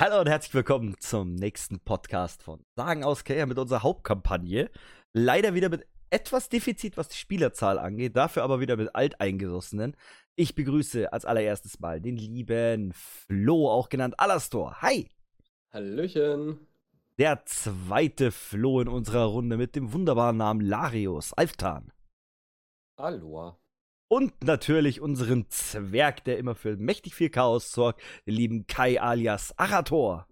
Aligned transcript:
Hallo 0.00 0.18
und 0.18 0.30
herzlich 0.30 0.54
willkommen 0.54 0.96
zum 0.98 1.34
nächsten 1.34 1.78
Podcast 1.78 2.42
von 2.42 2.64
Sagen 2.74 3.04
aus 3.04 3.22
Kaya 3.22 3.44
mit 3.44 3.58
unserer 3.58 3.82
Hauptkampagne. 3.82 4.70
Leider 5.12 5.52
wieder 5.52 5.68
mit 5.68 5.86
etwas 6.08 6.48
Defizit, 6.48 6.96
was 6.96 7.08
die 7.08 7.18
Spielerzahl 7.18 7.78
angeht, 7.78 8.16
dafür 8.16 8.42
aber 8.42 8.60
wieder 8.60 8.78
mit 8.78 8.94
Alteingesossenen. 8.94 9.94
Ich 10.36 10.54
begrüße 10.54 11.12
als 11.12 11.26
allererstes 11.26 11.80
mal 11.80 12.00
den 12.00 12.16
lieben 12.16 12.94
Flo, 12.94 13.70
auch 13.70 13.90
genannt 13.90 14.18
Alastor. 14.18 14.80
Hi! 14.80 15.06
Hallöchen! 15.70 16.66
Der 17.18 17.44
zweite 17.44 18.32
Flo 18.32 18.80
in 18.80 18.88
unserer 18.88 19.26
Runde 19.26 19.58
mit 19.58 19.76
dem 19.76 19.92
wunderbaren 19.92 20.38
Namen 20.38 20.62
Larius, 20.62 21.34
Alftan. 21.34 21.92
Hallo. 22.96 23.59
Und 24.12 24.42
natürlich 24.42 25.00
unseren 25.00 25.48
Zwerg, 25.50 26.24
der 26.24 26.38
immer 26.38 26.56
für 26.56 26.76
mächtig 26.76 27.14
viel 27.14 27.30
Chaos 27.30 27.70
sorgt, 27.70 28.02
den 28.26 28.34
lieben 28.34 28.66
Kai 28.66 29.00
alias 29.00 29.56
Arator. 29.56 30.26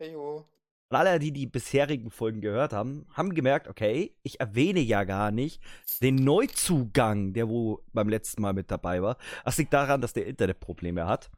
Heyo. 0.00 0.48
Und 0.90 0.96
alle, 0.96 1.20
die 1.20 1.32
die 1.32 1.46
bisherigen 1.46 2.10
Folgen 2.10 2.40
gehört 2.40 2.72
haben, 2.72 3.06
haben 3.12 3.32
gemerkt, 3.32 3.68
okay, 3.68 4.16
ich 4.24 4.40
erwähne 4.40 4.80
ja 4.80 5.04
gar 5.04 5.30
nicht 5.30 5.62
den 6.00 6.16
Neuzugang, 6.16 7.32
der 7.32 7.48
wo 7.48 7.84
beim 7.92 8.08
letzten 8.08 8.42
Mal 8.42 8.54
mit 8.54 8.72
dabei 8.72 9.02
war. 9.02 9.16
Das 9.44 9.56
liegt 9.56 9.72
daran, 9.72 10.00
dass 10.00 10.12
der 10.12 10.26
Internetprobleme 10.26 11.06
hat. 11.06 11.30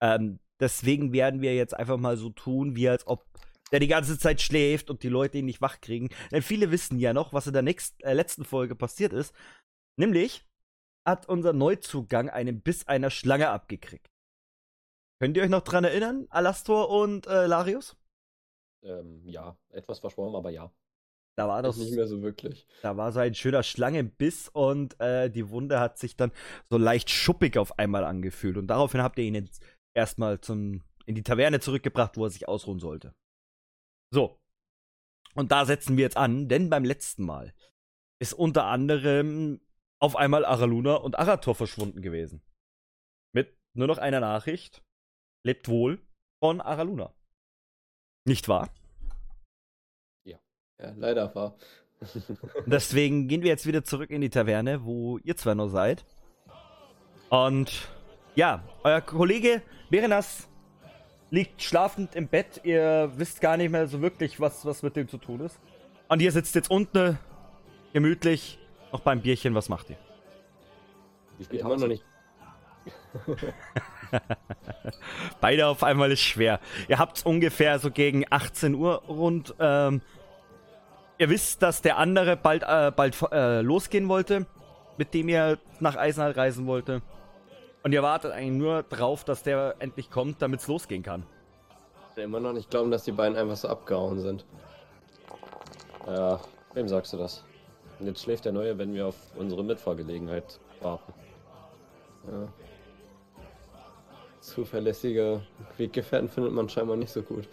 Ähm, 0.00 0.40
deswegen 0.58 1.12
werden 1.12 1.42
wir 1.42 1.54
jetzt 1.54 1.76
einfach 1.76 1.98
mal 1.98 2.16
so 2.16 2.30
tun, 2.30 2.76
wie 2.76 2.88
als 2.88 3.06
ob 3.06 3.26
der 3.72 3.80
die 3.80 3.88
ganze 3.88 4.18
Zeit 4.18 4.40
schläft 4.40 4.88
und 4.88 5.02
die 5.02 5.10
Leute 5.10 5.36
ihn 5.36 5.44
nicht 5.44 5.60
wach 5.60 5.82
kriegen. 5.82 6.08
Denn 6.32 6.40
viele 6.40 6.70
wissen 6.70 6.98
ja 6.98 7.12
noch, 7.12 7.34
was 7.34 7.46
in 7.46 7.52
der 7.52 7.62
nächsten, 7.62 8.02
äh, 8.04 8.14
letzten 8.14 8.44
Folge 8.44 8.74
passiert 8.74 9.12
ist. 9.12 9.34
Nämlich 9.98 10.46
hat 11.06 11.28
unser 11.28 11.52
Neuzugang 11.52 12.28
einen 12.28 12.60
Biss 12.60 12.86
einer 12.86 13.10
Schlange 13.10 13.48
abgekriegt. 13.48 14.10
Könnt 15.20 15.36
ihr 15.36 15.42
euch 15.44 15.48
noch 15.48 15.62
dran 15.62 15.84
erinnern, 15.84 16.26
Alastor 16.28 16.90
und 16.90 17.26
äh, 17.26 17.46
Larius? 17.46 17.96
Ähm, 18.82 19.22
ja, 19.26 19.56
etwas 19.70 20.00
verschwommen, 20.00 20.34
aber 20.34 20.50
ja. 20.50 20.70
Da 21.36 21.48
war 21.48 21.62
das 21.62 21.76
nicht 21.76 21.94
mehr 21.94 22.06
so 22.06 22.22
wirklich. 22.22 22.66
Da 22.82 22.96
war 22.96 23.12
so 23.12 23.20
ein 23.20 23.34
schöner 23.34 23.62
Schlangenbiss 23.62 24.48
und 24.48 24.98
äh, 25.00 25.30
die 25.30 25.50
Wunde 25.50 25.80
hat 25.80 25.98
sich 25.98 26.16
dann 26.16 26.32
so 26.70 26.78
leicht 26.78 27.10
schuppig 27.10 27.58
auf 27.58 27.78
einmal 27.78 28.04
angefühlt. 28.04 28.56
Und 28.56 28.68
daraufhin 28.68 29.02
habt 29.02 29.18
ihr 29.18 29.24
ihn 29.24 29.34
jetzt 29.34 29.62
erstmal 29.94 30.40
zum, 30.40 30.82
in 31.04 31.14
die 31.14 31.22
Taverne 31.22 31.60
zurückgebracht, 31.60 32.16
wo 32.16 32.24
er 32.24 32.30
sich 32.30 32.48
ausruhen 32.48 32.78
sollte. 32.78 33.14
So. 34.10 34.38
Und 35.34 35.52
da 35.52 35.66
setzen 35.66 35.98
wir 35.98 36.04
jetzt 36.04 36.16
an, 36.16 36.48
denn 36.48 36.70
beim 36.70 36.84
letzten 36.84 37.24
Mal 37.24 37.52
ist 38.18 38.32
unter 38.32 38.64
anderem 38.64 39.60
auf 39.98 40.16
einmal 40.16 40.44
Araluna 40.44 40.94
und 40.94 41.18
Arator 41.18 41.54
verschwunden 41.54 42.02
gewesen. 42.02 42.42
Mit 43.32 43.56
nur 43.74 43.86
noch 43.86 43.98
einer 43.98 44.20
Nachricht. 44.20 44.82
Lebt 45.44 45.68
wohl 45.68 46.00
von 46.42 46.60
Araluna. 46.60 47.14
Nicht 48.26 48.48
wahr? 48.48 48.70
Ja. 50.24 50.38
Ja, 50.80 50.92
leider 50.96 51.34
wahr. 51.34 51.56
Deswegen 52.66 53.28
gehen 53.28 53.42
wir 53.42 53.48
jetzt 53.48 53.66
wieder 53.66 53.84
zurück 53.84 54.10
in 54.10 54.20
die 54.20 54.30
Taverne, 54.30 54.84
wo 54.84 55.18
ihr 55.18 55.36
zwei 55.36 55.54
noch 55.54 55.68
seid. 55.68 56.04
Und 57.30 57.88
ja, 58.34 58.62
euer 58.84 59.00
Kollege 59.00 59.62
Berenas 59.88 60.48
liegt 61.30 61.62
schlafend 61.62 62.14
im 62.14 62.28
Bett. 62.28 62.60
Ihr 62.64 63.10
wisst 63.16 63.40
gar 63.40 63.56
nicht 63.56 63.70
mehr 63.70 63.86
so 63.86 64.02
wirklich, 64.02 64.40
was, 64.40 64.64
was 64.66 64.82
mit 64.82 64.96
dem 64.96 65.08
zu 65.08 65.18
tun 65.18 65.40
ist. 65.40 65.58
Und 66.08 66.20
ihr 66.22 66.32
sitzt 66.32 66.54
jetzt 66.54 66.70
unten 66.70 67.18
gemütlich 67.92 68.58
noch 68.96 69.02
beim 69.02 69.20
Bierchen, 69.20 69.54
was 69.54 69.68
macht 69.68 69.90
ihr? 69.90 69.96
Spät 71.44 71.62
haben 71.62 71.72
wir 71.72 71.76
noch 71.76 71.88
nicht? 71.88 72.02
Beide 75.40 75.66
auf 75.66 75.82
einmal 75.82 76.10
ist 76.12 76.20
schwer. 76.20 76.60
Ihr 76.88 76.98
habt 76.98 77.26
ungefähr 77.26 77.78
so 77.78 77.90
gegen 77.90 78.24
18 78.30 78.74
Uhr 78.74 79.02
rund. 79.06 79.54
Ähm, 79.58 80.00
ihr 81.18 81.28
wisst, 81.28 81.62
dass 81.62 81.82
der 81.82 81.98
andere 81.98 82.38
bald, 82.38 82.62
äh, 82.62 82.90
bald 82.90 83.20
äh, 83.32 83.60
losgehen 83.60 84.08
wollte, 84.08 84.46
mit 84.96 85.12
dem 85.12 85.28
ihr 85.28 85.58
nach 85.78 85.96
Eisenhalt 85.96 86.38
reisen 86.38 86.66
wollte. 86.66 87.02
Und 87.82 87.92
ihr 87.92 88.02
wartet 88.02 88.32
eigentlich 88.32 88.58
nur 88.58 88.82
drauf, 88.82 89.24
dass 89.24 89.42
der 89.42 89.74
endlich 89.78 90.10
kommt, 90.10 90.40
damit 90.40 90.60
es 90.60 90.68
losgehen 90.68 91.02
kann. 91.02 91.24
Ich 92.10 92.16
will 92.16 92.24
immer 92.24 92.40
noch 92.40 92.54
nicht 92.54 92.70
glauben, 92.70 92.90
dass 92.90 93.04
die 93.04 93.12
beiden 93.12 93.36
einfach 93.36 93.56
so 93.56 93.68
abgehauen 93.68 94.20
sind. 94.20 94.46
Ja, 96.06 96.40
wem 96.72 96.88
sagst 96.88 97.12
du 97.12 97.18
das? 97.18 97.44
Und 97.98 98.06
jetzt 98.06 98.22
schläft 98.22 98.44
der 98.44 98.52
Neue, 98.52 98.76
wenn 98.78 98.92
wir 98.94 99.06
auf 99.06 99.16
unsere 99.36 99.64
Mitfahrgelegenheit 99.64 100.60
warten. 100.80 101.12
Ja. 102.30 102.52
Zuverlässige 104.40 105.42
Weggefährten 105.76 106.28
findet 106.28 106.52
man 106.52 106.68
scheinbar 106.68 106.96
nicht 106.96 107.10
so 107.10 107.22
gut. 107.22 107.48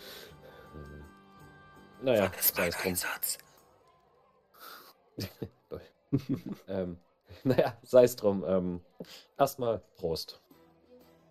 Naja, 2.01 2.31
sei 2.39 2.67
es 2.67 2.77
drum. 2.77 2.95
ähm, 6.67 6.97
naja, 7.43 7.77
sei 7.83 8.03
es 8.03 8.15
drum. 8.15 8.43
Ähm, 8.45 8.81
erstmal 9.37 9.81
Prost. 9.95 10.41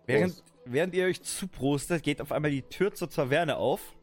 Während, 0.05 0.35
Prost. 0.35 0.43
während 0.65 0.95
ihr 0.95 1.05
euch 1.05 1.21
zuprostet, 1.21 2.03
geht 2.03 2.21
auf 2.21 2.31
einmal 2.31 2.51
die 2.51 2.63
Tür 2.63 2.93
zur 2.93 3.09
Taverne 3.09 3.57
auf. 3.57 3.95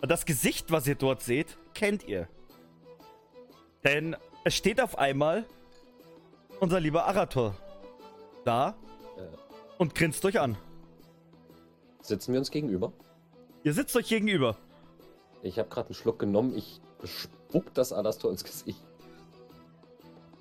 Und 0.00 0.10
das 0.10 0.26
Gesicht, 0.26 0.72
was 0.72 0.86
ihr 0.86 0.96
dort 0.96 1.22
seht, 1.22 1.56
kennt 1.74 2.08
ihr. 2.08 2.28
Denn 3.84 4.16
es 4.44 4.54
steht 4.54 4.80
auf 4.80 4.98
einmal 4.98 5.44
unser 6.60 6.80
lieber 6.80 7.06
Arator 7.06 7.54
da 8.44 8.76
äh. 9.16 9.22
und 9.78 9.94
grinst 9.94 10.24
euch 10.24 10.40
an. 10.40 10.56
Sitzen 12.00 12.32
wir 12.32 12.40
uns 12.40 12.50
gegenüber? 12.50 12.92
Ihr 13.62 13.72
sitzt 13.72 13.94
euch 13.96 14.08
gegenüber. 14.08 14.56
Ich 15.42 15.58
habe 15.58 15.68
gerade 15.68 15.88
einen 15.88 15.94
Schluck 15.94 16.18
genommen. 16.18 16.56
Ich 16.56 16.80
spuck 17.04 17.72
das 17.74 17.92
Alastor 17.92 18.30
ins 18.30 18.44
Gesicht. 18.44 18.82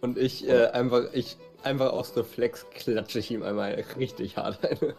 Und 0.01 0.17
ich 0.17 0.47
äh, 0.47 0.67
einfach, 0.67 1.13
ich 1.13 1.38
einfach 1.63 1.91
aus 1.91 2.16
Reflex 2.17 2.66
klatsche 2.72 3.19
ich 3.19 3.29
ihm 3.31 3.44
einmal 3.44 3.73
richtig 3.97 4.38
hart 4.38 4.63
eine. 4.66 4.95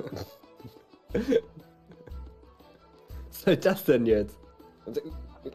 Was 3.29 3.43
soll 3.43 3.57
das 3.57 3.85
denn 3.85 4.07
jetzt? 4.07 4.37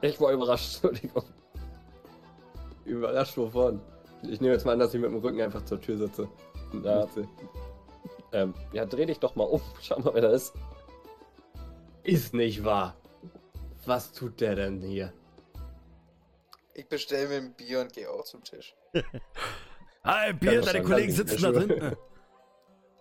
Ich 0.02 0.20
war 0.20 0.34
überrascht, 0.34 0.84
Entschuldigung. 0.84 1.24
Überrascht 2.88 3.38
wovon? 3.38 3.82
Ich 4.24 4.42
nehme 4.42 4.54
jetzt 4.54 4.66
mal 4.66 4.74
an, 4.74 4.80
dass 4.80 4.94
ich 4.94 5.00
mit 5.00 5.12
dem 5.12 5.20
Rücken 5.20 5.42
einfach 5.42 5.64
zur 5.66 5.80
Tür 5.80 5.98
sitze. 5.98 6.28
Ja. 6.84 7.08
Ähm, 8.32 8.54
ja, 8.74 8.86
dreh 8.86 9.06
dich 9.06 9.20
doch 9.20 9.36
mal 9.36 9.44
um. 9.44 9.62
Schau 9.82 10.00
mal, 10.00 10.14
wer 10.14 10.22
da 10.22 10.32
ist. 10.32 10.54
Ist 12.04 12.34
nicht 12.34 12.64
wahr. 12.64 12.96
Was 13.86 14.12
tut 14.12 14.42
der 14.42 14.56
denn 14.56 14.82
hier? 14.82 15.14
Ich 16.74 16.88
bestelle 16.88 17.28
mir 17.28 17.38
ein 17.38 17.54
Bier 17.54 17.82
und 17.82 17.94
gehe 17.94 18.10
auch 18.10 18.24
zum 18.24 18.44
Tisch. 18.44 18.76
Hi, 20.04 20.34
Bier, 20.34 20.62
deine 20.62 20.84
Kollegen 20.84 21.12
sitzen 21.12 21.42
da 21.42 21.52
drin. 21.52 21.96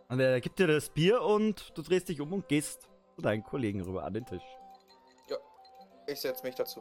Und 0.09 0.21
er 0.21 0.41
gibt 0.41 0.59
dir 0.61 0.69
das 0.69 0.89
Bier 0.89 1.21
und 1.21 1.77
du 1.77 1.83
drehst 1.83 2.09
dich 2.09 2.21
um 2.21 2.33
und 2.33 2.47
gehst 2.47 2.89
zu 3.17 3.23
deinen 3.23 3.43
Kollegen 3.43 3.81
rüber 3.81 4.05
an 4.05 4.15
den 4.15 4.25
Tisch. 4.25 4.45
Ja, 5.29 5.37
ich 6.07 6.21
setze 6.21 6.45
mich 6.45 6.55
dazu. 6.55 6.81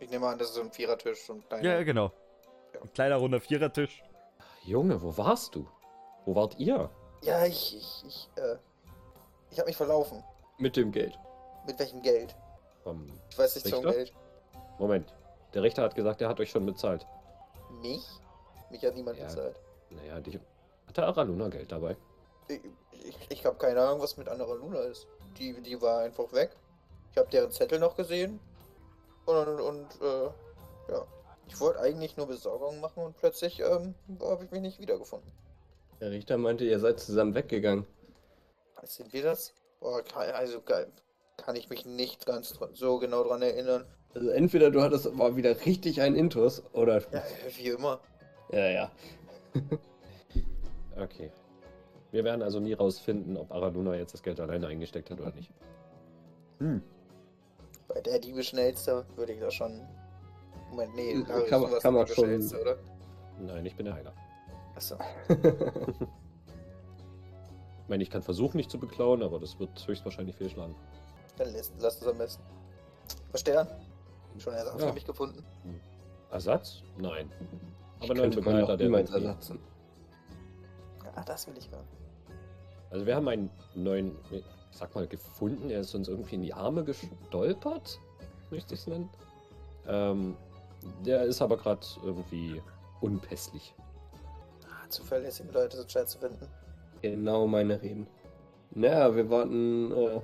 Ich 0.00 0.10
nehme 0.10 0.26
an, 0.26 0.38
das 0.38 0.48
ist 0.48 0.54
so 0.54 0.60
ein 0.60 0.70
Vierertisch. 0.70 1.24
So 1.24 1.34
ein 1.50 1.64
Ja, 1.64 1.82
genau. 1.82 2.12
Ja. 2.72 2.82
Ein 2.82 2.92
kleiner 2.92 3.16
runder 3.16 3.40
Vierertisch. 3.40 4.02
Junge, 4.64 5.00
wo 5.02 5.16
warst 5.16 5.54
du? 5.54 5.66
Wo 6.24 6.34
wart 6.34 6.58
ihr? 6.58 6.90
Ja, 7.22 7.44
ich, 7.44 7.76
ich, 7.76 8.04
ich, 8.06 8.28
äh, 8.36 8.56
ich 9.50 9.58
habe 9.58 9.68
mich 9.68 9.76
verlaufen. 9.76 10.22
Mit 10.58 10.76
dem 10.76 10.92
Geld. 10.92 11.18
Mit 11.66 11.78
welchem 11.78 12.02
Geld? 12.02 12.34
Vom 12.82 13.06
ich 13.30 13.38
weiß 13.38 13.54
nicht 13.56 13.68
zum 13.68 13.82
Geld. 13.82 14.12
Moment, 14.78 15.14
der 15.54 15.62
Richter 15.62 15.82
hat 15.82 15.94
gesagt, 15.94 16.20
er 16.20 16.28
hat 16.28 16.40
euch 16.40 16.50
schon 16.50 16.66
bezahlt. 16.66 17.06
Mich? 17.80 18.04
Mich 18.70 18.84
hat 18.84 18.94
niemand 18.94 19.18
ja, 19.18 19.26
bezahlt. 19.26 19.56
Naja, 19.90 20.20
dich, 20.20 20.38
hat 20.86 20.96
der 20.96 21.06
Araluna 21.06 21.48
Geld 21.48 21.70
dabei? 21.70 21.96
Ich, 22.48 22.60
ich, 22.90 23.16
ich 23.30 23.46
habe 23.46 23.56
keine 23.56 23.80
Ahnung, 23.80 24.00
was 24.00 24.16
mit 24.16 24.28
Araluna 24.28 24.80
ist. 24.80 25.06
Die, 25.38 25.60
die 25.62 25.80
war 25.80 26.00
einfach 26.00 26.32
weg. 26.32 26.50
Ich 27.12 27.18
habe 27.18 27.30
deren 27.30 27.50
Zettel 27.50 27.78
noch 27.78 27.96
gesehen. 27.96 28.40
Und, 29.26 29.60
und 29.60 30.00
äh, 30.00 30.92
ja. 30.92 31.06
Ich 31.46 31.60
wollte 31.60 31.80
eigentlich 31.80 32.16
nur 32.16 32.26
Besorgung 32.26 32.80
machen 32.80 33.04
und 33.04 33.16
plötzlich 33.16 33.60
ähm, 33.60 33.94
habe 34.20 34.44
ich 34.44 34.50
mich 34.50 34.62
nicht 34.62 34.80
wiedergefunden. 34.80 35.30
Der 36.00 36.10
Richter 36.10 36.38
meinte, 36.38 36.64
ihr 36.64 36.78
seid 36.78 37.00
zusammen 37.00 37.34
weggegangen. 37.34 37.86
Sind 38.82 39.12
wir 39.12 39.22
das? 39.22 39.54
Boah, 39.80 40.02
also 40.14 40.60
geil. 40.60 40.90
Kann 41.36 41.56
ich 41.56 41.68
mich 41.68 41.84
nicht 41.84 42.26
ganz 42.26 42.58
so 42.72 42.98
genau 42.98 43.24
dran 43.24 43.42
erinnern. 43.42 43.84
Also 44.14 44.28
entweder 44.30 44.70
du 44.70 44.80
hattest 44.82 45.12
mal 45.14 45.36
wieder 45.36 45.64
richtig 45.66 46.00
einen 46.00 46.16
Intus 46.16 46.62
oder. 46.72 47.02
Ja, 47.12 47.22
wie 47.56 47.68
immer. 47.68 48.00
Ja, 48.50 48.68
ja. 48.68 48.90
okay. 50.96 51.30
Wir 52.12 52.22
werden 52.22 52.42
also 52.42 52.60
nie 52.60 52.74
rausfinden, 52.74 53.36
ob 53.36 53.50
Araluna 53.50 53.96
jetzt 53.96 54.14
das 54.14 54.22
Geld 54.22 54.38
alleine 54.38 54.68
eingesteckt 54.68 55.10
hat 55.10 55.20
oder 55.20 55.32
nicht. 55.32 55.50
Hm. 56.58 56.82
Bei 57.94 58.00
der 58.00 58.18
Diebe 58.18 58.42
schnellste 58.42 59.06
würde 59.16 59.32
ich 59.32 59.40
das 59.40 59.54
schon 59.54 59.80
Moment, 60.70 60.94
nee, 60.96 61.22
da 61.26 61.40
kann, 61.42 61.62
man, 61.62 61.78
kann 61.78 61.94
man 61.94 62.06
schon. 62.08 62.42
Oder? 62.60 62.76
Nein, 63.38 63.64
ich 63.64 63.76
bin 63.76 63.86
der 63.86 63.94
Heiler. 63.94 64.12
Achso. 64.74 64.96
ich 65.28 65.38
meine, 67.88 68.02
ich 68.02 68.10
kann 68.10 68.22
versuchen, 68.22 68.56
mich 68.56 68.68
zu 68.68 68.78
beklauen, 68.78 69.22
aber 69.22 69.38
das 69.38 69.58
wird 69.60 69.86
höchstwahrscheinlich 69.86 70.34
fehlschlagen. 70.34 70.74
Dann 71.36 71.52
lässt, 71.52 71.72
lasst 71.78 72.02
es 72.02 72.08
am 72.08 72.18
besten. 72.18 72.42
Was 73.30 73.40
Stern? 73.42 73.68
Schon 74.38 74.54
Ersatz 74.54 74.80
Ja. 74.80 74.88
für 74.88 74.94
mich 74.94 75.04
gefunden? 75.04 75.44
Ersatz? 76.32 76.82
Nein. 76.98 77.30
Ich 78.00 78.10
Aber 78.10 78.20
könnte 78.20 78.38
man 78.38 78.44
Begleiter, 78.46 78.72
auch 78.72 78.76
der 78.76 78.86
niemals 78.86 79.10
irgendwie- 79.10 79.26
ersetzen. 79.28 79.60
Ja, 81.04 81.22
das 81.22 81.46
will 81.46 81.56
ich 81.56 81.70
hören. 81.70 81.86
Also 82.94 83.06
wir 83.06 83.16
haben 83.16 83.26
einen 83.26 83.50
neuen, 83.74 84.16
ich 84.30 84.44
sag 84.70 84.94
mal, 84.94 85.08
gefunden. 85.08 85.68
Er 85.68 85.80
ist 85.80 85.96
uns 85.96 86.06
irgendwie 86.06 86.36
in 86.36 86.42
die 86.42 86.54
Arme 86.54 86.84
gestolpert, 86.84 87.98
möchte 88.52 88.74
ich 88.74 88.80
es 88.82 88.86
nennen. 88.86 89.10
Ähm, 89.88 90.36
der 91.04 91.24
ist 91.24 91.42
aber 91.42 91.56
gerade 91.56 91.84
irgendwie 92.04 92.62
unpässlich. 93.00 93.74
Ah, 94.68 94.88
zuverlässige 94.88 95.50
Leute 95.50 95.76
sind 95.76 95.90
schwer 95.90 96.06
zu 96.06 96.18
finden. 96.20 96.46
Genau 97.02 97.48
meine 97.48 97.82
Reden. 97.82 98.06
Naja, 98.70 99.16
wir 99.16 99.28
warten 99.28 99.90
äh, 99.90 100.20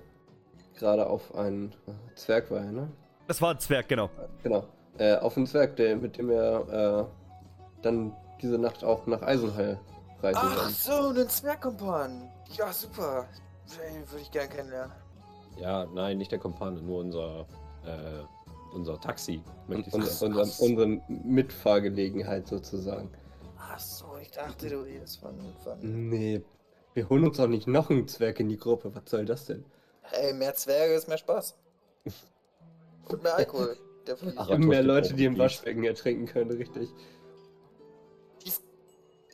gerade 0.78 1.08
auf 1.08 1.34
einen 1.34 1.72
äh, 1.88 2.14
Zwerg, 2.14 2.52
war 2.52 2.60
er, 2.60 2.70
ne? 2.70 2.88
Das 3.26 3.42
war 3.42 3.50
ein 3.50 3.58
Zwerg, 3.58 3.88
genau. 3.88 4.10
Genau. 4.44 4.64
Äh, 4.96 5.16
auf 5.16 5.36
einen 5.36 5.48
Zwerg, 5.48 5.74
der, 5.74 5.96
mit 5.96 6.18
dem 6.18 6.28
wir 6.28 7.08
äh, 7.10 7.82
dann 7.82 8.14
diese 8.40 8.58
Nacht 8.58 8.84
auch 8.84 9.08
nach 9.08 9.22
Eisenheil 9.22 9.80
reisen 10.22 10.40
Ach 10.40 10.56
werden. 10.56 10.72
so, 10.72 11.08
einen 11.08 11.28
Zwergkumpan. 11.28 12.30
Ja, 12.56 12.72
super. 12.72 13.28
Den 13.66 14.10
würde 14.10 14.22
ich 14.22 14.30
gern 14.30 14.48
kennenlernen. 14.48 14.92
Ja, 15.58 15.86
nein, 15.86 16.18
nicht 16.18 16.32
der 16.32 16.38
Kompane, 16.38 16.80
nur 16.80 17.00
unser, 17.00 17.46
äh, 17.84 18.22
unser 18.72 19.00
Taxi, 19.00 19.42
möchte 19.68 19.88
ich 19.88 19.94
und, 19.94 20.02
unsere, 20.02 20.40
unsere 20.58 20.86
Mitfahrgelegenheit 21.08 22.48
sozusagen. 22.48 23.10
Ach 23.58 23.78
so, 23.78 24.06
ich 24.20 24.30
dachte, 24.30 24.68
du 24.68 24.80
redest 24.80 25.20
von, 25.20 25.34
von 25.62 25.78
Nee, 26.08 26.42
wir 26.94 27.08
holen 27.08 27.24
uns 27.24 27.38
auch 27.38 27.46
nicht 27.46 27.66
noch 27.66 27.90
einen 27.90 28.08
Zwerg 28.08 28.40
in 28.40 28.48
die 28.48 28.56
Gruppe. 28.56 28.94
Was 28.94 29.10
soll 29.10 29.24
das 29.24 29.46
denn? 29.46 29.64
Hey, 30.02 30.32
mehr 30.32 30.54
Zwerge 30.54 30.94
ist 30.94 31.08
mehr 31.08 31.18
Spaß. 31.18 31.56
Und 33.08 33.22
mehr 33.22 33.36
Alkohol. 33.36 33.76
Ach, 34.36 34.48
Und 34.48 34.66
mehr 34.66 34.82
Leute, 34.82 35.14
die 35.14 35.24
im. 35.24 35.38
Waschbecken 35.38 35.84
ertrinken 35.84 36.26
können, 36.26 36.50
richtig. 36.50 36.88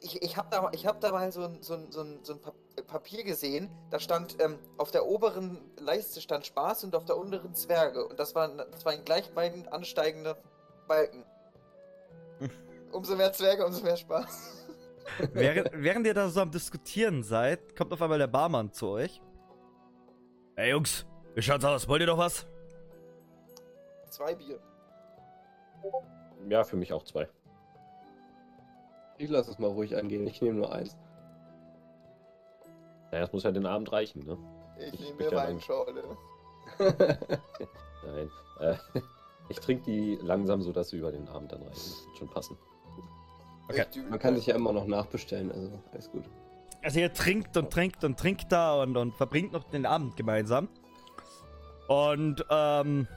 Ich, 0.01 0.23
ich 0.23 0.37
habe 0.37 0.49
da, 0.51 0.71
ich 0.73 0.87
hab 0.87 1.01
da 1.01 1.11
mal 1.11 1.33
so 1.33 1.43
ein, 1.43 1.63
so 1.63 1.75
ein, 1.75 1.91
so 1.91 2.03
ein, 2.03 2.21
so 2.23 2.35
ein 2.35 2.41
äh, 2.77 2.83
Papier 2.83 3.25
gesehen, 3.25 3.71
da 3.91 3.99
stand 3.99 4.37
ähm, 4.41 4.59
auf 4.77 4.91
der 4.91 5.07
oberen 5.07 5.59
Leiste 5.79 6.21
stand 6.21 6.47
Spaß 6.47 6.85
und 6.85 6.95
auf 6.95 7.05
der 7.05 7.17
unteren 7.17 7.55
Zwerge. 7.55 8.07
Und 8.07 8.21
das 8.21 8.35
waren, 8.35 8.59
das 8.59 8.85
waren 8.85 9.05
gleichbleibend 9.05 9.73
ansteigende 9.73 10.37
Balken. 10.87 11.25
Umso 12.93 13.17
mehr 13.17 13.33
Zwerge, 13.33 13.67
umso 13.67 13.83
mehr 13.83 13.97
Spaß. 13.97 14.67
während, 15.33 15.71
während 15.73 16.07
ihr 16.07 16.15
da 16.15 16.29
so 16.29 16.41
am 16.41 16.51
Diskutieren 16.51 17.23
seid, 17.23 17.75
kommt 17.77 17.93
auf 17.93 18.01
einmal 18.01 18.19
der 18.19 18.27
Barmann 18.27 18.73
zu 18.73 18.89
euch. 18.89 19.21
Hey 20.57 20.71
Jungs, 20.71 21.05
wie 21.35 21.43
schaut's 21.43 21.65
aus? 21.65 21.89
Wollt 21.89 22.01
ihr 22.01 22.07
doch 22.07 22.19
was? 22.19 22.47
Zwei 24.09 24.35
Bier. 24.35 24.59
Ja, 26.49 26.65
für 26.65 26.77
mich 26.77 26.93
auch 26.93 27.03
zwei. 27.05 27.29
Ich 29.19 29.31
lasse 29.31 29.51
es 29.51 29.59
mal 29.59 29.69
ruhig 29.71 29.97
angehen. 29.97 30.27
Ich 30.27 30.43
nehme 30.43 30.59
nur 30.59 30.73
eins. 30.73 30.97
Naja, 33.11 33.25
das 33.25 33.33
muss 33.33 33.45
ja 33.45 33.51
den 33.53 33.67
Abend 33.67 33.91
reichen, 33.93 34.25
ne? 34.25 34.37
Ich 34.79 34.95
Ich 34.95 35.01
nehme 35.01 35.17
mir 35.17 35.31
ja 35.31 35.37
meinen 35.37 35.53
dann- 35.53 35.61
Schorle. 35.61 36.03
Nein. 38.05 38.31
Äh, 38.61 38.75
ich 39.49 39.59
trinke 39.61 39.85
die 39.85 40.17
langsam, 40.23 40.61
so 40.63 40.73
dass 40.73 40.91
sie 40.91 40.99
über 40.99 41.13
den 41.13 41.29
Abend 41.29 41.53
dann 41.53 41.63
reichen. 41.63 41.73
Das 41.75 42.05
wird 42.07 42.17
schon 42.19 42.29
passen. 42.29 42.59
Okay. 43.69 43.85
Man 44.09 44.19
kann 44.19 44.37
sich 44.37 44.47
ja 44.47 44.55
immer 44.55 44.73
noch 44.73 44.87
nachbestellen, 44.87 45.51
also 45.51 45.73
alles 45.93 46.11
gut. 46.11 46.25
Also 46.83 47.01
ihr 47.01 47.13
trinkt 47.13 47.57
und 47.57 47.71
trinkt 47.73 48.05
und 48.05 48.17
trinkt 48.19 48.53
da 48.53 48.81
und, 48.83 48.97
und 48.97 49.15
verbringt 49.15 49.53
noch 49.53 49.65
den 49.65 49.87
Abend 49.87 50.17
gemeinsam. 50.17 50.69
Und 51.89 52.45
ähm, 52.51 53.09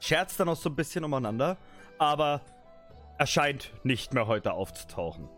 scherzt 0.00 0.40
dann 0.40 0.48
auch 0.48 0.56
so 0.56 0.70
ein 0.70 0.76
bisschen 0.76 1.04
umeinander. 1.04 1.56
Aber 1.98 2.40
erscheint 3.18 3.70
nicht 3.84 4.12
mehr 4.12 4.26
heute 4.26 4.54
aufzutauchen. 4.54 5.28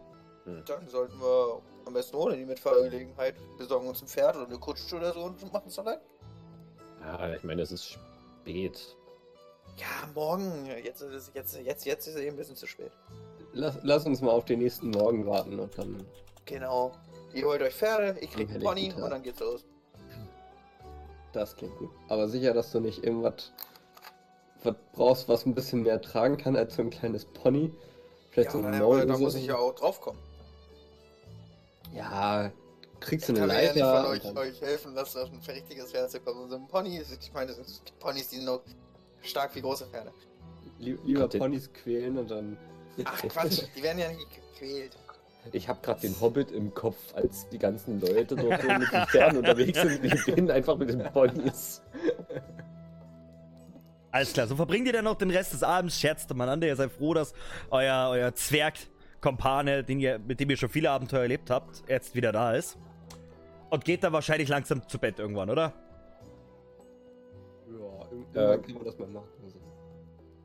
Dann 0.44 0.88
sollten 0.88 1.18
wir 1.20 1.62
am 1.86 1.94
besten 1.94 2.16
ohne 2.16 2.36
die 2.36 2.44
Mitfahrgelegenheit 2.44 3.34
besorgen 3.56 3.88
uns 3.88 4.02
ein 4.02 4.08
Pferd 4.08 4.36
oder 4.36 4.46
eine 4.46 4.58
Kutsche 4.58 4.96
oder 4.96 5.12
so 5.12 5.20
und 5.20 5.52
machen 5.52 5.68
es 5.68 5.78
allein. 5.78 5.98
Ja, 7.00 7.34
ich 7.34 7.44
meine, 7.44 7.62
es 7.62 7.72
ist 7.72 7.84
spät. 7.84 8.96
Ja, 9.76 10.08
morgen. 10.14 10.66
Jetzt 10.82 11.00
ist 11.00 11.14
es, 11.14 11.30
jetzt, 11.34 11.56
jetzt, 11.58 11.84
jetzt 11.86 12.06
ist 12.06 12.14
es 12.14 12.20
eben 12.20 12.34
ein 12.34 12.36
bisschen 12.36 12.56
zu 12.56 12.66
spät. 12.66 12.92
Lass, 13.52 13.78
lass 13.82 14.04
uns 14.04 14.20
mal 14.20 14.30
auf 14.30 14.44
den 14.44 14.58
nächsten 14.58 14.90
Morgen 14.90 15.26
warten 15.26 15.58
und 15.58 15.76
dann. 15.78 16.04
Genau. 16.44 16.92
Ihr 17.32 17.46
holt 17.46 17.62
euch 17.62 17.74
Pferde, 17.74 18.18
ich 18.20 18.30
krieg 18.30 18.50
einen 18.50 18.62
Pony 18.62 18.92
und 18.92 19.10
dann 19.10 19.22
geht's 19.22 19.40
los. 19.40 19.64
Das 21.32 21.56
klingt 21.56 21.76
gut. 21.78 21.90
Aber 22.08 22.28
sicher, 22.28 22.52
dass 22.52 22.70
du 22.70 22.80
nicht 22.80 23.02
irgendwas 23.02 23.52
was 24.62 24.74
brauchst, 24.92 25.28
was 25.28 25.46
ein 25.46 25.54
bisschen 25.54 25.82
mehr 25.82 26.00
tragen 26.00 26.36
kann 26.36 26.56
als 26.56 26.76
so 26.76 26.82
ein 26.82 26.90
kleines 26.90 27.24
Pony. 27.24 27.72
Vielleicht 28.30 28.52
so 28.52 28.58
ein 28.58 28.74
aber 28.74 29.04
da 29.06 29.18
muss 29.18 29.34
ich 29.34 29.46
ja 29.46 29.56
auch 29.56 29.74
drauf 29.74 30.00
kommen. 30.00 30.18
Ja, 31.94 32.50
kriegst 33.00 33.28
du 33.28 33.32
Ich 33.34 33.38
eine 33.40 33.48
kann 33.52 33.56
mir 33.56 33.62
ja 33.64 33.72
nicht 33.72 33.80
Leiter. 33.80 34.02
von 34.22 34.32
und 34.32 34.38
euch, 34.38 34.54
euch 34.54 34.60
helfen 34.60 34.94
lassen, 34.94 35.18
auf 35.18 35.30
ein 35.30 35.40
richtiges 35.54 35.90
Pferd 35.92 36.10
zu 36.10 36.20
kommen. 36.20 36.42
Und 36.42 36.50
so 36.50 36.56
ein 36.56 36.66
Pony, 36.66 36.96
ist- 36.98 37.12
ich 37.22 37.32
meine, 37.32 37.48
das 37.54 37.56
sind 37.56 37.98
Ponys, 37.98 38.28
die 38.28 38.36
sind 38.36 38.46
noch 38.46 38.62
stark 39.22 39.54
wie 39.54 39.60
große 39.60 39.86
Pferde. 39.86 40.12
Li 40.78 40.98
lieber 41.04 41.28
den- 41.28 41.38
Ponys 41.40 41.72
quälen 41.72 42.18
und 42.18 42.30
dann. 42.30 42.56
Ach 43.04 43.22
Quatsch, 43.22 43.62
die 43.76 43.82
werden 43.82 43.98
ja 43.98 44.08
nicht 44.08 44.26
gequält. 44.30 44.96
Ich 45.52 45.68
habe 45.68 45.78
gerade 45.82 46.00
den 46.00 46.18
Hobbit 46.20 46.50
im 46.52 46.72
Kopf, 46.72 46.96
als 47.14 47.46
die 47.50 47.58
ganzen 47.58 48.00
Leute 48.00 48.34
dort 48.34 48.62
so 48.62 48.68
mit 48.78 48.90
den 48.92 49.06
Pferden 49.06 49.38
unterwegs 49.38 49.78
sind. 49.80 50.02
Die 50.02 50.08
gehen 50.32 50.50
einfach 50.50 50.76
mit 50.78 50.88
den 50.88 51.02
Ponys. 51.12 51.82
Alles 54.10 54.32
klar, 54.32 54.46
so 54.46 54.54
verbringt 54.56 54.86
ihr 54.86 54.92
dann 54.92 55.04
noch 55.04 55.16
den 55.16 55.30
Rest 55.30 55.52
des 55.52 55.62
Abends, 55.62 55.98
scherzt 56.00 56.30
miteinander. 56.30 56.66
Ihr 56.68 56.76
seid 56.76 56.92
froh, 56.92 57.14
dass 57.14 57.34
euer, 57.70 58.08
euer 58.10 58.32
Zwergkompane, 59.24 59.84
den 59.84 60.00
ihr, 60.00 60.18
mit 60.18 60.38
dem 60.38 60.50
ihr 60.50 60.56
schon 60.56 60.68
viele 60.68 60.90
Abenteuer 60.90 61.22
erlebt 61.22 61.50
habt, 61.50 61.82
jetzt 61.88 62.14
wieder 62.14 62.30
da 62.30 62.54
ist. 62.54 62.76
Und 63.70 63.84
geht 63.84 64.04
dann 64.04 64.12
wahrscheinlich 64.12 64.48
langsam 64.48 64.86
zu 64.86 64.98
Bett 64.98 65.18
irgendwann, 65.18 65.48
oder? 65.50 65.72
Ja, 67.66 68.06
irgendwann 68.10 68.60
Äh, 68.60 68.62
kann 68.62 68.74
man 68.74 68.84
das 68.84 68.98
mal 68.98 69.08
machen. 69.08 69.28
Also. 69.42 69.58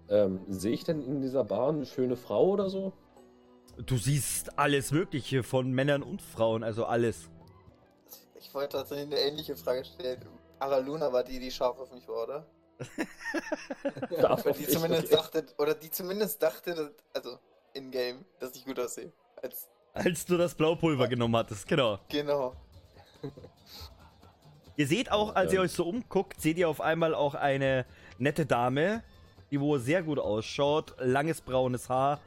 Ähm, 0.09 0.39
Sehe 0.47 0.71
ich 0.71 0.83
denn 0.85 1.03
in 1.05 1.21
dieser 1.21 1.43
Bar 1.43 1.69
eine 1.69 1.85
schöne 1.85 2.15
Frau 2.15 2.47
oder 2.51 2.69
so? 2.69 2.93
Du 3.85 3.97
siehst 3.97 4.57
alles 4.57 4.91
Mögliche 4.91 5.43
von 5.43 5.71
Männern 5.71 6.01
und 6.01 6.21
Frauen, 6.21 6.63
also 6.63 6.85
alles. 6.85 7.29
Ich 8.35 8.53
wollte 8.53 8.77
tatsächlich 8.77 9.07
eine 9.07 9.19
ähnliche 9.19 9.55
Frage 9.55 9.85
stellen. 9.85 10.19
Araluna 10.59 11.11
war 11.13 11.23
die, 11.23 11.39
die 11.39 11.51
scharf 11.51 11.77
auf 11.79 11.91
mich 11.91 12.07
war, 12.07 12.23
oder? 12.23 12.45
Darf 14.21 14.43
die 14.43 14.67
zumindest 14.67 15.07
okay. 15.07 15.15
dachte, 15.15 15.45
oder 15.57 15.75
die 15.75 15.91
zumindest 15.91 16.41
dachte, 16.41 16.73
dass, 16.73 16.91
also 17.13 17.37
in-game, 17.79 18.25
dass 18.39 18.55
ich 18.55 18.65
gut 18.65 18.79
aussehe. 18.79 19.11
Als, 19.41 19.67
Als 19.93 20.25
du 20.25 20.37
das 20.37 20.53
Blaupulver 20.55 21.07
genommen 21.07 21.35
hattest, 21.35 21.67
genau. 21.67 21.99
genau. 22.09 22.53
Ihr 24.77 24.87
seht 24.87 25.11
auch, 25.11 25.35
als 25.35 25.51
ihr 25.51 25.57
Ja. 25.57 25.63
euch 25.63 25.71
so 25.73 25.83
umguckt, 25.85 26.39
seht 26.39 26.57
ihr 26.57 26.69
auf 26.69 26.79
einmal 26.79 27.13
auch 27.13 27.35
eine 27.35 27.85
nette 28.17 28.45
Dame, 28.45 29.03
die 29.51 29.59
wohl 29.59 29.79
sehr 29.79 30.03
gut 30.03 30.19
ausschaut. 30.19 30.95
Langes 30.99 31.41
braunes 31.41 31.89
Haar, 31.89 32.19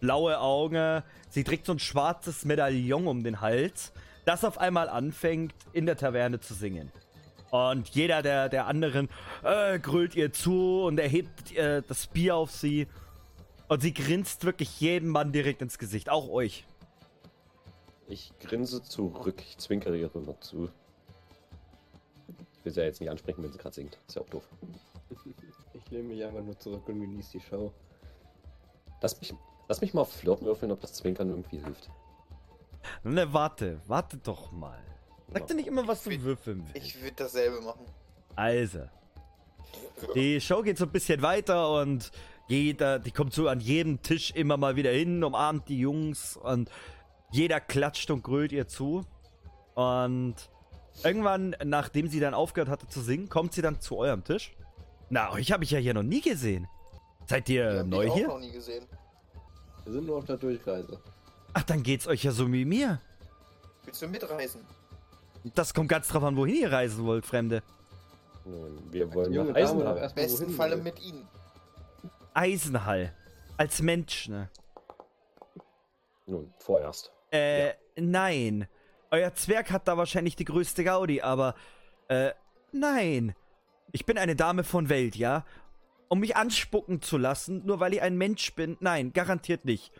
blaue 0.00 0.38
Augen. 0.40 1.02
Sie 1.28 1.44
trägt 1.44 1.66
so 1.66 1.72
ein 1.72 1.78
schwarzes 1.78 2.46
Medaillon 2.46 3.06
um 3.06 3.22
den 3.24 3.42
Hals, 3.42 3.92
das 4.24 4.42
auf 4.44 4.56
einmal 4.58 4.88
anfängt, 4.88 5.54
in 5.74 5.84
der 5.84 5.98
Taverne 5.98 6.40
zu 6.40 6.54
singen. 6.54 6.90
Und 7.50 7.88
jeder 7.90 8.22
der, 8.22 8.48
der 8.48 8.66
anderen 8.66 9.08
äh, 9.42 9.78
grölt 9.78 10.14
ihr 10.14 10.32
zu 10.32 10.82
und 10.84 10.98
erhebt 10.98 11.54
äh, 11.56 11.82
das 11.86 12.06
Bier 12.06 12.36
auf 12.36 12.50
sie. 12.50 12.86
Und 13.68 13.80
sie 13.82 13.92
grinst 13.92 14.44
wirklich 14.44 14.80
jedem 14.80 15.10
Mann 15.10 15.32
direkt 15.32 15.60
ins 15.62 15.78
Gesicht, 15.78 16.08
auch 16.08 16.28
euch. 16.28 16.64
Ich 18.08 18.32
grinse 18.40 18.82
zurück. 18.82 19.42
Ich 19.46 19.58
zwinkere 19.58 19.96
ihr 19.96 20.10
immer 20.14 20.40
zu. 20.40 20.70
Ich 22.54 22.64
will 22.64 22.72
sie 22.72 22.80
ja 22.80 22.86
jetzt 22.86 23.00
nicht 23.00 23.10
ansprechen, 23.10 23.42
wenn 23.42 23.52
sie 23.52 23.58
gerade 23.58 23.74
singt. 23.74 23.98
Ist 24.08 24.16
ja 24.16 24.22
auch 24.22 24.28
doof. 24.30 24.48
Ich 25.74 25.90
lehne 25.90 26.08
mich 26.08 26.24
einfach 26.24 26.42
nur 26.42 26.58
zurück 26.58 26.88
und 26.88 27.00
genieße 27.00 27.32
die 27.32 27.40
Show. 27.40 27.72
Lass 29.02 29.20
mich, 29.20 29.34
lass 29.68 29.80
mich 29.80 29.92
mal 29.94 30.02
auf 30.02 30.12
Flirt 30.12 30.42
würfeln, 30.42 30.72
ob 30.72 30.80
das 30.80 30.94
Zwinkern 30.94 31.28
irgendwie 31.28 31.58
hilft. 31.58 31.90
Ne, 33.04 33.32
warte, 33.32 33.80
warte 33.86 34.16
doch 34.16 34.50
mal. 34.50 34.82
Sag 35.32 35.46
dir 35.46 35.54
nicht 35.54 35.68
immer, 35.68 35.86
was 35.86 36.04
du 36.04 36.22
würfeln 36.22 36.64
willst. 36.72 36.76
Ich 36.76 37.02
würde 37.02 37.16
dasselbe 37.16 37.60
machen. 37.60 37.84
Also. 38.34 38.88
Die 40.14 40.40
Show 40.40 40.62
geht 40.62 40.78
so 40.78 40.84
ein 40.84 40.92
bisschen 40.92 41.20
weiter 41.20 41.80
und 41.80 42.10
jeder, 42.48 42.98
die 42.98 43.10
kommt 43.10 43.34
so 43.34 43.48
an 43.48 43.60
jedem 43.60 44.02
Tisch 44.02 44.32
immer 44.32 44.56
mal 44.56 44.74
wieder 44.76 44.90
hin, 44.90 45.22
umarmt 45.22 45.68
die 45.68 45.78
Jungs 45.78 46.36
und 46.36 46.70
jeder 47.30 47.60
klatscht 47.60 48.10
und 48.10 48.22
grölt 48.22 48.52
ihr 48.52 48.66
zu. 48.66 49.04
Und 49.74 50.34
irgendwann, 51.04 51.54
nachdem 51.62 52.08
sie 52.08 52.20
dann 52.20 52.34
aufgehört 52.34 52.70
hatte 52.70 52.88
zu 52.88 53.00
singen, 53.00 53.28
kommt 53.28 53.52
sie 53.52 53.62
dann 53.62 53.80
zu 53.80 53.98
eurem 53.98 54.24
Tisch. 54.24 54.56
Na, 55.10 55.30
euch 55.32 55.52
habe 55.52 55.64
ich 55.64 55.70
ja 55.70 55.78
hier 55.78 55.94
noch 55.94 56.02
nie 56.02 56.22
gesehen. 56.22 56.66
Seid 57.26 57.48
ihr 57.50 57.84
neu 57.84 58.04
ich 58.04 58.10
auch 58.10 58.16
hier? 58.16 58.28
noch 58.28 58.40
nie 58.40 58.52
gesehen. 58.52 58.86
Wir 59.84 59.92
sind 59.92 60.06
nur 60.06 60.16
auf 60.16 60.24
der 60.24 60.38
Durchreise. 60.38 60.98
Ach, 61.52 61.62
dann 61.62 61.82
geht's 61.82 62.06
euch 62.06 62.24
ja 62.24 62.32
so 62.32 62.50
wie 62.50 62.64
mir. 62.64 63.00
Willst 63.84 64.00
du 64.02 64.08
mitreisen? 64.08 64.62
Das 65.54 65.72
kommt 65.72 65.88
ganz 65.88 66.08
drauf 66.08 66.24
an, 66.24 66.36
wohin 66.36 66.56
ihr 66.56 66.72
reisen 66.72 67.04
wollt, 67.04 67.24
Fremde. 67.24 67.62
Nun, 68.44 68.80
wir 68.90 69.12
wollen 69.14 69.32
Junge 69.32 69.52
nach 69.52 69.70
doch 69.70 70.08
Im 70.08 70.14
besten 70.14 70.50
Falle 70.50 70.76
mit 70.76 71.00
ihnen. 71.00 71.26
Eisenhall. 72.34 73.14
Als 73.56 73.82
Mensch, 73.82 74.28
ne? 74.28 74.50
Nun, 76.26 76.52
vorerst. 76.58 77.12
Äh, 77.30 77.72
nein. 77.96 78.68
Euer 79.10 79.34
Zwerg 79.34 79.70
hat 79.70 79.88
da 79.88 79.96
wahrscheinlich 79.96 80.36
die 80.36 80.44
größte 80.44 80.84
Gaudi, 80.84 81.22
aber, 81.22 81.54
äh, 82.08 82.32
nein. 82.72 83.34
Ich 83.92 84.04
bin 84.04 84.18
eine 84.18 84.36
Dame 84.36 84.64
von 84.64 84.88
Welt, 84.88 85.16
ja? 85.16 85.44
Um 86.08 86.20
mich 86.20 86.36
anspucken 86.36 87.02
zu 87.02 87.16
lassen, 87.16 87.64
nur 87.64 87.80
weil 87.80 87.94
ich 87.94 88.02
ein 88.02 88.16
Mensch 88.16 88.54
bin, 88.54 88.76
nein, 88.80 89.12
garantiert 89.12 89.64
nicht. 89.64 89.92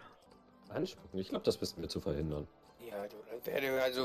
Anspucken, 0.68 1.18
ich 1.18 1.30
glaube, 1.30 1.44
das 1.44 1.60
wissen 1.60 1.80
wir 1.80 1.88
zu 1.88 2.00
verhindern. 2.00 2.46
Ja, 2.86 3.06
du, 3.06 3.16
das 3.34 3.46
wäre 3.46 3.82
also. 3.82 4.04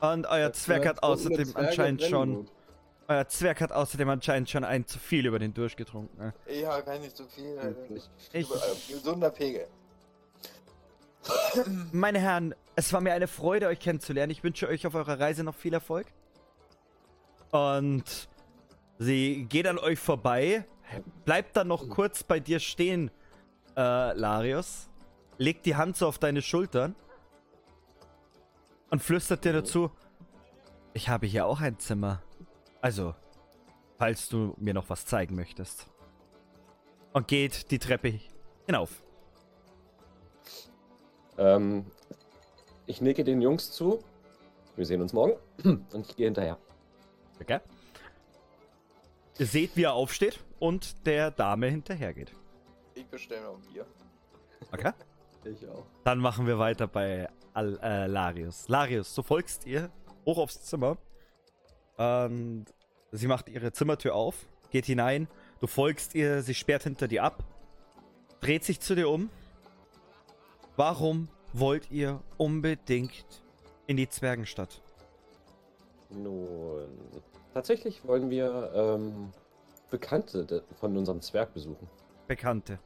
Und 0.00 0.26
euer 0.26 0.52
Zwerg 0.52 0.86
hat 0.86 1.02
außerdem 1.02 1.56
anscheinend 1.56 2.02
schon, 2.02 2.34
gut. 2.34 2.52
Euer 3.12 3.28
Zwerg 3.28 3.60
hat 3.60 3.72
außerdem 3.72 4.08
anscheinend 4.08 4.50
schon 4.50 4.64
ein 4.64 4.86
zu 4.86 4.98
viel 4.98 5.26
über 5.26 5.38
den 5.38 5.54
durchgetrunken, 5.54 6.18
ne? 6.18 6.34
Ja, 6.46 6.80
gar 6.80 6.98
nicht 6.98 7.16
so 7.16 7.24
viel. 7.24 7.56
Wirklich. 7.56 8.08
Ich, 8.32 8.48
Überall, 8.48 8.76
gesunder 8.88 9.30
Pegel. 9.30 9.66
meine 11.92 12.18
Herren, 12.18 12.54
es 12.74 12.92
war 12.92 13.00
mir 13.00 13.12
eine 13.12 13.28
Freude, 13.28 13.68
euch 13.68 13.78
kennenzulernen. 13.78 14.32
Ich 14.32 14.42
wünsche 14.42 14.68
euch 14.68 14.86
auf 14.86 14.94
eurer 14.94 15.20
Reise 15.20 15.44
noch 15.44 15.54
viel 15.54 15.74
Erfolg. 15.74 16.06
Und 17.50 18.28
sie 18.98 19.44
geht 19.48 19.66
an 19.66 19.78
euch 19.78 19.98
vorbei, 19.98 20.64
bleibt 21.24 21.56
dann 21.56 21.68
noch 21.68 21.88
kurz 21.88 22.22
bei 22.22 22.40
dir 22.40 22.60
stehen, 22.60 23.10
äh, 23.76 24.12
Larius, 24.14 24.88
legt 25.38 25.66
die 25.66 25.76
Hand 25.76 25.96
so 25.96 26.06
auf 26.06 26.18
deine 26.18 26.40
Schultern 26.40 26.94
und 28.90 29.02
flüstert 29.02 29.44
dir 29.44 29.52
dazu, 29.52 29.90
ich 30.94 31.08
habe 31.08 31.26
hier 31.26 31.46
auch 31.46 31.60
ein 31.60 31.78
Zimmer. 31.78 32.22
Also, 32.82 33.14
falls 33.96 34.28
du 34.28 34.54
mir 34.58 34.74
noch 34.74 34.90
was 34.90 35.06
zeigen 35.06 35.36
möchtest. 35.36 35.88
Und 37.12 37.28
geht 37.28 37.70
die 37.70 37.78
Treppe 37.78 38.18
hinauf. 38.66 39.02
Ähm, 41.38 41.86
ich 42.86 43.00
nicke 43.00 43.22
den 43.22 43.40
Jungs 43.40 43.70
zu. 43.70 44.00
Wir 44.76 44.84
sehen 44.84 45.00
uns 45.00 45.12
morgen. 45.12 45.34
Und 45.64 46.06
ich 46.08 46.16
gehe 46.16 46.26
hinterher. 46.26 46.58
Okay. 47.40 47.60
Ihr 49.38 49.46
seht, 49.46 49.76
wie 49.76 49.84
er 49.84 49.94
aufsteht 49.94 50.38
und 50.58 51.06
der 51.06 51.30
Dame 51.30 51.68
hinterhergeht. 51.68 52.32
Ich 52.94 53.06
bestelle 53.06 53.42
noch 53.44 53.54
ein 53.54 53.72
Bier. 53.72 53.86
Okay. 54.72 54.92
Ich 55.44 55.68
auch. 55.68 55.84
Dann 56.04 56.20
machen 56.20 56.46
wir 56.46 56.56
weiter 56.60 56.86
bei 56.86 57.28
Al 57.52 57.76
äh, 57.82 58.06
Larius. 58.06 58.68
Larius, 58.68 59.12
du 59.12 59.24
folgst 59.24 59.66
ihr 59.66 59.90
hoch 60.24 60.38
aufs 60.38 60.62
Zimmer. 60.62 60.96
Und 61.96 62.66
sie 63.12 63.26
macht 63.26 63.48
ihre 63.48 63.72
Zimmertür 63.72 64.14
auf, 64.14 64.46
geht 64.70 64.86
hinein. 64.86 65.28
Du 65.60 65.66
folgst 65.66 66.14
ihr, 66.14 66.42
sie 66.42 66.54
sperrt 66.54 66.84
hinter 66.84 67.08
dir 67.08 67.24
ab, 67.24 67.44
dreht 68.40 68.64
sich 68.64 68.80
zu 68.80 68.94
dir 68.94 69.08
um. 69.08 69.30
Warum 70.76 71.28
wollt 71.52 71.90
ihr 71.90 72.20
unbedingt 72.38 73.42
in 73.86 73.96
die 73.96 74.08
Zwergenstadt? 74.08 74.82
Nun, 76.10 76.88
tatsächlich 77.54 78.04
wollen 78.04 78.30
wir 78.30 78.72
ähm, 78.74 79.30
Bekannte 79.90 80.64
von 80.80 80.96
unserem 80.96 81.20
Zwerg 81.20 81.52
besuchen. 81.52 81.88
Bekannte. 82.26 82.78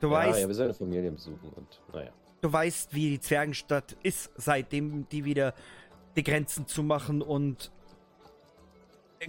Du 0.00 0.08
ja, 0.08 0.12
weißt, 0.12 0.40
ja, 0.40 0.48
wir 0.48 0.54
sollen 0.54 0.74
Familien 0.74 1.14
besuchen 1.14 1.50
und 1.56 1.80
naja. 1.92 2.10
du 2.40 2.52
weißt, 2.52 2.94
wie 2.94 3.10
die 3.10 3.20
Zwergenstadt 3.20 3.96
ist, 4.02 4.30
seitdem 4.36 5.08
die 5.08 5.24
wieder 5.24 5.54
die 6.16 6.22
Grenzen 6.22 6.66
zumachen 6.66 7.22
und 7.22 7.70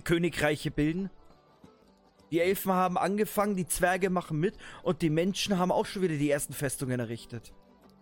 Königreiche 0.04 0.72
bilden. 0.72 1.10
Die 2.32 2.40
Elfen 2.40 2.72
haben 2.72 2.98
angefangen, 2.98 3.56
die 3.56 3.68
Zwerge 3.68 4.10
machen 4.10 4.40
mit 4.40 4.56
und 4.84 5.02
die 5.02 5.10
Menschen 5.10 5.58
haben 5.58 5.72
auch 5.72 5.86
schon 5.86 6.02
wieder 6.02 6.16
die 6.16 6.32
ersten 6.32 6.54
Festungen 6.54 7.00
errichtet. 7.00 7.54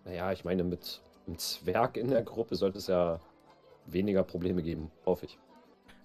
Naja, 0.04 0.30
ich 0.32 0.44
meine, 0.44 0.62
mit 0.62 1.02
einem 1.26 1.38
Zwerg 1.38 1.96
in 1.96 2.08
der 2.08 2.22
Gruppe 2.22 2.54
sollte 2.54 2.78
es 2.78 2.86
ja 2.86 3.20
weniger 3.86 4.22
Probleme 4.22 4.62
geben, 4.62 4.90
hoffe 5.04 5.26
ich. 5.26 5.38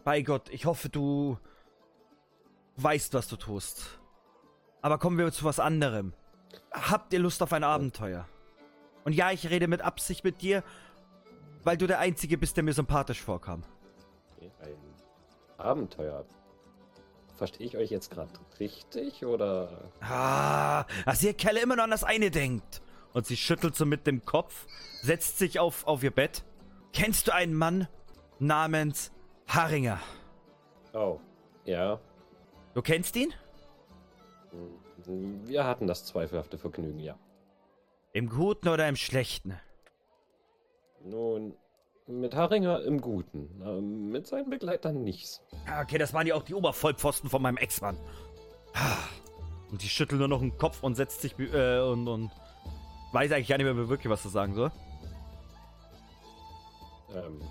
Bei 0.04 0.22
Gott, 0.22 0.50
ich 0.50 0.66
hoffe, 0.66 0.90
du 0.90 1.38
weißt, 2.78 3.14
was 3.14 3.28
du 3.28 3.36
tust. 3.36 4.00
Aber 4.82 4.98
kommen 4.98 5.18
wir 5.18 5.32
zu 5.32 5.46
was 5.46 5.60
anderem. 5.60 6.14
Habt 6.72 7.14
ihr 7.14 7.20
Lust 7.20 7.42
auf 7.42 7.54
ein 7.54 7.64
Abenteuer? 7.64 8.28
Und 9.04 9.14
ja, 9.14 9.32
ich 9.32 9.50
rede 9.50 9.68
mit 9.68 9.82
Absicht 9.82 10.24
mit 10.24 10.42
dir, 10.42 10.64
weil 11.66 11.78
du 11.78 11.88
der 11.88 12.00
Einzige 12.00 12.38
bist, 12.38 12.56
der 12.56 12.64
mir 12.64 12.74
sympathisch 12.74 13.22
vorkam. 13.22 13.64
Ein 14.62 14.78
Abenteuer. 15.58 16.26
Verstehe 17.36 17.68
ich 17.68 17.76
euch 17.76 17.90
jetzt 17.90 18.12
gerade 18.12 18.32
richtig 18.60 19.26
oder? 19.26 19.90
Ah, 20.00 20.86
dass 21.06 21.22
ihr 21.22 21.34
Kerle 21.34 21.60
immer 21.60 21.76
nur 21.76 21.84
an 21.84 21.92
das 21.92 22.06
eine 22.06 22.32
denkt. 22.32 22.82
Und 23.14 23.26
sie 23.26 23.36
schüttelt 23.36 23.76
so 23.76 23.86
mit 23.86 24.08
dem 24.08 24.24
Kopf, 24.24 24.68
setzt 25.02 25.38
sich 25.38 25.60
auf, 25.60 25.86
auf 25.88 26.04
ihr 26.04 26.12
Bett. 26.12 26.46
Kennst 26.94 27.28
du 27.28 27.34
einen 27.34 27.54
Mann 27.54 27.88
namens 28.40 29.12
Haringer? 29.48 30.00
Oh, 30.94 31.20
ja. 31.66 32.00
Du 32.74 32.82
kennst 32.82 33.16
ihn? 33.16 33.34
Wir 35.44 35.66
hatten 35.66 35.88
das 35.88 36.06
zweifelhafte 36.06 36.58
Vergnügen, 36.58 37.00
ja. 37.00 37.18
Im 38.14 38.30
Guten 38.30 38.70
oder 38.70 38.88
im 38.88 38.96
Schlechten? 38.96 39.60
Nun, 41.06 41.56
mit 42.08 42.36
Haringer 42.36 42.82
im 42.84 43.00
Guten, 43.00 44.10
mit 44.12 44.26
seinen 44.26 44.50
Begleitern 44.50 45.04
nichts. 45.04 45.42
Okay, 45.82 46.00
das 46.00 46.14
waren 46.14 46.26
ja 46.26 46.34
auch 46.34 46.44
die 46.44 46.56
Obervollpfosten 46.56 47.30
von 47.30 47.44
meinem 47.44 47.58
Ex-Mann. 47.58 47.96
Und 49.72 49.84
die 49.84 49.90
schüttelt 49.90 50.20
nur 50.20 50.28
noch 50.28 50.40
den 50.40 50.58
Kopf 50.58 50.82
und 50.84 50.96
setzt 50.96 51.22
sich 51.22 51.38
äh, 51.38 51.80
und, 51.80 52.08
und 52.08 52.32
weiß 53.12 53.32
eigentlich 53.32 53.48
gar 53.48 53.58
nicht 53.58 53.66
mehr 53.66 53.88
wirklich, 53.88 54.10
was 54.10 54.24
zu 54.24 54.30
sagen 54.30 54.56
soll. 54.56 54.72
Ähm, 57.14 57.42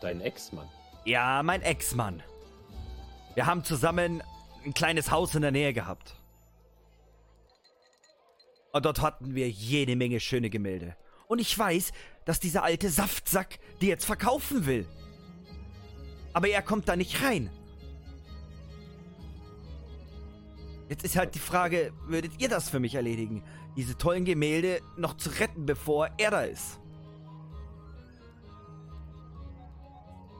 dein 0.00 0.20
Ex-Mann. 0.20 0.68
Ja, 1.04 1.42
mein 1.42 1.62
Ex-Mann. 1.62 2.22
Wir 3.34 3.46
haben 3.46 3.64
zusammen 3.64 4.22
ein 4.64 4.74
kleines 4.74 5.10
Haus 5.10 5.34
in 5.34 5.42
der 5.42 5.50
Nähe 5.50 5.72
gehabt. 5.72 6.14
Und 8.72 8.84
dort 8.84 9.00
hatten 9.00 9.34
wir 9.34 9.48
jede 9.50 9.96
Menge 9.96 10.20
schöne 10.20 10.50
Gemälde. 10.50 10.96
Und 11.28 11.40
ich 11.40 11.56
weiß, 11.56 11.92
dass 12.24 12.40
dieser 12.40 12.64
alte 12.64 12.88
Saftsack 12.88 13.58
die 13.80 13.86
jetzt 13.86 14.04
verkaufen 14.04 14.66
will. 14.66 14.86
Aber 16.32 16.48
er 16.48 16.62
kommt 16.62 16.88
da 16.88 16.96
nicht 16.96 17.22
rein. 17.22 17.50
Jetzt 20.88 21.04
ist 21.04 21.16
halt 21.16 21.34
die 21.34 21.38
Frage, 21.38 21.92
würdet 22.06 22.32
ihr 22.40 22.48
das 22.48 22.70
für 22.70 22.80
mich 22.80 22.94
erledigen? 22.94 23.44
Diese 23.76 23.96
tollen 23.96 24.24
Gemälde 24.24 24.80
noch 24.96 25.14
zu 25.18 25.28
retten, 25.38 25.66
bevor 25.66 26.08
er 26.16 26.30
da 26.30 26.40
ist? 26.42 26.80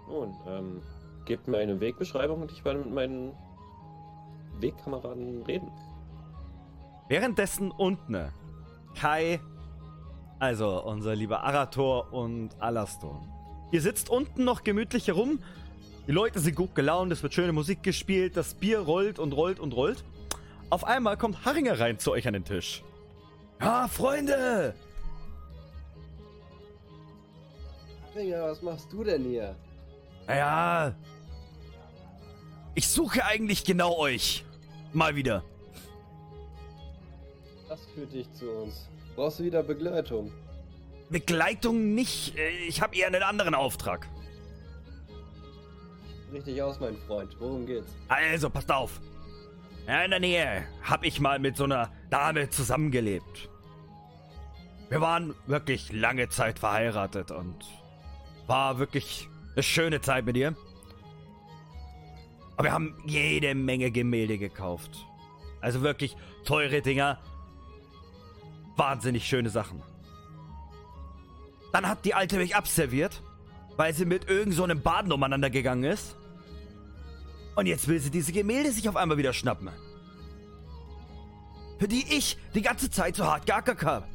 Nun, 0.08 0.34
ähm, 0.46 0.82
gebt 1.26 1.46
mir 1.48 1.58
eine 1.58 1.78
Wegbeschreibung 1.80 2.40
und 2.40 2.50
ich 2.50 2.64
werde 2.64 2.78
mit 2.78 2.94
meinen 2.94 3.32
Wegkameraden 4.58 5.42
reden. 5.42 5.70
Währenddessen 7.08 7.70
unten 7.70 8.32
Kai, 8.94 9.38
also 10.38 10.82
unser 10.82 11.14
lieber 11.14 11.42
Arator 11.42 12.12
und 12.12 12.50
Alastor. 12.60 13.22
Ihr 13.70 13.82
sitzt 13.82 14.08
unten 14.08 14.44
noch 14.44 14.64
gemütlich 14.64 15.08
herum. 15.08 15.40
Die 16.06 16.12
Leute 16.12 16.40
sind 16.40 16.56
gut 16.56 16.74
gelaunt, 16.74 17.12
es 17.12 17.22
wird 17.22 17.34
schöne 17.34 17.52
Musik 17.52 17.82
gespielt, 17.82 18.36
das 18.36 18.54
Bier 18.54 18.80
rollt 18.80 19.18
und 19.18 19.32
rollt 19.32 19.60
und 19.60 19.74
rollt. 19.74 20.04
Auf 20.70 20.84
einmal 20.84 21.16
kommt 21.16 21.44
Haringer 21.44 21.78
rein 21.78 21.98
zu 21.98 22.12
euch 22.12 22.26
an 22.26 22.32
den 22.32 22.44
Tisch. 22.44 22.82
Ja, 23.60 23.88
Freunde! 23.88 24.74
Finger, 28.14 28.50
was 28.50 28.62
machst 28.62 28.92
du 28.92 29.04
denn 29.04 29.24
hier? 29.24 29.54
Naja. 30.26 30.94
Ich 32.74 32.88
suche 32.88 33.24
eigentlich 33.24 33.64
genau 33.64 33.96
euch. 33.96 34.44
Mal 34.92 35.14
wieder. 35.14 35.42
Das 37.68 37.80
führt 37.94 38.12
dich 38.12 38.32
zu 38.32 38.50
uns. 38.50 38.88
Brauchst 39.18 39.40
du 39.40 39.44
wieder 39.44 39.64
Begleitung? 39.64 40.30
Begleitung 41.10 41.92
nicht. 41.96 42.38
äh, 42.38 42.50
Ich 42.68 42.80
habe 42.80 42.94
eher 42.94 43.08
einen 43.08 43.24
anderen 43.24 43.52
Auftrag. 43.52 44.06
Richtig 46.32 46.62
aus, 46.62 46.78
mein 46.78 46.96
Freund. 46.98 47.34
Worum 47.40 47.66
geht's? 47.66 47.92
Also, 48.06 48.48
passt 48.48 48.70
auf. 48.70 49.00
In 49.88 50.10
der 50.10 50.20
Nähe 50.20 50.68
hab 50.84 51.02
ich 51.04 51.18
mal 51.18 51.40
mit 51.40 51.56
so 51.56 51.64
einer 51.64 51.90
Dame 52.10 52.48
zusammengelebt. 52.48 53.48
Wir 54.88 55.00
waren 55.00 55.34
wirklich 55.48 55.92
lange 55.92 56.28
Zeit 56.28 56.60
verheiratet 56.60 57.32
und 57.32 57.56
war 58.46 58.78
wirklich 58.78 59.28
eine 59.54 59.64
schöne 59.64 60.00
Zeit 60.00 60.26
mit 60.26 60.36
ihr. 60.36 60.54
Aber 62.56 62.68
wir 62.68 62.72
haben 62.72 62.94
jede 63.04 63.52
Menge 63.56 63.90
Gemälde 63.90 64.38
gekauft. 64.38 64.92
Also 65.60 65.82
wirklich 65.82 66.16
teure 66.44 66.82
Dinger. 66.82 67.18
Wahnsinnig 68.78 69.26
schöne 69.26 69.50
Sachen. 69.50 69.82
Dann 71.72 71.86
hat 71.86 72.06
die 72.06 72.14
Alte 72.14 72.38
mich 72.38 72.56
abserviert 72.56 73.20
weil 73.78 73.94
sie 73.94 74.04
mit 74.04 74.28
irgend 74.28 74.54
so 74.54 74.64
einem 74.64 74.82
Baden 74.82 75.12
umeinander 75.12 75.50
gegangen 75.50 75.84
ist. 75.84 76.16
Und 77.54 77.66
jetzt 77.66 77.86
will 77.86 78.00
sie 78.00 78.10
diese 78.10 78.32
Gemälde 78.32 78.72
sich 78.72 78.88
auf 78.88 78.96
einmal 78.96 79.18
wieder 79.18 79.32
schnappen. 79.32 79.70
Für 81.78 81.86
die 81.86 82.04
ich 82.12 82.36
die 82.54 82.62
ganze 82.62 82.90
Zeit 82.90 83.14
so 83.14 83.24
hart 83.24 83.46
geackert 83.46 83.82
habe. 83.84 84.06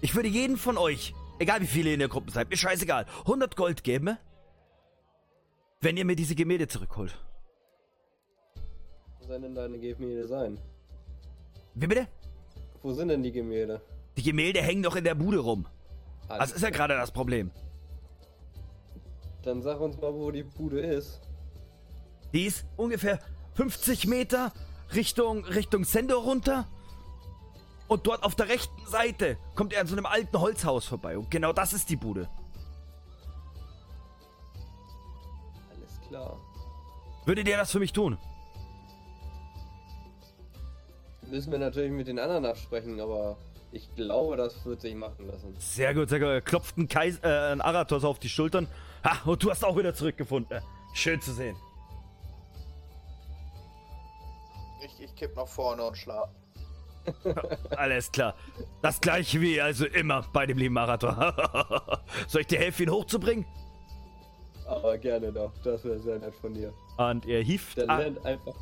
Ich 0.00 0.14
würde 0.14 0.28
jeden 0.28 0.56
von 0.56 0.78
euch, 0.78 1.14
egal 1.38 1.60
wie 1.60 1.66
viele 1.66 1.92
in 1.92 1.98
der 1.98 2.08
Gruppe 2.08 2.30
seid, 2.30 2.48
mir 2.48 2.56
scheißegal, 2.56 3.04
100 3.20 3.54
Gold 3.54 3.84
geben, 3.84 4.16
wenn 5.82 5.98
ihr 5.98 6.06
mir 6.06 6.16
diese 6.16 6.34
Gemälde 6.34 6.68
zurückholt. 6.68 7.14
Sollen 9.20 9.42
denn 9.42 9.54
deine 9.54 9.78
Gemälde 9.78 10.26
sein? 10.26 10.58
Wie 11.80 11.86
bitte? 11.86 12.08
Wo 12.82 12.92
sind 12.92 13.08
denn 13.08 13.22
die 13.22 13.30
Gemälde? 13.30 13.80
Die 14.16 14.22
Gemälde 14.24 14.60
hängen 14.60 14.82
doch 14.82 14.96
in 14.96 15.04
der 15.04 15.14
Bude 15.14 15.38
rum. 15.38 15.66
Das 16.28 16.50
ist 16.50 16.62
ja 16.62 16.70
gerade 16.70 16.96
das 16.96 17.12
Problem. 17.12 17.52
Dann 19.42 19.62
sag 19.62 19.80
uns 19.80 19.96
mal, 20.00 20.12
wo 20.12 20.32
die 20.32 20.42
Bude 20.42 20.80
ist. 20.80 21.20
Die 22.32 22.46
ist 22.46 22.66
ungefähr 22.76 23.20
50 23.54 24.08
Meter 24.08 24.52
Richtung, 24.92 25.44
Richtung 25.44 25.84
Sendor 25.84 26.24
runter. 26.24 26.66
Und 27.86 28.08
dort 28.08 28.24
auf 28.24 28.34
der 28.34 28.48
rechten 28.48 28.86
Seite 28.86 29.38
kommt 29.54 29.72
er 29.72 29.80
an 29.80 29.86
so 29.86 29.94
einem 29.94 30.06
alten 30.06 30.38
Holzhaus 30.38 30.84
vorbei. 30.84 31.16
Und 31.16 31.30
genau 31.30 31.52
das 31.52 31.72
ist 31.72 31.88
die 31.88 31.96
Bude. 31.96 32.28
Alles 35.70 36.00
klar. 36.08 36.38
Würdet 37.24 37.46
ihr 37.46 37.56
das 37.56 37.70
für 37.70 37.78
mich 37.78 37.92
tun? 37.92 38.18
Müssen 41.30 41.52
wir 41.52 41.58
natürlich 41.58 41.92
mit 41.92 42.08
den 42.08 42.18
anderen 42.18 42.46
absprechen, 42.46 43.00
aber 43.00 43.36
ich 43.72 43.94
glaube, 43.94 44.36
das 44.36 44.64
wird 44.64 44.80
sich 44.80 44.94
machen 44.94 45.26
lassen. 45.26 45.54
Sehr 45.58 45.92
gut, 45.94 46.08
sehr 46.08 46.20
gut. 46.20 46.28
Er 46.28 46.40
klopft 46.40 46.78
ein, 46.78 46.88
Kais 46.88 47.18
äh, 47.22 47.52
ein 47.52 47.60
Aratos 47.60 48.04
auf 48.04 48.18
die 48.18 48.28
Schultern. 48.28 48.66
Ha, 49.04 49.28
und 49.28 49.42
du 49.42 49.50
hast 49.50 49.64
auch 49.64 49.76
wieder 49.76 49.94
zurückgefunden. 49.94 50.60
Schön 50.94 51.20
zu 51.20 51.32
sehen. 51.32 51.56
Ich, 54.82 55.04
ich 55.04 55.14
kipp 55.14 55.36
nach 55.36 55.48
vorne 55.48 55.84
und 55.84 55.96
schlaf. 55.96 56.30
Alles 57.76 58.10
klar. 58.10 58.34
Das 58.82 59.00
gleiche 59.00 59.40
wie 59.40 59.60
also 59.60 59.86
immer 59.86 60.24
bei 60.32 60.46
dem 60.46 60.58
lieben 60.58 60.78
Arator. 60.78 62.02
Soll 62.28 62.42
ich 62.42 62.46
dir 62.46 62.58
helfen, 62.58 62.84
ihn 62.84 62.90
hochzubringen? 62.90 63.46
Aber 64.66 64.98
gerne 64.98 65.32
doch, 65.32 65.52
das 65.64 65.82
wäre 65.84 65.98
sehr 65.98 66.18
nett 66.18 66.34
von 66.34 66.52
dir. 66.52 66.72
Und 66.98 67.26
er 67.26 67.42
hieft. 67.42 67.76
Der 67.78 67.86
lernt 67.86 68.24
einfach. 68.24 68.54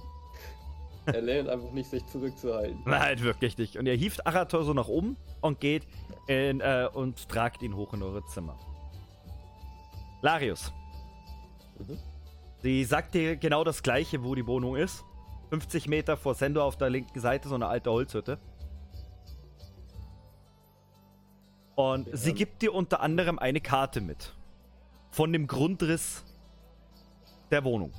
Er 1.07 1.21
lernt 1.21 1.49
einfach 1.49 1.71
nicht, 1.71 1.89
sich 1.89 2.05
zurückzuhalten. 2.07 2.83
Nein, 2.85 3.21
wirklich 3.21 3.57
nicht. 3.59 3.77
Und 3.77 3.87
er 3.87 3.95
hieft 3.95 4.27
Arator 4.27 4.65
so 4.65 4.75
nach 4.75 4.89
oben 4.89 5.17
und 5.41 5.61
geht 5.61 5.87
in, 6.27 6.61
äh, 6.61 6.89
und 6.93 7.29
tragt 7.29 7.63
ihn 7.63 7.77
hoch 7.77 7.95
in 7.95 8.03
eure 8.03 8.25
Zimmer. 8.27 8.59
Larius. 10.21 10.73
Mhm. 11.79 11.99
Sie 12.63 12.85
sagt 12.85 13.15
dir 13.15 13.37
genau 13.37 13.63
das 13.63 13.83
gleiche, 13.83 14.25
wo 14.25 14.35
die 14.35 14.47
Wohnung 14.47 14.76
ist. 14.76 15.04
50 15.50 15.87
Meter 15.87 16.17
vor 16.17 16.35
Sendo 16.35 16.65
auf 16.65 16.76
der 16.76 16.91
linken 16.91 17.21
Seite, 17.21 17.49
so 17.49 17.54
eine 17.54 17.69
alte 17.69 17.91
Holzhütte. 17.91 18.39
Und 21.76 22.09
sie 22.13 22.33
gibt 22.33 22.63
dir 22.63 22.75
unter 22.75 23.00
anderem 23.00 23.39
eine 23.39 23.61
Karte 23.61 24.00
mit. 24.00 24.35
Von 25.11 25.33
dem 25.33 25.47
Grundriss 25.47 26.25
der 27.50 27.63
Wohnung. 27.65 27.93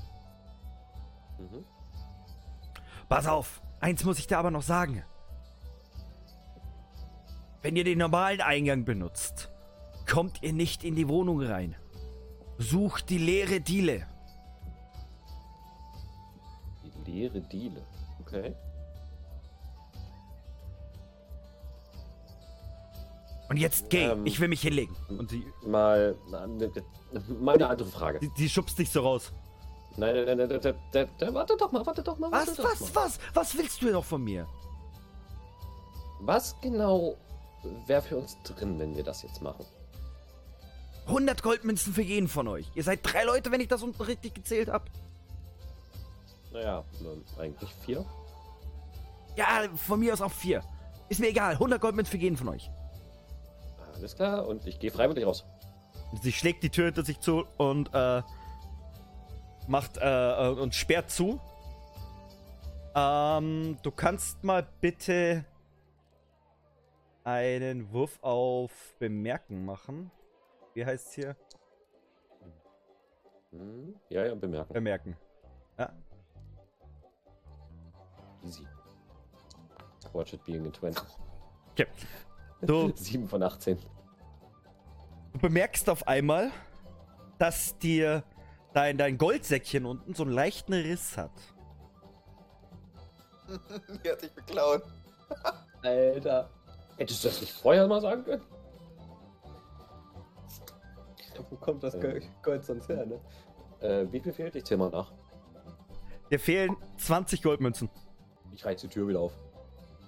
Mhm. 1.39 1.63
Pass 3.09 3.27
auf, 3.27 3.61
eins 3.79 4.03
muss 4.03 4.19
ich 4.19 4.27
dir 4.27 4.37
aber 4.37 4.51
noch 4.51 4.61
sagen. 4.63 5.03
Wenn 7.61 7.75
ihr 7.75 7.83
den 7.83 7.97
normalen 7.97 8.41
Eingang 8.41 8.85
benutzt, 8.85 9.49
kommt 10.09 10.41
ihr 10.43 10.53
nicht 10.53 10.83
in 10.83 10.95
die 10.95 11.07
Wohnung 11.07 11.41
rein. 11.41 11.75
Sucht 12.57 13.09
die 13.09 13.17
leere 13.17 13.59
Diele. 13.61 14.05
Die 17.05 17.11
leere 17.11 17.41
Diele. 17.41 17.85
Okay. 18.21 18.55
Und 23.49 23.57
jetzt 23.57 23.89
geh, 23.89 24.03
Ähm. 24.05 24.25
ich 24.25 24.39
will 24.39 24.49
mich 24.49 24.61
hinlegen. 24.61 24.95
Und 25.07 25.29
sie, 25.29 25.45
Mal, 25.65 26.15
ne, 26.29 26.39
eine 26.39 27.67
andere 27.69 27.87
Frage. 27.89 28.19
sie 28.35 28.49
schubst 28.49 28.77
dich 28.77 28.89
so 28.89 29.01
raus. 29.01 29.31
Nein, 29.97 30.13
nein, 30.13 30.37
nein, 30.37 30.47
nein, 30.47 30.59
nein, 30.63 30.75
nein, 30.93 31.09
nein, 31.19 31.33
warte 31.33 31.57
doch 31.57 31.71
mal, 31.71 31.85
warte 31.85 32.03
doch 32.03 32.17
mal. 32.19 32.31
Was, 32.31 32.47
warte 32.47 32.61
doch 32.61 32.71
was, 32.71 32.93
mal. 32.93 33.03
was? 33.03 33.19
Was 33.33 33.57
willst 33.57 33.81
du 33.81 33.91
noch 33.91 34.05
von 34.05 34.23
mir? 34.23 34.47
Was 36.19 36.55
genau 36.61 37.15
wäre 37.87 38.01
für 38.03 38.17
uns 38.17 38.37
drin, 38.43 38.77
wenn 38.79 38.95
wir 38.95 39.03
das 39.03 39.23
jetzt 39.23 39.41
machen? 39.41 39.65
100 41.07 41.41
Goldmünzen 41.41 41.93
für 41.93 42.01
jeden 42.01 42.27
von 42.27 42.47
euch. 42.47 42.67
Ihr 42.75 42.83
seid 42.83 42.99
drei 43.01 43.23
Leute, 43.23 43.51
wenn 43.51 43.61
ich 43.61 43.69
das 43.69 43.81
unten 43.81 44.01
richtig 44.03 44.35
gezählt 44.35 44.69
habe. 44.69 44.85
Naja, 46.51 46.83
ähm, 47.01 47.23
eigentlich 47.39 47.73
vier. 47.85 48.05
Ja, 49.35 49.67
von 49.75 49.99
mir 49.99 50.13
aus 50.13 50.21
auch 50.21 50.31
vier. 50.31 50.63
Ist 51.09 51.19
mir 51.19 51.29
egal. 51.29 51.53
100 51.53 51.81
Goldmünzen 51.81 52.11
für 52.11 52.17
jeden 52.17 52.37
von 52.37 52.49
euch. 52.49 52.69
Alles 53.95 54.15
klar, 54.15 54.47
und 54.47 54.67
ich 54.67 54.79
gehe 54.79 54.91
freiwillig 54.91 55.25
raus. 55.25 55.43
Sie 56.21 56.31
schlägt 56.31 56.61
die 56.63 56.69
Tür 56.69 56.85
hinter 56.85 57.03
sich 57.03 57.19
zu 57.19 57.45
und 57.57 57.93
äh, 57.93 58.21
macht 59.67 59.97
äh, 59.97 60.01
äh, 60.47 60.49
und 60.49 60.73
sperrt 60.75 61.09
zu. 61.09 61.39
Ähm, 62.95 63.77
du 63.83 63.91
kannst 63.91 64.43
mal 64.43 64.67
bitte 64.81 65.45
einen 67.23 67.91
Wurf 67.91 68.17
auf 68.21 68.95
Bemerken 68.99 69.65
machen. 69.65 70.11
Wie 70.73 70.85
heißt's 70.85 71.13
hier? 71.13 71.35
Hm, 73.51 73.95
ja, 74.09 74.25
ja, 74.25 74.35
bemerken. 74.35 74.73
Bemerken. 74.73 75.17
Ja. 75.77 75.91
Easy. 78.43 78.65
Watch 80.13 80.33
it 80.33 80.43
being 80.45 80.65
a 80.65 80.71
20. 80.71 81.03
Okay. 81.71 81.87
Du, 82.61 82.91
7 82.95 83.27
von 83.27 83.43
18. 83.43 83.77
du 85.33 85.39
bemerkst 85.39 85.89
auf 85.89 86.07
einmal, 86.07 86.51
dass 87.37 87.77
dir 87.77 88.23
dein, 88.77 88.97
dein 88.97 89.17
Goldsäckchen 89.17 89.85
unten 89.87 90.13
so 90.13 90.23
einen 90.23 90.33
leichten 90.33 90.73
Riss 90.73 91.17
hat. 91.17 91.31
Die 94.03 94.09
hat 94.09 94.21
dich 94.21 94.31
beklaut. 94.31 94.83
Alter. 95.81 96.49
Hättest 96.97 97.23
du 97.23 97.29
das 97.29 97.41
nicht 97.41 97.53
vorher 97.53 97.87
mal 97.87 98.01
sagen 98.01 98.23
können? 98.23 98.43
Wo 101.49 101.55
kommt 101.55 101.83
das 101.83 101.99
Gold 101.99 102.27
Gold 102.43 102.65
sonst 102.65 102.89
her, 102.89 103.05
ne? 103.05 103.19
Äh, 103.79 104.11
wie 104.11 104.19
viel 104.19 104.33
fehlt? 104.33 104.55
Ich 104.55 104.65
zähl 104.65 104.77
mal 104.77 104.89
nach. 104.89 105.11
Dir 106.29 106.39
fehlen 106.39 106.75
20 106.97 107.41
Goldmünzen. 107.41 107.89
Ich 108.53 108.65
reiß 108.65 108.81
die 108.81 108.87
Tür 108.87 109.07
wieder 109.07 109.21
auf. 109.21 109.33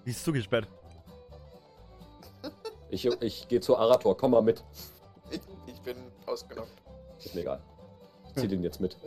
Die 0.06 0.12
ist 0.12 0.24
zugesperrt. 0.24 0.68
Ich, 2.90 3.06
ich 3.06 3.48
gehe 3.48 3.62
zu 3.62 3.78
Arator, 3.78 4.18
komm 4.18 4.32
mal 4.32 4.42
mit. 4.42 4.64
Ich, 5.30 5.42
ich 5.68 5.80
bin 5.82 5.96
ausgenockt. 6.26 6.74
Ist 7.20 7.36
mir 7.36 7.42
egal. 7.42 7.62
Ich 8.44 8.50
zieh 8.50 8.56
den 8.56 8.64
jetzt 8.64 8.80
mit. 8.82 8.98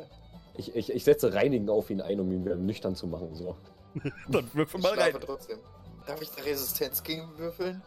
Ich, 0.56 0.74
ich, 0.76 0.92
ich 0.92 1.04
setze 1.04 1.32
Reinigen 1.32 1.68
auf 1.70 1.88
ihn 1.90 2.00
ein, 2.00 2.20
um 2.20 2.30
ihn 2.30 2.44
wieder 2.44 2.56
nüchtern 2.56 2.94
zu 2.94 3.06
machen. 3.06 3.34
So. 3.34 3.56
Dann 4.28 4.48
würfel 4.54 4.78
Ich 4.80 4.84
mal 4.84 4.98
rein. 4.98 5.10
schlafe 5.10 5.26
trotzdem. 5.26 5.58
Darf 6.06 6.20
ich 6.20 6.30
da 6.30 6.42
Resistenz 6.42 7.02
gegen 7.02 7.28
würfeln? 7.38 7.80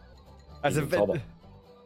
Also 0.62 0.80
Gegen 0.80 0.92
Zauber. 0.92 1.14
wenn, 1.14 1.22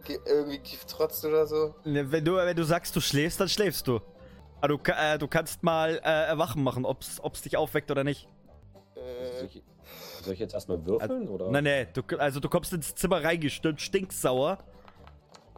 Ge 0.05 0.19
irgendwie 0.25 0.59
Gifttrotz 0.59 1.25
oder 1.25 1.47
so? 1.47 1.75
ne, 1.85 2.11
wenn, 2.11 2.25
du, 2.25 2.37
wenn 2.37 2.57
du 2.57 2.65
sagst, 2.65 2.95
du 2.97 3.01
schläfst, 3.01 3.41
dann 3.41 3.49
schläfst 3.49 3.87
du. 3.87 4.01
Aber 4.63 4.77
du, 4.77 4.81
äh, 4.93 5.19
du 5.19 5.27
kannst 5.29 5.63
mal 5.63 6.01
äh, 6.05 6.27
Erwachen 6.29 6.63
machen, 6.63 6.85
ob's, 6.85 7.19
ob's 7.23 7.43
dich 7.43 7.57
aufweckt 7.57 7.91
oder 7.91 8.05
nicht. 8.05 8.29
Soll 8.95 9.05
Äh, 9.05 9.45
ich, 9.47 9.63
soll 10.23 10.35
ich 10.35 10.41
jetzt 10.41 10.55
erstmal 10.55 10.85
würfeln? 10.87 11.29
oder? 11.29 11.51
Nein, 11.51 11.65
nein, 11.65 11.89
du, 11.93 12.03
also 12.19 12.41
du 12.41 12.49
kommst 12.49 12.73
ins 12.73 12.95
Zimmer 12.95 13.23
reingestürmt, 13.23 13.81
stinksauer. 13.81 14.59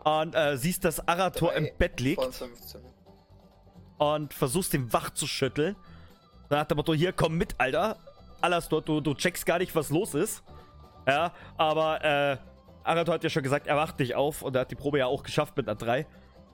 Und 0.05 0.35
äh, 0.35 0.57
siehst, 0.57 0.85
dass 0.85 1.07
Arator 1.07 1.51
Drei 1.53 1.59
im 1.59 1.69
Bett 1.79 2.01
liegt 2.01 2.21
von 2.23 2.33
15. 2.33 2.81
und 4.03 4.35
versuchst 4.35 4.73
den 4.73 4.93
wach 4.93 5.11
zu 5.11 5.29
schütteln. 5.29 5.77
Dann 6.49 6.59
hat 6.59 6.71
der 6.71 6.77
Motto, 6.77 6.93
hier, 6.93 7.13
komm 7.13 7.37
mit, 7.37 7.55
Alter. 7.59 7.97
Alles 8.41 8.69
dort, 8.69 8.89
du, 8.89 9.01
du 9.01 9.15
checkst 9.15 9.47
gar 9.47 9.59
nicht, 9.59 9.77
was 9.77 9.91
los 9.91 10.15
ist. 10.15 10.43
Ja, 11.07 11.33
aber 11.57 12.05
äh, 12.05 12.37
Arator 12.83 13.15
hat 13.15 13.23
ja 13.23 13.31
schon 13.31 13.45
gesagt, 13.45 13.69
er 13.69 13.77
wacht 13.77 14.01
nicht 14.01 14.17
auf 14.17 14.43
und 14.43 14.57
er 14.57 14.63
hat 14.63 14.73
die 14.73 14.75
Probe 14.75 14.99
ja 14.99 15.07
auch 15.07 15.23
geschafft 15.23 15.57
mit 15.57 15.69
einer 15.69 15.77
3. 15.77 16.07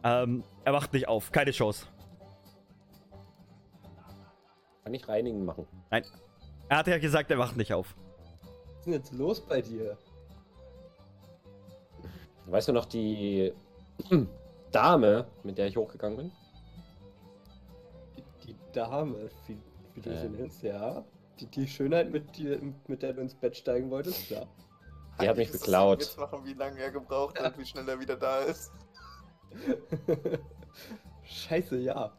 Ähm, 0.05 0.45
er 0.65 0.73
wacht 0.75 0.93
nicht 0.93 1.09
auf, 1.09 1.33
keine 1.33 1.53
Chance. 1.53 1.87
Kann 4.85 4.93
ich 4.93 5.09
Reinigen 5.09 5.47
machen? 5.47 5.67
Nein. 5.91 6.05
Er 6.69 6.77
hat 6.77 6.87
ja 6.87 6.99
gesagt, 6.99 7.31
er 7.31 7.39
wacht 7.39 7.57
nicht 7.57 7.73
auf. 7.73 7.95
Was 8.43 8.77
ist 8.77 8.85
denn 8.85 8.93
jetzt 8.93 9.13
los 9.15 9.41
bei 9.41 9.63
dir? 9.63 9.97
Weißt 12.45 12.69
du 12.69 12.73
noch 12.73 12.85
die 12.85 13.55
Dame, 14.71 15.27
mit 15.45 15.57
der 15.57 15.67
ich 15.67 15.77
hochgegangen 15.79 16.17
bin? 16.19 16.33
Dame, 18.79 19.31
wie, 19.47 19.59
wie 19.95 20.01
du 20.01 20.17
sie 20.17 20.29
nennst, 20.29 20.63
ja. 20.63 21.05
Die, 21.41 21.47
die 21.47 21.67
Schönheit, 21.67 22.11
mit, 22.11 22.37
die, 22.37 22.59
mit 22.87 23.03
der 23.03 23.13
du 23.13 23.23
ins 23.23 23.35
Bett 23.35 23.57
steigen 23.57 23.91
wolltest, 23.91 24.31
ja. 24.31 24.43
Die 25.21 25.29
hat 25.29 25.37
mich 25.37 25.51
beklaut. 25.51 26.01
Jetzt 26.01 26.17
machen, 26.17 26.45
wie 26.45 26.55
lange 26.55 26.79
er 26.79 26.93
gebraucht 26.93 27.41
hat, 27.41 27.59
wie 27.59 27.67
schnell 27.67 27.89
er 27.89 27.99
wieder 27.99 28.17
da 28.17 28.39
ist. 28.41 28.71
Scheiße, 31.25 31.79
ja. 31.79 32.13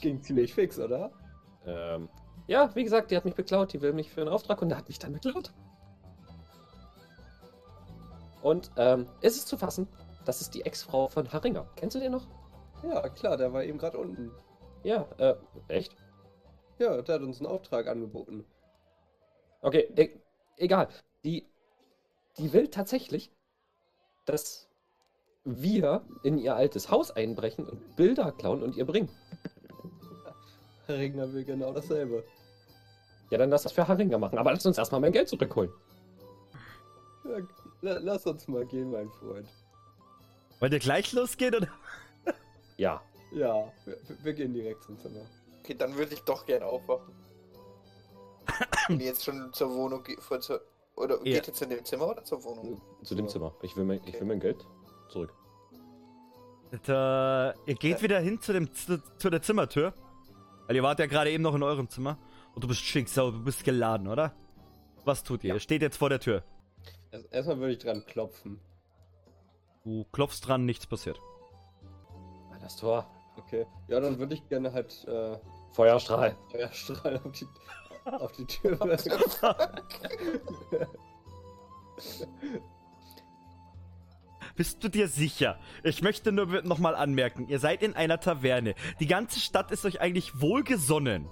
Ging 0.00 0.20
ziemlich 0.20 0.52
fix, 0.52 0.78
oder? 0.78 1.12
Ähm, 1.64 2.08
ja, 2.48 2.74
wie 2.74 2.82
gesagt, 2.82 3.10
die 3.10 3.16
hat 3.16 3.24
mich 3.24 3.34
beklaut. 3.34 3.72
Die 3.72 3.80
will 3.80 3.92
mich 3.92 4.10
für 4.10 4.20
einen 4.20 4.30
Auftrag 4.30 4.60
und 4.62 4.68
der 4.68 4.78
hat 4.78 4.88
mich 4.88 4.98
dann 4.98 5.12
beklaut. 5.12 5.52
Und 8.42 8.72
ähm, 8.76 9.06
ist 9.20 9.36
es 9.36 9.46
zu 9.46 9.56
fassen, 9.56 9.88
das 10.24 10.40
ist 10.40 10.54
die 10.54 10.66
Ex-Frau 10.66 11.08
von 11.08 11.32
Haringer. 11.32 11.66
Kennst 11.76 11.94
du 11.94 12.00
den 12.00 12.12
noch? 12.12 12.26
Ja, 12.82 13.08
klar, 13.08 13.36
der 13.36 13.52
war 13.52 13.62
eben 13.62 13.78
gerade 13.78 13.96
unten. 13.96 14.32
Ja, 14.84 15.08
äh, 15.18 15.34
echt? 15.68 15.96
Ja, 16.78 17.00
der 17.02 17.14
hat 17.16 17.22
uns 17.22 17.38
einen 17.40 17.46
Auftrag 17.46 17.86
angeboten. 17.88 18.44
Okay, 19.62 19.88
e 19.96 20.10
egal. 20.58 20.88
Die, 21.24 21.48
die 22.38 22.52
will 22.52 22.68
tatsächlich, 22.68 23.32
dass 24.26 24.68
wir 25.44 26.04
in 26.22 26.38
ihr 26.38 26.54
altes 26.54 26.90
Haus 26.90 27.10
einbrechen 27.10 27.66
und 27.66 27.96
Bilder 27.96 28.32
klauen 28.32 28.62
und 28.62 28.76
ihr 28.76 28.84
bringen. 28.86 29.08
Regner 30.88 31.32
will 31.32 31.44
genau 31.44 31.72
dasselbe. 31.72 32.24
Ja, 33.30 33.38
dann 33.38 33.50
lass 33.50 33.62
das 33.62 33.72
für 33.72 33.88
Haringer 33.88 34.18
machen. 34.18 34.38
Aber 34.38 34.52
lass 34.52 34.66
uns 34.66 34.76
erstmal 34.76 35.00
mein 35.00 35.12
Geld 35.12 35.28
zurückholen. 35.28 35.72
Ja, 37.24 37.38
la- 37.80 37.98
lass 38.02 38.26
uns 38.26 38.46
mal 38.48 38.66
gehen, 38.66 38.90
mein 38.90 39.10
Freund. 39.10 39.48
Wollt 40.60 40.72
ihr 40.72 40.78
gleich 40.78 41.12
losgehen 41.12 41.54
oder? 41.54 41.68
Ja. 42.76 43.02
Ja, 43.34 43.72
wir, 43.84 43.98
wir 44.22 44.32
gehen 44.32 44.54
direkt 44.54 44.84
zum 44.84 44.98
Zimmer. 44.98 45.20
Okay, 45.60 45.74
dann 45.74 45.94
würde 45.96 46.14
ich 46.14 46.20
doch 46.22 46.46
gerne 46.46 46.66
aufwachen. 46.66 47.14
Wenn 48.88 49.00
ihr 49.00 49.06
jetzt 49.06 49.24
schon 49.24 49.52
zur 49.52 49.74
Wohnung 49.74 50.02
geht, 50.04 50.20
vor 50.20 50.40
zur, 50.40 50.60
oder 50.96 51.16
Ja. 51.18 51.22
geht 51.24 51.46
jetzt 51.48 51.62
in 51.62 51.70
dem 51.70 51.84
Zimmer 51.84 52.08
oder 52.10 52.24
zur 52.24 52.42
Wohnung? 52.44 52.80
Zu 53.02 53.14
dem 53.14 53.28
Zimmer. 53.28 53.54
Ich 53.62 53.76
will 53.76 53.84
mein, 53.84 54.00
ich 54.06 54.14
will 54.20 54.26
mein 54.26 54.40
Geld 54.40 54.64
zurück. 55.08 55.32
Da, 56.86 57.54
ihr 57.66 57.74
geht 57.76 58.02
wieder 58.02 58.18
hin 58.20 58.40
zu, 58.40 58.52
dem, 58.52 58.72
zu, 58.72 59.00
zu 59.16 59.30
der 59.30 59.42
Zimmertür. 59.42 59.94
Weil 60.66 60.76
ihr 60.76 60.82
wart 60.82 60.98
ja 60.98 61.06
gerade 61.06 61.30
eben 61.30 61.42
noch 61.42 61.54
in 61.54 61.62
eurem 61.62 61.88
Zimmer. 61.88 62.18
Und 62.54 62.64
du 62.64 62.68
bist 62.68 62.80
schicksal, 62.80 63.32
du 63.32 63.42
bist 63.44 63.64
geladen, 63.64 64.08
oder? 64.08 64.32
Was 65.04 65.22
tut 65.22 65.44
ihr? 65.44 65.48
Ja. 65.48 65.54
Ihr 65.54 65.60
steht 65.60 65.82
jetzt 65.82 65.96
vor 65.96 66.08
der 66.08 66.20
Tür. 66.20 66.42
Erst, 67.10 67.32
erstmal 67.32 67.58
würde 67.58 67.72
ich 67.72 67.78
dran 67.78 68.04
klopfen. 68.06 68.60
Du 69.84 70.04
klopfst 70.12 70.40
dran, 70.46 70.64
nichts 70.64 70.86
passiert. 70.86 71.20
Ah, 72.52 72.58
Das 72.60 72.76
Tor. 72.76 73.06
Okay. 73.36 73.66
Ja, 73.88 74.00
dann 74.00 74.18
würde 74.18 74.34
ich 74.34 74.48
gerne 74.48 74.72
halt 74.72 75.04
äh, 75.06 75.38
Feuerstrahl. 75.72 76.36
Feuerstrahl 76.50 77.20
auf 77.24 77.32
die, 77.32 77.46
auf 78.04 78.32
die 78.32 78.46
Tür. 78.46 78.78
Bist 84.56 84.84
du 84.84 84.88
dir 84.88 85.08
sicher? 85.08 85.58
Ich 85.82 86.00
möchte 86.02 86.30
nur 86.30 86.62
nochmal 86.62 86.94
anmerken, 86.94 87.48
ihr 87.48 87.58
seid 87.58 87.82
in 87.82 87.94
einer 87.94 88.20
Taverne. 88.20 88.74
Die 89.00 89.08
ganze 89.08 89.40
Stadt 89.40 89.72
ist 89.72 89.84
euch 89.84 90.00
eigentlich 90.00 90.40
wohlgesonnen. 90.40 91.28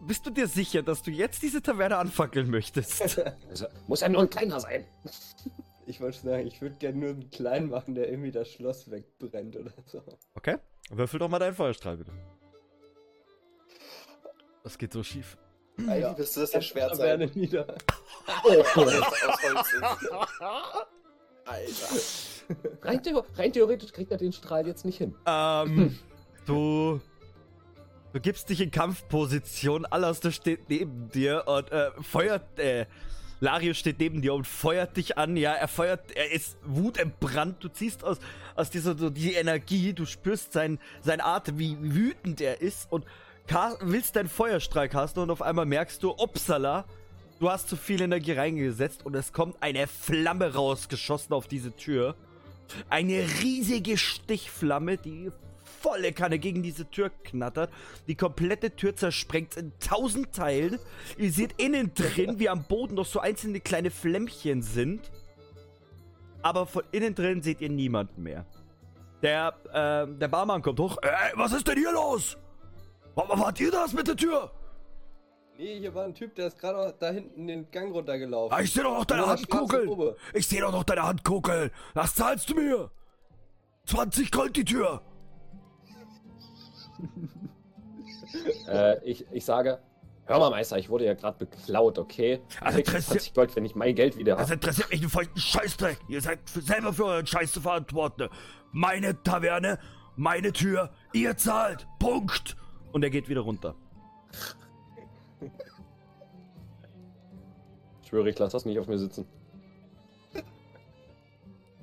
Bist 0.00 0.26
du 0.26 0.30
dir 0.30 0.48
sicher, 0.48 0.82
dass 0.82 1.02
du 1.02 1.12
jetzt 1.12 1.42
diese 1.42 1.62
Taverne 1.62 1.96
anfackeln 1.98 2.50
möchtest? 2.50 3.20
Also, 3.48 3.66
muss 3.86 4.00
ja 4.00 4.08
nur 4.08 4.22
ein 4.22 4.30
kleiner 4.30 4.58
sein. 4.58 4.84
Ich 5.86 6.00
wollte 6.00 6.18
sagen, 6.18 6.46
ich 6.46 6.60
würde 6.60 6.76
gerne 6.76 6.98
nur 6.98 7.10
einen 7.10 7.30
kleinen 7.30 7.70
machen, 7.70 7.94
der 7.94 8.08
irgendwie 8.08 8.32
das 8.32 8.48
Schloss 8.50 8.90
wegbrennt 8.90 9.56
oder 9.56 9.72
so. 9.86 10.02
Okay, 10.34 10.56
würfel 10.90 11.18
doch 11.18 11.28
mal 11.28 11.38
deinen 11.38 11.54
Feuerstrahl, 11.54 11.96
bitte. 11.96 12.12
Das 14.64 14.78
geht 14.78 14.92
so 14.92 15.02
schief. 15.02 15.36
Eigentlich 15.78 16.00
Ja. 16.02 16.14
müsste 16.16 16.40
das 16.40 16.52
ja 16.52 16.60
schwer 16.60 16.88
Taverne 16.88 17.28
sein. 17.28 17.38
nieder. 17.38 17.66
Ist. 18.76 19.74
Alter. 21.44 21.96
Rein, 22.82 23.02
theo 23.02 23.24
rein 23.36 23.52
theoretisch 23.52 23.92
kriegt 23.92 24.10
er 24.12 24.18
den 24.18 24.32
Strahl 24.32 24.66
jetzt 24.66 24.84
nicht 24.84 24.98
hin. 24.98 25.14
Ähm, 25.26 25.98
du. 26.46 27.00
Du 28.12 28.20
gibst 28.20 28.50
dich 28.50 28.60
in 28.60 28.70
Kampfposition, 28.70 29.86
Alastair 29.86 30.32
steht 30.32 30.68
neben 30.68 31.08
dir 31.08 31.44
und 31.46 31.72
äh, 31.72 31.90
feuert. 32.02 32.58
Äh, 32.58 32.84
Larius 33.42 33.76
steht 33.76 33.98
neben 33.98 34.22
dir 34.22 34.34
und 34.34 34.46
feuert 34.46 34.96
dich 34.96 35.18
an. 35.18 35.36
Ja, 35.36 35.52
er 35.52 35.66
feuert. 35.66 36.12
Er 36.12 36.30
ist 36.30 36.56
wutentbrannt. 36.64 37.56
Du 37.58 37.68
ziehst 37.68 38.04
aus, 38.04 38.18
aus 38.54 38.70
dieser 38.70 38.96
so 38.96 39.10
die 39.10 39.34
Energie. 39.34 39.92
Du 39.92 40.06
spürst 40.06 40.52
sein, 40.52 40.78
sein 41.00 41.20
Atem, 41.20 41.58
wie 41.58 41.76
wütend 41.80 42.40
er 42.40 42.60
ist 42.60 42.90
und 42.92 43.04
willst 43.80 44.14
deinen 44.14 44.28
Feuerstrahl 44.28 44.88
casten 44.88 45.24
und 45.24 45.30
auf 45.32 45.42
einmal 45.42 45.66
merkst 45.66 46.00
du, 46.04 46.12
Upsala, 46.12 46.84
du 47.40 47.50
hast 47.50 47.68
zu 47.68 47.74
viel 47.74 48.00
Energie 48.00 48.30
reingesetzt 48.30 49.04
und 49.04 49.16
es 49.16 49.32
kommt 49.32 49.56
eine 49.60 49.88
Flamme 49.88 50.54
rausgeschossen 50.54 51.34
auf 51.34 51.48
diese 51.48 51.74
Tür. 51.74 52.14
Eine 52.90 53.26
riesige 53.42 53.98
Stichflamme, 53.98 54.98
die 54.98 55.32
volle 55.82 56.12
Kanne 56.12 56.38
gegen 56.38 56.62
diese 56.62 56.88
Tür 56.88 57.10
knattert. 57.24 57.70
Die 58.06 58.14
komplette 58.14 58.74
Tür 58.76 58.94
zersprengt 58.96 59.56
in 59.56 59.72
tausend 59.78 60.32
Teilen. 60.32 60.78
Ihr 61.18 61.32
seht 61.32 61.60
innen 61.60 61.92
drin, 61.94 62.38
wie 62.38 62.48
am 62.48 62.64
Boden 62.64 62.94
noch 62.94 63.06
so 63.06 63.20
einzelne 63.20 63.60
kleine 63.60 63.90
Flämmchen 63.90 64.62
sind. 64.62 65.10
Aber 66.42 66.66
von 66.66 66.82
innen 66.92 67.14
drin 67.14 67.42
seht 67.42 67.60
ihr 67.60 67.68
niemanden 67.68 68.22
mehr. 68.22 68.46
Der, 69.22 69.54
ähm, 69.72 70.18
der 70.18 70.28
Barmann 70.28 70.62
kommt 70.62 70.80
hoch. 70.80 70.96
Ey, 71.02 71.32
was 71.34 71.52
ist 71.52 71.66
denn 71.68 71.78
hier 71.78 71.92
los? 71.92 72.36
Warum 73.14 73.38
wart 73.40 73.60
ihr 73.60 73.70
das 73.70 73.92
mit 73.92 74.08
der 74.08 74.16
Tür? 74.16 74.50
Nee, 75.58 75.78
hier 75.78 75.94
war 75.94 76.04
ein 76.04 76.14
Typ, 76.14 76.34
der 76.34 76.48
ist 76.48 76.58
gerade 76.58 76.94
da 76.98 77.10
hinten 77.10 77.46
den 77.46 77.70
Gang 77.70 77.94
runtergelaufen. 77.94 78.56
Ah, 78.56 78.62
ich 78.62 78.72
sehe 78.72 78.82
doch 78.82 78.98
noch 78.98 79.04
deine. 79.04 79.22
Robe. 79.22 80.16
Ich 80.32 80.48
sehe 80.48 80.60
doch 80.60 80.72
noch 80.72 80.82
deine 80.82 81.02
Handkugeln. 81.02 81.70
Was 81.94 82.14
zahlst 82.14 82.50
du 82.50 82.54
mir? 82.54 82.90
20 83.86 84.30
Gold 84.30 84.56
die 84.56 84.64
Tür. 84.64 85.02
Äh, 88.66 89.04
ich, 89.04 89.26
ich 89.30 89.44
sage, 89.44 89.78
hör 90.24 90.38
mal, 90.38 90.48
Meister, 90.50 90.78
ich 90.78 90.88
wurde 90.88 91.04
ja 91.04 91.12
gerade 91.14 91.44
beklaut, 91.44 91.98
okay? 91.98 92.40
Also 92.60 92.78
interessiert- 92.78 93.20
20 93.20 93.34
Gold, 93.34 93.56
wenn 93.56 93.64
ich 93.66 93.74
mein 93.74 93.94
Geld 93.94 94.16
wieder 94.16 94.36
Das 94.36 94.44
habe. 94.44 94.54
interessiert 94.54 94.90
mich 94.90 95.00
einen 95.00 95.10
feuchten 95.10 95.38
Scheißdreck. 95.38 95.98
Ihr 96.08 96.20
seid 96.22 96.38
selber 96.48 96.92
für 96.94 97.04
euren 97.04 97.26
Scheiß 97.26 97.52
zu 97.52 97.60
verantworten. 97.60 98.28
Meine 98.70 99.22
Taverne, 99.22 99.78
meine 100.16 100.52
Tür, 100.52 100.90
ihr 101.12 101.36
zahlt. 101.36 101.86
Punkt. 101.98 102.56
Und 102.92 103.02
er 103.02 103.10
geht 103.10 103.28
wieder 103.28 103.42
runter. 103.42 103.74
Ich 108.02 108.08
schwöre, 108.08 108.30
ich 108.30 108.38
lasse 108.38 108.52
das 108.52 108.64
nicht 108.64 108.78
auf 108.78 108.86
mir 108.86 108.98
sitzen. 108.98 109.26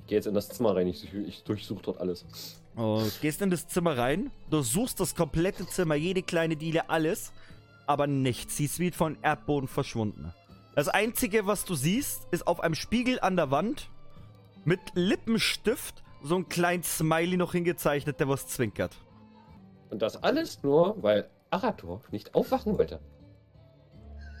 Ich 0.00 0.06
gehe 0.06 0.18
jetzt 0.18 0.26
in 0.26 0.34
das 0.34 0.48
Zimmer 0.48 0.74
rein, 0.74 0.88
ich, 0.88 1.12
ich 1.14 1.44
durchsuche 1.44 1.82
dort 1.82 1.98
alles. 2.00 2.59
Und 2.80 3.20
gehst 3.20 3.42
in 3.42 3.50
das 3.50 3.68
Zimmer 3.68 3.98
rein. 3.98 4.30
Du 4.48 4.62
suchst 4.62 5.00
das 5.00 5.14
komplette 5.14 5.66
Zimmer, 5.66 5.96
jede 5.96 6.22
kleine 6.22 6.56
Diele, 6.56 6.88
alles. 6.88 7.30
Aber 7.86 8.06
nichts. 8.06 8.56
Sie 8.56 8.64
ist 8.64 8.78
wie 8.78 8.90
von 8.90 9.18
Erdboden 9.20 9.68
verschwunden. 9.68 10.32
Das 10.74 10.88
Einzige, 10.88 11.46
was 11.46 11.66
du 11.66 11.74
siehst, 11.74 12.26
ist 12.30 12.46
auf 12.46 12.60
einem 12.60 12.74
Spiegel 12.74 13.20
an 13.20 13.36
der 13.36 13.50
Wand 13.50 13.90
mit 14.64 14.80
Lippenstift 14.94 16.02
so 16.22 16.36
ein 16.36 16.48
kleines 16.48 16.96
Smiley 16.96 17.36
noch 17.36 17.52
hingezeichnet, 17.52 18.18
der 18.18 18.28
was 18.28 18.46
zwinkert. 18.46 18.96
Und 19.90 20.00
das 20.00 20.22
alles 20.22 20.62
nur, 20.62 21.02
weil 21.02 21.28
Arator 21.50 22.00
nicht 22.10 22.34
aufwachen 22.34 22.78
wollte. 22.78 22.98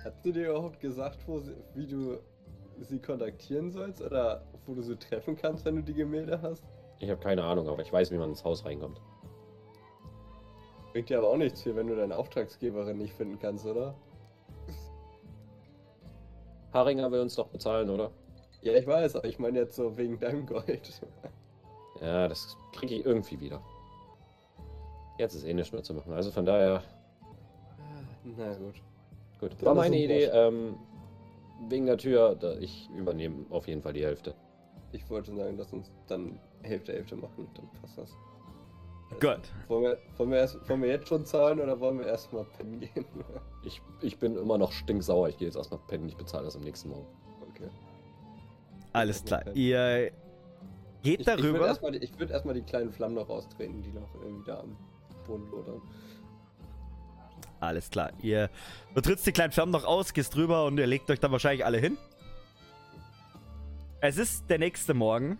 Hast 0.02 0.24
du 0.24 0.32
dir 0.32 0.48
überhaupt 0.48 0.80
gesagt, 0.80 1.18
wo 1.26 1.40
sie, 1.40 1.54
wie 1.74 1.86
du 1.86 2.18
sie 2.80 3.00
kontaktieren 3.00 3.70
sollst 3.70 4.00
oder 4.00 4.42
wo 4.64 4.74
du 4.74 4.82
sie 4.82 4.96
treffen 4.96 5.36
kannst, 5.36 5.66
wenn 5.66 5.76
du 5.76 5.82
die 5.82 5.94
Gemälde 5.94 6.40
hast? 6.40 6.64
Ich 7.00 7.10
habe 7.10 7.20
keine 7.20 7.42
Ahnung, 7.42 7.68
aber 7.68 7.82
ich 7.82 7.92
weiß, 7.92 8.10
wie 8.12 8.18
man 8.18 8.28
ins 8.30 8.44
Haus 8.44 8.64
reinkommt. 8.64 9.00
Bringt 10.92 11.08
dir 11.08 11.18
aber 11.18 11.28
auch 11.30 11.36
nichts 11.36 11.62
viel, 11.62 11.74
wenn 11.74 11.86
du 11.86 11.96
deine 11.96 12.16
Auftragsgeberin 12.16 12.98
nicht 12.98 13.14
finden 13.14 13.38
kannst, 13.38 13.64
oder? 13.64 13.94
Haringer 16.72 17.10
will 17.10 17.20
uns 17.20 17.34
doch 17.34 17.48
bezahlen, 17.48 17.90
oder? 17.90 18.10
Ja, 18.62 18.74
ich 18.74 18.86
weiß, 18.86 19.16
aber 19.16 19.26
ich 19.26 19.38
meine 19.38 19.60
jetzt 19.60 19.76
so 19.76 19.96
wegen 19.96 20.18
deinem 20.20 20.46
Gold. 20.46 21.00
Ja, 22.00 22.28
das 22.28 22.56
kriege 22.72 22.96
ich 22.96 23.06
irgendwie 23.06 23.40
wieder. 23.40 23.62
Jetzt 25.18 25.34
ist 25.34 25.44
eh 25.44 25.54
nichts 25.54 25.72
mehr 25.72 25.82
zu 25.82 25.94
machen. 25.94 26.12
Also 26.12 26.30
von 26.30 26.44
daher, 26.44 26.82
Na 28.24 28.52
gut. 28.54 28.74
gut. 29.40 29.52
Dann 29.58 29.66
War 29.66 29.74
meine 29.74 29.98
Idee, 29.98 30.24
ähm, 30.24 30.76
wegen 31.68 31.86
der 31.86 31.98
Tür, 31.98 32.38
ich 32.60 32.88
übernehme 32.96 33.46
auf 33.50 33.68
jeden 33.68 33.82
Fall 33.82 33.92
die 33.92 34.04
Hälfte. 34.04 34.34
Ich 34.92 35.08
wollte 35.10 35.34
sagen, 35.34 35.56
lass 35.56 35.72
uns 35.72 35.90
dann 36.06 36.38
Hälfte 36.62 36.92
Hälfte 36.92 37.16
machen, 37.16 37.48
dann 37.54 37.68
passt 37.80 37.98
das. 37.98 38.16
Gut. 39.20 39.40
Wollen 39.68 39.82
wir, 39.82 39.98
wollen 40.16 40.30
wir, 40.30 40.38
erst, 40.38 40.68
wollen 40.68 40.82
wir 40.82 40.88
jetzt 40.88 41.08
schon 41.08 41.24
zahlen 41.24 41.60
oder 41.60 41.78
wollen 41.80 41.98
wir 41.98 42.06
erstmal 42.06 42.44
pennen 42.44 42.80
gehen? 42.80 43.04
Ich, 43.62 43.82
ich 44.00 44.18
bin 44.18 44.36
immer 44.36 44.56
noch 44.56 44.72
stinksauer. 44.72 45.28
Ich 45.28 45.36
gehe 45.36 45.46
jetzt 45.46 45.56
erstmal 45.56 45.80
pennen. 45.86 46.08
Ich 46.08 46.16
bezahle 46.16 46.44
das 46.44 46.56
am 46.56 46.62
nächsten 46.62 46.88
Morgen. 46.88 47.06
okay. 47.50 47.68
Alles 48.94 49.22
klar. 49.22 49.42
Ihr 49.54 50.12
geht 51.02 51.20
Ich, 51.20 51.20
ich 51.20 51.26
würde 51.26 51.42
darüber. 51.42 51.66
erstmal 51.66 51.92
würd 51.92 52.30
erstmal 52.30 52.54
die 52.54 52.62
kleinen 52.62 52.90
Flammen 52.90 53.16
noch 53.16 53.28
austreten, 53.28 53.82
die 53.82 53.92
noch 53.92 54.14
irgendwie 54.14 54.46
da 54.46 54.60
am 54.60 54.76
Boden 55.26 55.50
lodern. 55.50 55.82
Alles 57.60 57.90
klar. 57.90 58.12
Ihr 58.22 58.48
betritt 58.94 59.24
die 59.26 59.32
kleinen 59.32 59.52
Flammen 59.52 59.72
noch 59.72 59.84
aus, 59.84 60.14
gehst 60.14 60.34
drüber 60.34 60.64
und 60.64 60.78
ihr 60.78 60.86
legt 60.86 61.10
euch 61.10 61.20
dann 61.20 61.30
wahrscheinlich 61.32 61.64
alle 61.66 61.76
hin. 61.78 61.98
Es 64.00 64.16
ist 64.16 64.48
der 64.48 64.58
nächste 64.58 64.94
Morgen. 64.94 65.38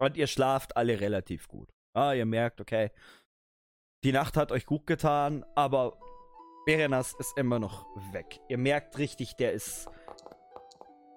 Und 0.00 0.16
ihr 0.16 0.26
schlaft 0.26 0.76
alle 0.76 1.00
relativ 1.00 1.46
gut. 1.48 1.68
Ah, 1.94 2.12
ihr 2.14 2.26
merkt, 2.26 2.60
okay, 2.60 2.90
die 4.02 4.12
Nacht 4.12 4.36
hat 4.36 4.50
euch 4.50 4.64
gut 4.66 4.86
getan, 4.86 5.44
aber 5.54 5.98
Berenas 6.66 7.14
ist 7.18 7.36
immer 7.36 7.58
noch 7.58 7.86
weg. 8.12 8.40
Ihr 8.48 8.58
merkt 8.58 8.98
richtig, 8.98 9.36
der 9.36 9.52
ist. 9.52 9.88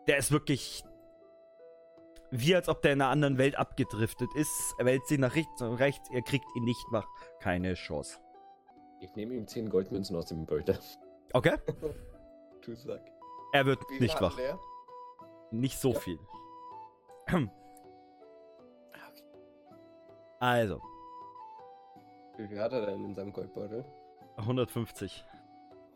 Der 0.07 0.17
ist 0.17 0.31
wirklich. 0.31 0.83
Wie 2.31 2.55
als 2.55 2.67
ob 2.67 2.81
der 2.81 2.93
in 2.93 3.01
einer 3.01 3.11
anderen 3.11 3.37
Welt 3.37 3.55
abgedriftet 3.57 4.29
ist. 4.35 4.75
Er 4.79 4.85
wälzt 4.85 5.07
sich 5.07 5.19
nach 5.19 5.35
rechts 5.35 5.61
und 5.61 5.75
rechts, 5.75 6.09
ihr 6.11 6.23
kriegt 6.23 6.45
ihn 6.55 6.63
nicht 6.63 6.83
wach. 6.91 7.07
Keine 7.39 7.75
Chance. 7.75 8.19
Ich 9.01 9.13
nehme 9.15 9.35
ihm 9.35 9.47
10 9.47 9.69
Goldmünzen 9.69 10.15
aus 10.15 10.25
dem 10.25 10.45
Beutel. 10.45 10.77
Okay? 11.33 11.57
Du 12.65 12.73
Sack. 12.75 13.01
Er 13.51 13.65
wird 13.65 13.81
Wie 13.89 13.99
nicht 13.99 14.19
wach. 14.21 14.37
der? 14.37 14.57
Nicht 15.51 15.77
so 15.79 15.91
Ja. 15.91 15.99
viel. 15.99 16.19
Also, 20.43 20.81
Wie 22.35 22.45
viel 22.49 22.59
hat 22.59 22.73
er 22.73 22.85
denn 22.85 23.05
in 23.05 23.15
seinem 23.15 23.31
Goldbeutel? 23.31 23.85
150. 24.35 25.23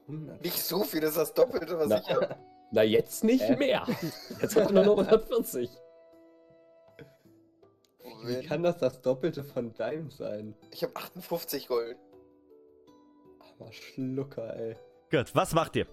100. 0.07 0.41
Nicht 0.41 0.63
so 0.63 0.86
viel, 0.86 1.01
das 1.01 1.10
ist 1.12 1.17
das 1.17 1.33
Doppelte, 1.33 1.77
was 1.77 1.89
Na. 1.89 1.97
ich 1.99 2.10
habe. 2.10 2.33
Na, 2.71 2.81
jetzt 2.81 3.25
nicht 3.25 3.41
Äh. 3.43 3.57
mehr. 3.57 3.83
Jetzt 4.41 4.55
hat 4.55 4.67
er 4.67 4.71
nur 4.71 4.86
noch 4.86 4.97
140. 5.05 5.69
Wie 8.23 8.41
kann 8.45 8.63
das 8.63 8.77
das 8.77 9.01
Doppelte 9.01 9.43
von 9.43 9.73
deinem 9.73 10.10
sein? 10.12 10.55
Ich 10.71 10.81
habe 10.81 10.95
58 10.95 11.67
Gold. 11.67 11.97
Aber 13.60 13.69
Schlucker, 13.73 14.55
ey. 14.55 14.77
Gut, 15.12 15.36
was 15.36 15.53
macht 15.53 15.75
ihr? 15.75 15.88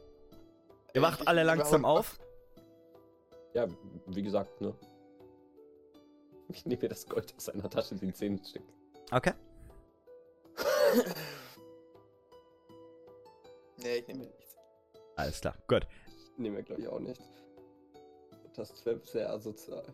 Ihr 0.95 1.03
wacht 1.03 1.23
Ich- 1.23 1.29
alle 1.29 1.43
langsam 1.43 1.85
auf. 1.85 2.21
Ja, 3.53 3.67
wie 4.07 4.23
gesagt, 4.23 4.61
ne? 4.61 4.75
Ich 6.55 6.65
nehme 6.65 6.83
mir 6.83 6.89
das 6.89 7.07
Gold 7.09 7.35
aus 7.37 7.47
seiner 7.47 7.69
Tasche, 7.69 7.97
die 7.97 8.13
10 8.13 8.45
Stück. 8.45 8.63
Okay. 9.11 9.33
nee, 13.79 13.97
ich 13.97 14.07
nehme 14.07 14.21
nichts. 14.21 14.57
Alles 15.17 15.41
klar, 15.41 15.57
gut. 15.67 15.85
Nehmen 16.37 16.55
wir, 16.57 16.63
glaube 16.63 16.83
ich, 16.83 16.89
auch 16.89 17.01
nicht. 17.01 17.21
Das 18.55 18.87
wäre 18.87 19.01
sehr 19.05 19.31
asozial. 19.31 19.85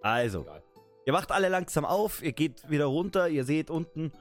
Also, 0.00 0.40
Egal. 0.40 0.62
ihr 1.04 1.12
wacht 1.12 1.30
alle 1.30 1.50
langsam 1.50 1.84
auf, 1.84 2.22
ihr 2.22 2.32
geht 2.32 2.70
wieder 2.70 2.86
runter, 2.86 3.28
ihr 3.28 3.44
seht 3.44 3.68
unten 3.68 4.12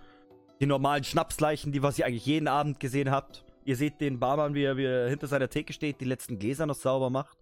die 0.60 0.66
normalen 0.66 1.06
Schnapsleichen, 1.06 1.72
die 1.72 1.84
was 1.84 1.98
ihr 2.00 2.06
eigentlich 2.06 2.26
jeden 2.26 2.50
Abend 2.50 2.82
gesehen 2.82 3.12
habt. 3.12 3.46
Ihr 3.64 3.78
seht 3.78 4.02
den 4.02 4.20
Barmann, 4.20 4.56
wie 4.56 4.64
er, 4.64 4.76
wie 4.76 4.86
er 4.86 5.08
hinter 5.08 5.28
seiner 5.28 5.50
Theke 5.50 5.72
steht, 5.72 6.02
die 6.02 6.06
letzten 6.06 6.38
Gläser 6.38 6.66
noch 6.66 6.76
sauber 6.76 7.10
macht. 7.10 7.37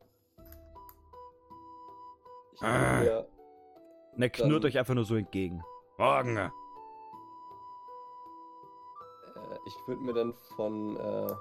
Ich 2.55 2.61
Ah. 2.63 2.99
mir, 3.01 3.27
Und 4.15 4.21
er 4.21 4.29
knurrt 4.29 4.63
Dann- 4.63 4.69
euch 4.69 4.77
einfach 4.79 4.93
nur 4.93 5.03
so 5.05 5.15
entgegen. 5.15 5.61
Morgen. 5.97 6.37
äh, 6.37 6.49
ich 9.65 9.75
würde 9.87 10.01
mir 10.01 10.13
dann 10.13 10.33
von, 10.55 10.95
äh, 10.95 11.31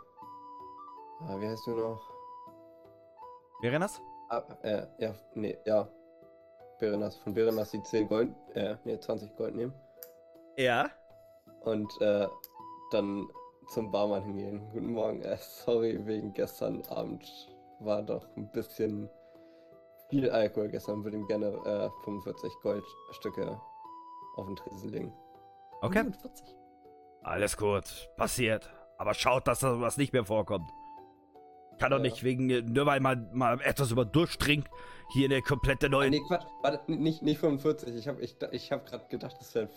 ah, 1.20 1.37
wie 1.40 1.46
heißt 1.48 1.66
du 1.66 1.77
noch? 1.77 2.00
Wer 3.61 3.79
das? 3.79 4.00
Ah, 4.29 4.42
äh, 4.62 4.87
ja, 4.98 5.14
nee, 5.35 5.57
ja. 5.64 5.88
Berenas, 6.81 7.16
von 7.18 7.33
Berenas 7.35 7.70
die 7.70 7.83
10 7.83 8.09
Gold, 8.09 8.35
äh, 8.55 8.77
nee, 8.85 8.98
20 8.98 9.35
Gold 9.37 9.55
nehmen. 9.55 9.72
Ja. 10.57 10.90
Und, 11.61 12.00
äh, 12.00 12.27
dann 12.90 13.29
zum 13.68 13.90
Barmann 13.90 14.22
hingehen. 14.24 14.68
Guten 14.72 14.92
Morgen, 14.92 15.22
äh, 15.22 15.37
sorry, 15.38 16.05
wegen 16.07 16.33
gestern 16.35 16.83
Abend 16.90 17.24
war 17.79 18.03
doch 18.03 18.27
ein 18.37 18.50
bisschen 18.53 19.09
viel 20.10 20.30
Alkohol 20.30 20.68
gestern. 20.68 21.04
Würde 21.04 21.16
ihm 21.16 21.26
gerne, 21.26 21.46
äh, 21.64 21.90
45 22.04 22.52
Goldstücke 22.62 23.60
auf 24.36 24.46
den 24.46 24.56
Tresen 24.56 24.90
legen. 24.90 25.12
Okay. 25.82 25.98
45. 26.02 26.46
Alles 27.22 27.56
gut, 27.56 27.84
passiert. 28.16 28.70
Aber 28.98 29.14
schaut, 29.14 29.46
dass 29.48 29.60
das 29.60 29.80
was 29.80 29.96
nicht 29.96 30.12
mehr 30.12 30.24
vorkommt. 30.24 30.70
Kann 31.78 31.90
doch 31.90 31.96
Ja. 31.98 32.02
nicht 32.04 32.22
wegen, 32.22 32.48
äh, 32.50 32.62
nur 32.62 32.86
weil 32.86 33.00
man 33.00 33.28
mal 33.32 33.60
etwas 33.62 33.90
über 33.90 34.04
durchdringt, 34.04 34.68
hier 35.12 35.26
eine 35.28 35.42
komplette 35.42 35.88
neue. 35.88 36.06
Ah, 36.06 36.10
nee, 36.10 36.20
Quatsch, 36.26 36.44
warte, 36.62 36.92
nicht, 36.92 37.22
nicht 37.22 37.38
45. 37.40 37.96
Ich 37.96 38.06
habe 38.06 38.20
ich, 38.22 38.36
ich 38.52 38.70
hab 38.72 38.86
gerade 38.86 39.04
gedacht, 39.08 39.36
es 39.40 39.54
wäre 39.54 39.68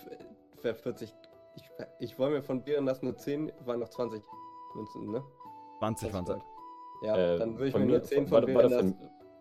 wär 0.61 0.75
40. 0.75 1.11
Ich, 1.55 1.63
ich 1.99 2.19
wollte 2.19 2.35
mir 2.35 2.43
von 2.43 2.63
Berenas 2.63 3.01
nur 3.01 3.15
10, 3.17 3.51
waren 3.65 3.79
noch 3.79 3.89
20 3.89 4.21
Münzen, 4.75 5.09
ne? 5.11 5.23
20 5.79 6.13
waren 6.13 6.25
es. 6.27 6.37
Ja, 7.01 7.15
Äh, 7.15 7.39
dann 7.39 7.53
würde 7.55 7.67
ich 7.67 7.71
von 7.71 7.81
mir 7.81 7.87
nur 7.87 8.03
10 8.03 8.27
von- 8.27 8.43
von 8.45 8.53
warte, 8.55 8.73
warte, 8.75 8.95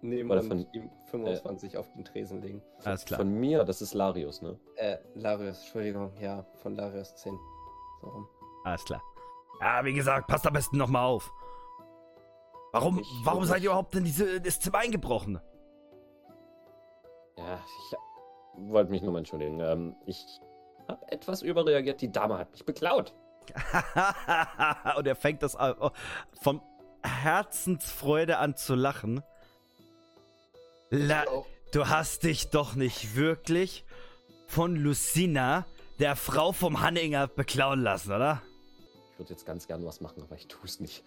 Nehmen 0.09 0.29
warte, 0.31 0.43
und 0.43 0.49
von- 0.65 0.73
ihm 0.73 0.91
25 1.11 1.77
auf 1.77 1.91
den 1.93 2.05
Tresen 2.05 2.41
legen. 2.43 2.63
Alles 2.85 3.05
klar. 3.05 3.19
Von 3.21 3.33
mir, 3.33 3.65
das 3.65 3.83
ist 3.83 3.95
Larius, 3.95 4.43
ne? 4.43 4.59
Äh, 4.77 4.99
Larius, 5.15 5.59
Entschuldigung, 5.61 6.13
ja, 6.21 6.45
von 6.63 6.75
Larius 6.75 7.15
10. 7.17 7.39
So 8.01 8.09
rum. 8.09 8.29
Alles 8.65 8.85
klar. 8.85 9.03
Ja, 9.61 9.85
wie 9.85 9.93
gesagt, 9.95 10.27
passt 10.27 10.47
am 10.47 10.53
besten 10.53 10.77
nochmal 10.77 11.05
auf. 11.07 11.31
Warum, 12.73 12.99
Ich- 12.99 13.21
warum 13.25 13.45
seid 13.45 13.63
ihr 13.63 13.67
überhaupt 13.71 13.95
in 13.95 14.05
diese, 14.05 14.41
das 14.41 14.61
Zimmer 14.61 14.79
eingebrochen? 14.79 15.41
Ja, 17.39 17.59
ich 17.65 17.97
wollte 18.71 18.91
mich 18.91 19.03
nur 19.03 19.13
mal 19.13 19.19
entschuldigen. 19.19 19.61
Ähm, 19.61 19.95
ich 20.07 20.25
habe 20.89 21.01
etwas 21.11 21.43
überreagiert. 21.43 22.01
Die 22.01 22.11
Dame 22.13 22.39
hat 22.39 22.51
mich 22.53 22.65
beklaut. 22.65 23.15
Und 24.97 25.07
er 25.07 25.15
fängt 25.17 25.43
das 25.43 25.55
an, 25.57 25.75
oh, 25.79 25.91
von 26.41 26.61
Herzensfreude 27.05 28.39
an 28.39 28.57
zu 28.57 28.75
lachen. 28.75 29.23
La 30.91 31.25
Ich 31.25 31.73
du 31.73 31.89
hast 31.89 32.23
dich 32.23 32.49
doch 32.51 32.75
nicht 32.75 33.17
wirklich 33.17 33.85
von 34.47 34.77
Lucina, 34.77 35.67
der 35.99 36.15
Frau 36.17 36.53
vom 36.53 36.81
Hanninger, 36.81 37.27
beklauen 37.27 37.81
lassen, 37.83 38.13
oder? 38.13 38.43
Ich 39.13 39.19
würde 39.19 39.31
jetzt 39.33 39.47
ganz 39.47 39.67
gern 39.67 39.85
was 39.85 40.01
machen, 40.01 40.23
aber 40.23 40.37
ich 40.37 40.47
tue 40.47 40.65
es 40.65 40.79
nicht. 40.81 41.03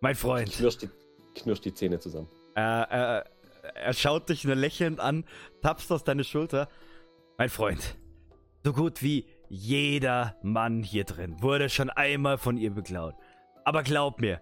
Mein 0.00 0.12
Ich 0.12 0.18
Freund. 0.18 0.52
knirsch 0.52 0.78
die, 0.78 0.90
knirsch 1.34 1.60
die 1.60 1.72
Zähne 1.72 1.98
zusammen. 1.98 2.28
Äh, 2.56 3.20
äh, 3.20 3.24
er 3.74 3.92
schaut 3.94 4.28
dich 4.28 4.44
nur 4.44 4.56
lächelnd 4.56 5.00
an, 5.00 5.24
tapst 5.62 5.90
aus 5.92 6.04
deine 6.04 6.24
Schulter. 6.24 6.68
Mein 7.38 7.48
Freund, 7.48 7.96
so 8.64 8.72
gut 8.72 9.02
wie 9.02 9.26
jeder 9.48 10.36
Mann 10.42 10.82
hier 10.82 11.04
drin 11.04 11.42
wurde 11.42 11.68
schon 11.70 11.90
einmal 11.90 12.38
von 12.38 12.56
ihr 12.56 12.70
beklaut. 12.70 13.14
Aber 13.64 13.82
glaub 13.82 14.20
mir, 14.20 14.40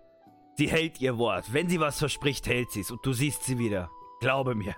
sie 0.56 0.68
hält 0.68 1.00
ihr 1.00 1.18
Wort. 1.18 1.52
Wenn 1.52 1.68
sie 1.68 1.80
was 1.80 1.98
verspricht, 1.98 2.46
hält 2.46 2.70
sie's 2.72 2.90
und 2.90 3.04
du 3.06 3.12
siehst 3.12 3.44
sie 3.44 3.58
wieder. 3.58 3.90
Glaube 4.20 4.54
mir. 4.54 4.74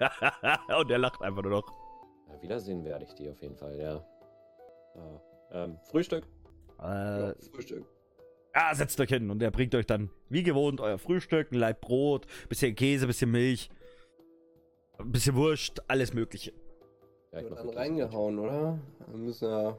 und 0.78 0.90
er 0.90 0.98
lacht 0.98 1.22
einfach 1.22 1.42
nur 1.42 1.52
noch. 1.52 1.72
Ja, 2.28 2.42
wiedersehen 2.42 2.84
werde 2.84 3.04
ich 3.04 3.14
die 3.14 3.28
auf 3.30 3.40
jeden 3.42 3.56
Fall, 3.56 3.78
ja. 3.78 4.04
ja. 4.94 5.20
Ähm, 5.52 5.78
Frühstück. 5.90 6.26
Äh, 6.80 6.82
Ja, 6.82 7.34
Frühstück. 7.52 7.86
ah, 8.52 8.74
setzt 8.74 8.98
euch 9.00 9.08
hin 9.10 9.30
und 9.30 9.42
er 9.42 9.50
bringt 9.50 9.74
euch 9.74 9.86
dann, 9.86 10.10
wie 10.28 10.42
gewohnt, 10.42 10.80
euer 10.80 10.98
Frühstück, 10.98 11.52
ein 11.52 11.58
Laib 11.58 11.80
Brot, 11.80 12.26
bisschen 12.48 12.74
Käse, 12.74 13.06
bisschen 13.06 13.30
Milch, 13.30 13.70
ein 14.98 15.12
bisschen 15.12 15.36
Wurst, 15.36 15.82
alles 15.88 16.12
Mögliche. 16.14 16.52
Ja, 17.32 17.40
ich 17.40 17.48
dann 17.48 17.68
reingehauen, 17.68 18.38
oder? 18.38 18.78
Wir 19.08 19.16
müssen 19.16 19.48
ja. 19.48 19.76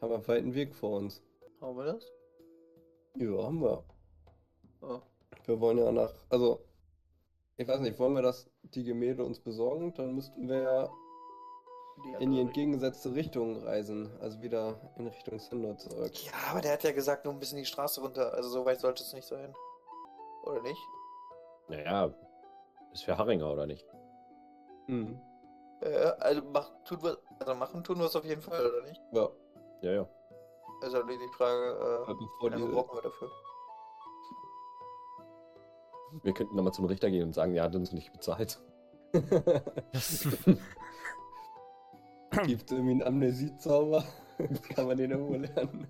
Haben 0.00 0.10
wir 0.10 0.14
einen 0.16 0.28
weiten 0.28 0.54
Weg 0.54 0.74
vor 0.74 0.98
uns. 0.98 1.22
Haben 1.60 1.76
wir 1.76 1.84
das? 1.84 2.10
Ja, 3.16 3.42
haben 3.44 3.60
wir. 3.60 3.84
Oh. 4.80 5.00
Wir 5.44 5.60
wollen 5.60 5.78
ja 5.78 5.90
nach. 5.92 6.14
Also, 6.30 6.60
ich 7.58 7.68
weiß 7.68 7.80
nicht, 7.80 7.98
wollen 7.98 8.14
wir 8.14 8.22
das, 8.22 8.48
die 8.62 8.84
Gemälde 8.84 9.24
uns 9.24 9.40
besorgen? 9.40 9.92
Dann 9.94 10.14
müssten 10.14 10.48
wir 10.48 10.62
ja 10.62 10.88
in 12.20 12.30
die 12.30 12.40
entgegengesetzte 12.40 13.12
Richtung 13.14 13.62
reisen. 13.64 14.10
Also 14.20 14.40
wieder 14.40 14.92
in 14.96 15.08
Richtung 15.08 15.38
Sindor 15.38 15.76
zurück. 15.76 16.12
Ja, 16.24 16.32
aber 16.50 16.60
der 16.60 16.72
hat 16.72 16.84
ja 16.84 16.92
gesagt, 16.92 17.24
nur 17.24 17.34
ein 17.34 17.40
bisschen 17.40 17.58
die 17.58 17.64
Straße 17.64 18.00
runter. 18.00 18.32
Also 18.34 18.48
so 18.48 18.64
weit 18.64 18.80
sollte 18.80 19.02
es 19.02 19.12
nicht 19.12 19.26
sein. 19.26 19.52
Oder 20.44 20.62
nicht? 20.62 20.80
Naja, 21.68 22.14
ist 22.92 23.04
für 23.04 23.18
Haringer, 23.18 23.52
oder 23.52 23.66
nicht? 23.66 23.84
Hm. 24.86 25.20
Äh, 25.80 26.12
also, 26.20 26.42
mach, 26.52 26.70
tun 26.84 27.02
wir, 27.02 27.18
also 27.40 27.54
machen 27.54 27.84
tun 27.84 27.98
wir 27.98 28.06
es 28.06 28.16
auf 28.16 28.24
jeden 28.24 28.40
Fall, 28.40 28.64
oder 28.64 28.82
nicht? 28.82 29.00
Ja, 29.12 29.28
Ja, 29.82 29.92
ja. 29.92 30.08
Also 30.80 31.02
die 31.02 31.18
die 31.18 31.32
Frage, 31.36 31.72
äh, 31.72 32.14
bevor 32.14 32.18
wie 32.40 32.48
lange 32.50 32.66
die. 32.66 32.72
brauchen 32.72 32.96
wir 32.96 33.02
dafür? 33.02 33.30
Wir 36.22 36.32
könnten 36.32 36.56
nochmal 36.56 36.72
zum 36.72 36.86
Richter 36.86 37.10
gehen 37.10 37.24
und 37.24 37.34
sagen, 37.34 37.54
er 37.54 37.64
hat 37.64 37.74
uns 37.74 37.92
nicht 37.92 38.12
bezahlt. 38.12 38.58
Gibt 42.46 42.70
irgendwie 42.70 42.92
einen 42.92 43.02
Amnesiezauber? 43.02 44.04
Kann 44.74 44.86
man 44.86 44.96
den 44.96 45.10
irgendwo 45.10 45.34
lernen? 45.34 45.86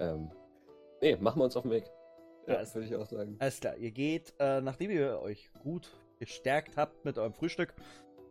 Ähm, 0.00 0.30
nee, 1.00 1.16
machen 1.16 1.40
wir 1.40 1.44
uns 1.44 1.56
auf 1.56 1.62
den 1.62 1.72
Weg. 1.72 1.84
ja, 2.46 2.54
das 2.54 2.74
würde 2.74 2.88
ich 2.88 2.96
auch 2.96 3.06
sagen. 3.06 3.36
Alles 3.38 3.60
klar, 3.60 3.76
ihr 3.76 3.90
geht, 3.90 4.34
äh, 4.38 4.60
nachdem 4.60 4.90
ihr 4.90 5.20
euch 5.20 5.50
gut 5.62 5.90
gestärkt 6.18 6.76
habt 6.76 7.04
mit 7.04 7.18
eurem 7.18 7.34
Frühstück, 7.34 7.74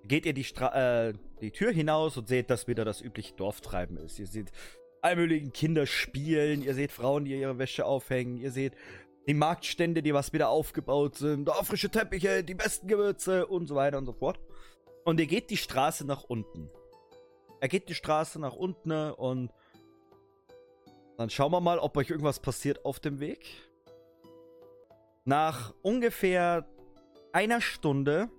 geht 0.03 0.25
ihr 0.25 0.33
die, 0.33 0.43
Stra 0.43 1.09
äh, 1.09 1.13
die 1.41 1.51
Tür 1.51 1.71
hinaus 1.71 2.17
und 2.17 2.27
seht, 2.27 2.49
dass 2.49 2.67
wieder 2.67 2.85
das 2.85 3.01
übliche 3.01 3.35
Dorftreiben 3.35 3.97
ist. 3.97 4.19
Ihr 4.19 4.27
seht 4.27 4.51
allmöglichen 5.01 5.53
Kinder 5.53 5.85
spielen, 5.85 6.61
ihr 6.61 6.73
seht 6.73 6.91
Frauen, 6.91 7.25
die 7.25 7.39
ihre 7.39 7.57
Wäsche 7.57 7.85
aufhängen, 7.85 8.37
ihr 8.37 8.51
seht 8.51 8.73
die 9.27 9.33
Marktstände, 9.33 10.01
die 10.01 10.13
was 10.13 10.33
wieder 10.33 10.49
aufgebaut 10.49 11.15
sind, 11.15 11.45
da 11.45 11.53
frische 11.63 11.89
Teppiche, 11.89 12.43
die 12.43 12.55
besten 12.55 12.87
Gewürze 12.87 13.45
und 13.45 13.67
so 13.67 13.75
weiter 13.75 13.97
und 13.97 14.05
so 14.05 14.13
fort. 14.13 14.39
Und 15.05 15.19
ihr 15.19 15.27
geht 15.27 15.49
die 15.49 15.57
Straße 15.57 16.05
nach 16.05 16.23
unten. 16.23 16.69
Er 17.61 17.67
geht 17.67 17.89
die 17.89 17.95
Straße 17.95 18.39
nach 18.39 18.55
unten 18.55 18.91
und 18.91 19.51
dann 21.17 21.29
schauen 21.29 21.51
wir 21.51 21.61
mal, 21.61 21.79
ob 21.79 21.97
euch 21.97 22.09
irgendwas 22.09 22.39
passiert 22.39 22.85
auf 22.85 22.99
dem 22.99 23.19
Weg. 23.19 23.45
Nach 25.25 25.73
ungefähr 25.81 26.65
einer 27.33 27.61
Stunde 27.61 28.29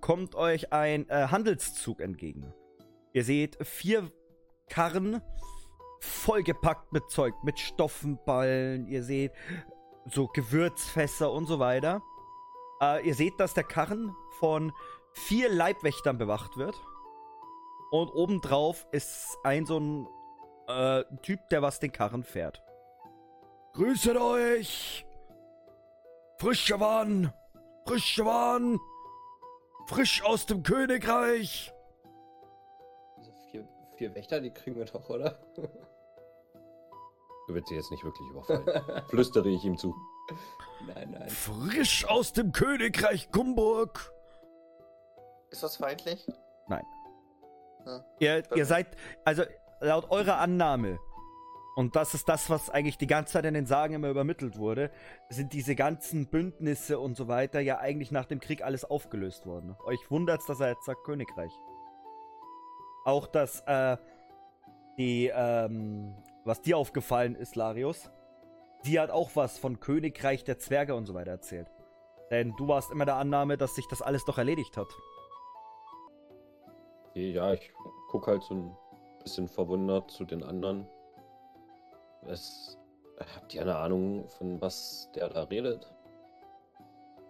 kommt 0.00 0.34
euch 0.34 0.72
ein 0.72 1.08
äh, 1.08 1.28
Handelszug 1.28 2.00
entgegen. 2.00 2.52
Ihr 3.12 3.24
seht 3.24 3.56
vier 3.66 4.10
Karren 4.68 5.22
vollgepackt 6.06 6.92
mit 6.92 7.10
Zeug, 7.10 7.34
mit 7.42 7.58
Stoffenballen. 7.58 8.86
Ihr 8.86 9.02
seht 9.02 9.32
so 10.06 10.28
Gewürzfässer 10.28 11.30
und 11.30 11.46
so 11.46 11.58
weiter. 11.58 12.02
Äh, 12.80 13.06
ihr 13.06 13.14
seht, 13.14 13.38
dass 13.38 13.54
der 13.54 13.64
Karren 13.64 14.14
von 14.38 14.72
vier 15.12 15.48
Leibwächtern 15.48 16.18
bewacht 16.18 16.56
wird. 16.56 16.74
Und 17.90 18.10
obendrauf 18.10 18.86
ist 18.92 19.38
ein 19.44 19.66
so 19.66 19.78
ein 19.78 20.08
äh, 20.68 21.04
Typ, 21.22 21.40
der 21.50 21.62
was 21.62 21.80
den 21.80 21.92
Karren 21.92 22.22
fährt. 22.22 22.62
Grüßet 23.72 24.16
euch! 24.16 25.06
Frische 26.38 26.80
Waren! 26.80 27.32
Frische 27.86 28.24
Waren! 28.24 28.78
Frisch 29.86 30.22
aus 30.24 30.46
dem 30.46 30.62
Königreich! 30.62 31.72
Diese 33.18 33.32
vier, 33.50 33.68
vier 33.96 34.14
Wächter, 34.14 34.40
die 34.40 34.50
kriegen 34.50 34.76
wir 34.76 34.86
doch, 34.86 35.08
oder? 35.08 35.38
Du 37.46 37.54
willst 37.54 37.68
sie 37.68 37.76
jetzt 37.76 37.90
nicht 37.90 38.04
wirklich 38.04 38.28
überfallen. 38.28 38.64
Flüstere 39.08 39.48
ich 39.48 39.64
ihm 39.64 39.76
zu. 39.76 39.94
Nein, 40.86 41.16
nein. 41.18 41.28
Frisch 41.28 42.04
aus 42.06 42.32
dem 42.32 42.52
Königreich 42.52 43.30
Gumburg! 43.30 44.12
Ist 45.50 45.62
das 45.62 45.76
feindlich? 45.76 46.26
Ihr, 48.18 48.42
ihr 48.54 48.66
seid, 48.66 48.96
also 49.24 49.44
laut 49.80 50.10
eurer 50.10 50.38
Annahme, 50.38 50.98
und 51.76 51.94
das 51.94 52.14
ist 52.14 52.28
das, 52.28 52.48
was 52.48 52.70
eigentlich 52.70 52.96
die 52.96 53.06
ganze 53.06 53.34
Zeit 53.34 53.44
in 53.44 53.52
den 53.52 53.66
Sagen 53.66 53.94
immer 53.94 54.08
übermittelt 54.08 54.56
wurde, 54.56 54.90
sind 55.28 55.52
diese 55.52 55.74
ganzen 55.74 56.26
Bündnisse 56.26 56.98
und 56.98 57.16
so 57.16 57.28
weiter 57.28 57.60
ja 57.60 57.78
eigentlich 57.78 58.10
nach 58.10 58.24
dem 58.24 58.40
Krieg 58.40 58.64
alles 58.64 58.84
aufgelöst 58.84 59.44
worden. 59.44 59.76
Euch 59.84 60.10
wundert's, 60.10 60.46
dass 60.46 60.60
er 60.60 60.70
jetzt 60.70 60.86
sagt 60.86 61.04
Königreich. 61.04 61.52
Auch 63.04 63.26
dass, 63.26 63.60
äh, 63.66 63.98
die, 64.96 65.30
ähm, 65.34 66.14
was 66.46 66.62
dir 66.62 66.78
aufgefallen 66.78 67.34
ist, 67.34 67.56
Larius, 67.56 68.10
die 68.84 69.00
hat 69.00 69.10
auch 69.10 69.30
was 69.34 69.58
von 69.58 69.80
Königreich 69.80 70.44
der 70.44 70.58
Zwerge 70.58 70.94
und 70.94 71.06
so 71.06 71.14
weiter 71.14 71.32
erzählt. 71.32 71.66
Denn 72.30 72.54
du 72.56 72.68
warst 72.68 72.90
immer 72.90 73.04
der 73.04 73.16
Annahme, 73.16 73.56
dass 73.56 73.74
sich 73.74 73.86
das 73.88 74.00
alles 74.00 74.24
doch 74.24 74.38
erledigt 74.38 74.76
hat. 74.76 74.88
Ja, 77.14 77.52
ich 77.52 77.72
guck 78.08 78.26
halt 78.26 78.42
so 78.42 78.54
ein 78.54 78.76
bisschen 79.22 79.48
verwundert 79.48 80.10
zu 80.10 80.24
den 80.24 80.42
anderen. 80.42 80.86
Es, 82.26 82.78
habt 83.34 83.54
ihr 83.54 83.62
eine 83.62 83.76
Ahnung, 83.76 84.28
von 84.28 84.60
was 84.60 85.08
der 85.14 85.28
da 85.28 85.44
redet? 85.44 85.90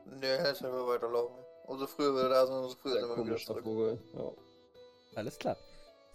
Nee, 0.07 0.27
jetzt 0.27 0.63
werden 0.63 0.77
wir 0.77 0.87
weiterlaufen. 0.87 1.37
Umso 1.67 1.87
früher 1.87 2.15
wir 2.15 2.29
da 2.29 2.47
sind, 2.47 2.57
umso 2.57 2.77
früher 2.77 2.93
Sehr 2.93 3.07
sind 3.07 3.17
wir 3.17 3.27
wieder 3.27 3.37
zurück. 3.37 3.65
Vogel. 3.65 3.99
Ja. 4.15 4.33
Alles 5.15 5.39
klar. 5.39 5.57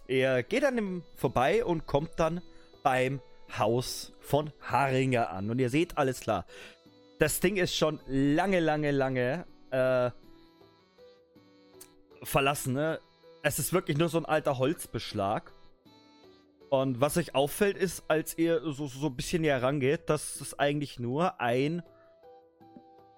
Er 0.06 0.42
geht 0.42 0.64
an 0.64 0.78
ihm 0.78 1.02
vorbei 1.16 1.64
und 1.64 1.86
kommt 1.86 2.10
dann 2.16 2.42
beim 2.82 3.20
Haus 3.58 4.12
von 4.20 4.52
Haringer 4.60 5.30
an. 5.30 5.50
Und 5.50 5.58
ihr 5.58 5.70
seht, 5.70 5.98
alles 5.98 6.20
klar. 6.20 6.46
Das 7.18 7.40
Ding 7.40 7.56
ist 7.56 7.76
schon 7.76 8.00
lange, 8.06 8.60
lange, 8.60 8.90
lange 8.90 9.46
äh, 9.70 10.10
verlassen. 12.24 12.74
Ne? 12.74 13.00
Es 13.42 13.58
ist 13.58 13.72
wirklich 13.72 13.98
nur 13.98 14.08
so 14.08 14.18
ein 14.18 14.26
alter 14.26 14.58
Holzbeschlag. 14.58 15.52
Und 16.70 17.00
was 17.00 17.18
euch 17.18 17.34
auffällt, 17.34 17.76
ist, 17.76 18.04
als 18.08 18.38
ihr 18.38 18.62
so, 18.72 18.86
so 18.86 19.08
ein 19.08 19.16
bisschen 19.16 19.42
näher 19.42 19.62
rangeht, 19.62 20.08
dass 20.08 20.40
es 20.40 20.58
eigentlich 20.58 20.98
nur 20.98 21.38
ein 21.40 21.82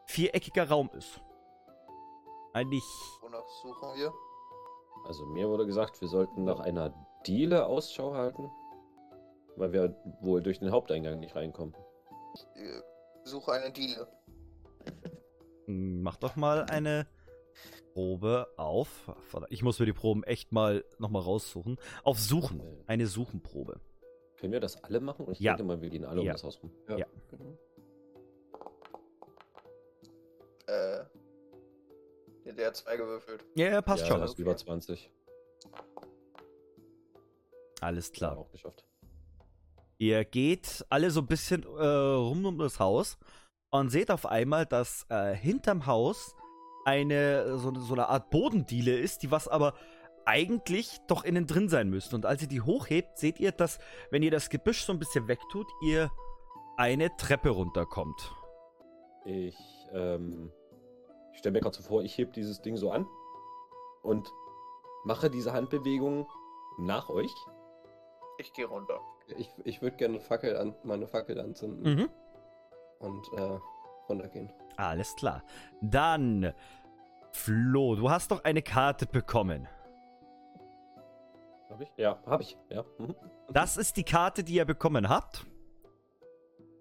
viereckiger 0.07 0.69
Raum 0.69 0.91
ist. 0.97 1.21
Eigentlich 2.53 2.83
Wonach 3.21 3.47
suchen 3.63 3.97
wir? 3.97 4.13
Also 5.07 5.25
mir 5.27 5.49
wurde 5.49 5.67
gesagt, 5.67 6.01
wir 6.01 6.09
sollten 6.09 6.45
nach 6.45 6.61
einer 6.61 6.93
Diele 7.27 7.67
Ausschau 7.67 8.15
halten. 8.15 8.51
Weil 9.57 9.73
wir 9.73 9.97
wohl 10.21 10.43
durch 10.43 10.59
den 10.59 10.71
Haupteingang 10.71 11.21
nicht 11.21 11.37
reinkommen. 11.37 11.75
Ich 12.35 12.63
äh, 12.63 12.81
suche 13.25 13.53
eine 13.53 13.71
Diele. 13.73 14.07
Mach 15.67 16.17
doch 16.17 16.37
mal 16.37 16.65
eine 16.65 17.07
Probe 17.95 18.49
auf. 18.57 19.11
Ich 19.49 19.63
muss 19.63 19.79
mir 19.79 19.87
die 19.87 19.93
Proben 19.93 20.25
echt 20.25 20.53
mal 20.53 20.85
nochmal 20.99 21.23
raussuchen. 21.23 21.79
Auf 22.03 22.19
Suchen. 22.19 22.61
Eine 22.87 23.07
Suchenprobe. 23.07 23.81
Können 24.37 24.53
wir 24.53 24.61
das 24.61 24.83
alle 24.83 25.01
machen? 25.01 25.31
Ich 25.31 25.39
Ja. 25.41 25.53
denke 25.53 25.65
mal, 25.65 25.81
wir 25.81 25.89
gehen 25.91 26.05
alle 26.05 26.21
Ja. 26.23 26.33
um 26.33 26.35
das 26.35 26.45
Haus 26.45 26.61
rum. 26.63 26.73
Ja. 26.89 27.07
Genau. 27.31 27.57
Äh. 30.67 31.05
Der, 32.57 32.67
hat 32.67 32.77
zwei 32.77 32.97
gewürfelt. 32.97 33.45
Ja, 33.55 33.69
ja, 33.69 33.83
passt 33.83 34.03
ja, 34.03 34.09
schon. 34.09 34.21
das 34.21 34.33
ist 34.33 34.39
über 34.39 34.57
20. 34.57 35.11
Alles 37.81 38.13
klar. 38.13 38.37
Auch 38.39 38.51
geschafft. 38.51 38.85
Ihr 40.05 40.27
geht 40.27 40.85
alle 40.91 41.11
so 41.11 41.21
ein 41.21 41.27
bisschen 41.27 41.63
äh, 41.63 41.87
rum 41.87 42.45
um 42.45 42.59
das 42.59 42.79
Haus 42.79 43.17
und 43.71 43.89
seht 43.89 44.11
auf 44.11 44.27
einmal, 44.27 44.67
dass 44.67 45.07
äh, 45.09 45.35
hinterm 45.35 45.87
Haus 45.87 46.37
eine 46.85 47.57
so, 47.57 47.75
so 47.77 47.95
eine 47.95 48.11
Art 48.11 48.29
Bodendiele 48.29 48.99
ist, 48.99 49.23
die 49.23 49.31
was 49.31 49.49
aber 49.49 49.73
eigentlich 50.27 50.99
doch 51.09 51.25
innen 51.25 51.47
drin 51.47 51.71
sein 51.71 51.89
müsste. 51.89 52.17
Und 52.17 52.27
als 52.27 52.43
ihr 52.43 52.49
die 52.49 52.61
hochhebt, 52.61 53.17
seht 53.17 53.41
ihr, 53.41 53.51
dass, 53.51 53.79
wenn 54.11 54.23
ihr 54.23 54.31
das 54.31 54.51
Gebüsch 54.51 54.85
so 54.85 54.93
ein 54.93 54.99
bisschen 54.99 55.27
wegtut, 55.27 55.67
ihr 55.83 56.11
eine 56.77 57.17
Treppe 57.17 57.49
runterkommt. 57.49 58.31
Ich, 59.25 59.57
ähm, 59.95 60.53
ich 61.33 61.39
stelle 61.39 61.55
mir 61.55 61.61
gerade 61.61 61.77
so 61.77 61.83
vor, 61.83 62.03
ich 62.03 62.19
heb 62.19 62.35
dieses 62.35 62.61
Ding 62.61 62.77
so 62.77 62.91
an 62.91 63.07
und 64.03 64.31
mache 65.05 65.31
diese 65.31 65.55
Handbewegung 65.55 66.29
nach 66.77 67.09
euch. 67.09 67.33
Ich 68.37 68.53
gehe 68.53 68.67
runter. 68.67 69.01
Ich, 69.39 69.51
ich 69.65 69.83
würde 69.83 69.97
gerne 69.97 70.21
Fackel 70.21 70.57
an, 70.57 70.75
meine 70.85 71.07
Fackel 71.07 71.41
anzünden 71.41 71.95
Mhm. 71.95 72.09
und 72.99 73.27
äh, 73.37 73.59
runtergehen. 74.09 74.53
Alles 74.77 75.15
klar. 75.17 75.43
Dann, 75.81 76.53
Flo, 77.33 77.95
du 77.97 78.11
hast 78.11 78.31
doch 78.31 78.45
eine 78.45 78.63
Karte 78.63 79.07
bekommen. 79.07 79.67
Hab 81.71 81.81
ich? 81.81 81.91
Ja, 81.97 82.19
hab 82.27 82.41
ich. 82.41 82.57
Ja. 82.69 82.85
Mhm. 82.99 83.15
Das 83.51 83.77
ist 83.77 83.97
die 83.97 84.05
Karte, 84.05 84.45
die 84.45 84.55
ihr 84.55 84.65
bekommen 84.65 85.09
habt. 85.09 85.47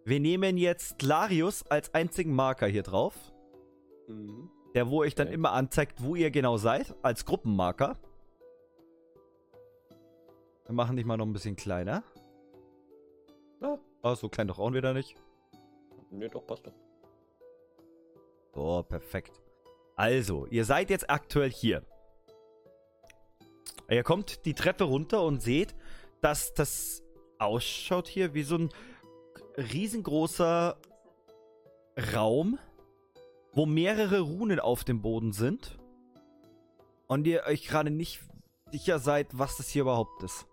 Wir 0.05 0.19
nehmen 0.19 0.57
jetzt 0.57 1.01
Larius 1.01 1.65
als 1.71 1.93
einzigen 1.93 2.33
Marker 2.35 2.67
hier 2.67 2.83
drauf. 2.83 3.15
Mhm. 4.07 4.49
Der, 4.75 4.89
wo 4.89 4.99
euch 5.01 5.15
dann 5.15 5.27
Okay. 5.27 5.35
immer 5.35 5.51
anzeigt, 5.53 6.03
wo 6.03 6.15
ihr 6.15 6.29
genau 6.29 6.57
seid, 6.57 6.93
als 7.03 7.25
Gruppenmarker. 7.25 7.95
Wir 10.65 10.73
machen 10.75 10.95
dich 10.97 11.05
mal 11.05 11.17
noch 11.17 11.25
ein 11.25 11.33
bisschen 11.33 11.55
kleiner. 11.55 12.03
Ja. 13.63 13.79
Oh, 14.03 14.15
so 14.15 14.27
klein 14.27 14.47
doch 14.47 14.59
auch 14.59 14.73
wieder 14.73 14.93
nicht. 14.93 15.15
Nee, 16.11 16.27
doch, 16.27 16.45
passt 16.45 16.67
doch. 16.67 16.73
So, 18.53 18.83
perfekt. 18.83 19.41
Also, 19.95 20.45
ihr 20.47 20.65
seid 20.65 20.89
jetzt 20.89 21.09
aktuell 21.09 21.49
hier. 21.49 21.83
Ihr 23.89 24.03
kommt 24.03 24.45
die 24.45 24.53
Treppe 24.53 24.83
runter 24.83 25.23
und 25.23 25.41
seht, 25.41 25.75
dass 26.21 26.53
das 26.53 27.03
ausschaut 27.39 28.07
hier 28.07 28.33
wie 28.33 28.43
so 28.43 28.57
ein 28.57 28.69
riesengroßer 29.57 30.77
Raum, 32.13 32.59
wo 33.53 33.65
mehrere 33.65 34.19
Runen 34.19 34.59
auf 34.59 34.83
dem 34.83 35.01
Boden 35.01 35.31
sind. 35.31 35.77
Und 37.07 37.27
ihr 37.27 37.43
euch 37.45 37.65
gerade 37.67 37.91
nicht 37.91 38.21
sicher 38.71 38.99
seid, 38.99 39.27
was 39.37 39.57
das 39.57 39.69
hier 39.69 39.83
überhaupt 39.83 40.23
ist. 40.23 40.47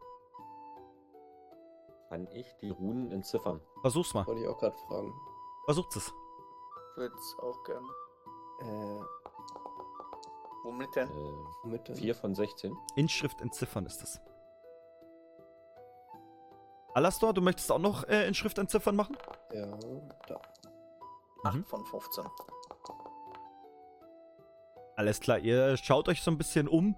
Kann 2.10 2.26
ich 2.32 2.56
die 2.60 2.70
Runen 2.70 3.12
entziffern? 3.12 3.60
Versuch's 3.82 4.12
mal. 4.14 4.26
Wollte 4.26 4.40
ich 4.42 4.48
auch 4.48 4.58
gerade 4.58 4.76
fragen. 4.88 5.14
Versucht 5.66 5.94
es. 5.94 6.08
Ich 6.08 6.96
würde 6.96 7.14
es 7.14 7.36
auch 7.38 7.62
gern. 7.62 7.84
Äh, 8.62 9.04
Womit 10.64 10.94
denn? 10.96 11.08
Äh, 11.08 11.12
womit 11.62 11.86
denn? 11.88 11.94
4 11.94 12.14
von 12.16 12.34
16. 12.34 12.76
Inschrift 12.96 13.40
entziffern 13.40 13.86
ist 13.86 14.02
es. 14.02 14.20
Alastor, 16.94 17.32
du 17.32 17.40
möchtest 17.40 17.70
auch 17.70 17.78
noch 17.78 18.02
äh, 18.08 18.26
Inschrift 18.26 18.58
entziffern 18.58 18.96
machen? 18.96 19.16
Ja, 19.52 19.78
da. 20.26 20.40
8 21.44 21.54
Mhm. 21.54 21.64
von 21.64 21.84
15. 21.86 22.24
Alles 24.96 25.20
klar, 25.20 25.38
ihr 25.38 25.76
schaut 25.76 26.08
euch 26.08 26.22
so 26.22 26.30
ein 26.32 26.36
bisschen 26.38 26.66
um. 26.68 26.96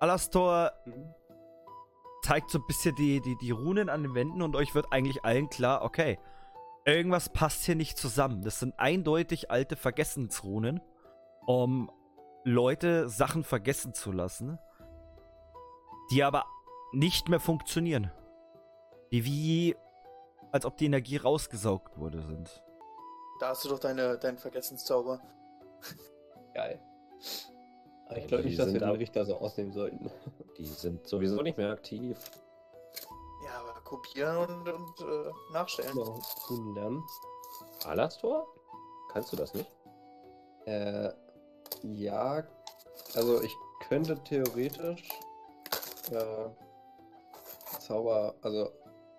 Alastor 0.00 0.72
Mhm. 0.86 1.14
Zeigt 2.26 2.50
so 2.50 2.58
ein 2.58 2.66
bisschen 2.66 2.96
die, 2.96 3.20
die, 3.20 3.36
die 3.36 3.52
Runen 3.52 3.88
an 3.88 4.02
den 4.02 4.14
Wänden 4.16 4.42
und 4.42 4.56
euch 4.56 4.74
wird 4.74 4.92
eigentlich 4.92 5.24
allen 5.24 5.48
klar, 5.48 5.82
okay, 5.82 6.18
irgendwas 6.84 7.28
passt 7.28 7.64
hier 7.64 7.76
nicht 7.76 7.96
zusammen. 7.96 8.42
Das 8.42 8.58
sind 8.58 8.74
eindeutig 8.80 9.52
alte 9.52 9.76
Vergessensrunen, 9.76 10.80
um 11.46 11.88
Leute 12.42 13.08
Sachen 13.08 13.44
vergessen 13.44 13.94
zu 13.94 14.10
lassen, 14.10 14.58
die 16.10 16.24
aber 16.24 16.46
nicht 16.92 17.28
mehr 17.28 17.38
funktionieren. 17.38 18.10
Die 19.12 19.24
wie, 19.24 19.76
als 20.50 20.66
ob 20.66 20.76
die 20.78 20.86
Energie 20.86 21.18
rausgesaugt 21.18 21.96
wurde 21.96 22.22
sind. 22.22 22.60
Da 23.38 23.50
hast 23.50 23.64
du 23.64 23.68
doch 23.68 23.78
deine, 23.78 24.18
deinen 24.18 24.38
Vergessenszauber. 24.38 25.20
Geil. 26.54 26.80
Aber 28.06 28.18
ich 28.18 28.26
glaube 28.26 28.44
nicht, 28.44 28.58
dass 28.58 28.72
wir 28.72 28.80
den 28.80 28.90
Richter 28.90 29.24
so 29.24 29.36
ausnehmen 29.36 29.72
sollten. 29.72 30.10
Die 30.58 30.66
sind 30.66 31.06
sowieso 31.06 31.42
nicht 31.42 31.58
mehr 31.58 31.70
aktiv. 31.70 32.18
Ja, 33.44 33.60
aber 33.60 33.80
kopieren 33.80 34.36
und, 34.38 34.68
und 34.68 35.00
äh, 35.00 35.32
nachstellen. 35.52 35.92
Genau, 35.92 36.20
Runen 36.48 36.74
lernen. 36.74 37.04
Alastor? 37.84 38.46
Kannst 39.12 39.32
du 39.32 39.36
das 39.36 39.54
nicht? 39.54 39.70
Äh, 40.64 41.10
ja, 41.82 42.42
also 43.14 43.42
ich 43.42 43.56
könnte 43.88 44.22
theoretisch 44.24 45.08
äh, 46.10 46.48
Zauber, 47.80 48.34
also 48.42 48.70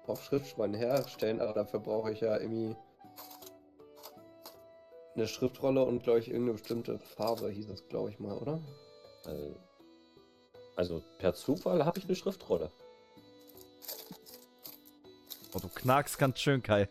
auf 0.07 0.23
Schriftspuren 0.23 0.73
herstellen, 0.73 1.41
aber 1.41 1.53
dafür 1.53 1.79
brauche 1.79 2.11
ich 2.11 2.21
ja 2.21 2.37
irgendwie 2.37 2.75
eine 5.15 5.27
Schriftrolle 5.27 5.83
und 5.83 6.03
glaube 6.03 6.19
ich 6.19 6.27
irgendeine 6.27 6.53
bestimmte 6.53 6.99
Farbe, 6.99 7.49
hieß 7.49 7.69
es 7.69 7.87
glaube 7.87 8.11
ich 8.11 8.19
mal, 8.19 8.37
oder? 8.37 8.61
Also, 9.25 9.55
also 10.77 11.03
per 11.17 11.33
Zufall 11.33 11.83
habe 11.83 11.99
ich 11.99 12.05
eine 12.05 12.15
Schriftrolle. 12.15 12.71
Oh, 15.53 15.59
du 15.59 15.67
knackst 15.69 16.17
ganz 16.17 16.39
schön, 16.39 16.61
Kai. 16.61 16.87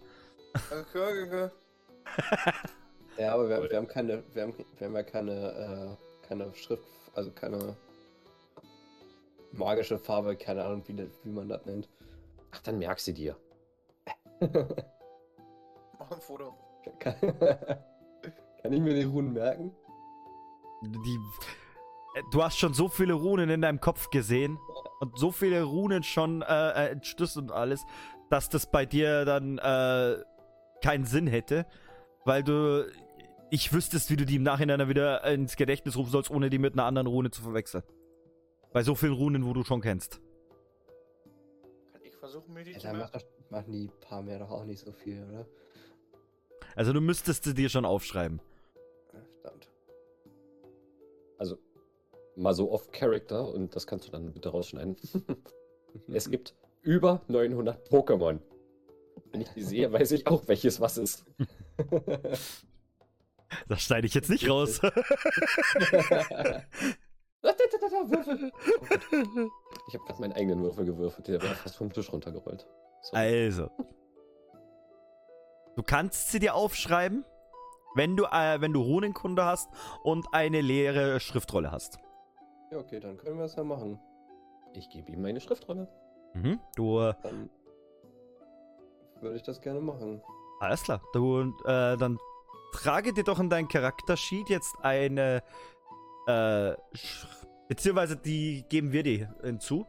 Okay, 0.71 1.25
okay. 1.25 1.51
Ja, 3.19 3.33
aber 3.33 3.49
wir, 3.49 3.71
wir 3.71 3.77
haben 3.79 3.89
keine, 3.89 4.23
wir 4.35 4.43
haben, 4.43 4.55
wir 4.77 4.87
haben 4.87 4.95
ja 4.95 5.03
keine, 5.03 5.33
äh, 5.33 6.27
keine 6.27 6.55
Schrift, 6.55 6.85
also 7.15 7.31
keine 7.31 7.75
magische 9.53 9.99
Farbe, 9.99 10.37
keine 10.37 10.65
Ahnung, 10.65 10.83
wie, 10.87 10.99
wie 10.99 11.31
man 11.31 11.49
das 11.49 11.65
nennt. 11.65 11.89
Ach, 12.51 12.61
dann 12.61 12.79
merk 12.79 13.01
sie 13.01 13.15
dir. 13.15 13.37
Mach 15.99 16.11
ein 16.11 16.21
Foto. 16.21 16.55
Kann, 16.99 17.15
kann 18.63 18.73
ich 18.73 18.81
mir 18.81 18.95
die 18.95 19.05
Runen 19.05 19.33
merken? 19.33 19.75
Die, 20.83 21.19
du 22.31 22.43
hast 22.43 22.59
schon 22.59 22.75
so 22.75 22.89
viele 22.89 23.15
Runen 23.15 23.51
in 23.51 23.63
deinem 23.63 23.81
Kopf 23.81 24.11
gesehen 24.11 24.59
und 25.01 25.19
so 25.19 25.31
viele 25.31 25.63
Runen 25.63 26.03
schon 26.03 26.43
äh, 26.43 26.47
äh, 26.71 26.89
entschlüsselt 26.91 27.45
und 27.47 27.53
alles, 27.53 27.85
dass 28.31 28.49
das 28.49 28.71
bei 28.71 28.87
dir 28.87 29.25
dann 29.25 29.59
äh, 29.59 30.17
keinen 30.83 31.05
Sinn 31.05 31.27
hätte, 31.27 31.67
weil 32.25 32.43
du 32.43 32.87
ich 33.51 33.73
wüsstest, 33.73 34.11
wie 34.11 34.17
du 34.17 34.27
die 34.27 34.37
im 34.37 34.43
Nachhinein 34.43 34.81
dann 34.81 34.89
wieder 34.89 35.23
ins 35.25 35.55
Gedächtnis 35.57 35.97
rufen 35.97 36.11
sollst, 36.11 36.31
ohne 36.31 36.51
die 36.51 36.59
mit 36.59 36.73
einer 36.73 36.85
anderen 36.85 37.07
Rune 37.07 37.31
zu 37.31 37.43
verwechseln. 37.43 37.85
Bei 38.73 38.83
so 38.83 38.95
vielen 38.97 39.13
Runen, 39.13 39.47
wo 39.47 39.53
du 39.53 39.63
schon 39.63 39.81
kennst. 39.81 40.21
Kann 41.93 42.03
ich 42.03 42.17
versuchen, 42.17 42.53
mir 42.53 42.65
die 42.65 42.73
Ja, 42.73 42.79
zu 42.79 42.89
dann 42.89 42.97
merken? 42.97 43.13
macht 43.13 43.15
das, 43.15 43.27
machen 43.51 43.73
die 43.73 43.89
paar 44.01 44.23
mehr 44.23 44.41
doch 44.41 44.51
auch 44.51 44.65
nicht 44.65 44.81
so 44.81 44.93
viel, 44.93 45.23
oder? 45.31 45.47
Also 46.75 46.93
du 46.93 47.01
müsstest 47.01 47.45
sie 47.45 47.55
dir 47.55 47.69
schon 47.69 47.85
aufschreiben. 47.85 48.41
Verdammt. 49.43 49.71
Also 51.39 51.59
mal 52.37 52.55
so 52.55 52.71
off-Character 52.71 53.49
und 53.49 53.75
das 53.75 53.87
kannst 53.87 54.07
du 54.07 54.13
dann 54.13 54.33
bitte 54.33 54.51
rausschneiden. 54.51 54.97
es 56.13 56.31
gibt 56.31 56.55
über 56.83 57.23
900 57.29 57.89
Pokémon. 57.91 58.39
Wenn 59.33 59.41
ich 59.41 59.49
die 59.51 59.63
sehe, 59.63 59.93
weiß 59.93 60.13
ich 60.13 60.27
auch, 60.27 60.47
welches 60.47 60.81
was 60.81 60.99
ist. 60.99 61.25
Das 63.69 63.81
schneide 63.81 64.09
ich 64.09 64.15
jetzt 64.15 64.29
nicht 64.29 64.51
raus. 64.51 64.83
Würfel. 68.11 68.53
Ich 69.89 69.95
habe 69.95 70.05
gerade 70.05 70.21
meinen 70.21 70.33
eigenen 70.33 70.63
Würfel 70.63 70.85
gewürfelt, 70.85 71.29
der 71.29 71.41
wäre 71.41 71.55
fast 71.55 71.77
vom 71.77 71.93
Tisch 71.93 72.13
runtergerollt. 72.13 72.67
Sorry. 73.03 73.45
Also. 73.45 73.71
Du 75.77 75.83
kannst 75.85 76.33
sie 76.33 76.41
dir 76.41 76.57
aufschreiben, 76.57 77.25
wenn 77.95 78.17
du, 78.17 78.25
äh, 78.25 78.61
wenn 78.61 78.73
du 78.73 78.83
Runenkunde 78.83 79.45
hast 79.45 79.69
und 80.03 80.27
eine 80.33 80.61
leere 80.61 81.21
Schriftrolle 81.21 81.71
hast. 81.71 81.99
Ja, 82.71 82.79
okay, 82.79 83.01
dann 83.01 83.17
können 83.17 83.39
wir 83.39 83.45
es 83.45 83.55
ja 83.57 83.65
machen. 83.65 83.99
Ich 84.75 84.89
gebe 84.91 85.11
ihm 85.13 85.23
meine 85.23 85.41
Schriftrolle. 85.41 85.89
Mhm. 86.35 86.61
Du, 86.75 87.01
äh, 87.01 87.15
Dann 87.23 87.49
würde 89.21 89.37
ich 89.37 89.43
das 89.43 89.61
gerne 89.61 89.81
machen. 89.81 90.23
alles 90.61 90.83
klar. 90.83 91.01
Du, 91.13 91.41
äh, 91.65 91.97
dann 91.97 92.19
trage 92.73 93.15
dir 93.15 93.25
doch 93.25 93.41
in 93.41 93.49
dein 93.49 93.69
Charaktersheet 93.69 94.51
jetzt 94.51 94.75
eine, 94.83 95.43
äh, 96.27 96.75
beziehungsweise 97.69 98.17
die 98.17 98.65
geben 98.69 98.93
wir 98.93 99.03
dir 99.03 99.35
hinzu. 99.43 99.87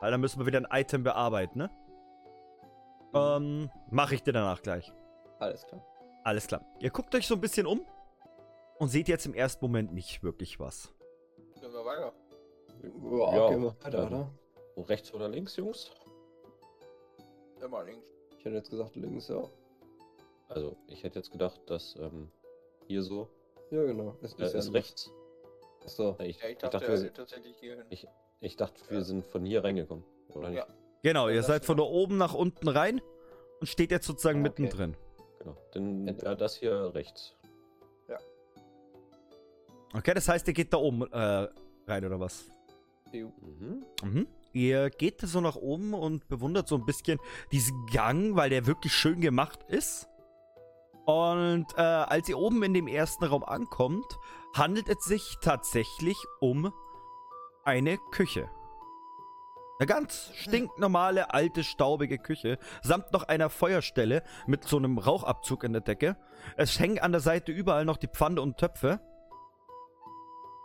Weil 0.00 0.10
dann 0.10 0.20
müssen 0.22 0.38
wir 0.38 0.46
wieder 0.46 0.58
ein 0.58 0.80
Item 0.80 1.02
bearbeiten, 1.02 1.58
ne? 1.58 1.70
Ähm, 3.12 3.70
mache 3.90 4.14
ich 4.14 4.22
dir 4.22 4.32
danach 4.32 4.62
gleich. 4.62 4.90
Alles 5.40 5.66
klar. 5.66 5.84
Alles 6.24 6.46
klar. 6.46 6.64
Ihr 6.78 6.90
guckt 6.90 7.14
euch 7.14 7.26
so 7.26 7.34
ein 7.34 7.40
bisschen 7.40 7.66
um 7.66 7.82
und 8.78 8.88
seht 8.88 9.08
jetzt 9.08 9.26
im 9.26 9.34
ersten 9.34 9.62
Moment 9.64 9.92
nicht 9.92 10.22
wirklich 10.22 10.58
was. 10.58 10.94
Wir 11.90 11.96
weiter. 11.96 12.12
Ja, 13.32 13.36
Ja, 13.36 13.48
gehen 13.50 13.62
wir 13.62 13.74
weiter, 13.82 14.06
oder? 14.06 14.30
Rechts 14.88 15.12
oder 15.12 15.28
links, 15.28 15.56
Jungs? 15.56 15.90
Immer 17.62 17.84
links. 17.84 18.06
Ich 18.38 18.44
hätte 18.44 18.56
jetzt 18.56 18.70
gesagt 18.70 18.96
links, 18.96 19.28
ja. 19.28 19.42
Also, 20.48 20.76
ich 20.86 21.02
hätte 21.04 21.18
jetzt 21.18 21.30
gedacht, 21.30 21.60
dass 21.66 21.96
ähm, 21.96 22.30
hier 22.86 23.02
so 23.02 23.28
Ja, 23.70 23.84
genau. 23.84 24.16
Es 24.22 24.34
äh, 24.34 24.44
ist, 24.44 24.66
ja 24.66 24.72
rechts. 24.72 25.10
Achso. 25.84 26.16
Ich, 26.20 26.40
Ja, 26.40 26.46
ich 26.46 26.52
ich 26.52 26.58
dachte, 26.58 26.78
dachte, 26.78 26.88
wir, 26.88 26.98
sind- 26.98 27.14
tatsächlich 27.16 27.56
hier 27.58 27.76
hin. 27.76 27.84
ich, 27.90 28.06
ich 28.40 28.56
dachte, 28.56 28.80
wir 28.88 29.02
sind 29.04 29.24
von 29.26 29.44
hier 29.44 29.62
reingekommen. 29.62 30.04
Oder 30.34 30.48
nicht? 30.50 30.58
Ja. 30.58 30.66
Genau, 31.02 31.28
Ja, 31.28 31.34
ihr 31.36 31.42
seid 31.42 31.64
von 31.64 31.76
da 31.76 31.82
oben 31.84 32.16
nach 32.18 32.34
unten 32.34 32.68
rein 32.68 33.00
und 33.60 33.66
steht 33.66 33.90
jetzt 33.90 34.06
sozusagen 34.06 34.38
Ah, 34.38 34.48
okay. 34.48 34.62
mittendrin. 34.62 34.96
Genau. 35.38 35.56
Dann 35.72 36.06
Ja, 36.06 36.22
wäre 36.22 36.36
das 36.36 36.56
hier 36.56 36.94
rechts. 36.94 37.36
Okay, 39.92 40.14
das 40.14 40.28
heißt, 40.28 40.46
ihr 40.46 40.54
geht 40.54 40.72
da 40.72 40.76
oben 40.76 41.02
äh, 41.12 41.48
rein 41.90 42.04
oder 42.04 42.20
was? 42.20 42.46
Mhm. 43.12 43.84
Mhm. 44.02 44.26
Ihr 44.52 44.90
geht 44.90 45.20
so 45.20 45.40
nach 45.40 45.56
oben 45.56 45.94
und 45.94 46.28
bewundert 46.28 46.68
so 46.68 46.76
ein 46.76 46.84
bisschen 46.84 47.18
diesen 47.52 47.86
Gang, 47.86 48.36
weil 48.36 48.50
der 48.50 48.66
wirklich 48.66 48.94
schön 48.94 49.20
gemacht 49.20 49.60
ist. 49.68 50.08
Und 51.04 51.66
äh, 51.76 51.80
als 51.80 52.28
ihr 52.28 52.38
oben 52.38 52.62
in 52.62 52.74
dem 52.74 52.86
ersten 52.86 53.24
Raum 53.24 53.44
ankommt, 53.44 54.18
handelt 54.54 54.88
es 54.88 55.04
sich 55.04 55.36
tatsächlich 55.40 56.16
um 56.40 56.72
eine 57.64 57.98
Küche. 58.12 58.48
Eine 59.78 59.86
ganz 59.86 60.30
stinknormale, 60.34 61.32
alte, 61.32 61.64
staubige 61.64 62.18
Küche, 62.18 62.58
samt 62.82 63.12
noch 63.12 63.22
einer 63.22 63.48
Feuerstelle 63.48 64.22
mit 64.46 64.64
so 64.64 64.76
einem 64.76 64.98
Rauchabzug 64.98 65.64
in 65.64 65.72
der 65.72 65.80
Decke. 65.80 66.16
Es 66.56 66.78
hängen 66.78 66.98
an 66.98 67.12
der 67.12 67.22
Seite 67.22 67.50
überall 67.50 67.86
noch 67.86 67.96
die 67.96 68.08
Pfanne 68.08 68.42
und 68.42 68.58
Töpfe. 68.58 69.00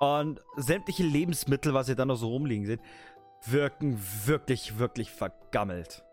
Und 0.06 0.40
sämtliche 0.56 1.04
Lebensmittel, 1.04 1.74
was 1.74 1.90
ihr 1.90 1.96
da 1.96 2.06
noch 2.06 2.16
so 2.16 2.28
rumliegen 2.28 2.66
seht, 2.66 2.80
wirken 3.46 4.00
wirklich, 4.26 4.78
wirklich 4.78 5.10
vergammelt. 5.10 6.04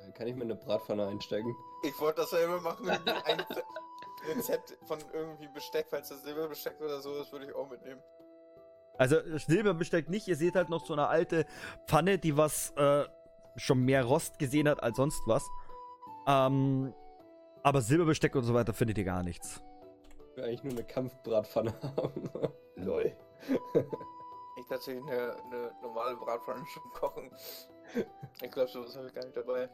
Dann 0.00 0.12
kann 0.12 0.26
ich 0.26 0.34
mir 0.34 0.42
eine 0.42 0.56
Bratpfanne 0.56 1.06
einstecken. 1.06 1.54
Ich 1.84 1.98
wollte 2.00 2.22
dasselbe 2.22 2.60
machen. 2.60 2.86
Irgendwie 2.86 3.10
ein 3.24 3.40
Rezept 4.36 4.76
von 4.86 4.98
irgendwie 5.12 5.48
Besteck, 5.54 5.86
falls 5.88 6.10
das 6.10 6.22
Silberbesteck 6.22 6.80
oder 6.80 7.00
so 7.00 7.14
ist, 7.14 7.32
würde 7.32 7.46
ich 7.46 7.54
auch 7.54 7.70
mitnehmen. 7.70 8.00
Also 8.98 9.16
Silberbesteck 9.38 10.10
nicht, 10.10 10.28
ihr 10.28 10.36
seht 10.36 10.54
halt 10.54 10.68
noch 10.68 10.84
so 10.84 10.92
eine 10.92 11.06
alte 11.06 11.46
Pfanne, 11.86 12.18
die 12.18 12.36
was 12.36 12.72
äh, 12.72 13.04
schon 13.56 13.84
mehr 13.84 14.04
Rost 14.04 14.38
gesehen 14.38 14.68
hat 14.68 14.82
als 14.82 14.96
sonst 14.96 15.22
was. 15.26 15.46
Ähm, 16.26 16.92
aber 17.62 17.80
Silberbesteck 17.80 18.34
und 18.34 18.44
so 18.44 18.54
weiter 18.54 18.74
findet 18.74 18.98
ihr 18.98 19.04
gar 19.04 19.22
nichts. 19.22 19.62
Ich 20.30 20.36
will 20.36 20.44
eigentlich 20.44 20.64
nur 20.64 20.72
eine 20.72 20.84
Kampfbratpfanne 20.84 21.74
haben. 21.96 22.30
Lol. 22.78 23.16
Ich 24.60 24.66
tatsächlich 24.66 25.04
eine, 25.04 25.36
eine 25.44 25.70
normale 25.82 26.16
Bratpfanne 26.16 26.66
schon 26.66 26.82
kochen. 26.92 27.30
Ich 28.42 28.50
glaube, 28.50 28.68
sowas 28.68 28.96
habe 28.96 29.06
ich 29.06 29.14
gar 29.14 29.24
nicht 29.24 29.36
dabei. 29.36 29.70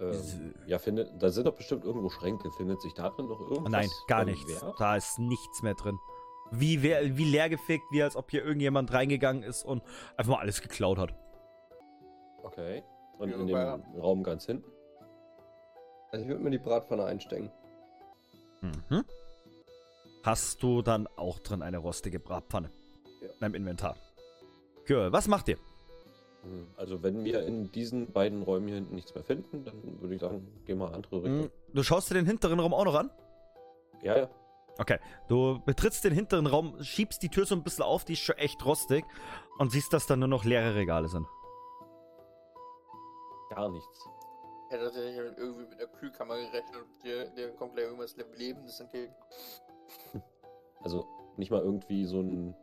Ähm, 0.00 0.54
ja, 0.66 0.78
findet, 0.78 1.20
da 1.22 1.28
sind 1.28 1.46
doch 1.46 1.54
bestimmt 1.56 1.84
irgendwo 1.84 2.08
Schränke. 2.08 2.50
Findet 2.52 2.80
sich 2.80 2.94
da 2.94 3.10
drin 3.10 3.26
noch 3.26 3.40
irgendwas? 3.40 3.70
Nein, 3.72 3.88
gar 4.06 4.24
nichts. 4.24 4.62
Wert? 4.62 4.74
Da 4.78 4.96
ist 4.96 5.18
nichts 5.18 5.62
mehr 5.62 5.74
drin. 5.74 5.98
Wie, 6.52 6.82
wer, 6.84 7.16
wie 7.16 7.24
leergefegt, 7.24 7.84
wie 7.90 8.02
als 8.02 8.14
ob 8.14 8.30
hier 8.30 8.44
irgendjemand 8.44 8.92
reingegangen 8.92 9.42
ist 9.42 9.64
und 9.64 9.82
einfach 10.16 10.34
mal 10.34 10.40
alles 10.40 10.60
geklaut 10.62 10.98
hat. 10.98 11.14
Okay. 12.44 12.84
Und 13.18 13.28
Ja, 13.30 13.36
in 13.38 13.46
dem 13.46 13.56
wobei- 13.56 14.00
Raum 14.00 14.22
ganz 14.22 14.46
hinten? 14.46 14.70
Also 16.10 16.24
ich 16.24 16.28
würde 16.30 16.44
mir 16.44 16.50
die 16.50 16.58
Bratpfanne 16.58 17.04
einstecken. 17.04 17.50
Mhm. 18.62 19.04
Hast 20.22 20.62
du 20.62 20.82
dann 20.82 21.06
auch 21.16 21.38
drin 21.40 21.62
eine 21.62 21.78
rostige 21.78 22.20
Bratpfanne? 22.20 22.70
Ja. 23.20 23.28
In 23.28 23.40
deinem 23.40 23.54
Inventar. 23.56 23.96
Cool. 24.88 25.12
Was 25.12 25.26
macht 25.28 25.48
ihr? 25.48 25.56
Hm, 26.42 26.66
Also 26.76 27.02
wenn 27.02 27.24
wir 27.24 27.44
in 27.44 27.70
diesen 27.72 28.12
beiden 28.12 28.42
Räumen 28.42 28.66
hier 28.68 28.76
hinten 28.76 28.94
nichts 28.94 29.14
mehr 29.14 29.24
finden, 29.24 29.64
dann 29.64 30.00
würde 30.00 30.14
ich 30.14 30.20
sagen, 30.20 30.46
gehen 30.64 30.78
wir 30.78 30.92
andere 30.92 31.16
Richtung. 31.16 31.40
Hm, 31.42 31.50
Du 31.74 31.82
schaust 31.82 32.10
dir 32.10 32.14
den 32.14 32.26
hinteren 32.26 32.58
Raum 32.60 32.72
auch 32.74 32.84
noch 32.84 32.94
an? 32.94 33.10
Ja, 34.02 34.16
ja. 34.16 34.28
Okay, 34.78 34.98
du 35.28 35.60
betrittst 35.66 36.02
den 36.04 36.14
hinteren 36.14 36.46
Raum, 36.46 36.82
schiebst 36.82 37.22
die 37.22 37.28
Tür 37.28 37.44
so 37.44 37.54
ein 37.54 37.62
bisschen 37.62 37.84
auf, 37.84 38.04
die 38.06 38.14
ist 38.14 38.20
schon 38.22 38.36
echt 38.38 38.64
rostig 38.64 39.04
und 39.58 39.70
siehst, 39.70 39.92
dass 39.92 40.06
da 40.06 40.16
nur 40.16 40.28
noch 40.28 40.44
leere 40.44 40.74
Regale 40.74 41.08
sind. 41.08 41.26
Gar 43.50 43.68
nichts. 43.70 44.08
Ich 44.72 44.78
hätte 44.78 44.86
tatsächlich 44.86 45.16
irgendwie 45.36 45.66
mit 45.66 45.78
der 45.78 45.86
Kühlkammer 45.86 46.34
gerechnet 46.34 46.76
und 46.76 47.04
dir, 47.04 47.26
dir 47.36 47.50
kommt 47.50 47.74
gleich 47.74 47.84
irgendwas 47.84 48.16
Lebendes 48.38 48.80
entgegen. 48.80 49.14
Also 50.82 51.06
nicht 51.36 51.50
mal 51.50 51.60
irgendwie 51.60 52.06
so 52.06 52.20
ein, 52.22 52.56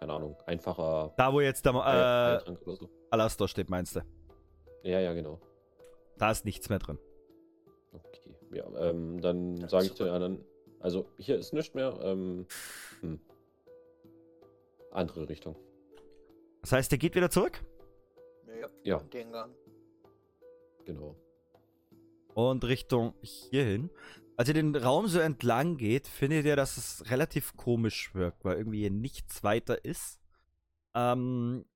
keine 0.00 0.12
Ahnung, 0.12 0.36
einfacher 0.44 1.14
Da, 1.16 1.32
wo 1.32 1.40
jetzt 1.40 1.64
der 1.64 1.72
äh, 1.72 1.78
Eiertrank 1.78 2.60
oder 2.60 2.76
so. 2.76 2.90
Alastor 3.08 3.48
steht, 3.48 3.70
meinst 3.70 3.96
du? 3.96 4.00
Ja, 4.82 5.00
ja, 5.00 5.14
genau. 5.14 5.40
Da 6.18 6.30
ist 6.30 6.44
nichts 6.44 6.68
mehr 6.68 6.78
drin. 6.78 6.98
Okay. 7.92 8.36
Ja, 8.52 8.66
ähm, 8.78 9.22
dann 9.22 9.56
Dann 9.56 9.68
sage 9.70 9.86
ich 9.86 9.94
den 9.94 10.08
anderen, 10.08 10.44
also 10.78 11.08
hier 11.16 11.38
ist 11.38 11.54
nichts 11.54 11.74
mehr. 11.74 11.98
Ähm, 12.02 12.46
hm. 13.00 13.18
Andere 14.90 15.26
Richtung. 15.26 15.56
Das 16.60 16.72
heißt, 16.72 16.92
der 16.92 16.98
geht 16.98 17.14
wieder 17.14 17.30
zurück 17.30 17.64
Ja. 18.60 18.68
Ja. 18.84 18.98
Den 18.98 19.32
Gang. 19.32 19.54
Genau. 20.88 21.16
und 22.32 22.64
Richtung 22.64 23.12
hierhin. 23.20 23.90
Als 24.38 24.48
ihr 24.48 24.54
den 24.54 24.74
Raum 24.74 25.06
so 25.06 25.18
entlang 25.18 25.76
geht, 25.76 26.06
findet 26.06 26.46
ihr, 26.46 26.56
dass 26.56 26.78
es 26.78 27.10
relativ 27.10 27.58
komisch 27.58 28.14
wirkt, 28.14 28.42
weil 28.42 28.56
irgendwie 28.56 28.80
hier 28.80 28.90
nichts 28.90 29.44
weiter 29.44 29.84
ist. 29.84 30.18
Ähm, 30.94 31.66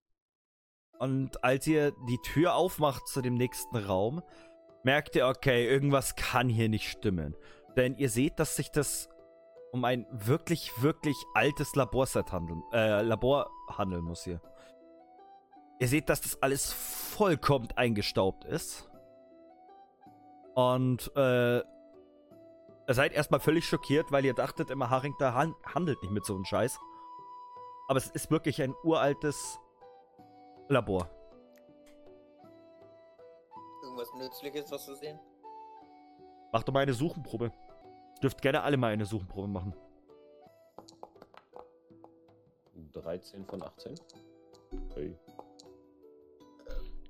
und 0.98 1.44
als 1.44 1.66
ihr 1.66 1.90
die 2.08 2.18
Tür 2.22 2.54
aufmacht 2.54 3.06
zu 3.06 3.20
dem 3.20 3.34
nächsten 3.34 3.76
Raum, 3.76 4.22
merkt 4.82 5.14
ihr, 5.14 5.26
okay, 5.26 5.68
irgendwas 5.68 6.16
kann 6.16 6.48
hier 6.48 6.70
nicht 6.70 6.88
stimmen. 6.88 7.36
Denn 7.76 7.96
ihr 7.96 8.08
seht, 8.08 8.38
dass 8.38 8.56
sich 8.56 8.70
das 8.70 9.10
um 9.72 9.84
ein 9.84 10.06
wirklich, 10.10 10.70
wirklich 10.80 11.16
altes 11.34 11.74
Laborset 11.74 12.32
handeln, 12.32 12.62
äh, 12.72 13.02
Labor 13.02 13.50
handeln 13.68 14.04
muss 14.04 14.24
hier. 14.24 14.40
Ihr 15.80 15.88
seht, 15.88 16.08
dass 16.08 16.20
das 16.20 16.40
alles 16.40 16.72
vollkommen 16.72 17.68
eingestaubt 17.74 18.44
ist. 18.44 18.88
Und 20.54 21.10
äh, 21.16 21.58
ihr 21.58 21.64
seid 22.88 23.12
erstmal 23.12 23.40
völlig 23.40 23.66
schockiert, 23.66 24.12
weil 24.12 24.24
ihr 24.24 24.34
dachtet 24.34 24.70
immer, 24.70 24.90
Haring 24.90 25.14
da 25.18 25.34
han 25.34 25.54
handelt 25.64 26.02
nicht 26.02 26.12
mit 26.12 26.24
so 26.24 26.34
einem 26.34 26.44
Scheiß. 26.44 26.78
Aber 27.88 27.98
es 27.98 28.08
ist 28.10 28.30
wirklich 28.30 28.60
ein 28.62 28.74
uraltes 28.84 29.58
Labor. 30.68 31.08
Irgendwas 33.82 34.12
Nützliches, 34.14 34.70
was 34.70 34.84
zu 34.84 34.94
sehen? 34.94 35.18
Macht 36.52 36.68
doch 36.68 36.72
mal 36.72 36.80
eine 36.80 36.92
Suchenprobe. 36.92 37.52
Dürft 38.22 38.40
gerne 38.42 38.62
alle 38.62 38.76
mal 38.76 38.92
eine 38.92 39.06
Suchenprobe 39.06 39.48
machen. 39.48 39.74
13 42.92 43.44
von 43.46 43.62
18. 43.62 43.94
Hey. 44.94 45.16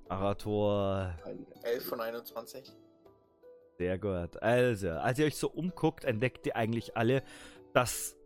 Arator, 0.09 1.15
Ein 1.25 1.47
11 1.63 1.89
von 1.89 2.01
21. 2.01 2.73
sehr 3.83 3.99
gut. 3.99 4.41
Also, 4.41 4.91
als 4.91 5.19
ihr 5.19 5.27
euch 5.27 5.37
so 5.37 5.51
umguckt, 5.51 6.05
entdeckt 6.05 6.47
ihr 6.47 6.55
eigentlich 6.55 6.97
alle, 6.97 7.25
dass 7.73 8.17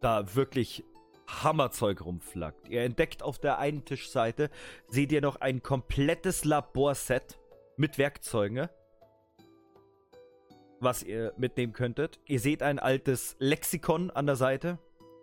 da 0.00 0.36
wirklich 0.36 0.84
Hammerzeug 1.26 2.04
rumflackt. 2.04 2.68
Ihr 2.68 2.82
entdeckt 2.82 3.24
auf 3.24 3.40
der 3.40 3.58
einen 3.58 3.84
Tischseite, 3.84 4.50
seht 4.86 5.10
ihr 5.10 5.20
noch 5.20 5.34
ein 5.40 5.64
komplettes 5.64 6.44
Laborset 6.44 7.40
mit 7.76 7.98
Werkzeugen, 7.98 8.68
was 10.78 11.02
ihr 11.02 11.32
mitnehmen 11.36 11.72
könntet. 11.72 12.20
Ihr 12.24 12.38
seht 12.38 12.62
ein 12.62 12.78
altes 12.78 13.34
Lexikon 13.40 14.12
an 14.12 14.26
der 14.26 14.36
Seite. 14.36 14.78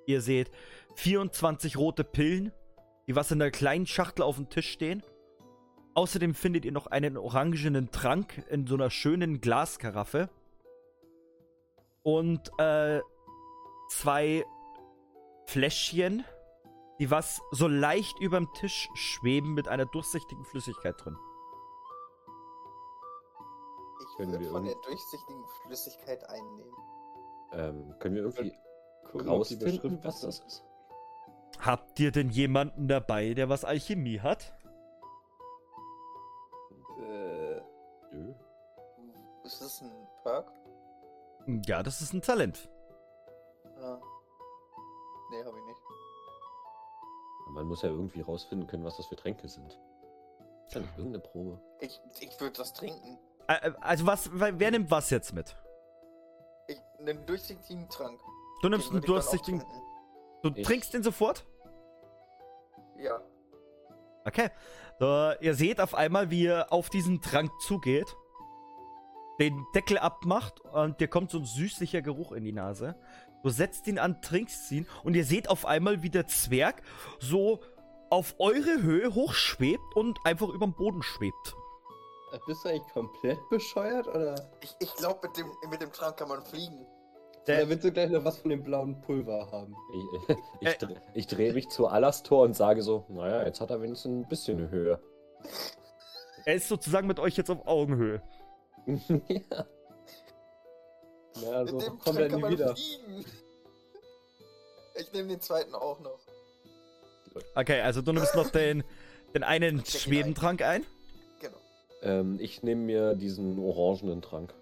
Ihr 0.06 0.20
seht 0.20 0.52
24 0.96 1.78
rote 1.78 2.04
Pillen, 2.04 2.52
die 3.08 3.16
was 3.16 3.32
in 3.32 3.42
einer 3.42 3.52
kleinen 3.52 3.88
Schachtel 3.88 4.24
auf 4.24 4.36
dem 4.36 4.50
Tisch 4.50 4.70
stehen. 4.70 5.02
Außerdem 5.96 6.34
findet 6.34 6.66
ihr 6.66 6.74
noch 6.74 6.88
einen 6.88 7.18
orangenen 7.18 7.90
Trank 7.90 8.44
in 8.50 8.68
so 8.68 8.76
einer 8.76 8.90
schönen 8.90 9.40
Glaskaraffe. 9.40 10.30
Und 12.04 12.52
äh, 12.60 13.00
zwei 13.90 14.46
Fläschchen, 15.46 16.26
die 17.00 17.10
was 17.10 17.42
so 17.52 17.70
leicht 17.70 18.20
überm 18.20 18.54
Tisch 18.56 18.90
schweben 18.94 19.54
mit 19.54 19.70
einer 19.70 19.86
durchsichtigen 19.86 20.44
Flüssigkeit 20.46 20.96
drin. 20.98 21.16
Ich 24.02 24.18
Können 24.18 24.32
würde 24.34 24.44
wir 24.44 24.52
von 24.52 24.66
der 24.66 24.76
durchsichtigen 24.86 25.44
Flüssigkeit 25.64 26.30
einnehmen. 26.30 26.74
Ähm, 27.54 27.96
können 28.00 28.16
wir 28.16 28.24
irgendwie 28.24 28.54
Gucken, 29.12 29.30
rausfinden, 29.30 30.04
was 30.04 30.22
das 30.22 30.40
ist? 30.40 30.66
Habt 31.60 32.00
ihr 32.02 32.12
denn 32.12 32.30
jemanden 32.30 32.90
dabei, 32.90 33.34
der 33.34 33.48
was 33.48 33.64
Alchemie 33.64 34.20
hat? 34.20 34.54
Das 39.80 39.82
ein 39.82 40.08
Perk? 40.24 40.52
Ja, 41.68 41.84
das 41.84 42.02
ist 42.02 42.14
ein 42.14 42.22
Talent. 42.22 42.70
Ah. 43.78 44.00
Nee, 45.32 45.44
hab 45.44 45.56
ich 45.56 45.64
nicht. 45.66 45.80
Man 47.50 47.68
muss 47.68 47.82
ja 47.84 47.90
irgendwie 47.90 48.22
rausfinden 48.22 48.68
können, 48.68 48.84
was 48.84 48.98
das 48.98 49.06
für 49.08 49.16
Tränke 49.16 49.48
sind. 49.48 49.80
Ist 50.68 50.74
ja 50.76 50.82
nicht 50.82 50.98
irgendeine 50.98 51.24
Probe. 51.24 51.62
Ich, 51.80 52.00
ich 52.20 52.40
würde 52.40 52.58
das 52.58 52.74
trinken. 52.74 53.20
Äh, 53.48 53.72
also 53.82 54.06
was, 54.08 54.30
wer 54.34 54.72
nimmt 54.72 54.90
was 54.90 55.10
jetzt 55.12 55.34
mit? 55.34 55.56
Ich, 56.68 56.82
einen 57.00 57.26
durchsichtigen 57.26 57.88
Trank. 57.90 58.20
Du 58.62 58.70
nimmst 58.70 58.88
Den 58.90 58.98
einen 58.98 59.06
durchsichtigen. 59.06 59.64
Du 60.42 60.50
Ich- 60.56 60.66
trinkst 60.66 60.94
den 60.94 61.04
sofort? 61.04 61.46
Ja. 62.98 63.22
Okay. 64.26 64.50
So, 65.00 65.32
ihr 65.42 65.54
seht 65.54 65.80
auf 65.80 65.94
einmal, 65.94 66.32
wie 66.32 66.44
ihr 66.44 66.72
auf 66.72 66.90
diesen 66.90 67.22
Trank 67.22 67.52
zugeht, 67.62 68.16
den 69.40 69.66
Deckel 69.76 69.98
abmacht 69.98 70.62
und 70.62 71.00
dir 71.00 71.08
kommt 71.08 71.32
so 71.32 71.40
ein 71.40 71.46
süßlicher 71.46 72.02
Geruch 72.02 72.32
in 72.32 72.44
die 72.44 72.54
Nase. 72.54 72.96
Du 73.44 73.50
setzt 73.50 73.86
ihn 73.88 74.00
an, 74.00 74.22
trinkst 74.22 74.72
ihn 74.72 74.88
und 75.04 75.16
ihr 75.16 75.26
seht 75.26 75.50
auf 75.50 75.66
einmal, 75.66 76.02
wie 76.04 76.10
der 76.10 76.28
Zwerg 76.28 76.82
so 77.20 77.60
auf 78.10 78.36
eure 78.40 78.82
Höhe 78.82 79.14
hochschwebt 79.14 79.96
und 79.96 80.18
einfach 80.26 80.48
über 80.50 80.66
dem 80.66 80.74
Boden 80.74 81.02
schwebt. 81.04 81.56
äh, 82.32 82.40
bist 82.48 82.64
du 82.66 82.70
eigentlich 82.70 82.94
komplett 82.94 83.38
bescheuert 83.50 84.08
oder? 84.08 84.36
Ich, 84.62 84.76
ich 84.80 84.94
glaube, 84.96 85.28
mit 85.28 85.38
dem, 85.38 85.48
mit 85.70 85.82
dem 85.82 85.92
Trank 85.92 86.18
kann 86.18 86.30
man 86.30 86.42
fliegen. 86.44 86.86
Der- 87.46 87.60
Oder 87.60 87.70
willst 87.70 87.84
du 87.84 87.92
gleich 87.92 88.10
noch 88.10 88.26
was 88.26 88.40
von 88.40 88.50
dem 88.50 88.64
blauen 88.64 89.00
Pulver 89.02 89.52
haben? 89.52 89.76
Ich, 90.30 90.36
ich, 90.62 90.68
Äh. 90.68 90.72
dre- 90.86 91.02
ich 91.14 91.28
drehe 91.28 91.54
mich 91.54 91.70
zu 91.70 91.88
Alastor 91.88 92.44
und 92.44 92.56
sage 92.56 92.82
so, 92.82 93.06
naja, 93.10 93.44
jetzt 93.46 93.62
hat 93.62 93.70
er 93.70 93.82
wenigstens 93.82 94.26
ein 94.26 94.28
bisschen 94.28 94.70
Höhe. 94.72 95.00
Er 96.46 96.56
ist 96.56 96.68
sozusagen 96.68 97.06
mit 97.08 97.20
euch 97.20 97.38
jetzt 97.38 97.50
auf 97.52 97.68
Augenhöhe. 97.68 98.22
ja. 99.28 99.66
Ja, 101.42 101.50
also 101.52 101.76
mit 101.76 101.86
dem 101.86 102.00
kommt 102.00 102.04
Trank 102.04 102.20
er 102.20 102.30
kann 102.30 102.36
nie 102.38 102.42
man 102.42 102.52
wieder. 102.52 102.76
fliegen. 102.76 103.26
Ich 104.98 105.12
nehme 105.12 105.28
den 105.28 105.42
zweiten 105.42 105.76
auch 105.76 106.00
noch. 106.00 106.20
Okay, 107.54 107.82
also 107.82 108.02
du 108.02 108.14
nimmst 108.14 108.34
noch 108.34 108.50
den, 108.50 108.82
den 109.34 109.44
einen 109.44 109.84
Schwebentrank 109.86 110.62
ein. 110.62 110.86
Genau. 111.42 111.58
Ähm, 112.02 112.38
ich 112.40 112.64
nehme 112.64 112.82
mir 112.82 113.14
diesen 113.14 113.60
orangenen 113.60 114.22
Trank. 114.22 114.54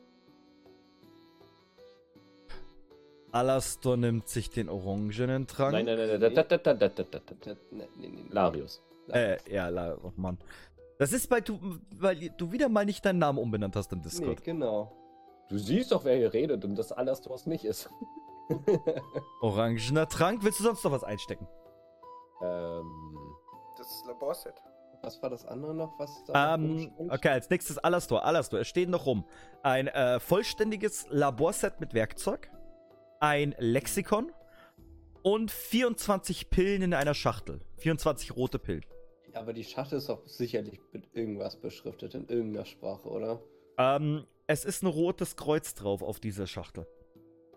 Alastor 3.31 3.95
nimmt 3.95 4.27
sich 4.27 4.49
den 4.49 4.69
orangenen 4.69 5.45
Trank. 5.45 5.73
Nein, 5.73 5.85
nein, 5.85 5.97
nein, 5.97 6.19
nein, 6.19 6.33
da, 6.33 6.43
da, 6.43 6.57
da, 6.57 6.73
da, 6.73 6.87
da, 6.89 7.03
da, 7.03 7.19
da. 7.19 7.55
Nee, 7.69 7.87
nee, 7.97 8.07
nee, 8.07 8.21
nee. 8.23 8.29
Larius. 8.31 8.81
Äh, 9.09 9.37
ja, 9.51 9.69
la- 9.69 9.97
oh 10.01 10.11
Mann. 10.15 10.39
Das 11.03 11.11
ist, 11.13 11.29
weil 11.31 11.41
du, 11.41 11.59
weil 11.95 12.29
du 12.37 12.51
wieder 12.51 12.69
mal 12.69 12.85
nicht 12.85 13.03
deinen 13.05 13.19
Namen 13.19 13.37
umbenannt 13.39 13.75
hast 13.75 13.91
im 13.91 13.99
Nee, 13.99 14.03
Discord. 14.05 14.43
genau. 14.43 14.91
Du 15.49 15.57
siehst 15.57 15.91
doch, 15.91 16.05
wer 16.05 16.15
hier 16.15 16.33
redet 16.33 16.63
und 16.65 16.75
das 16.75 16.91
Alastors 16.91 17.45
nicht 17.45 17.65
ist. 17.65 17.89
Orangener 19.41 20.07
Trank. 20.07 20.43
Willst 20.43 20.59
du 20.59 20.63
sonst 20.63 20.83
noch 20.83 20.91
was 20.91 21.03
einstecken? 21.03 21.47
ähm, 22.41 23.17
Das 23.77 24.03
Laborset. 24.07 24.53
Was 25.01 25.21
war 25.21 25.29
das 25.29 25.45
andere 25.45 25.75
noch, 25.75 25.99
was 25.99 26.23
da 26.25 26.55
Ähm, 26.55 26.71
rumstand? 26.71 27.11
okay, 27.11 27.29
als 27.29 27.49
nächstes 27.49 27.77
Alastor. 27.77 28.23
Alastor, 28.23 28.61
es 28.61 28.67
steht 28.69 28.87
noch 28.87 29.05
rum. 29.05 29.25
Ein 29.61 29.87
äh, 29.87 30.19
vollständiges 30.21 31.07
Laborset 31.09 31.81
mit 31.81 31.93
Werkzeug, 31.93 32.49
ein 33.19 33.53
Lexikon 33.57 34.31
und 35.21 35.51
24 35.51 36.49
Pillen 36.49 36.81
in 36.83 36.93
einer 36.93 37.13
Schachtel. 37.13 37.59
24 37.79 38.35
rote 38.37 38.59
Pillen. 38.59 38.85
Ja, 39.33 39.39
aber 39.39 39.53
die 39.53 39.63
Schachtel 39.63 39.97
ist 39.97 40.09
doch 40.09 40.27
sicherlich 40.27 40.79
mit 40.91 41.09
irgendwas 41.13 41.55
beschriftet, 41.59 42.13
in 42.13 42.27
irgendeiner 42.27 42.65
Sprache, 42.65 43.09
oder? 43.09 43.41
Ähm, 43.77 44.25
es 44.45 44.65
ist 44.65 44.83
ein 44.83 44.87
rotes 44.87 45.35
Kreuz 45.35 45.73
drauf 45.73 46.03
auf 46.03 46.19
dieser 46.19 46.45
Schachtel. 46.45 46.85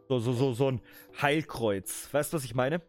So, 0.08 0.18
so, 0.18 0.32
so, 0.32 0.54
so 0.54 0.70
ein 0.70 0.80
Heilkreuz. 1.20 2.08
Weißt 2.12 2.32
du, 2.32 2.36
was 2.36 2.44
ich 2.44 2.54
meine? 2.54 2.80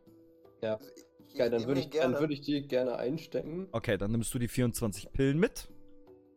Ja. 0.62 0.80
Ich, 1.28 1.36
Geil, 1.36 1.50
dann 1.50 1.60
nehm 1.62 1.68
würde 1.68 1.82
ich, 1.82 1.90
dann 1.90 2.18
würd 2.18 2.32
ich 2.32 2.42
die 2.42 2.66
gerne 2.68 2.96
einstecken. 2.98 3.68
Okay, 3.72 3.98
dann 3.98 4.12
nimmst 4.12 4.34
du 4.34 4.40
die 4.40 4.48
24 4.48 5.12
Pillen 5.12 5.38
mit. 5.38 5.68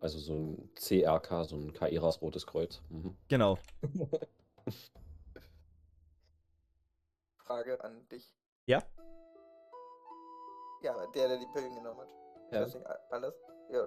Also 0.01 0.19
so 0.19 0.35
ein 0.35 0.71
CRK, 0.75 1.45
so 1.45 1.57
ein 1.57 1.73
Kairas 1.73 2.21
Rotes 2.21 2.47
Kreuz. 2.47 2.83
Mhm. 2.89 3.17
Genau. 3.29 3.59
Frage 7.37 7.83
an 7.85 8.09
dich. 8.09 8.35
Ja? 8.67 8.83
Ja, 10.83 11.07
der, 11.15 11.29
der 11.29 11.39
die 11.39 11.47
Pillen 11.53 11.75
genommen 11.75 12.01
hat. 12.01 12.20
Ja. 12.53 12.63
a- 12.63 12.99
alles? 13.11 13.35
Ja, 13.71 13.87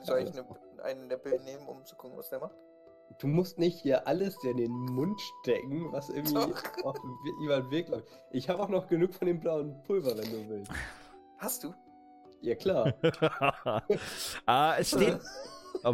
soll 0.00 0.20
ich 0.20 0.32
ne, 0.34 0.44
einen 0.82 1.08
Pillen 1.20 1.44
nehmen, 1.44 1.66
um 1.66 1.84
zu 1.84 1.96
gucken, 1.96 2.16
was 2.16 2.28
der 2.30 2.40
macht? 2.40 2.54
Du 3.18 3.26
musst 3.26 3.58
nicht 3.58 3.80
hier 3.80 4.06
alles 4.06 4.36
dir 4.38 4.52
in 4.52 4.56
den 4.58 4.70
Mund 4.72 5.20
stecken, 5.42 5.92
was 5.92 6.08
irgendwie 6.08 6.36
auf 6.84 6.96
den 7.00 7.70
Weg 7.70 7.88
läuft. 7.88 8.08
Ich 8.30 8.48
habe 8.48 8.62
auch 8.62 8.68
noch 8.68 8.86
genug 8.88 9.14
von 9.14 9.26
dem 9.26 9.40
blauen 9.40 9.82
Pulver, 9.84 10.16
wenn 10.16 10.30
du 10.30 10.48
willst. 10.48 10.72
Hast 11.38 11.64
du? 11.64 11.74
Ja 12.40 12.54
klar. 12.54 12.92
ah, 14.46 14.74
es 14.78 14.88
steht. 14.88 15.18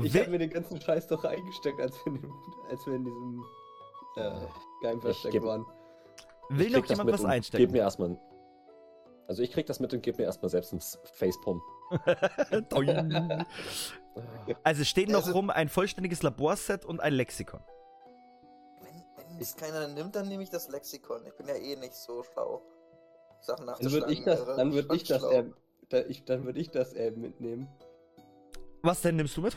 Ich 0.02 0.16
habe 0.16 0.30
mir 0.30 0.38
den 0.38 0.50
ganzen 0.50 0.80
Scheiß 0.80 1.06
doch 1.08 1.24
eingesteckt, 1.24 1.80
als 1.80 1.94
wir 2.04 2.12
in, 2.12 2.20
dem, 2.20 2.34
als 2.68 2.86
wir 2.86 2.94
in 2.94 3.04
diesem 3.04 3.44
äh, 4.16 4.30
Geheimversteck 4.82 5.42
waren. 5.42 5.64
will 6.50 6.66
Ich 6.66 6.72
noch 6.76 6.84
jemand 6.86 7.12
was 7.12 7.20
und 7.20 7.26
Gib 7.26 7.34
einstecken? 7.34 7.72
mir 7.72 7.78
erstmal. 7.78 8.18
Also 9.30 9.44
ich 9.44 9.52
krieg 9.52 9.64
das 9.66 9.78
mit 9.78 9.94
und 9.94 10.02
gib 10.02 10.18
mir 10.18 10.24
erstmal 10.24 10.48
selbst 10.50 10.72
ins 10.72 10.98
Facepalm. 11.14 11.62
Also 14.64 14.82
es 14.82 14.88
steht 14.88 15.08
noch 15.08 15.20
Also- 15.20 15.32
rum 15.34 15.50
ein 15.50 15.68
vollständiges 15.68 16.24
Laborset 16.24 16.84
und 16.84 16.98
ein 17.00 17.12
Lexikon. 17.12 17.60
Wenn, 18.82 19.04
wenn 19.28 19.40
es 19.40 19.54
keiner 19.54 19.86
nimmt, 19.86 20.16
dann 20.16 20.26
nehme 20.26 20.42
ich 20.42 20.50
das 20.50 20.68
Lexikon. 20.68 21.24
Ich 21.26 21.34
bin 21.34 21.46
ja 21.46 21.54
eh 21.54 21.76
nicht 21.76 21.94
so 21.94 22.24
schlau. 22.24 22.60
Sachen 23.40 23.68
Dann 23.68 23.92
würde 23.92 24.12
ich 24.12 24.24
das, 24.24 24.40
wäre 24.40 24.56
dann 24.56 24.72
würde 24.72 24.88
schon 24.88 24.96
ich 24.96 25.04
das, 25.04 25.20
schlau. 25.20 25.44
da, 25.90 25.98
ich, 26.00 26.24
dann 26.24 26.44
würde 26.44 26.58
ich 26.58 26.70
das 26.72 26.92
äh, 26.94 27.12
mitnehmen. 27.12 27.68
Was 28.82 29.00
denn 29.02 29.14
nimmst 29.14 29.36
du 29.36 29.42
mit? 29.42 29.56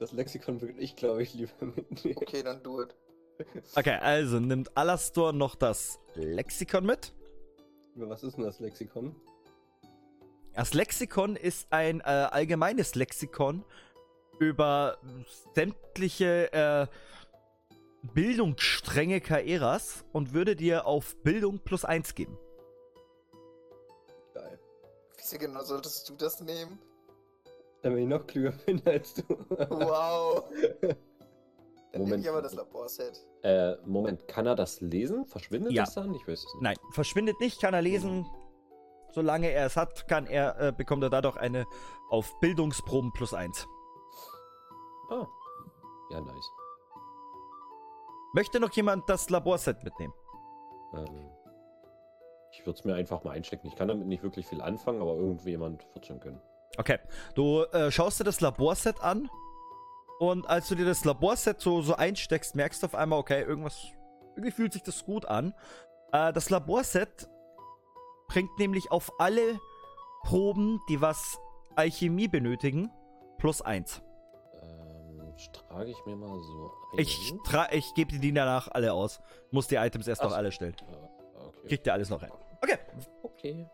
Das 0.00 0.10
Lexikon 0.10 0.60
würde 0.60 0.80
ich, 0.80 0.96
glaube 0.96 1.22
ich, 1.22 1.32
lieber 1.32 1.52
mitnehmen. 1.60 2.16
Okay, 2.20 2.42
dann 2.42 2.60
do 2.64 2.82
it. 2.82 2.96
Okay, 3.76 3.94
also 4.00 4.40
nimmt 4.40 4.76
Alastor 4.76 5.32
noch 5.32 5.54
das 5.54 6.00
Lexikon 6.16 6.84
mit. 6.84 7.12
Über 7.94 8.08
was 8.08 8.22
ist 8.22 8.36
denn 8.36 8.44
das 8.44 8.60
Lexikon? 8.60 9.14
Das 10.54 10.74
Lexikon 10.74 11.36
ist 11.36 11.72
ein 11.72 12.00
äh, 12.00 12.04
allgemeines 12.04 12.94
Lexikon 12.94 13.64
über 14.40 14.98
sämtliche 15.54 16.52
äh, 16.52 16.86
Bildungsstränge 18.14 19.20
Kaeras 19.20 20.04
und 20.12 20.32
würde 20.32 20.56
dir 20.56 20.86
auf 20.86 21.16
Bildung 21.22 21.60
plus 21.60 21.84
1 21.84 22.14
geben. 22.14 22.38
Geil. 24.34 24.58
Wieso 25.16 25.38
genau 25.38 25.62
solltest 25.62 26.08
du 26.08 26.14
das 26.14 26.40
nehmen? 26.40 26.78
Damit 27.82 28.00
ich 28.00 28.06
noch 28.06 28.26
klüger 28.26 28.52
bin 28.66 28.80
als 28.84 29.14
du. 29.14 29.22
Wow. 29.48 30.50
Dann 31.92 32.02
nehme 32.02 32.10
Moment. 32.10 32.24
ich 32.24 32.30
aber 32.30 32.42
das 32.42 32.54
Laborset. 32.54 33.26
Äh, 33.42 33.76
Moment, 33.86 34.28
kann 34.28 34.46
er 34.46 34.54
das 34.54 34.80
lesen? 34.80 35.24
Verschwindet 35.26 35.72
Ja. 35.72 35.84
das 35.84 35.94
dann? 35.94 36.12
Ich 36.14 36.22
weiß 36.28 36.38
es 36.38 36.44
nicht. 36.54 36.62
Nein, 36.62 36.76
verschwindet 36.92 37.40
nicht, 37.40 37.60
kann 37.60 37.72
er 37.74 37.82
lesen. 37.82 38.26
Solange 39.12 39.50
er 39.50 39.64
es 39.66 39.76
hat, 39.76 40.06
kann 40.06 40.26
er, 40.26 40.60
äh, 40.60 40.72
bekommt 40.72 41.02
er 41.02 41.08
dadurch 41.10 41.36
eine 41.38 41.66
auf 42.10 42.38
Bildungsproben 42.40 43.12
plus 43.12 43.32
1. 43.32 43.66
Ah. 45.10 45.26
Ja, 46.10 46.20
nice. 46.20 46.50
Möchte 48.34 48.60
noch 48.60 48.70
jemand 48.72 49.08
das 49.08 49.30
Laborset 49.30 49.82
mitnehmen? 49.82 50.12
Ähm, 50.94 51.30
ich 52.52 52.60
würde 52.66 52.78
es 52.78 52.84
mir 52.84 52.94
einfach 52.94 53.24
mal 53.24 53.30
einstecken. 53.32 53.66
Ich 53.66 53.76
kann 53.76 53.88
damit 53.88 54.06
nicht 54.06 54.22
wirklich 54.22 54.46
viel 54.46 54.60
anfangen, 54.60 55.00
aber 55.00 55.14
irgendjemand 55.14 55.86
wird 55.94 56.04
schon 56.06 56.20
können. 56.20 56.40
Okay, 56.76 56.98
du 57.34 57.62
äh, 57.72 57.90
schaust 57.90 58.20
dir 58.20 58.24
das 58.24 58.40
Laborset 58.42 59.00
an 59.00 59.28
und 60.18 60.48
als 60.48 60.68
du 60.68 60.74
dir 60.74 60.84
das 60.84 61.04
Laborset 61.04 61.60
so, 61.60 61.82
so 61.82 61.94
einsteckst, 61.94 62.54
merkst 62.54 62.82
du 62.82 62.86
auf 62.86 62.94
einmal, 62.94 63.18
okay, 63.18 63.42
irgendwas, 63.42 63.86
irgendwie 64.34 64.50
fühlt 64.50 64.72
sich 64.72 64.82
das 64.82 65.04
gut 65.04 65.26
an. 65.26 65.54
Äh, 66.12 66.32
das 66.32 66.50
Laborset 66.50 67.28
bringt 68.28 68.58
nämlich 68.58 68.90
auf 68.90 69.12
alle 69.18 69.60
Proben, 70.22 70.80
die 70.88 71.00
was 71.00 71.38
Alchemie 71.76 72.28
benötigen, 72.28 72.90
plus 73.38 73.62
eins. 73.62 74.02
Ähm, 74.60 75.34
trage 75.52 75.90
ich 75.90 76.04
mir 76.04 76.16
mal 76.16 76.40
so 76.40 76.72
ein. 76.92 76.98
Ich, 76.98 77.34
ich 77.70 77.94
gebe 77.94 78.12
dir 78.12 78.18
die 78.18 78.32
danach 78.32 78.68
alle 78.68 78.92
aus. 78.92 79.20
Muss 79.52 79.68
die 79.68 79.76
Items 79.76 80.08
erst 80.08 80.22
Ach 80.22 80.30
noch 80.30 80.36
alle 80.36 80.50
stellen. 80.50 80.74
Okay. 81.34 81.68
Kriegt 81.68 81.86
ihr 81.86 81.92
alles 81.92 82.10
noch 82.10 82.20
rein. 82.20 82.32
Okay. 82.60 82.78
okay. 83.22 83.70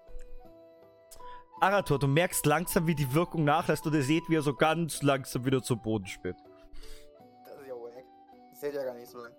Arator, 1.61 1.99
du 1.99 2.07
merkst 2.07 2.45
langsam, 2.47 2.87
wie 2.87 2.95
die 2.95 3.15
Wirkung 3.15 3.45
nachlässt 3.45 3.87
und 3.87 3.95
ihr 3.95 4.03
seht, 4.03 4.29
wie 4.29 4.37
er 4.37 4.43
so 4.43 4.55
ganz 4.55 5.03
langsam 5.03 5.45
wieder 5.45 5.63
zu 5.63 5.77
Boden 5.77 6.07
spinnt. 6.07 6.39
Das 7.45 7.55
ist 7.61 7.67
ja 7.67 7.75
wack. 7.75 8.05
Das 8.51 8.63
hält 8.63 8.75
ja 8.75 8.85
gar 8.85 8.95
nicht 8.95 9.09
so 9.09 9.19
lang. 9.19 9.33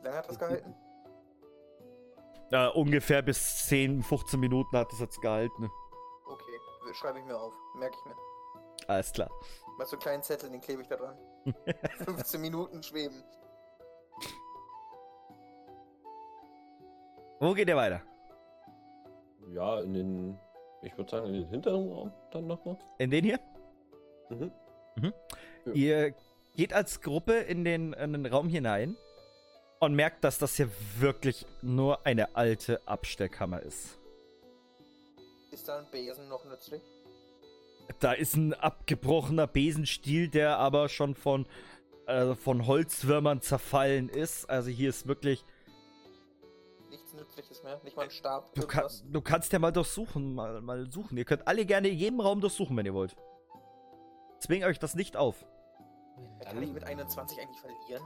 Wie 0.00 0.04
lange 0.04 0.16
hat 0.18 0.28
das 0.28 0.38
gehalten? 0.38 0.74
Äh, 2.50 2.68
ungefähr 2.68 3.22
bis 3.22 3.66
10, 3.66 4.02
15 4.02 4.38
Minuten 4.38 4.76
hat 4.76 4.92
das 4.92 5.00
jetzt 5.00 5.20
gehalten. 5.20 5.70
Okay, 6.26 6.92
schreibe 6.92 7.18
ich 7.18 7.24
mir 7.24 7.36
auf. 7.36 7.54
Merke 7.78 7.96
ich 7.98 8.04
mir. 8.04 8.16
Alles 8.86 9.12
klar. 9.12 9.30
Mal 9.78 9.86
so 9.86 9.96
einen 9.96 10.02
kleinen 10.02 10.22
Zettel, 10.22 10.50
den 10.50 10.60
klebe 10.60 10.82
ich 10.82 10.88
da 10.88 10.96
dran. 10.96 11.16
15 12.04 12.40
Minuten 12.40 12.82
schweben. 12.82 13.24
Wo 17.40 17.52
geht 17.54 17.68
ihr 17.68 17.76
weiter? 17.76 18.02
Ja, 19.50 19.80
in 19.80 19.94
den. 19.94 20.38
Ich 20.84 20.96
würde 20.98 21.10
sagen, 21.10 21.26
in 21.26 21.32
den 21.32 21.48
hinteren 21.48 21.90
Raum 21.90 22.12
dann 22.30 22.46
nochmal. 22.46 22.76
In 22.98 23.10
den 23.10 23.24
hier? 23.24 23.40
Mhm. 24.28 24.52
Ihr 25.72 26.14
geht 26.56 26.72
als 26.72 27.00
Gruppe 27.00 27.32
in 27.34 27.64
den, 27.64 27.94
in 27.94 28.12
den 28.12 28.26
Raum 28.26 28.48
hinein 28.48 28.96
und 29.80 29.94
merkt, 29.94 30.24
dass 30.24 30.38
das 30.38 30.56
hier 30.56 30.70
wirklich 30.98 31.46
nur 31.62 32.06
eine 32.06 32.36
alte 32.36 32.86
Abstellkammer 32.86 33.62
ist. 33.62 33.98
Ist 35.50 35.68
da 35.68 35.78
ein 35.78 35.86
Besen 35.90 36.28
noch 36.28 36.44
nützlich? 36.44 36.82
Da 38.00 38.12
ist 38.12 38.34
ein 38.34 38.54
abgebrochener 38.54 39.46
Besenstiel, 39.46 40.28
der 40.28 40.58
aber 40.58 40.88
schon 40.88 41.14
von, 41.14 41.46
äh, 42.06 42.34
von 42.34 42.66
Holzwürmern 42.66 43.40
zerfallen 43.40 44.08
ist. 44.08 44.48
Also 44.50 44.70
hier 44.70 44.90
ist 44.90 45.06
wirklich. 45.06 45.44
Nützliches 47.14 47.62
mehr? 47.62 47.80
Nicht 47.84 47.96
mal 47.96 48.04
ein 48.04 48.10
Stab? 48.10 48.54
Du, 48.54 48.66
kann, 48.66 48.86
du 49.10 49.20
kannst 49.20 49.52
ja 49.52 49.58
mal 49.58 49.70
durchsuchen, 49.72 50.34
mal, 50.34 50.60
mal 50.60 50.90
suchen. 50.90 51.16
Ihr 51.16 51.24
könnt 51.24 51.46
alle 51.46 51.64
gerne 51.66 51.88
in 51.88 51.96
jedem 51.98 52.20
Raum 52.20 52.40
durchsuchen, 52.40 52.76
wenn 52.76 52.86
ihr 52.86 52.94
wollt. 52.94 53.16
Zwingt 54.40 54.64
euch 54.64 54.78
das 54.78 54.94
nicht 54.94 55.16
auf. 55.16 55.44
Kann 56.44 56.62
ich 56.62 56.72
mit 56.72 56.84
21 56.84 57.40
eigentlich 57.40 57.60
verlieren? 57.60 58.02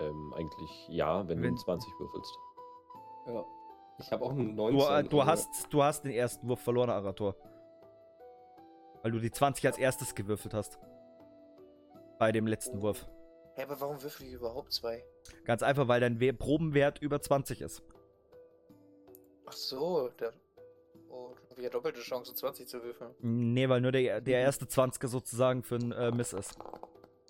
Ähm, 0.00 0.34
eigentlich 0.36 0.88
ja, 0.88 1.26
wenn, 1.28 1.40
Wenn- 1.42 1.54
du 1.54 1.60
20 1.62 1.90
würfelst. 1.98 2.38
Ja. 3.26 3.44
Ich 3.98 4.10
habe 4.10 4.24
auch 4.24 4.30
einen 4.30 4.56
Du, 4.56 4.70
19. 4.70 5.06
äh, 5.06 5.08
du, 5.08 5.20
also- 5.20 5.30
hast, 5.30 5.72
du 5.72 5.82
hast 5.82 6.02
den 6.04 6.12
ersten 6.12 6.48
Wurf 6.48 6.60
verloren, 6.60 6.90
Arator. 6.90 7.36
Weil 9.02 9.12
du 9.12 9.20
die 9.20 9.30
20 9.30 9.66
als 9.66 9.78
erstes 9.78 10.14
gewürfelt 10.14 10.52
hast. 10.54 10.78
Bei 12.18 12.32
dem 12.32 12.46
letzten 12.46 12.82
Wurf. 12.82 13.06
Hä, 13.54 13.62
aber 13.62 13.80
warum 13.80 14.02
würfel 14.02 14.26
ich 14.26 14.32
überhaupt 14.32 14.72
zwei? 14.72 15.04
Ganz 15.44 15.62
einfach, 15.62 15.86
weil 15.88 16.00
dein 16.00 16.20
We 16.20 16.32
Probenwert 16.32 17.00
über 17.00 17.20
20 17.20 17.60
ist. 17.60 17.82
Ach 19.46 19.52
so, 19.52 20.08
der. 20.20 20.32
Oh, 21.08 21.34
hab 21.50 21.58
ich 21.58 21.64
ja 21.64 21.70
doppelte 21.70 22.00
Chance, 22.00 22.34
20 22.34 22.66
zu 22.66 22.82
würfeln. 22.82 23.14
Nee, 23.20 23.68
weil 23.68 23.80
nur 23.80 23.92
der, 23.92 24.20
der 24.20 24.40
erste 24.40 24.64
20er 24.64 25.06
sozusagen 25.06 25.62
für 25.62 25.76
ein 25.76 25.92
äh, 25.92 26.10
Miss 26.10 26.32
ist. 26.32 26.58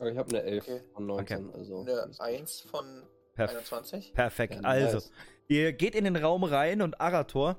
Aber 0.00 0.10
ich 0.10 0.16
habe 0.16 0.28
eine 0.30 0.42
11 0.42 0.64
Okay. 0.64 0.80
von 0.94 1.06
19. 1.06 1.50
Also 1.54 1.80
Eine 1.80 1.90
ist- 2.10 2.20
1 2.20 2.60
von 2.62 3.02
Perf 3.34 3.50
21? 3.50 4.14
perfekt. 4.14 4.54
Ja, 4.54 4.60
also, 4.62 4.96
nice. 4.96 5.12
ihr 5.48 5.72
geht 5.74 5.94
in 5.94 6.04
den 6.04 6.16
Raum 6.16 6.44
rein 6.44 6.80
und 6.80 7.00
Arator, 7.00 7.56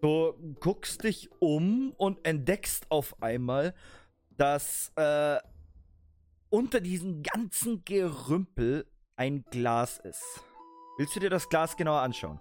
du 0.00 0.34
guckst 0.60 1.04
dich 1.04 1.30
um 1.38 1.92
und 1.96 2.26
entdeckst 2.26 2.86
auf 2.90 3.22
einmal, 3.22 3.74
dass 4.36 4.90
äh, 4.96 5.38
unter 6.50 6.80
diesem 6.80 7.22
ganzen 7.22 7.84
Gerümpel 7.84 8.86
ein 9.16 9.44
Glas 9.50 9.98
ist. 9.98 10.44
Willst 10.96 11.14
du 11.14 11.20
dir 11.20 11.30
das 11.30 11.48
Glas 11.48 11.76
genauer 11.76 12.00
anschauen? 12.00 12.40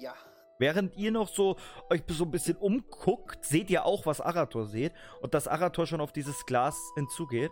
Ja. 0.00 0.14
Während 0.58 0.96
ihr 0.96 1.10
noch 1.10 1.28
so 1.28 1.56
euch 1.90 2.02
so 2.08 2.24
ein 2.24 2.30
bisschen 2.30 2.56
umguckt, 2.56 3.44
seht 3.44 3.70
ihr 3.70 3.84
auch, 3.84 4.06
was 4.06 4.20
Arator 4.20 4.66
seht. 4.66 4.92
Und 5.20 5.34
dass 5.34 5.48
Arator 5.48 5.86
schon 5.86 6.00
auf 6.00 6.12
dieses 6.12 6.46
Glas 6.46 6.78
hinzugeht. 6.94 7.50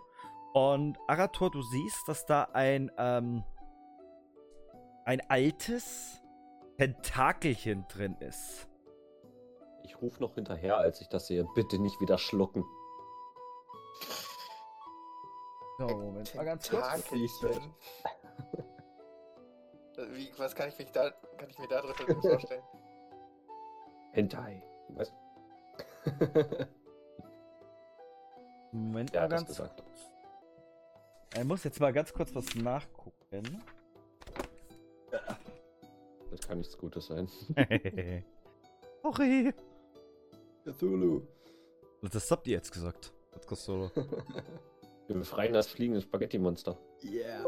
Und 0.52 0.98
Arator, 1.08 1.50
du 1.50 1.62
siehst, 1.62 2.06
dass 2.06 2.26
da 2.26 2.48
ein, 2.52 2.90
ähm, 2.98 3.44
ein 5.04 5.20
altes 5.28 6.20
Tentakelchen 6.78 7.86
drin 7.88 8.16
ist. 8.20 8.68
Ich 9.84 10.00
rufe 10.00 10.20
noch 10.22 10.34
hinterher, 10.34 10.76
als 10.76 11.00
ich 11.00 11.08
das 11.08 11.26
sehe. 11.26 11.46
Bitte 11.54 11.78
nicht 11.78 12.00
wieder 12.00 12.18
schlucken. 12.18 12.64
So, 15.80 15.88
Moment, 15.88 16.30
Tentakelchen. 16.30 17.74
Wie, 20.12 20.30
was 20.36 20.54
kann 20.54 20.68
ich, 20.68 20.78
mich 20.78 20.92
da, 20.92 21.10
kann 21.38 21.48
ich 21.48 21.58
mir 21.58 21.68
da 21.68 21.80
drin 21.80 22.20
vorstellen? 22.20 22.62
Hentai. 24.12 24.62
Was? 24.90 25.10
Moment 28.72 29.14
mal 29.14 29.20
das 29.20 29.30
ganz 29.30 29.48
gesagt. 29.48 29.82
kurz. 29.82 30.00
Er 31.32 31.44
muss 31.46 31.64
jetzt 31.64 31.80
mal 31.80 31.94
ganz 31.94 32.12
kurz 32.12 32.34
was 32.34 32.54
nachgucken. 32.56 33.64
Das 36.30 36.40
kann 36.46 36.58
nichts 36.58 36.76
Gutes 36.76 37.06
sein. 37.06 37.26
Sorry. 39.02 39.54
Cthulhu. 40.66 41.22
Das 42.02 42.30
habt 42.30 42.46
ihr 42.48 42.56
jetzt 42.56 42.70
gesagt. 42.70 43.14
Das 43.32 43.46
kostet 43.46 43.64
Solo. 43.64 43.90
Wir 45.10 45.18
befreien 45.18 45.52
das 45.52 45.66
fliegende 45.66 46.00
Spaghetti-Monster. 46.00 46.78
Yeah. 47.02 47.44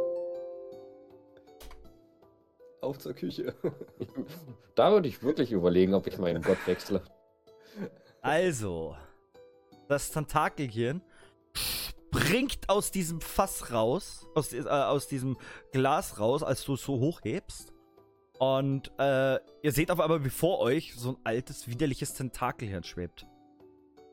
Auf 2.81 2.99
zur 2.99 3.15
Küche. 3.15 3.55
Da 4.75 4.91
würde 4.91 5.07
ich 5.07 5.23
wirklich 5.23 5.53
überlegen, 5.53 5.95
ob 5.95 6.09
ich 6.09 6.19
meinen 6.19 6.43
Gott 6.43 6.59
wechsle. 6.67 7.05
Also, 8.21 8.97
das 9.87 10.11
Tentakelchen 10.11 11.03
springt 11.55 12.69
aus 12.69 12.91
diesem 12.91 13.21
Fass 13.21 13.71
raus, 13.71 14.27
aus, 14.35 14.53
äh, 14.53 14.63
aus 14.63 15.07
diesem 15.07 15.37
Glas 15.71 16.19
raus, 16.19 16.43
als 16.43 16.65
du 16.65 16.75
es 16.75 16.83
so 16.83 16.99
hochhebst. 16.99 17.73
Und 18.41 18.91
äh, 18.99 19.39
ihr 19.63 19.71
seht 19.71 19.93
auf 19.93 20.01
einmal 20.01 20.25
wie 20.25 20.31
vor 20.31 20.59
euch 20.59 20.95
so 20.97 21.11
ein 21.11 21.17
altes, 21.23 21.69
widerliches 21.69 22.15
Tentakelhirn 22.15 22.83
schwebt. 22.83 23.25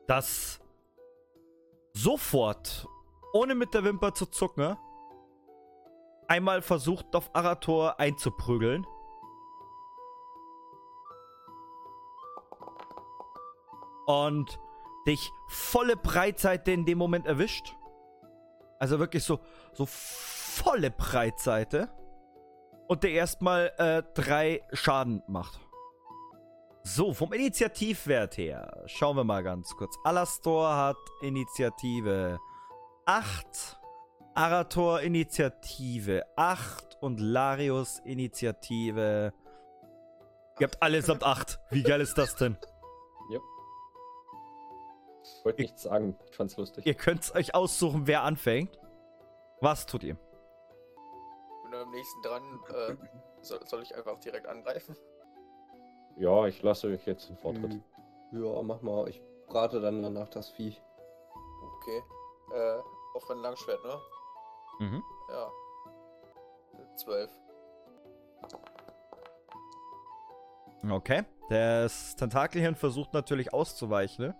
Das 0.06 0.60
sofort, 1.94 2.86
ohne 3.32 3.54
mit 3.54 3.74
der 3.74 3.84
Wimper 3.84 4.14
zu 4.14 4.26
zucken, 4.26 4.76
einmal 6.28 6.62
versucht 6.62 7.14
auf 7.14 7.30
Arator 7.34 7.98
einzuprügeln. 7.98 8.86
Und 14.06 14.58
dich 15.06 15.30
volle 15.48 15.96
Breitseite 15.96 16.72
in 16.72 16.84
dem 16.84 16.98
Moment 16.98 17.26
erwischt. 17.26 17.76
Also 18.78 18.98
wirklich 18.98 19.24
so, 19.24 19.38
so 19.72 19.86
volle 19.86 20.90
Breitseite. 20.90 21.88
Und 22.88 23.04
der 23.04 23.12
erstmal 23.12 23.72
äh, 23.78 24.02
drei 24.14 24.62
Schaden 24.72 25.22
macht. 25.28 25.60
So, 26.82 27.12
vom 27.12 27.32
Initiativwert 27.32 28.36
her. 28.36 28.82
Schauen 28.86 29.16
wir 29.16 29.22
mal 29.22 29.44
ganz 29.44 29.76
kurz. 29.76 29.96
Alastor 30.02 30.74
hat 30.74 30.96
Initiative 31.20 32.40
8. 33.10 33.76
Arator 34.36 35.00
Initiative 35.00 36.24
8. 36.36 36.98
Und 37.00 37.18
Larius 37.18 37.98
Initiative. 38.04 39.32
Ihr 40.60 40.64
habt 40.64 40.80
allesamt 40.80 41.24
8. 41.24 41.58
Wie 41.70 41.82
geil 41.82 42.00
ist 42.02 42.16
das 42.16 42.36
denn? 42.36 42.56
Ich 45.40 45.44
wollte 45.44 45.62
nichts 45.62 45.82
sagen. 45.82 46.16
Ich 46.30 46.36
fand's 46.36 46.56
lustig. 46.56 46.86
Ihr 46.86 46.94
könnt 46.94 47.34
euch 47.34 47.52
aussuchen, 47.52 48.06
wer 48.06 48.22
anfängt. 48.22 48.78
Was 49.60 49.86
tut 49.86 50.04
ihr? 50.04 50.16
Bin 51.64 51.74
am 51.74 51.90
nächsten 51.90 52.22
dran. 52.22 52.42
Äh, 52.68 52.96
soll, 53.40 53.66
soll 53.66 53.82
ich 53.82 53.92
einfach 53.96 54.20
direkt 54.20 54.46
angreifen? 54.46 54.94
Ja, 56.16 56.46
ich 56.46 56.62
lasse 56.62 56.86
euch 56.86 57.04
jetzt 57.06 57.28
den 57.28 57.38
Vortritt. 57.38 57.72
Hm. 57.72 57.82
Ja, 58.44 58.62
mach 58.62 58.82
mal. 58.82 59.08
Ich 59.08 59.20
brate 59.48 59.80
dann 59.80 60.00
danach 60.00 60.28
das 60.28 60.50
Vieh. 60.50 60.76
Okay. 61.80 62.02
Äh, 62.54 62.78
auf 63.14 63.28
mein 63.28 63.38
Langschwert, 63.38 63.82
ne? 63.84 64.00
Mhm. 64.78 65.02
Ja. 65.28 65.50
Zwölf. 66.96 67.30
Okay. 70.88 71.24
Das 71.48 72.16
Tentakelhirn 72.16 72.76
versucht 72.76 73.12
natürlich 73.12 73.52
auszuweichen. 73.52 74.26
ne? 74.26 74.36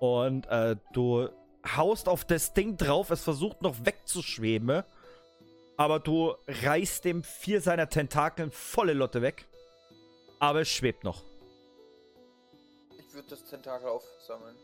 Und 0.00 0.46
äh, 0.48 0.76
du 0.92 1.28
haust 1.76 2.08
auf 2.08 2.24
das 2.24 2.52
Ding 2.52 2.76
drauf, 2.76 3.10
es 3.10 3.22
versucht 3.22 3.62
noch 3.62 3.84
wegzuschweben. 3.84 4.82
Aber 5.78 6.00
du 6.00 6.34
reißt 6.48 7.04
dem 7.04 7.22
vier 7.22 7.60
seiner 7.60 7.88
Tentakeln 7.88 8.50
volle 8.50 8.92
Lotte 8.94 9.22
weg. 9.22 9.46
Aber 10.38 10.62
es 10.62 10.68
schwebt 10.68 11.04
noch. 11.04 11.22
Ich 12.98 13.14
würde 13.14 13.28
das 13.28 13.44
Tentakel 13.44 13.88
aufsammeln. 13.88 14.56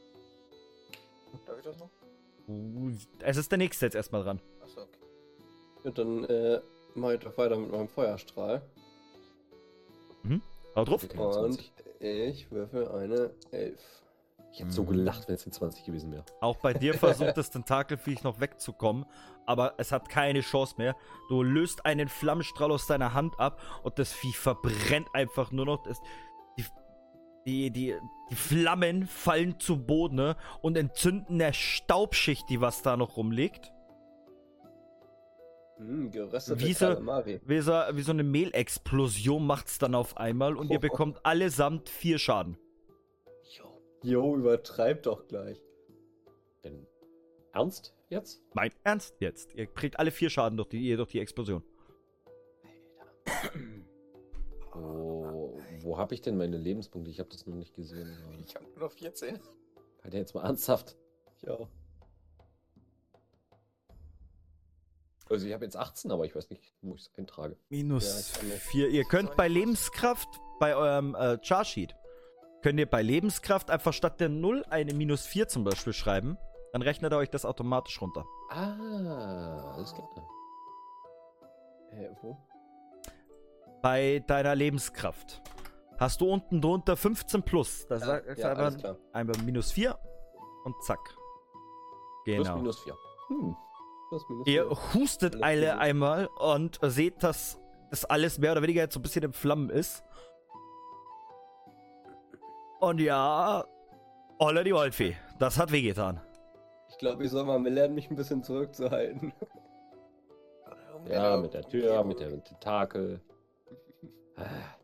Darf 1.46 1.58
ich 1.58 1.64
das 1.64 1.78
noch? 1.78 1.90
Uh, 2.48 2.92
Es 3.20 3.36
ist 3.36 3.50
der 3.50 3.58
nächste 3.58 3.86
jetzt 3.86 3.94
erstmal 3.94 4.22
dran. 4.24 4.40
Achso, 4.62 4.80
okay. 4.82 4.98
Und 5.84 5.98
dann 5.98 6.24
äh, 6.24 6.60
mache 6.94 7.14
ich 7.14 7.20
doch 7.20 7.36
weiter 7.38 7.56
mit 7.56 7.70
meinem 7.70 7.88
Feuerstrahl. 7.88 8.62
Hau 10.74 10.84
drauf. 10.84 11.04
Okay. 11.04 11.18
Und 11.18 11.54
20. 11.54 11.72
ich 12.00 12.50
würfel 12.50 12.88
eine 12.88 13.30
11. 13.50 13.80
Ich 14.52 14.60
hätte 14.60 14.70
so 14.70 14.84
gelacht, 14.84 15.28
wenn 15.28 15.34
es 15.34 15.46
in 15.46 15.52
20 15.52 15.84
gewesen 15.84 16.12
wäre. 16.12 16.24
Auch 16.40 16.56
bei 16.56 16.74
dir 16.74 16.92
versucht 16.92 17.38
das 17.38 17.50
Tentakelviech 17.50 18.22
noch 18.22 18.38
wegzukommen, 18.38 19.06
aber 19.46 19.74
es 19.78 19.92
hat 19.92 20.10
keine 20.10 20.40
Chance 20.42 20.74
mehr. 20.76 20.94
Du 21.30 21.42
löst 21.42 21.86
einen 21.86 22.08
Flammenstrahl 22.08 22.70
aus 22.70 22.86
deiner 22.86 23.14
Hand 23.14 23.40
ab 23.40 23.60
und 23.82 23.98
das 23.98 24.12
Vieh 24.12 24.32
verbrennt 24.34 25.08
einfach 25.14 25.52
nur 25.52 25.64
noch. 25.64 25.82
Das, 25.84 26.00
die, 27.46 27.70
die, 27.70 27.94
die, 28.30 28.34
Flammen 28.34 29.06
fallen 29.06 29.58
zu 29.58 29.84
Boden 29.84 30.16
ne, 30.16 30.36
und 30.60 30.76
entzünden 30.76 31.38
der 31.38 31.52
Staubschicht, 31.52 32.48
die 32.48 32.60
was 32.60 32.82
da 32.82 32.96
noch 32.96 33.16
rumliegt. 33.16 33.72
Hm, 35.78 36.10
geröstete 36.10 36.60
Wie 36.60 36.72
so- 36.72 36.86
Kalamari. 36.86 37.40
Wie 37.44 37.60
so, 37.60 37.72
wie 37.72 38.02
so 38.02 38.12
eine 38.12 38.22
Mehlexplosion 38.22 39.44
macht's 39.46 39.78
dann 39.78 39.94
auf 39.94 40.16
einmal 40.16 40.56
und 40.56 40.70
ihr 40.70 40.78
bekommt 40.78 41.24
allesamt 41.24 41.88
vier 41.88 42.18
Schaden. 42.18 42.56
Jo, 44.04 44.36
übertreib 44.36 45.04
doch 45.04 45.28
gleich. 45.28 45.62
Denn 46.64 46.86
ernst 47.52 47.94
jetzt? 48.08 48.42
Mein 48.52 48.72
Ernst 48.82 49.14
jetzt. 49.20 49.54
Ihr 49.54 49.66
kriegt 49.66 49.98
alle 49.98 50.10
vier 50.10 50.28
Schaden 50.28 50.56
durch 50.56 50.68
die, 50.68 50.96
durch 50.96 51.10
die 51.10 51.20
Explosion. 51.20 51.62
Wo, 54.72 55.24
wo 55.82 55.98
habe 55.98 56.14
ich 56.14 56.20
denn 56.20 56.36
meine 56.36 56.56
Lebenspunkte? 56.56 57.10
Ich 57.10 57.18
habe 57.18 57.28
das 57.30 57.46
noch 57.46 57.54
nicht 57.56 57.74
gesehen. 57.74 58.16
Ich 58.46 58.54
habe 58.54 58.66
nur 58.66 58.78
noch 58.80 58.92
14. 58.92 59.38
Halt 60.02 60.14
jetzt 60.14 60.34
mal 60.34 60.44
ernsthaft. 60.44 60.96
Ja. 61.42 61.58
Also 65.28 65.46
ich 65.46 65.52
habe 65.54 65.64
jetzt 65.64 65.76
18, 65.76 66.10
aber 66.10 66.26
ich 66.26 66.34
weiß 66.34 66.50
nicht, 66.50 66.74
wo 66.82 66.94
ich 66.94 67.02
es 67.02 67.10
eintrage. 67.16 67.54
Ja, 67.54 67.58
Minus 67.70 68.28
ich 68.28 68.32
kann 68.34 68.48
nicht. 68.48 68.60
4. 68.60 68.88
Ihr 68.88 69.04
könnt 69.04 69.36
bei 69.36 69.48
Lebenskraft, 69.48 70.28
bei 70.58 70.76
eurem 70.76 71.14
äh, 71.14 71.38
Charsheet, 71.42 71.94
könnt 72.60 72.78
ihr 72.78 72.88
bei 72.88 73.02
Lebenskraft 73.02 73.70
einfach 73.70 73.92
statt 73.92 74.20
der 74.20 74.28
0 74.28 74.64
eine 74.68 74.92
Minus 74.92 75.24
4 75.26 75.48
zum 75.48 75.64
Beispiel 75.64 75.92
schreiben. 75.92 76.36
Dann 76.72 76.82
rechnet 76.82 77.12
er 77.12 77.18
euch 77.18 77.30
das 77.30 77.44
automatisch 77.44 78.00
runter. 78.00 78.24
Ah, 78.50 79.74
alles 79.74 79.94
klar. 79.94 80.08
Hä, 81.92 82.08
wo? 82.20 82.36
Bei 83.82 84.22
deiner 84.26 84.54
Lebenskraft 84.54 85.42
hast 85.98 86.20
du 86.20 86.28
unten 86.30 86.60
drunter 86.60 86.96
15 86.96 87.42
plus. 87.42 87.86
Das 87.86 88.02
Ja, 88.06 88.16
ist 88.16 88.38
ja, 88.38 88.54
klar. 88.54 88.96
einmal 89.12 89.36
minus 89.44 89.72
4 89.72 89.98
und 90.64 90.74
zack. 90.84 91.00
Plus 92.24 92.36
Genau. 92.46 92.56
minus 92.58 92.80
4. 92.80 92.96
Hm. 93.28 93.56
Plus, 94.08 94.28
minus 94.28 94.46
Ihr 94.46 94.66
vier. 94.68 94.94
hustet 94.94 95.34
Alles 95.36 95.44
alle 95.44 95.72
gut. 95.72 95.80
einmal 95.80 96.26
und 96.38 96.78
seht, 96.82 97.22
dass 97.22 97.58
das 97.90 98.04
alles 98.04 98.38
mehr 98.38 98.52
oder 98.52 98.62
weniger 98.62 98.82
jetzt 98.82 98.94
so 98.94 99.00
ein 99.00 99.02
bisschen 99.02 99.24
in 99.24 99.32
Flammen 99.32 99.70
ist. 99.70 100.02
Und 102.80 103.00
ja, 103.00 103.64
Olle 104.38 104.64
die 104.64 104.74
Wolfi, 104.74 105.16
das 105.38 105.56
hat 105.58 105.70
wehgetan. 105.72 106.20
Ich 106.88 106.98
glaube, 106.98 107.24
ich 107.24 107.30
soll 107.30 107.44
mal 107.44 107.62
lernen, 107.62 107.94
mich 107.94 108.10
ein 108.10 108.16
bisschen 108.16 108.42
zurückzuhalten. 108.42 109.32
Ja, 111.08 111.36
mit 111.36 111.54
der 111.54 111.62
Tür, 111.62 112.04
mit 112.04 112.20
der 112.20 112.42
Tentakel. 112.44 113.20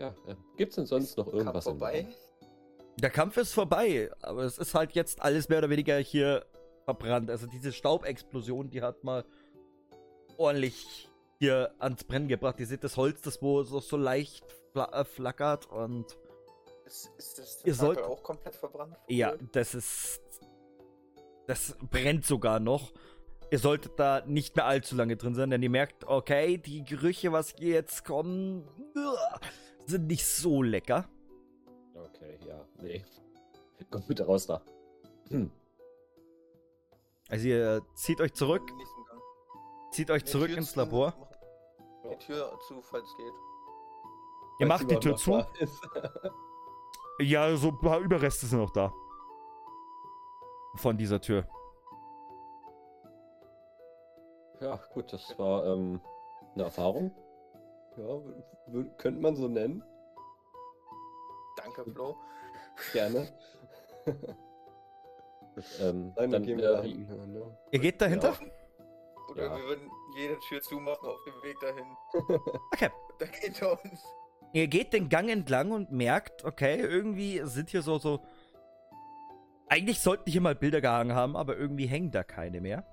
Ja, 0.00 0.08
äh, 0.26 0.34
gibt's 0.56 0.76
denn 0.76 0.86
sonst 0.86 1.16
noch 1.18 1.26
irgendwas 1.32 1.66
im 1.66 1.72
vorbei? 1.78 2.06
Der 2.96 3.10
Kampf 3.10 3.36
ist 3.36 3.52
vorbei, 3.52 4.10
aber 4.22 4.44
es 4.44 4.56
ist 4.58 4.74
halt 4.74 4.92
jetzt 4.92 5.20
alles 5.20 5.48
mehr 5.50 5.58
oder 5.58 5.68
weniger 5.70 5.98
hier 5.98 6.46
verbrannt. 6.84 7.28
Also 7.30 7.46
diese 7.46 7.70
Staubexplosion, 7.72 8.70
die 8.70 8.80
hat 8.82 9.04
mal 9.04 9.24
ordentlich 10.38 11.08
hier 11.38 11.72
ans 11.78 12.04
Brennen 12.04 12.28
gebracht. 12.28 12.58
Ihr 12.60 12.66
seht 12.66 12.82
das 12.82 12.96
Holz, 12.96 13.20
das 13.22 13.42
wo 13.42 13.62
so, 13.62 13.80
so 13.80 13.96
leicht 13.96 14.44
fla 14.72 14.86
äh, 14.92 15.04
flackert 15.04 15.66
und 15.70 16.06
Ist, 16.86 17.10
ist 17.18 17.38
das 17.38 17.62
Ihr 17.64 17.74
sollt- 17.74 18.02
auch 18.02 18.22
komplett 18.22 18.54
verbrannt? 18.56 18.96
ja, 19.08 19.34
das 19.52 19.74
ist 19.74 20.20
das 21.46 21.76
brennt 21.90 22.24
sogar 22.26 22.60
noch. 22.60 22.92
Ihr 23.50 23.58
solltet 23.58 23.98
da 23.98 24.22
nicht 24.26 24.54
mehr 24.56 24.64
allzu 24.66 24.94
lange 24.94 25.16
drin 25.16 25.34
sein, 25.34 25.50
denn 25.50 25.62
ihr 25.62 25.70
merkt, 25.70 26.04
okay, 26.06 26.56
die 26.58 26.84
Gerüche, 26.84 27.32
was 27.32 27.54
hier 27.58 27.74
jetzt 27.74 28.04
kommen, 28.04 28.68
uah, 28.94 29.40
sind 29.90 30.06
nicht 30.06 30.26
so 30.26 30.62
lecker. 30.62 31.08
Okay, 31.94 32.38
ja, 32.46 32.64
nee. 32.80 33.04
Kommt 33.90 34.06
bitte 34.06 34.24
raus 34.24 34.46
da. 34.46 34.62
Hm. 35.28 35.50
Also 37.28 37.48
ihr 37.48 37.82
zieht 37.94 38.20
euch 38.20 38.34
zurück, 38.34 38.62
zieht 39.92 40.10
euch 40.10 40.24
zurück 40.24 40.50
ins 40.50 40.74
Labor. 40.76 41.14
Die 42.04 42.16
Tür 42.16 42.58
zu, 42.66 42.80
falls 42.82 43.06
geht. 43.16 43.26
Ihr 44.60 44.66
Falls 44.66 44.68
macht 44.68 44.90
die 44.90 44.96
Tür 44.96 45.16
zu. 45.16 45.44
Ja, 47.22 47.54
so 47.54 47.68
ein 47.68 47.78
paar 47.78 47.98
Überreste 47.98 48.46
sind 48.46 48.60
noch 48.60 48.70
da. 48.70 48.94
Von 50.76 50.96
dieser 50.96 51.20
Tür. 51.20 51.46
Ja, 54.60 54.80
gut, 54.94 55.12
das 55.12 55.38
war 55.38 55.66
ähm, 55.66 56.00
eine 56.54 56.64
Erfahrung. 56.64 57.14
Ja, 57.96 58.82
könnte 58.98 59.20
man 59.20 59.36
so 59.36 59.48
nennen. 59.48 59.82
Danke, 61.56 61.84
Flo. 61.90 62.16
Gerne. 62.92 63.28
Ähm, 65.80 66.12
Nein, 66.16 66.30
dann 66.30 66.42
gehen 66.44 66.58
wir 66.58 66.72
da 66.72 66.82
äh, 66.82 66.88
hinten 66.88 67.06
hin, 67.20 67.32
ne? 67.32 67.58
Ihr 67.72 67.78
geht 67.80 68.00
dahinter? 68.00 68.34
Oder 69.30 69.44
Ja. 69.46 69.56
wir 69.56 69.64
würden 69.64 69.90
jede 70.16 70.38
Tür 70.38 70.62
zumachen 70.62 71.08
auf 71.08 71.18
dem 71.24 71.34
Weg 71.42 71.58
dahin. 71.60 71.84
Okay. 72.72 72.90
Da 73.18 73.26
geht 73.26 73.60
er 73.60 73.72
uns. 73.72 74.04
Ihr 74.52 74.68
geht 74.68 74.92
den 74.92 75.08
Gang 75.08 75.28
entlang 75.28 75.72
und 75.72 75.92
merkt, 75.92 76.44
okay, 76.44 76.80
irgendwie 76.80 77.40
sind 77.44 77.70
hier 77.70 77.82
so, 77.82 77.98
so. 77.98 78.20
Eigentlich 79.68 80.00
sollten 80.00 80.30
hier 80.30 80.40
mal 80.40 80.54
Bilder 80.54 80.80
gehangen 80.80 81.14
haben, 81.14 81.36
aber 81.36 81.56
irgendwie 81.56 81.86
hängen 81.86 82.10
da 82.10 82.22
keine 82.24 82.60
mehr. 82.60 82.84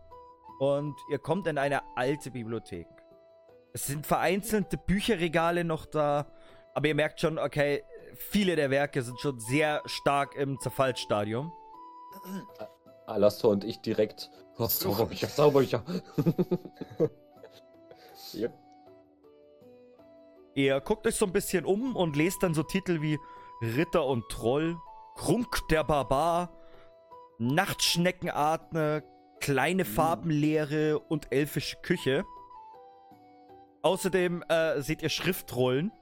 Und 0.59 0.95
ihr 1.09 1.19
kommt 1.19 1.47
in 1.47 1.57
eine 1.57 1.81
alte 1.95 2.31
Bibliothek. 2.31 2.87
Es 3.77 3.85
sind 3.85 4.07
vereinzelte 4.07 4.75
Bücherregale 4.75 5.63
noch 5.63 5.85
da, 5.85 6.25
aber 6.73 6.87
ihr 6.87 6.95
merkt 6.95 7.21
schon, 7.21 7.37
okay, 7.37 7.83
viele 8.15 8.55
der 8.55 8.71
Werke 8.71 9.03
sind 9.03 9.19
schon 9.19 9.39
sehr 9.39 9.83
stark 9.85 10.33
im 10.35 10.59
Zerfallsstadium. 10.59 11.53
Alastor 13.05 13.51
und 13.51 13.63
ich 13.63 13.79
direkt. 13.81 14.31
Oh, 14.57 14.65
Zauberbücher, 14.65 15.29
Zauberbücher. 15.29 15.83
Yep. 18.33 18.51
Ihr 20.55 20.81
guckt 20.81 21.07
euch 21.07 21.15
so 21.15 21.25
ein 21.25 21.31
bisschen 21.31 21.63
um 21.63 21.95
und 21.95 22.17
lest 22.17 22.43
dann 22.43 22.53
so 22.53 22.61
Titel 22.63 23.01
wie 23.01 23.17
Ritter 23.61 24.05
und 24.05 24.27
Troll, 24.27 24.75
Krunk 25.15 25.67
der 25.69 25.85
Barbar, 25.85 26.51
Nachtschneckenatme, 27.37 29.03
kleine 29.39 29.85
Farbenlehre 29.85 30.99
und 30.99 31.31
elfische 31.31 31.77
Küche. 31.77 32.25
Außerdem 33.87 34.43
äh, 34.49 34.81
seht 34.81 35.01
ihr 35.01 35.07
Schriftrollen, 35.07 35.93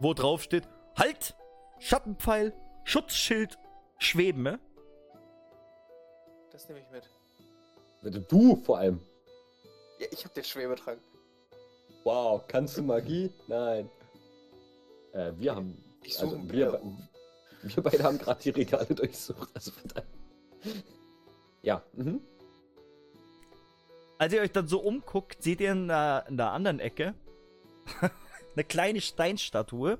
wo 0.00 0.12
drauf 0.12 0.42
steht: 0.42 0.64
Halt! 0.98 1.36
Schattenpfeil, 1.78 2.52
Schutzschild, 2.82 3.56
Schweben. 3.98 4.58
Das 6.50 6.66
nehme 6.66 6.80
ich 6.80 6.90
mit. 6.90 7.08
Bitte 8.02 8.20
du 8.22 8.56
vor 8.56 8.78
allem. 8.78 9.00
Ja, 10.00 10.06
ich 10.10 10.24
hab 10.24 10.34
den 10.34 10.42
Schwebetrank. 10.42 10.98
Wow, 12.02 12.42
kannst 12.48 12.76
du 12.76 12.82
Magie? 12.82 13.30
Nein. 13.46 13.88
Äh, 15.12 15.30
wir 15.36 15.54
haben. 15.54 15.80
Ich 16.02 16.14
suche 16.16 16.34
Also, 16.38 16.52
wir, 16.52 16.80
wir 17.62 17.82
beide 17.84 18.02
haben 18.02 18.18
gerade 18.18 18.42
die 18.42 18.50
Regale 18.50 18.86
durchsucht. 18.96 19.48
Also 19.54 19.70
daher- 19.94 20.08
Ja. 21.62 21.82
Mhm. 21.92 22.20
Als 24.20 24.34
ihr 24.34 24.42
euch 24.42 24.52
dann 24.52 24.68
so 24.68 24.82
umguckt, 24.82 25.42
seht 25.42 25.62
ihr 25.62 25.72
in 25.72 25.88
der, 25.88 26.26
in 26.28 26.36
der 26.36 26.50
anderen 26.50 26.78
Ecke 26.78 27.14
eine 28.54 28.64
kleine 28.64 29.00
Steinstatue 29.00 29.98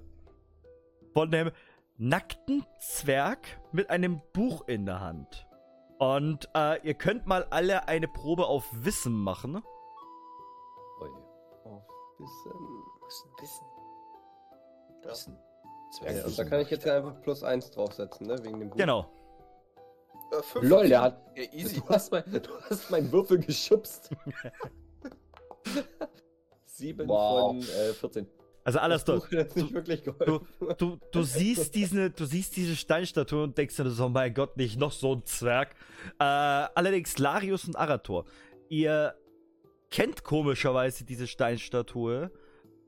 von 1.15 1.33
einem 1.33 1.53
nackten 1.97 2.67
Zwerg 2.81 3.39
mit 3.73 3.89
einem 3.89 4.21
Buch 4.35 4.69
in 4.69 4.85
der 4.85 5.01
Hand. 5.01 5.47
Und 5.99 6.51
äh, 6.55 6.87
ihr 6.87 6.93
könnt 6.93 7.27
mal 7.27 7.45
alle 7.45 7.89
eine 7.89 8.09
Probe 8.09 8.45
auf 8.45 8.67
Wissen 8.73 9.15
machen. 9.15 9.55
Ui. 11.01 11.09
Auf 11.65 11.89
Wissen. 12.19 12.53
Was 13.01 13.25
ein 13.25 13.43
Wissen. 13.43 13.67
Ja. 15.03 15.11
Wissen. 15.11 15.39
Ja, 16.03 16.27
und 16.27 16.39
da 16.39 16.45
kann 16.45 16.61
ich 16.61 16.69
jetzt 16.69 16.87
einfach 16.87 17.23
plus 17.23 17.43
eins 17.43 17.71
draufsetzen, 17.71 18.27
ne? 18.27 18.37
Wegen 18.45 18.61
dem 18.61 18.69
Buch. 18.69 18.77
Genau. 18.77 19.11
Äh, 20.41 20.43
fünf 20.43 20.69
Lol, 20.69 20.89
der 20.89 21.01
hat. 21.03 21.23
Ja, 21.37 21.45
easy. 21.53 21.77
Du 21.81 21.89
hast, 21.89 22.11
mein, 22.13 22.25
du 22.31 22.51
hast 22.69 22.91
meinen 22.91 23.11
Würfel 23.13 23.39
geschubst. 23.39 24.11
Sieben 26.65 27.09
Wow. 27.09 27.51
von 27.51 27.59
äh, 27.61 27.93
14. 27.93 28.27
Also 28.63 28.79
alles 28.79 29.07
nicht 29.07 29.73
wirklich 29.73 30.03
geholfen. 30.05 30.47
Du, 30.77 30.99
du 31.13 31.23
siehst 31.23 31.75
diese, 31.75 32.11
du 32.11 32.25
siehst 32.27 32.57
diese 32.57 32.77
Steinstatue 32.77 33.43
und 33.43 33.57
denkst 33.57 33.77
dir 33.77 33.89
so, 33.91 34.09
mein 34.09 34.35
Gott, 34.35 34.57
nicht 34.57 34.79
noch 34.79 34.93
so 34.93 35.15
ein 35.15 35.25
Zwerg. 35.25 35.75
Äh, 36.19 36.25
allerdings 36.25 37.19
Larius 37.19 37.65
und 37.65 37.77
Arator. 37.77 38.27
Ihr 38.69 39.15
kennt 39.91 40.25
komischerweise 40.25 41.05
diese 41.05 41.27
Steinstatue. 41.27 42.31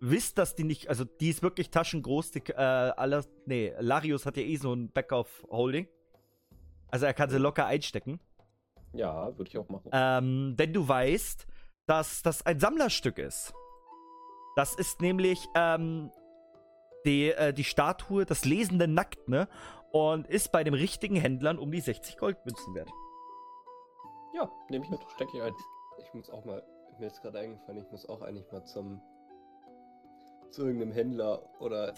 Wisst, 0.00 0.36
dass 0.38 0.55
die 0.55 0.64
nicht, 0.64 0.88
also 0.88 1.05
die 1.05 1.30
ist 1.30 1.42
wirklich 1.42 1.70
taschengroß. 1.70 2.32
Die, 2.32 2.40
äh, 2.50 2.55
aller, 2.55 3.24
nee, 3.46 3.72
Larius 3.80 4.26
hat 4.26 4.36
ja 4.36 4.42
eh 4.42 4.57
so 4.57 4.74
ein 4.74 4.90
Back-of-Holding. 4.90 5.88
Also 6.93 7.07
er 7.07 7.14
kann 7.14 7.30
sie 7.30 7.38
locker 7.38 7.66
einstecken. 7.66 8.20
Ja, 8.93 9.36
würde 9.38 9.49
ich 9.49 9.57
auch 9.57 9.68
machen. 9.70 9.90
Ähm, 9.93 10.55
denn 10.59 10.74
du 10.74 10.86
weißt, 10.86 11.47
dass 11.86 12.22
das 12.22 12.45
ein 12.45 12.61
Sammlerstück 12.61 13.18
ist. 13.18 13.55
Das 14.57 14.74
ist 14.74 15.01
nämlich 15.01 15.49
ähm, 15.57 16.12
die, 17.07 17.30
äh, 17.30 17.55
die 17.55 17.64
Statue 17.64 18.26
des 18.26 18.45
lesenden 18.45 18.93
Nackt, 18.93 19.26
ne? 19.26 19.49
Und 19.90 20.26
ist 20.26 20.53
bei 20.53 20.64
dem 20.64 20.74
richtigen 20.74 21.16
Händlern 21.16 21.59
um 21.59 21.72
die 21.72 21.80
60 21.80 22.18
Goldmünzen 22.18 22.74
wert. 22.74 22.90
Ja, 24.34 24.51
nehme 24.68 24.84
ich 24.84 24.90
mit. 24.90 25.01
Stecke 25.14 25.36
ich 25.36 25.43
ein. 25.43 25.55
Ich 25.99 26.12
muss 26.12 26.28
auch 26.28 26.45
mal, 26.45 26.62
mir 26.99 27.07
ist 27.07 27.22
gerade 27.22 27.38
eingefallen, 27.38 27.82
ich 27.82 27.90
muss 27.90 28.07
auch 28.07 28.20
eigentlich 28.20 28.51
mal 28.53 28.64
zum 28.64 29.01
zu 30.51 30.66
irgendeinem 30.66 30.93
Händler 30.93 31.43
oder 31.61 31.95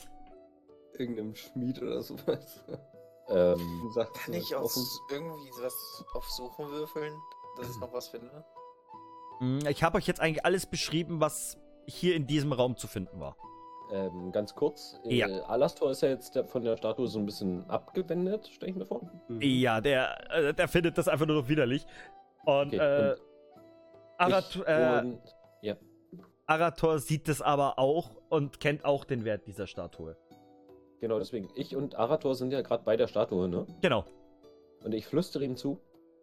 irgendeinem 0.97 1.35
Schmied 1.35 1.83
oder 1.83 2.01
sowas. 2.03 2.65
Ähm, 3.29 3.91
Kann 4.15 4.35
ich 4.35 4.55
aus 4.55 5.01
irgendwie 5.11 5.51
was 5.61 6.05
auf 6.15 6.29
Suchen 6.31 6.69
würfeln, 6.71 7.13
dass 7.57 7.71
ich 7.71 7.79
noch 7.81 7.93
was 7.93 8.09
finde? 8.09 8.45
Mm, 9.41 9.61
Ich 9.69 9.83
habe 9.83 9.97
euch 9.99 10.07
jetzt 10.07 10.21
eigentlich 10.21 10.45
alles 10.45 10.67
beschrieben, 10.67 11.21
was 11.21 11.59
hier 11.87 12.15
in 12.17 12.27
diesem 12.27 12.53
Raum 12.53 12.77
zu 12.77 12.87
finden 12.87 13.21
war. 13.21 13.37
ähm, 13.93 14.33
ganz 14.33 14.55
kurz. 14.55 14.99
Äh, 15.05 15.15
Ja. 15.17 15.27
Alastor 15.45 15.91
ist 15.91 16.01
ja 16.03 16.09
jetzt 16.09 16.35
der, 16.35 16.47
von 16.47 16.65
der 16.65 16.77
Statue 16.79 17.07
so 17.07 17.19
ein 17.19 17.27
bisschen 17.27 17.69
abgewendet, 17.69 18.49
stelle 18.49 18.71
ich 18.73 18.77
mir 18.77 18.87
vor. 18.87 19.03
Mhm. 19.29 19.41
Ja, 19.43 19.81
der, 19.81 20.31
äh, 20.33 20.55
der 20.55 20.69
findet 20.69 20.97
das 20.99 21.07
einfach 21.09 21.27
nur 21.27 21.37
noch 21.43 21.49
widerlich. 21.49 21.87
Und, 22.47 22.75
Okay, 22.75 22.77
äh, 22.79 23.13
und 23.13 23.21
Arat 24.19 24.57
Ich 24.57 24.63
äh, 24.67 24.99
und, 25.01 25.21
ja. 25.63 25.77
Arator 26.47 26.99
sieht 26.99 27.29
das 27.29 27.41
aber 27.43 27.79
auch 27.79 28.11
und 28.29 28.61
kennt 28.61 28.85
auch 28.85 29.05
den 29.05 29.25
Wert 29.25 29.47
dieser 29.47 29.67
Statue. 29.67 30.17
Genau, 31.05 31.19
deswegen. 31.19 31.51
Ich 31.55 31.77
und 31.77 31.97
Arator 31.97 32.35
sind 32.35 32.51
ja 32.51 32.63
gerade 32.63 32.83
bei 32.83 32.97
der 32.97 33.09
Statue, 33.09 33.47
ne? 33.47 33.67
Genau. 33.83 34.07
Und 34.85 34.95
ich 34.95 35.05
flüstere 35.07 35.45
ihm 35.45 35.55
zu. 35.55 35.79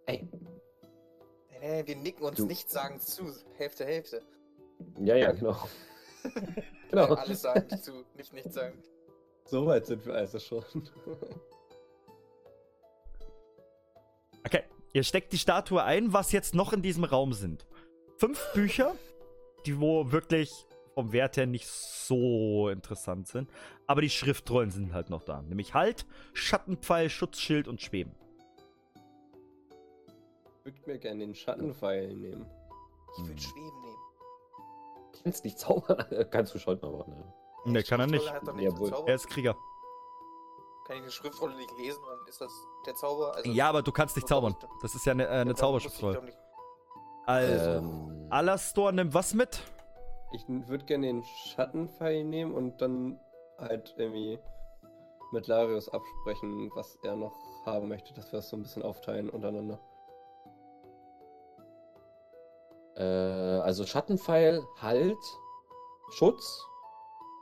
Ey. 0.08 0.28
Nee, 1.52 1.60
nee, 1.60 1.84
wir 1.86 1.96
nicken 1.98 2.24
uns 2.26 2.38
Du- 2.38 2.48
nicht 2.48 2.68
sagen 2.68 3.00
zu. 3.00 3.32
Hälfte, 3.58 3.86
Hälfte. 3.86 4.24
Ja, 5.00 5.16
ja, 5.16 5.34
genau. 5.34 5.56
Genau. 6.90 7.14
alles 7.14 7.44
sagen 7.44 7.70
zu, 7.80 7.92
nicht 8.18 8.34
nicht 8.34 8.52
sagen. 8.52 8.82
So 9.46 9.68
weit 9.68 9.86
sind 9.86 10.04
wir 10.04 10.16
also 10.16 10.40
schon. 10.40 10.66
Okay, 14.44 14.64
ihr 14.94 15.04
steckt 15.04 15.32
die 15.32 15.38
Statue 15.38 15.84
ein, 15.84 16.12
was 16.12 16.32
jetzt 16.32 16.56
noch 16.56 16.74
in 16.74 16.82
diesem 16.82 17.04
Raum 17.04 17.34
sind. 17.34 17.68
Fünf 18.18 18.52
Bücher, 18.56 18.96
die 19.68 19.80
wo 19.80 20.12
wirklich 20.12 20.66
vom 20.94 21.12
Wert 21.12 21.38
her 21.38 21.46
nicht 21.46 21.68
so 21.68 22.70
interessant 22.70 23.28
sind. 23.28 23.50
Aber 23.88 24.02
die 24.02 24.10
Schriftrollen 24.10 24.72
sind 24.72 24.94
halt 24.94 25.10
noch 25.10 25.24
da. 25.24 25.42
Nämlich 25.42 25.74
Halt, 25.74 26.06
Schattenpfeil, 26.34 27.10
Schutzschild 27.10 27.68
und 27.68 27.82
Schweben. 27.82 28.14
Ich 30.60 30.66
würde 30.66 30.80
mir 30.86 31.00
gerne 31.00 31.20
den 31.22 31.34
Schattenpfeil 31.36 32.14
nehmen. 32.16 32.46
Ich 33.18 33.24
will 33.24 33.32
Hm. 33.32 33.38
Schweben 33.40 33.82
nehmen. 33.82 33.98
Kannst 35.24 35.44
nicht 35.46 35.60
zaubern. 35.60 36.06
Kannst 36.32 36.54
du 36.56 36.60
schon, 36.60 36.82
aber 36.84 37.06
ne. 37.08 37.34
Ne, 37.66 37.84
kann 37.84 38.00
er 38.00 38.08
nicht. 38.08 38.26
Zauber. 38.26 39.04
Er 39.08 39.16
ist 39.16 39.28
Krieger. 39.30 39.56
Kann 40.88 40.96
ich 40.98 41.02
eine 41.04 41.12
Schriftrolle 41.12 41.56
nicht 41.56 41.72
lesen, 41.78 42.02
dann 42.08 42.28
ist 42.28 42.42
das 42.42 42.52
der 42.88 42.96
Zauber. 42.96 43.36
Also, 43.36 43.50
Ja, 43.52 43.70
aber 43.70 43.82
du 43.84 43.92
kannst 43.92 44.16
nicht 44.16 44.28
zaubern. 44.28 44.56
Das 44.82 44.96
ist 44.96 45.06
ja 45.06 45.12
eine, 45.12 45.26
äh, 45.26 45.30
eine 45.30 45.52
ich 45.52 45.58
Zauberschriftrolle. 45.58 46.34
Also, 47.28 47.70
Ähm, 47.70 48.28
Alastor 48.32 48.92
nimmt 48.92 49.14
was 49.14 49.34
mit? 49.36 49.62
Ich 50.34 50.46
würde 50.48 50.86
gerne 50.86 51.08
den 51.08 51.24
Schattenpfeil 51.24 52.24
nehmen 52.24 52.54
und 52.54 52.82
dann 52.82 53.20
halt 53.58 53.94
irgendwie 53.98 54.40
mit 55.32 55.48
Larius 55.48 55.90
absprechen, 55.90 56.72
was 56.76 56.98
er 57.04 57.16
noch 57.16 57.36
haben 57.66 57.88
möchte, 57.90 58.14
dass 58.14 58.32
wir 58.32 58.38
das 58.38 58.50
so 58.50 58.58
ein 58.58 58.64
bisschen 58.64 58.84
aufteilen 58.84 59.30
untereinander. 59.30 59.80
äh, 62.96 63.04
also 63.04 63.86
Schattenpfeil, 63.86 64.64
Halt, 64.82 65.18
Schutz. 66.12 66.66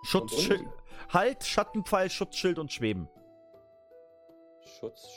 Schutzschild. 0.03 0.67
Halt, 1.11 1.43
Schattenpfeil, 1.43 2.09
Schutzschild 2.09 2.59
und 2.59 2.71
Schweben. 2.71 3.09
Schutz. 4.61 5.07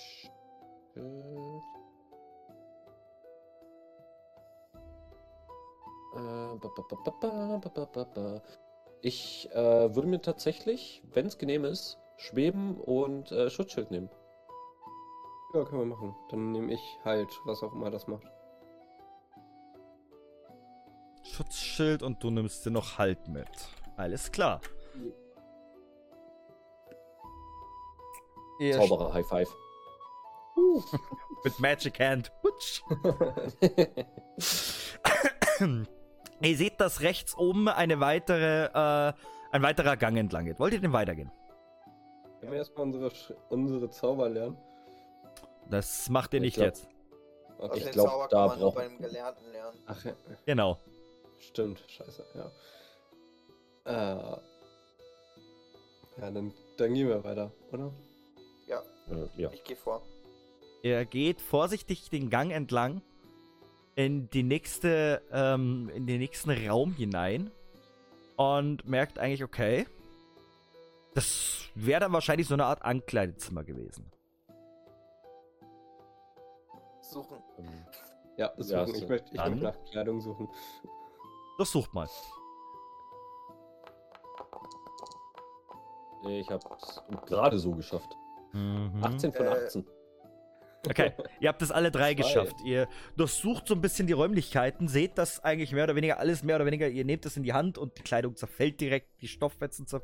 Ich 9.03 9.51
äh, 9.53 9.95
würde 9.95 10.09
mir 10.09 10.21
tatsächlich, 10.21 11.03
wenn 11.13 11.27
es 11.27 11.39
genehm 11.39 11.65
ist, 11.65 11.99
schweben 12.17 12.77
und 12.77 13.33
äh, 13.33 13.51
Schutzschild 13.51 13.91
nehmen. 13.91 14.09
Ja, 15.55 15.65
können 15.65 15.81
wir 15.81 15.87
machen. 15.87 16.15
Dann 16.31 16.53
nehme 16.53 16.73
ich 16.73 16.99
halt, 17.05 17.29
was 17.45 17.63
auch 17.63 17.73
immer 17.73 17.91
das 17.91 18.07
macht. 18.07 18.27
Schutzschild 21.25 22.03
und 22.03 22.23
du 22.23 22.31
nimmst 22.31 22.65
dir 22.65 22.71
noch 22.71 22.99
Halt 22.99 23.29
mit. 23.29 23.49
Alles 23.97 24.31
klar. 24.31 24.61
Ihr 28.59 28.77
Zauberer 28.77 29.13
High 29.13 29.27
Five. 29.27 29.55
mit 31.45 31.59
Magic 31.59 31.99
Hand. 31.99 32.33
Ihr 36.43 36.57
seht, 36.57 36.81
dass 36.81 37.01
rechts 37.03 37.37
oben 37.37 37.69
eine 37.69 38.01
weitere, 38.01 38.65
äh, 38.67 39.13
ein 39.53 39.63
weiterer 39.63 39.97
Gang 39.97 40.17
entlang 40.17 40.45
geht. 40.47 40.59
Wollt 40.59 40.73
ihr 40.75 40.81
denn 40.81 40.93
weitergehen? 40.93 41.31
Können 42.41 42.53
wir 42.53 42.59
erstmal 42.59 42.87
unsere, 42.87 43.09
Sch- 43.09 43.35
unsere 43.51 43.89
Zauber 43.91 44.29
lernen? 44.29 44.57
Das 45.71 46.09
macht 46.11 46.35
ihr 46.35 46.39
Ich 46.39 46.43
nicht 46.43 46.55
glaub- 46.57 46.67
jetzt. 46.67 46.89
Also 47.59 47.75
Ich 47.77 47.85
den 47.85 47.93
glaub, 47.93 48.09
Zauber 48.09 48.29
da 48.29 48.37
kann 48.41 48.49
man 48.49 48.59
nur 48.59 48.73
braucht- 48.73 48.85
beim 48.89 48.99
Gelernten 48.99 49.53
lernen. 49.53 49.79
Ach 49.87 50.05
ja, 50.05 50.13
Genau. 50.47 50.79
stimmt. 51.39 51.81
Scheiße, 51.87 52.25
ja. 52.35 52.51
Äh, 53.85 54.41
ja, 56.21 56.31
dann, 56.31 56.53
dann 56.77 56.95
gehen 56.95 57.09
wir 57.09 57.23
weiter, 57.23 57.53
oder? 57.73 57.93
Ja, 58.67 58.83
Äh, 59.11 59.29
ja. 59.41 59.51
ich 59.53 59.63
gehe 59.65 59.77
vor. 59.77 60.03
Ihr 60.83 61.05
geht 61.05 61.41
vorsichtig 61.41 62.11
den 62.11 62.29
Gang 62.31 62.51
entlang 62.51 63.01
in 63.95 64.31
die 64.31 64.43
nächste, 64.43 65.23
ähm, 65.33 65.91
in 65.95 66.07
den 66.07 66.19
nächsten 66.19 66.51
Raum 66.69 66.95
hinein 66.95 67.51
und 68.37 68.87
merkt 68.89 69.19
eigentlich, 69.19 69.45
okay, 69.45 69.87
das 71.15 71.65
wäre 71.75 72.01
dann 72.01 72.13
wahrscheinlich 72.13 72.49
so 72.49 72.55
eine 72.55 72.65
Art 72.65 72.83
Ankleidezimmer 72.83 73.65
gewesen. 73.65 74.11
Suchen. 77.03 77.37
Ähm, 77.59 77.67
Ja, 78.39 78.51
suchen. 78.57 78.71
Ja, 78.71 78.85
ich 78.87 78.97
so. 79.01 79.07
möchte 79.09 79.31
ich 79.33 79.37
Dann- 79.37 79.61
möchte 79.61 79.65
nach 79.81 79.91
Kleidung 79.91 80.21
suchen. 80.23 80.49
Das 81.59 81.71
sucht 81.71 81.93
mal. 81.93 82.09
Ich 86.29 86.49
habe 86.51 86.65
es 86.81 87.03
gerade 87.27 87.59
so 87.59 87.73
geschafft. 87.73 88.17
Mhm. 88.53 89.03
18 89.03 89.33
von 89.33 89.47
Äh, 89.47 89.51
18. 89.67 89.87
Okay, 90.89 91.13
ihr 91.41 91.49
habt 91.49 91.63
das 91.63 91.71
alle 91.71 91.91
drei 91.93 92.15
Zwei. 92.15 92.23
geschafft. 92.23 92.57
Ihr 92.65 92.89
durchsucht 93.17 93.69
so 93.69 93.75
ein 93.75 93.81
bisschen 93.81 94.07
die 94.09 94.13
Räumlichkeiten, 94.13 94.89
seht 94.89 95.17
das 95.17 95.43
eigentlich 95.45 95.73
mehr 95.73 95.85
oder 95.85 95.95
weniger 95.95 96.19
alles 96.19 96.43
mehr 96.43 96.57
oder 96.57 96.67
weniger, 96.67 96.89
ihr 96.89 97.05
nehmt 97.05 97.25
es 97.25 97.37
in 97.37 97.45
die 97.45 97.53
Hand 97.53 97.79
und 97.79 97.99
die 97.99 98.03
Kleidung 98.03 98.35
zerfällt 98.35 98.81
direkt, 98.81 99.23
die 99.23 99.29
Stoffwetzen 99.29 99.87
zer, 99.87 100.03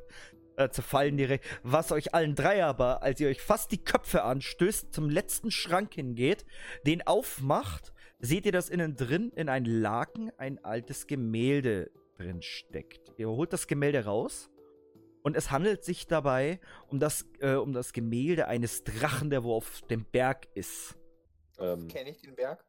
äh, 0.56 0.68
zerfallen 0.68 1.16
direkt. 1.16 1.44
Was 1.64 1.90
euch 1.90 2.14
allen 2.14 2.36
drei 2.36 2.64
aber, 2.64 3.02
als 3.02 3.20
ihr 3.20 3.28
euch 3.28 3.42
fast 3.42 3.72
die 3.72 3.82
Köpfe 3.82 4.22
anstößt, 4.22 4.94
zum 4.94 5.10
letzten 5.10 5.50
Schrank 5.50 5.94
hingeht, 5.94 6.46
den 6.86 7.04
aufmacht, 7.06 7.92
seht 8.20 8.46
ihr, 8.46 8.52
dass 8.52 8.68
innen 8.68 8.94
drin 8.94 9.32
in 9.34 9.48
ein 9.48 9.64
Laken 9.64 10.30
ein 10.38 10.64
altes 10.64 11.08
Gemälde 11.08 11.90
drin 12.18 12.40
steckt. 12.42 13.12
Ihr 13.16 13.28
holt 13.28 13.52
das 13.52 13.66
Gemälde 13.66 14.04
raus. 14.04 14.50
Und 15.22 15.36
es 15.36 15.50
handelt 15.50 15.84
sich 15.84 16.06
dabei 16.06 16.60
um 16.88 17.00
das, 17.00 17.26
äh, 17.40 17.54
um 17.54 17.72
das 17.72 17.92
Gemälde 17.92 18.48
eines 18.48 18.84
Drachen, 18.84 19.30
der 19.30 19.44
wo 19.44 19.54
auf 19.54 19.82
dem 19.82 20.04
Berg 20.04 20.48
ist. 20.54 20.96
Ähm, 21.58 21.88
Kenne 21.88 22.10
ich 22.10 22.20
den 22.22 22.34
Berg? 22.34 22.64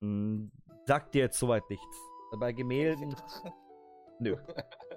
Hm, 0.00 0.50
sagt 0.86 1.14
dir 1.14 1.22
jetzt 1.22 1.38
soweit 1.38 1.68
nichts. 1.70 1.96
Bei 2.38 2.52
Gemälden. 2.52 3.14
Nö. 4.18 4.36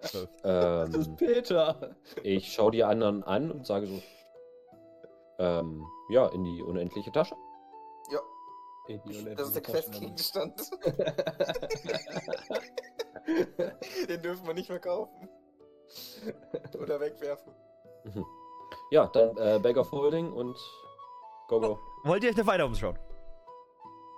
So. 0.01 0.27
Das 0.41 0.93
ist 0.93 1.07
ähm, 1.07 1.15
Peter! 1.15 1.95
ich 2.21 2.53
schaue 2.53 2.69
die 2.71 2.83
anderen 2.83 3.23
an 3.23 3.49
und 3.49 3.65
sage 3.65 3.87
so: 3.87 4.03
ähm, 5.39 5.83
Ja, 6.09 6.27
in 6.27 6.43
die 6.43 6.61
unendliche 6.61 7.11
Tasche. 7.11 7.35
Ja, 8.11 8.19
das 9.35 9.47
ist 9.47 9.55
der 9.55 9.63
Questgegenstand. 9.63 10.69
den 14.09 14.21
dürfen 14.21 14.45
wir 14.45 14.53
nicht 14.53 14.67
verkaufen. 14.67 15.27
Oder 16.81 16.99
wegwerfen. 16.99 17.53
Mhm. 18.05 18.25
Ja, 18.91 19.07
dann 19.07 19.37
äh, 19.37 19.59
Bag 19.61 19.77
of 19.77 19.91
Holding 19.91 20.31
und 20.31 20.57
Go 21.47 21.59
Go. 21.59 21.79
Wollt 22.03 22.23
ihr 22.23 22.29
euch 22.31 22.37
noch 22.37 22.47
weiter 22.47 22.65
umschauen? 22.65 22.97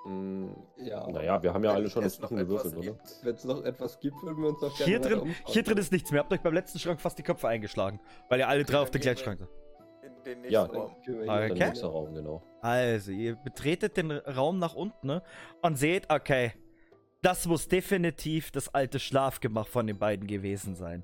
Mm, 0.05 0.51
ja, 0.77 1.05
naja, 1.09 1.41
wir 1.43 1.53
haben 1.53 1.63
ja 1.63 1.73
alle 1.73 1.89
schon 1.89 2.03
das 2.03 2.17
noch 2.17 2.29
Sachen 2.29 2.37
gewürfelt, 2.37 2.77
oder? 2.77 2.97
wenn 3.23 3.35
es 3.35 3.43
noch 3.43 3.61
etwas 3.63 3.99
gibt, 3.99 4.21
würden 4.23 4.41
wir 4.41 4.49
uns 4.49 4.61
noch 4.61 4.75
gerne 4.77 4.89
Hier 4.89 4.99
drin, 5.01 5.19
umschauen. 5.19 5.43
hier 5.53 5.63
drin 5.63 5.77
ist 5.77 5.91
nichts 5.91 6.11
mehr. 6.11 6.21
Habt 6.21 6.31
euch 6.31 6.41
beim 6.41 6.53
letzten 6.53 6.79
Schrank 6.79 7.01
fast 7.01 7.17
die 7.17 7.23
Köpfe 7.23 7.47
eingeschlagen. 7.49 7.99
Weil 8.29 8.39
ihr 8.39 8.47
alle 8.47 8.63
drei 8.63 8.79
auf 8.79 8.91
den 8.91 9.01
gleichen 9.01 9.23
Schrank 9.23 9.39
seid. 9.39 9.49
In 10.03 10.23
den 10.23 10.41
nächsten 10.41 10.53
Ja. 10.53 10.63
Raum. 10.63 10.91
Okay. 11.05 11.53
nächste 11.53 11.87
Raum, 11.87 12.13
genau. 12.13 12.41
Also, 12.61 13.11
ihr 13.11 13.35
betretet 13.35 13.97
den 13.97 14.11
Raum 14.11 14.59
nach 14.59 14.75
unten 14.75 15.07
ne, 15.07 15.23
und 15.61 15.77
seht, 15.77 16.09
okay, 16.11 16.53
das 17.21 17.45
muss 17.45 17.67
definitiv 17.67 18.51
das 18.51 18.73
alte 18.73 18.99
Schlafgemach 18.99 19.67
von 19.67 19.87
den 19.87 19.97
beiden 19.97 20.27
gewesen 20.27 20.75
sein. 20.75 21.03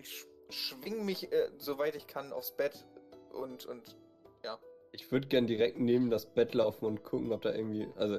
Ich 0.00 0.08
sch 0.08 0.26
schwing 0.48 1.04
mich, 1.04 1.30
äh, 1.30 1.50
soweit 1.58 1.94
ich 1.94 2.06
kann, 2.06 2.32
aufs 2.32 2.52
Bett 2.56 2.84
und, 3.32 3.66
und 3.66 3.96
Ich 4.92 5.12
würde 5.12 5.28
gern 5.28 5.46
direkt 5.46 5.78
neben 5.78 6.10
das 6.10 6.26
Bett 6.26 6.54
laufen 6.54 6.84
und 6.86 7.04
gucken, 7.04 7.30
ob 7.32 7.42
da 7.42 7.54
irgendwie, 7.54 7.86
also 7.96 8.18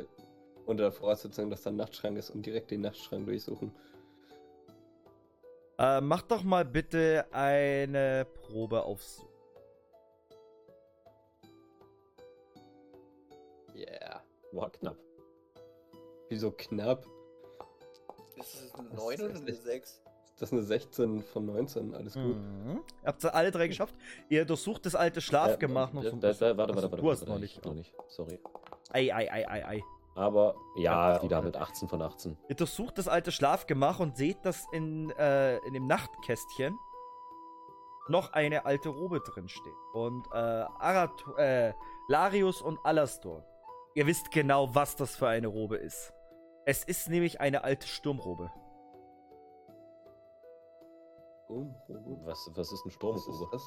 unter 0.65 0.83
der 0.83 0.91
Voraussetzung, 0.93 1.49
dass 1.49 1.63
da 1.63 1.69
ein 1.71 1.75
Nachtschrank 1.75 2.17
ist 2.17 2.29
und 2.29 2.45
direkt 2.45 2.71
den 2.71 2.81
Nachtschrank 2.81 3.25
durchsuchen. 3.25 3.75
Äh, 5.77 5.99
macht 5.99 6.31
doch 6.31 6.43
mal 6.43 6.63
bitte 6.63 7.25
eine 7.31 8.25
Probe 8.43 8.83
aufs. 8.83 9.25
Yeah. 13.75 14.23
War 14.51 14.69
knapp. 14.69 14.97
Wieso 16.29 16.51
knapp? 16.51 17.05
ist 18.37 18.55
es 18.63 18.73
eine 18.75 18.89
Das 18.89 18.97
9 18.99 19.13
ist 19.15 19.21
oder 19.21 19.35
eine 19.35 19.49
echt- 19.49 19.63
6? 19.63 20.01
Das 20.41 20.49
ist 20.49 20.53
eine 20.53 20.63
16 20.63 21.21
von 21.21 21.45
19, 21.45 21.93
alles 21.93 22.15
gut. 22.15 22.35
Mhm. 22.35 22.81
Ihr 23.03 23.07
habt 23.07 23.21
sie 23.21 23.31
alle 23.31 23.51
drei 23.51 23.67
geschafft. 23.67 23.93
Ihr 24.27 24.43
durchsucht 24.43 24.87
das 24.87 24.95
alte 24.95 25.21
Schlafgemach 25.21 25.93
noch 25.93 26.03
äh, 26.03 26.09
so 26.09 26.15
ein 26.15 26.17
äh, 26.17 26.21
bisschen. 26.29 26.47
äh, 26.47 26.57
Warte, 26.57 26.73
warte, 26.75 26.91
warte. 26.91 27.01
Du 27.03 27.11
hast 27.11 27.21
warte, 27.21 27.31
noch 27.31 27.37
ich 27.37 27.55
nicht. 27.55 27.63
noch 27.65 27.73
nicht. 27.75 27.93
Sorry. 28.07 28.39
Ei, 28.89 29.13
ei, 29.13 29.31
ei, 29.31 29.47
ei, 29.47 29.65
ei. 29.67 29.83
Aber 30.15 30.55
ja, 30.75 31.13
Ja, 31.17 31.21
wieder 31.23 31.43
mit 31.43 31.55
18 31.55 31.87
von 31.87 32.01
18. 32.01 32.37
Ihr 32.49 32.55
durchsucht 32.55 32.97
das 32.97 33.07
alte 33.07 33.31
Schlafgemach 33.31 33.99
und 33.99 34.17
seht, 34.17 34.43
dass 34.43 34.65
in, 34.71 35.11
äh, 35.11 35.57
in 35.59 35.75
dem 35.75 35.85
Nachtkästchen 35.85 36.75
noch 38.07 38.33
eine 38.33 38.65
alte 38.65 38.89
Robe 38.89 39.19
drin 39.19 39.47
steht. 39.47 39.71
Und 39.93 40.25
äh, 40.33 40.37
Arat 40.37 41.23
äh, 41.37 41.73
Larius 42.07 42.63
und 42.63 42.79
Alastor. 42.83 43.45
Ihr 43.93 44.07
wisst 44.07 44.31
genau, 44.31 44.73
was 44.73 44.95
das 44.95 45.15
für 45.15 45.27
eine 45.27 45.47
Robe 45.47 45.77
ist. 45.77 46.11
Es 46.65 46.83
ist 46.83 47.09
nämlich 47.09 47.39
eine 47.39 47.63
alte 47.63 47.87
Sturmrobe. 47.87 48.51
Oh, 51.51 51.67
oh, 51.89 51.93
gut. 51.93 52.19
Was, 52.25 52.49
was 52.55 52.71
ist 52.71 52.85
ein 52.85 52.91
Was 53.01 53.17
ist 53.17 53.23
Sturmrobe? 53.25 53.49
das? 53.51 53.63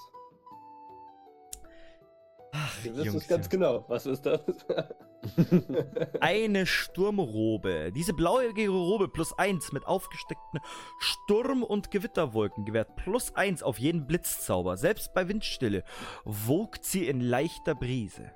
Ach, 2.57 2.83
Du 2.85 2.97
wirst 2.97 3.15
es 3.17 3.27
ganz 3.29 3.47
ja. 3.47 3.51
genau. 3.51 3.85
Was 3.89 4.07
ist 4.07 4.25
das? 4.25 4.41
Eine 6.21 6.67
Sturmrobe. 6.67 7.91
Diese 7.93 8.13
blauäugige 8.15 8.69
Robe 8.71 9.09
plus 9.09 9.37
eins 9.39 9.73
mit 9.73 9.87
aufgesteckten 9.87 10.61
Sturm- 11.01 11.65
und 11.65 11.91
Gewitterwolken 11.91 12.65
gewährt 12.65 12.95
plus 12.97 13.35
eins 13.35 13.63
auf 13.65 13.79
jeden 13.81 14.07
Blitzzauber. 14.07 14.77
Selbst 14.77 15.15
bei 15.15 15.27
Windstille 15.29 15.83
wogt 16.25 16.85
sie 16.85 17.09
in 17.09 17.21
leichter 17.21 17.75
Brise. 17.75 18.31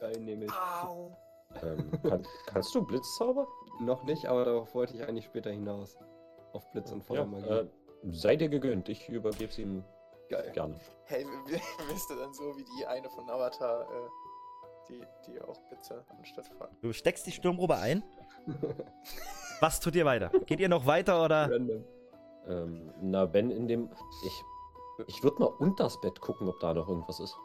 Geil, 0.00 0.20
nehme 0.20 0.46
ich. 0.46 0.52
Au. 0.52 1.16
ähm, 1.62 1.90
kann, 2.02 2.26
kannst 2.46 2.74
du 2.74 2.82
Blitzzauber? 2.86 3.46
Noch 3.80 4.04
nicht, 4.04 4.26
aber 4.26 4.44
darauf 4.46 4.74
wollte 4.74 4.94
ich 4.96 5.02
eigentlich 5.06 5.26
später 5.26 5.50
hinaus. 5.50 5.98
Auf 6.54 6.70
Blitz 6.72 6.90
und 6.92 7.00
Ja, 7.00 7.04
Feuermagie. 7.04 7.46
äh, 7.46 7.66
sei 8.10 8.36
dir 8.36 8.48
gegönnt. 8.48 8.88
Ich 8.88 9.08
übergebe 9.08 9.50
es 9.50 9.58
ihm 9.58 9.84
Geil. 10.28 10.50
gerne. 10.52 10.78
Hey, 11.04 11.24
wisst 11.90 12.10
ihr 12.10 12.16
dann 12.16 12.32
so 12.32 12.56
wie 12.56 12.64
die 12.64 12.86
eine 12.86 13.08
von 13.10 13.28
Avatar, 13.28 13.82
äh, 13.82 14.08
die, 14.88 15.02
die 15.26 15.40
auch 15.40 15.60
Blitze 15.68 16.04
anstatt 16.16 16.48
fahren? 16.48 16.76
Du 16.80 16.92
steckst 16.92 17.26
die 17.26 17.32
Sturmrobe 17.32 17.76
ein. 17.76 18.02
Was 19.60 19.80
tut 19.80 19.94
ihr 19.96 20.04
weiter? 20.04 20.30
Geht 20.46 20.60
ihr 20.60 20.68
noch 20.68 20.86
weiter 20.86 21.24
oder? 21.24 21.50
Random. 21.50 21.84
Ähm, 22.46 22.92
na, 23.02 23.32
wenn 23.32 23.50
in 23.50 23.66
dem. 23.68 23.90
Ich, 24.24 24.44
ich 25.08 25.22
würde 25.22 25.40
mal 25.40 25.46
unter 25.46 25.84
das 25.84 26.00
Bett 26.00 26.20
gucken, 26.20 26.48
ob 26.48 26.58
da 26.60 26.72
noch 26.72 26.88
irgendwas 26.88 27.20
ist. 27.20 27.36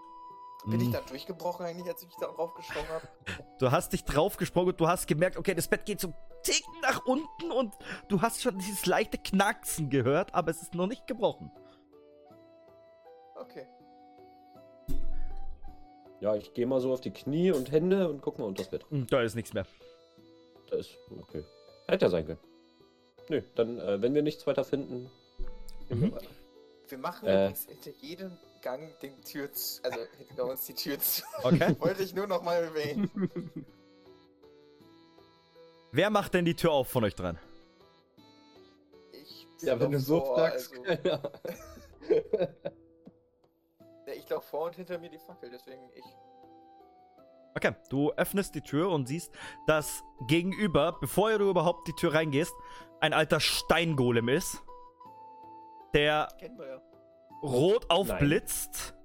Bin 0.65 0.79
ich 0.79 0.85
Hm. 0.87 0.93
dann 0.93 1.05
durchgebrochen 1.07 1.65
eigentlich, 1.65 1.87
als 1.87 2.03
ich 2.03 2.09
da 2.19 2.27
drauf 2.27 2.53
gesprungen 2.53 2.87
habe? 2.89 3.07
Du 3.59 3.71
hast 3.71 3.93
dich 3.93 4.03
draufgesprungen 4.03 4.71
und 4.73 4.79
du 4.79 4.87
hast 4.87 5.07
gemerkt, 5.07 5.37
okay, 5.37 5.53
das 5.53 5.67
Bett 5.67 5.85
geht 5.85 5.99
so 6.01 6.13
Ticken 6.43 6.73
nach 6.81 7.05
unten 7.05 7.51
und 7.51 7.73
du 8.09 8.21
hast 8.21 8.41
schon 8.41 8.57
dieses 8.59 8.85
leichte 8.85 9.17
Knacksen 9.17 9.89
gehört, 9.89 10.33
aber 10.35 10.51
es 10.51 10.61
ist 10.61 10.73
noch 10.75 10.87
nicht 10.87 11.07
gebrochen. 11.07 11.49
Okay. 13.35 13.65
Ja, 16.19 16.35
ich 16.35 16.53
gehe 16.53 16.65
mal 16.65 16.79
so 16.81 16.91
auf 16.93 17.01
die 17.01 17.11
Knie 17.11 17.51
und 17.51 17.71
Hände 17.71 18.09
und 18.09 18.21
guck 18.21 18.39
mal 18.39 18.45
unter 18.45 18.63
das 18.63 18.69
Bett. 18.71 18.85
Hm, 18.89 19.07
Da 19.07 19.21
ist 19.21 19.35
nichts 19.35 19.53
mehr. 19.53 19.65
Da 20.69 20.77
ist. 20.77 20.97
Okay. 21.21 21.43
Hätte 21.87 22.05
ja 22.05 22.09
sein 22.09 22.25
können. 22.25 22.39
Nö, 23.29 23.41
dann, 23.55 23.79
äh, 23.79 24.01
wenn 24.01 24.13
wir 24.13 24.21
nichts 24.23 24.45
weiter 24.47 24.63
finden. 24.63 25.09
Mhm. 25.89 26.13
Wir 26.89 26.97
machen 26.97 27.27
Äh. 27.27 27.43
übrigens 27.45 27.65
hinter 27.65 27.91
jedem 28.01 28.31
Gang 28.63 28.97
den 29.01 29.21
Tür 29.21 29.51
zu, 29.51 29.83
also 29.83 29.99
hinter 30.17 30.45
uns 30.45 30.65
die 30.65 30.73
Tür 30.73 30.97
zu. 30.99 31.21
Okay. 31.43 31.75
Wollte 31.79 32.01
ich 32.01 32.15
nur 32.15 32.25
noch 32.25 32.41
mal 32.41 32.63
erwähnen. 32.63 33.11
Wer 35.91 36.09
macht 36.09 36.33
denn 36.33 36.45
die 36.45 36.55
Tür 36.55 36.71
auf 36.71 36.87
von 36.87 37.03
euch 37.03 37.13
dran? 37.13 37.37
Ich 39.11 39.45
Ja, 39.61 39.79
wenn 39.79 39.91
du 39.91 39.99
so 39.99 40.21
vor, 40.21 40.37
fragst. 40.37 40.73
Also, 40.87 41.01
Ja. 41.03 41.19
ja, 44.07 44.13
ich 44.15 44.27
laufe 44.29 44.47
vor 44.47 44.65
und 44.65 44.75
hinter 44.75 44.97
mir 44.97 45.09
die 45.09 45.19
Fackel, 45.19 45.51
deswegen 45.51 45.83
ich. 45.93 46.05
Okay, 47.55 47.75
du 47.89 48.11
öffnest 48.13 48.55
die 48.55 48.61
Tür 48.61 48.89
und 48.89 49.05
siehst, 49.07 49.31
dass 49.67 50.01
gegenüber, 50.27 50.97
bevor 50.99 51.37
du 51.37 51.49
überhaupt 51.51 51.87
die 51.87 51.93
Tür 51.93 52.15
reingehst, 52.15 52.53
ein 52.99 53.13
alter 53.13 53.39
Steingolem 53.39 54.29
ist, 54.29 54.63
der 55.93 56.27
Kennen 56.39 56.57
wir 56.57 56.67
ja. 56.67 56.81
Rot 57.43 57.89
aufblitzt, 57.89 58.95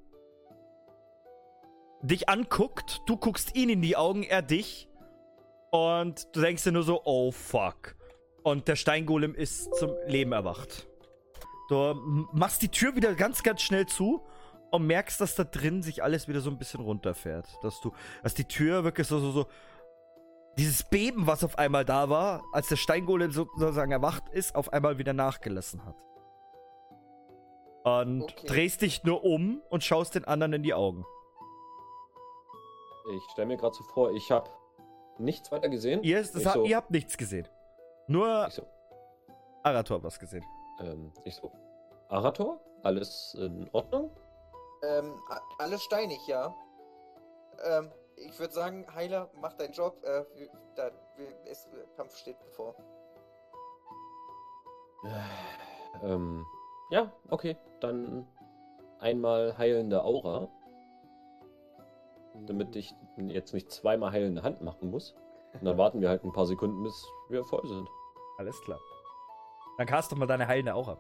dich 2.03 2.28
anguckt, 2.28 3.03
du 3.07 3.16
guckst 3.16 3.57
ihn 3.57 3.68
in 3.68 3.82
die 3.82 3.97
Augen, 3.97 4.22
er 4.22 4.43
dich 4.43 4.89
und 5.70 6.34
du 6.34 6.41
denkst 6.41 6.64
dir 6.64 6.72
nur 6.72 6.84
so, 6.84 7.03
oh 7.05 7.32
fuck. 7.32 7.97
Und 8.45 8.68
der 8.68 8.76
Steingolem 8.76 9.34
ist 9.34 9.74
zum 9.74 9.91
Leben 10.07 10.32
erwacht. 10.32 10.89
Du 11.68 11.76
machst 12.32 12.62
die 12.62 12.68
Tür 12.70 12.97
wieder 12.97 13.14
ganz, 13.14 13.43
ganz 13.43 13.61
schnell 13.61 13.84
zu 13.86 14.22
und 14.70 14.86
merkst, 14.86 15.20
dass 15.20 15.34
da 15.34 15.45
drin 15.45 15.82
sich 15.82 16.03
alles 16.03 16.28
wieder 16.28 16.41
so 16.41 16.49
ein 16.51 16.57
bisschen 16.57 16.80
runterfährt. 16.80 17.47
Dass 17.62 17.80
du, 17.80 17.93
dass 18.22 18.32
die 18.34 18.45
Tür 18.47 18.84
wirklich 18.84 19.07
so, 19.07 19.18
so, 19.18 19.32
so, 19.32 19.47
dieses 20.57 20.82
Beben, 20.84 21.26
was 21.26 21.45
auf 21.45 21.59
einmal 21.59 21.84
da 21.84 22.09
war, 22.09 22.43
als 22.53 22.68
der 22.68 22.76
Steingolem 22.76 23.32
so- 23.32 23.49
sozusagen 23.57 23.93
erwacht 23.93 24.28
ist, 24.30 24.55
auf 24.55 24.72
einmal 24.72 24.97
wieder 24.99 25.12
nachgelassen 25.12 25.84
hat. 25.84 25.97
Und 27.89 28.22
Okay. 28.22 28.47
drehst 28.47 28.82
dich 28.82 29.05
nur 29.05 29.24
um 29.24 29.62
und 29.70 29.82
schaust 29.84 30.14
den 30.14 30.24
anderen 30.24 30.53
in 30.55 30.62
die 30.62 30.74
Augen. 30.74 31.05
Ich 33.16 33.22
stelle 33.32 33.47
mir 33.49 33.57
gerade 33.57 33.74
so 33.74 33.82
vor, 33.84 34.11
ich 34.12 34.30
habe 34.30 34.51
nichts 35.18 35.51
weiter 35.51 35.68
gesehen. 35.68 36.01
Ich, 36.03 36.14
ha- 36.14 36.53
so, 36.53 36.64
ihr 36.64 36.76
habt 36.76 36.91
nichts 36.91 37.16
gesehen. 37.16 37.49
Nur 38.07 38.49
so, 38.51 38.62
Arator 39.62 39.97
hat 39.99 40.05
was 40.05 40.18
gesehen. 40.18 40.45
ähm, 40.80 41.12
ich 41.24 41.34
so, 41.34 41.51
Arator, 42.09 42.61
alles 42.82 43.34
in 43.39 43.68
Ordnung? 43.72 44.11
Ähm, 44.82 45.18
alles 45.59 45.82
steinig, 45.82 46.18
ja. 46.26 46.55
Ähm, 47.64 47.91
ich 48.16 48.39
würde 48.39 48.53
sagen, 48.53 48.86
Heiler, 48.95 49.28
mach 49.41 49.55
deinen 49.55 49.72
Job. 49.72 50.03
Äh, 50.05 50.24
da, 50.76 50.91
wir, 51.16 51.28
es, 51.47 51.68
Kampf 51.97 52.16
steht 52.16 52.39
bevor. 52.41 52.74
Ähm, 56.03 56.45
ja, 56.91 57.11
okay, 57.30 57.57
dann 57.81 58.26
einmal 58.99 59.57
heilende 59.57 60.03
Aura. 60.05 60.49
Damit 62.47 62.76
ich 62.76 62.95
jetzt 63.16 63.53
nicht 63.53 63.70
zweimal 63.70 64.12
heilende 64.12 64.43
Hand 64.43 64.62
machen 64.62 64.91
muss. 64.91 65.14
Und 65.55 65.64
dann 65.64 65.79
warten 65.79 66.01
wir 66.01 66.09
halt 66.09 66.24
ein 66.24 66.33
paar 66.33 66.47
Sekunden, 66.47 66.83
bis 66.83 67.07
wir 67.29 67.45
voll 67.45 67.66
sind. 67.66 67.89
Alles 68.39 68.61
klar. 68.62 68.79
Dann 69.76 69.87
cast 69.87 70.12
doch 70.12 70.16
mal 70.16 70.26
deine 70.26 70.47
heilende 70.47 70.74
Aura. 70.74 70.99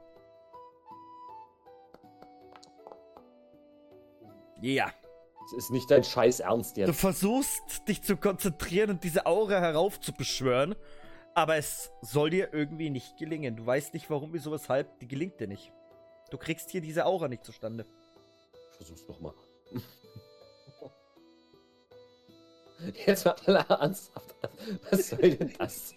Ja. 4.60 4.90
Es 5.46 5.52
ist 5.52 5.70
nicht 5.70 5.90
dein 5.90 6.04
Scheiß 6.04 6.40
Ernst 6.40 6.76
Du 6.76 6.82
jetzt. 6.82 7.00
versuchst, 7.00 7.88
dich 7.88 8.02
zu 8.02 8.16
konzentrieren 8.16 8.90
und 8.90 9.04
diese 9.04 9.24
Aura 9.24 9.60
heraufzubeschwören, 9.60 10.74
aber 11.34 11.56
es 11.56 11.90
soll 12.02 12.30
dir 12.30 12.52
irgendwie 12.52 12.90
nicht 12.90 13.16
gelingen. 13.16 13.56
Du 13.56 13.64
weißt 13.64 13.94
nicht, 13.94 14.10
warum, 14.10 14.34
wieso, 14.34 14.52
weshalb, 14.52 14.98
die 14.98 15.08
gelingt 15.08 15.40
dir 15.40 15.46
nicht. 15.46 15.72
Du 16.30 16.38
kriegst 16.38 16.70
hier 16.70 16.80
diese 16.80 17.06
Aura 17.06 17.28
nicht 17.28 17.44
zustande. 17.44 17.84
Versuch's 18.76 19.06
nochmal. 19.08 19.34
Jetzt 23.06 23.24
mal 23.24 23.34
alle 23.46 23.64
ernsthaft. 23.68 24.34
Was 24.90 25.08
soll 25.10 25.30
denn 25.36 25.52
das? 25.58 25.94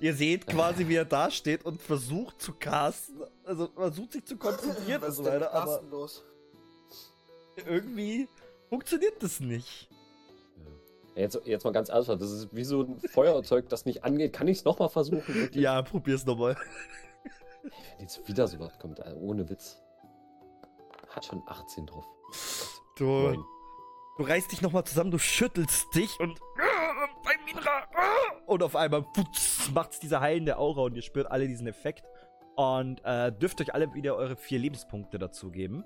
Ihr 0.00 0.14
seht 0.14 0.46
quasi, 0.46 0.88
wie 0.88 0.96
er 0.96 1.04
da 1.04 1.30
steht 1.30 1.64
und 1.64 1.80
versucht 1.80 2.42
zu 2.42 2.52
casten. 2.52 3.22
Also 3.44 3.68
versucht 3.68 4.12
sich 4.12 4.24
zu 4.24 4.36
konzentrieren 4.36 5.02
und 5.02 5.08
Was 5.08 5.16
so 5.16 5.22
ist 5.22 5.26
denn 5.30 5.40
weiter, 5.40 5.46
mit 5.46 5.54
aber 5.54 5.82
los? 5.90 6.24
irgendwie 7.66 8.28
funktioniert 8.68 9.22
das 9.22 9.40
nicht. 9.40 9.88
Ja, 11.14 11.22
Jetzt, 11.22 11.40
jetzt 11.44 11.64
mal 11.64 11.72
ganz 11.72 11.88
ernsthaft, 11.88 12.20
das 12.22 12.30
ist 12.30 12.48
wie 12.52 12.64
so 12.64 12.82
ein 12.82 13.00
Feuerzeug, 13.10 13.68
das 13.68 13.84
nicht 13.84 14.04
angeht. 14.04 14.32
Kann 14.32 14.48
ich 14.48 14.58
es 14.58 14.64
nochmal 14.64 14.88
versuchen? 14.88 15.26
Wirklich? 15.34 15.62
Ja, 15.62 15.82
probier's 15.82 16.24
nochmal. 16.26 16.56
Wenn 17.62 18.00
jetzt 18.00 18.26
wieder 18.28 18.46
sowas 18.48 18.78
kommt, 18.78 19.00
also 19.00 19.18
ohne 19.18 19.48
Witz. 19.48 19.80
Hat 21.10 21.24
schon 21.24 21.42
18 21.46 21.86
drauf. 21.86 22.04
Du, 22.96 23.44
du 24.16 24.22
reißt 24.22 24.52
dich 24.52 24.60
nochmal 24.62 24.84
zusammen, 24.84 25.10
du 25.10 25.18
schüttelst 25.18 25.94
dich 25.94 26.18
und. 26.20 26.38
Und 28.46 28.62
auf 28.62 28.76
einmal 28.76 29.02
putz, 29.02 29.70
macht's 29.74 30.00
diese 30.00 30.20
heilende 30.20 30.56
Aura 30.58 30.82
und 30.82 30.94
ihr 30.94 31.02
spürt 31.02 31.30
alle 31.30 31.46
diesen 31.46 31.66
Effekt. 31.66 32.04
Und 32.56 33.00
äh, 33.04 33.30
dürft 33.30 33.60
euch 33.60 33.72
alle 33.74 33.92
wieder 33.94 34.16
eure 34.16 34.36
vier 34.36 34.58
Lebenspunkte 34.58 35.18
dazu 35.18 35.50
geben. 35.50 35.84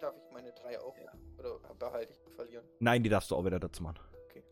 Darf 0.00 0.14
ich 0.16 0.32
meine 0.32 0.52
drei 0.52 0.80
auch? 0.80 0.94
Oder 1.38 1.58
behalte 1.78 2.12
ich 2.12 2.34
verlieren? 2.34 2.64
Nein, 2.78 3.02
die 3.02 3.08
darfst 3.08 3.30
du 3.30 3.36
auch 3.36 3.44
wieder 3.44 3.60
dazu 3.60 3.82
machen. 3.82 3.98
Okay. 4.24 4.44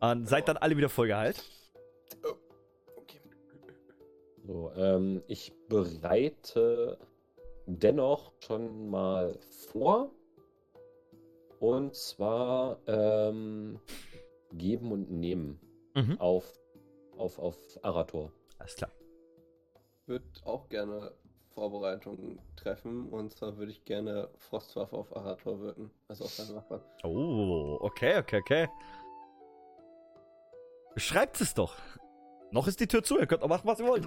Und 0.00 0.26
seid 0.28 0.48
dann 0.48 0.56
alle 0.56 0.76
wieder 0.76 0.88
voll 0.88 1.08
geheilt. 1.08 1.38
Okay. 1.38 1.61
So, 4.44 4.72
ähm, 4.76 5.22
ich 5.28 5.52
bereite 5.68 6.98
dennoch 7.66 8.32
schon 8.40 8.90
mal 8.90 9.38
vor. 9.68 10.10
Und 11.60 11.94
zwar 11.94 12.78
ähm, 12.88 13.78
geben 14.52 14.90
und 14.92 15.10
nehmen 15.10 15.60
Mhm. 15.94 16.18
auf, 16.20 16.58
auf, 17.18 17.38
auf 17.38 17.56
Arator. 17.82 18.32
Alles 18.58 18.74
klar. 18.76 18.90
würde 20.06 20.24
auch 20.44 20.68
gerne 20.70 21.12
Vorbereitungen 21.54 22.40
treffen 22.56 23.10
und 23.10 23.30
zwar 23.34 23.58
würde 23.58 23.72
ich 23.72 23.84
gerne 23.84 24.30
Frostwaffe 24.38 24.96
auf 24.96 25.14
Arator 25.14 25.60
wirken. 25.60 25.90
Also 26.08 26.24
auf 26.24 26.30
seine 26.30 26.56
Waffe. 26.56 26.82
Oh, 27.04 27.76
okay, 27.82 28.18
okay, 28.18 28.38
okay. 28.40 28.68
Beschreibt 30.94 31.40
es 31.40 31.54
doch. 31.54 31.76
Noch 32.52 32.68
ist 32.68 32.78
die 32.78 32.86
Tür 32.86 33.02
zu, 33.02 33.18
ihr 33.18 33.26
könnt 33.26 33.42
auch 33.42 33.48
machen, 33.48 33.66
was 33.66 33.80
ihr 33.80 33.86
wollt. 33.86 34.06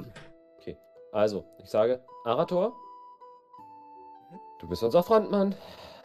Also, 1.15 1.45
ich 1.59 1.69
sage, 1.69 2.03
Arator, 2.25 2.75
du 4.59 4.67
bist 4.67 4.83
unser 4.83 5.01
Frontmann. 5.01 5.55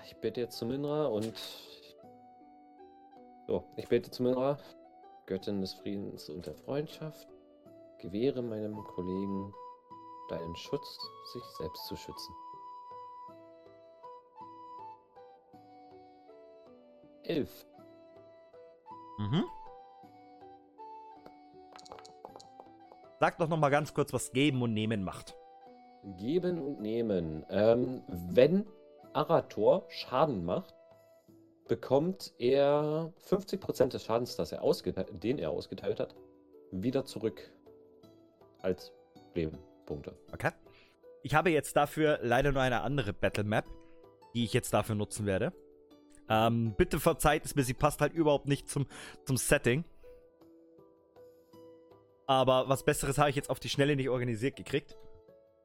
Ich 0.05 0.17
bete 0.19 0.41
jetzt 0.41 0.57
zu 0.57 0.67
Minra 0.67 1.07
und. 1.07 1.35
So, 3.49 3.65
ich 3.75 3.89
bete 3.89 4.09
zu 4.13 4.23
Minra, 4.23 4.57
Göttin 5.27 5.61
des 5.61 5.75
Friedens 5.75 6.29
und 6.29 6.47
der 6.47 6.55
Freundschaft. 6.55 7.27
Gewähre 7.99 8.41
meinem 8.41 8.85
Kollegen 8.85 9.53
deinen 10.29 10.55
Schutz, 10.55 10.97
sich 11.33 11.43
selbst 11.59 11.87
zu 11.87 11.97
schützen. 11.97 12.35
Elf. 17.25 17.67
Mhm. 19.19 19.45
Sag 23.21 23.37
doch 23.37 23.49
noch 23.49 23.59
mal 23.59 23.69
ganz 23.69 23.93
kurz, 23.93 24.15
was 24.15 24.33
Geben 24.33 24.63
und 24.63 24.73
Nehmen 24.73 25.05
macht. 25.05 25.37
Geben 26.17 26.59
und 26.59 26.81
nehmen. 26.81 27.45
Ähm, 27.51 28.03
wenn 28.09 28.65
Arator 29.13 29.85
Schaden 29.91 30.43
macht, 30.47 30.75
bekommt 31.69 32.33
er 32.39 33.13
50% 33.29 33.89
des 33.89 34.05
Schadens, 34.05 34.37
das 34.37 34.53
er 34.53 34.63
den 35.13 35.39
er 35.39 35.51
ausgeteilt 35.51 36.01
hat, 36.01 36.15
wieder 36.73 37.05
zurück 37.05 37.53
als 38.63 38.91
Lebenpunkte. 39.35 40.17
Okay. 40.33 40.53
Ich 41.23 41.35
habe 41.35 41.51
jetzt 41.51 41.77
dafür 41.77 42.21
leider 42.23 42.53
nur 42.53 42.63
eine 42.63 42.81
andere 42.81 43.13
Battle 43.13 43.45
Map, 43.45 43.67
die 44.33 44.45
ich 44.45 44.55
jetzt 44.55 44.73
dafür 44.73 44.95
nutzen 44.95 45.27
werde. 45.27 45.53
Ähm, 46.31 46.73
bitte 46.75 46.99
verzeiht 46.99 47.45
es 47.45 47.55
mir, 47.55 47.65
sie 47.65 47.75
passt 47.75 48.01
halt 48.01 48.15
überhaupt 48.15 48.49
nicht 48.49 48.71
zum, 48.71 48.87
zum 49.27 49.37
Setting. 49.37 49.85
Aber 52.31 52.69
was 52.69 52.85
Besseres 52.85 53.19
habe 53.19 53.29
ich 53.31 53.35
jetzt 53.35 53.51
auf 53.51 53.59
die 53.59 53.69
Schnelle 53.69 53.97
nicht 53.97 54.09
organisiert 54.09 54.55
gekriegt. 54.55 54.97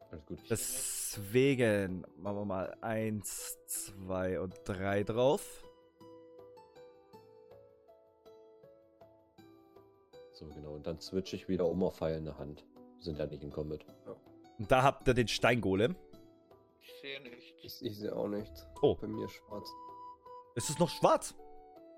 Alles 0.10 0.26
gut. 0.26 0.40
Deswegen 0.50 2.04
machen 2.18 2.38
wir 2.38 2.46
mal 2.46 2.76
1, 2.82 3.60
2 3.68 4.40
und 4.40 4.56
3 4.64 5.04
drauf. 5.04 5.64
So, 10.34 10.48
genau. 10.48 10.72
Und 10.74 10.88
dann 10.88 11.00
switche 11.00 11.36
ich 11.36 11.48
wieder 11.48 11.68
um 11.68 11.84
auf 11.84 11.98
feilende 11.98 12.36
Hand. 12.40 12.66
Sind 13.00 13.20
ja 13.20 13.28
nicht 13.28 13.44
in 13.44 13.52
Combat. 13.52 13.86
Und 14.58 14.72
da 14.72 14.82
habt 14.82 15.08
ihr 15.08 15.14
den 15.14 15.28
Steingolem. 15.28 15.96
Ich 16.82 16.92
sehe 17.00 17.22
nichts. 17.22 17.46
Ich, 17.62 17.86
ich 17.86 17.98
sehe 18.00 18.16
auch 18.16 18.28
nichts. 18.28 18.66
Oh. 18.82 18.96
Bei 18.96 19.06
mir 19.08 19.30
schwarz. 19.30 19.70
Ist 20.56 20.72
es 20.72 20.80
noch 20.80 20.90
schwarz? 20.90 21.36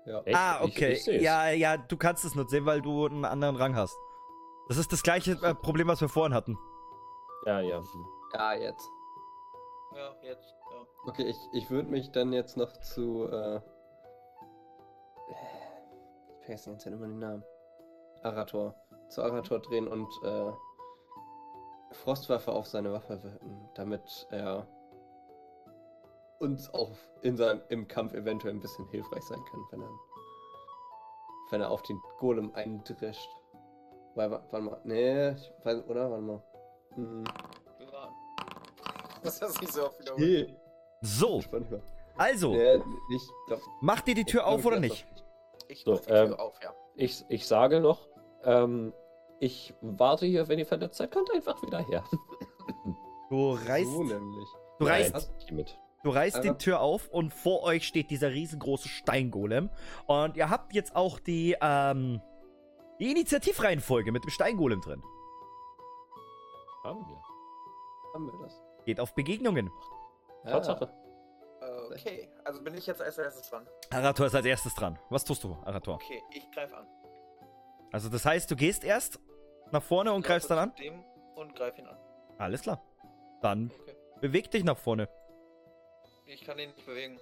Ja. 0.04 0.20
Echt? 0.24 0.36
Ah, 0.36 0.60
Ich- 0.62 0.70
okay. 0.76 0.92
ich 0.92 1.04
seh's. 1.04 1.22
ja, 1.22 1.48
ja, 1.52 1.78
du 1.78 1.96
kannst 1.96 2.26
es 2.26 2.34
nicht 2.34 2.50
sehen, 2.50 2.66
weil 2.66 2.82
du 2.82 3.06
einen 3.06 3.24
anderen 3.24 3.56
Rang 3.56 3.74
hast. 3.74 3.96
Das 4.68 4.76
ist 4.76 4.92
das 4.92 5.02
gleiche 5.02 5.32
äh, 5.42 5.54
Problem, 5.54 5.88
was 5.88 6.00
wir 6.00 6.08
vorhin 6.08 6.34
hatten. 6.34 6.58
Ja, 7.46 7.60
ja. 7.60 7.82
Ja, 8.34 8.52
jetzt. 8.54 8.90
Ja, 9.94 10.14
jetzt. 10.22 10.54
Ja. 10.70 10.86
Okay, 11.06 11.24
ich, 11.24 11.36
ich 11.52 11.70
würde 11.70 11.88
mich 11.88 12.12
dann 12.12 12.32
jetzt 12.32 12.56
noch 12.56 12.76
zu. 12.78 13.26
Äh, 13.26 13.60
ich 15.30 16.44
vergesse 16.44 16.64
die 16.64 16.70
ganze 16.70 16.84
Zeit 16.84 16.92
immer 16.92 17.06
den 17.06 17.18
Namen. 17.18 17.44
Arator. 18.22 18.74
Zu 19.08 19.22
Arator 19.22 19.60
drehen 19.60 19.88
und 19.88 20.08
äh, 20.22 20.52
Frostwaffe 21.92 22.52
auf 22.52 22.66
seine 22.66 22.92
Waffe 22.92 23.22
wirken, 23.22 23.70
damit 23.74 24.26
er 24.30 24.66
uns 26.40 26.72
auch 26.74 26.92
in 27.22 27.36
seinem, 27.36 27.62
im 27.68 27.88
Kampf 27.88 28.12
eventuell 28.12 28.54
ein 28.54 28.60
bisschen 28.60 28.86
hilfreich 28.88 29.22
sein 29.24 29.42
kann, 29.50 29.60
wenn 29.70 29.80
er, 29.80 29.90
wenn 31.50 31.60
er 31.62 31.70
auf 31.70 31.82
den 31.82 32.00
Golem 32.18 32.54
eindrischt. 32.54 33.30
Weil, 34.14 34.30
wa- 34.30 34.42
warte 34.50 34.64
mal, 34.64 34.80
nee, 34.84 35.30
ich 35.30 35.52
weiß, 35.64 35.84
oder? 35.86 36.10
Warte 36.10 36.22
mal. 36.22 36.42
Hm. 36.94 37.24
Ja. 37.80 38.08
Das 39.22 39.40
ist 39.40 39.60
nicht 39.60 39.72
so 39.72 39.86
oft 39.86 40.00
wieder. 40.00 40.14
Nee, 40.16 40.54
So, 41.00 41.40
also, 42.16 42.52
Nee, 42.52 42.74
ich 43.14 43.22
glaub, 43.46 43.60
macht 43.80 44.08
ihr 44.08 44.14
die 44.14 44.24
Tür 44.24 44.46
auf 44.46 44.64
oder 44.64 44.80
nicht? 44.80 45.06
Ich 45.68 45.84
So, 45.84 45.92
mach 45.92 46.00
die 46.00 46.06
Tür 46.06 46.22
ähm, 46.24 46.34
auf, 46.34 46.58
ja. 46.62 46.72
Ich, 46.96 47.24
ich 47.28 47.46
sage 47.46 47.80
noch, 47.80 48.08
ähm, 48.44 48.92
ich 49.38 49.72
warte 49.80 50.26
hier, 50.26 50.48
wenn 50.48 50.58
ihr 50.58 50.66
verletzt 50.66 50.96
seid, 50.98 51.12
kommt 51.12 51.30
einfach 51.32 51.62
wieder 51.62 51.78
her. 51.86 52.02
Du 53.30 53.50
reißt, 53.52 53.90
So 53.90 54.02
nämlich. 54.04 54.48
du 54.78 54.84
Nein, 54.86 55.12
reißt, 55.12 55.34
nicht 55.34 55.52
mit. 55.52 55.78
du 56.02 56.08
reißt 56.10 56.42
die 56.44 56.54
Tür 56.54 56.80
auf 56.80 57.08
und 57.08 57.34
vor 57.34 57.62
euch 57.62 57.86
steht 57.86 58.10
dieser 58.10 58.30
riesengroße 58.30 58.88
Steingolem. 58.88 59.68
Und 60.06 60.38
ihr 60.38 60.48
habt 60.48 60.72
jetzt 60.72 60.96
auch 60.96 61.20
die, 61.20 61.54
ähm, 61.60 62.22
die 63.00 63.10
Initiativreihenfolge 63.10 64.12
mit 64.12 64.24
dem 64.24 64.30
Steingolem 64.30 64.80
drin. 64.80 65.02
Haben 66.84 67.06
wir. 67.08 67.22
Haben 68.14 68.26
wir 68.26 68.38
das? 68.44 68.62
Geht 68.84 69.00
auf 69.00 69.14
Begegnungen. 69.14 69.70
Ja. 70.44 70.50
Tatsache. 70.52 70.92
Okay, 71.90 72.28
also 72.44 72.62
bin 72.62 72.74
ich 72.74 72.86
jetzt 72.86 73.00
als 73.00 73.18
erstes 73.18 73.48
dran. 73.50 73.66
Arator 73.90 74.26
ist 74.26 74.34
als 74.34 74.44
erstes 74.46 74.74
dran. 74.74 74.98
Was 75.10 75.24
tust 75.24 75.42
du, 75.42 75.56
Arator? 75.64 75.94
Okay, 75.96 76.22
ich 76.32 76.50
greife 76.50 76.76
an. 76.76 76.86
Also 77.92 78.08
das 78.08 78.24
heißt, 78.24 78.50
du 78.50 78.56
gehst 78.56 78.84
erst 78.84 79.18
nach 79.72 79.82
vorne 79.82 80.12
und 80.12 80.24
greifst 80.24 80.50
dann 80.50 80.58
an? 80.58 80.74
Dem 80.76 81.02
und 81.34 81.54
greife 81.54 81.80
ihn 81.80 81.86
an. 81.86 81.98
Alles 82.38 82.62
klar. 82.62 82.82
Dann 83.42 83.70
Okay. 83.82 83.96
beweg 84.20 84.50
dich 84.50 84.64
nach 84.64 84.76
vorne. 84.76 85.08
Ich 86.26 86.44
kann 86.44 86.58
ihn 86.58 86.70
nicht 86.70 86.84
bewegen. 86.86 87.18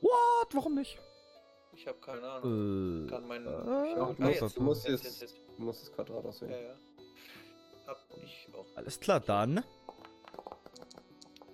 What? 0.00 0.54
Warum 0.54 0.74
nicht? 0.76 0.98
Ich 1.74 1.86
habe 1.86 1.98
keine 2.00 2.22
Ahnung. 2.28 3.06
Äh, 3.06 3.10
Kann 3.10 3.26
meinen. 3.26 3.46
äh, 3.46 3.88
ich 3.88 3.94
Doch, 3.94 4.08
hab, 4.18 4.54
du 4.54 4.62
musst- 4.62 4.86
jetzt, 4.86 5.04
jetzt- 5.04 5.20
jetzt, 5.20 5.32
jetzt. 5.34 5.36
Du 5.58 5.62
musst 5.64 5.82
das 5.82 5.92
Quadrat 5.92 6.22
Ja, 6.22 6.28
auswählen. 6.28 6.64
ja. 6.66 7.86
Hab 7.86 7.98
ich 8.22 8.48
auch. 8.54 8.66
Alles 8.76 9.00
klar, 9.00 9.20
dann 9.20 9.64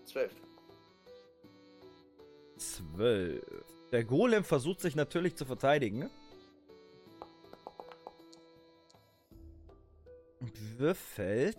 Zwölf. 0.05 0.32
12. 2.57 3.43
Der 3.93 4.05
Golem 4.05 4.43
versucht 4.45 4.81
sich 4.81 4.97
natürlich 4.97 5.36
zu 5.36 5.45
verteidigen. 5.45 6.11
Würfelt. 10.77 11.59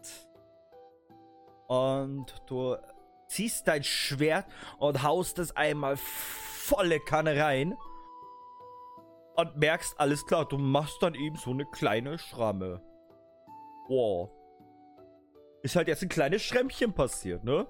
Und 1.67 2.33
du 2.47 2.75
ziehst 3.27 3.67
dein 3.67 3.83
Schwert 3.83 4.45
und 4.79 5.03
haust 5.03 5.37
es 5.39 5.55
einmal 5.55 5.97
volle 5.97 6.99
Kanne 6.99 7.39
rein. 7.41 7.77
Und 9.39 9.55
merkst, 9.55 9.97
alles 9.97 10.25
klar, 10.25 10.45
du 10.45 10.57
machst 10.57 11.01
dann 11.01 11.15
eben 11.15 11.37
so 11.37 11.51
eine 11.51 11.65
kleine 11.65 12.17
Schramme. 12.17 12.81
Wow. 13.87 14.29
Ist 15.61 15.77
halt 15.77 15.87
jetzt 15.87 16.03
ein 16.03 16.09
kleines 16.09 16.41
Schrämmchen 16.41 16.93
passiert, 16.93 17.43
ne? 17.45 17.65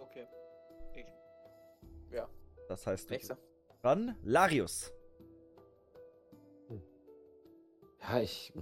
Okay. 0.00 0.26
Ich. 0.94 1.06
Ja, 2.12 2.28
Das 2.68 2.84
heißt, 2.84 3.10
du 3.10 3.14
nächster. 3.14 3.38
dran. 3.80 4.16
Larius. 4.22 4.92
Ja, 8.00 8.20
ich 8.20 8.52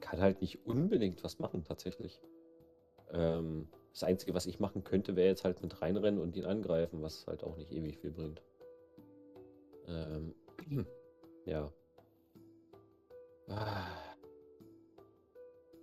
kann 0.00 0.20
halt 0.20 0.40
nicht 0.40 0.64
unbedingt 0.64 1.22
was 1.24 1.40
machen, 1.40 1.64
tatsächlich. 1.64 2.20
Ähm, 3.12 3.68
das 3.92 4.04
Einzige, 4.04 4.32
was 4.32 4.46
ich 4.46 4.60
machen 4.60 4.84
könnte, 4.84 5.16
wäre 5.16 5.28
jetzt 5.28 5.44
halt 5.44 5.60
mit 5.60 5.82
reinrennen 5.82 6.20
und 6.20 6.36
ihn 6.36 6.46
angreifen, 6.46 7.02
was 7.02 7.26
halt 7.26 7.42
auch 7.42 7.56
nicht 7.56 7.72
ewig 7.72 7.98
viel 7.98 8.12
bringt. 8.12 8.40
Ähm, 9.88 10.34
ja. 11.46 11.70
Ah. 13.48 13.86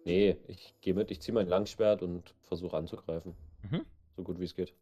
Nee, 0.05 0.37
ich 0.47 0.73
gehe 0.81 0.93
mit, 0.93 1.11
ich 1.11 1.21
ziehe 1.21 1.33
mein 1.33 1.47
Langschwert 1.47 2.01
und 2.01 2.33
versuche 2.43 2.75
anzugreifen. 2.77 3.35
Mhm. 3.61 3.85
So 4.15 4.23
gut 4.23 4.39
wie 4.39 4.45
es 4.45 4.55
geht. 4.55 4.73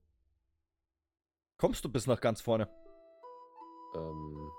Kommst 1.58 1.84
du 1.84 1.90
bis 1.90 2.08
nach 2.08 2.22
ganz 2.22 2.42
vorne? 2.42 2.70
Ähm, 3.96 4.52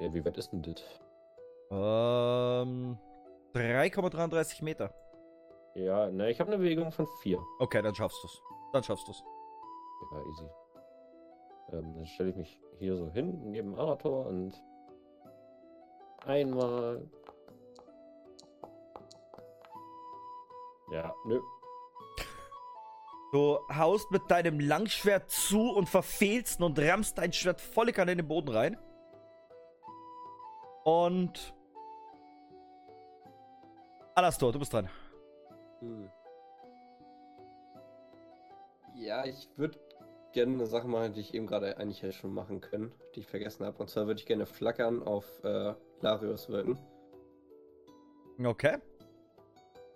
ja, 0.00 0.12
wie 0.12 0.24
weit 0.24 0.36
ist 0.36 0.50
denn 0.50 0.62
das? 0.62 0.82
Ähm, 1.70 2.98
3,33 3.54 4.64
Meter. 4.64 4.92
Ja, 5.74 6.10
ne, 6.10 6.30
ich 6.30 6.40
habe 6.40 6.52
eine 6.52 6.58
Bewegung 6.58 6.92
von 6.92 7.06
4. 7.22 7.38
Okay, 7.58 7.82
dann 7.82 7.94
schaffst 7.94 8.22
du's. 8.22 8.42
Dann 8.72 8.82
schaffst 8.82 9.06
du's. 9.08 9.22
Ja, 10.12 10.20
easy. 10.20 10.63
Ähm, 11.72 11.94
dann 11.94 12.06
stelle 12.06 12.30
ich 12.30 12.36
mich 12.36 12.60
hier 12.78 12.96
so 12.96 13.10
hin, 13.10 13.50
neben 13.50 13.74
Arator 13.78 14.26
und 14.26 14.54
einmal. 16.26 17.06
Ja, 20.92 21.14
nö. 21.24 21.40
Du 23.32 23.58
haust 23.74 24.10
mit 24.12 24.30
deinem 24.30 24.60
Langschwert 24.60 25.28
zu 25.28 25.72
und 25.72 25.88
verfehlst 25.88 26.62
und 26.62 26.78
rammst 26.78 27.18
dein 27.18 27.32
Schwert 27.32 27.60
volle 27.60 27.92
Kanne 27.92 28.12
in 28.12 28.18
den 28.18 28.28
Boden 28.28 28.48
rein. 28.48 28.78
Und. 30.84 31.54
Alastor, 34.14 34.52
du 34.52 34.60
bist 34.60 34.72
dran. 34.72 34.88
Hm. 35.80 36.08
Ja, 38.94 39.24
ich 39.24 39.48
würde 39.56 39.76
gerne 40.34 40.52
eine 40.52 40.66
Sache 40.66 40.86
machen, 40.86 41.14
die 41.14 41.20
ich 41.20 41.32
eben 41.32 41.46
gerade 41.46 41.78
eigentlich 41.78 42.02
hätte 42.02 42.12
schon 42.12 42.34
machen 42.34 42.60
können, 42.60 42.92
die 43.14 43.20
ich 43.20 43.26
vergessen 43.26 43.64
habe. 43.64 43.78
Und 43.78 43.88
zwar 43.88 44.06
würde 44.06 44.20
ich 44.20 44.26
gerne 44.26 44.44
Flackern 44.44 45.02
auf 45.02 45.42
äh, 45.44 45.72
Larius 46.02 46.50
wirken. 46.50 46.78
Okay. 48.44 48.78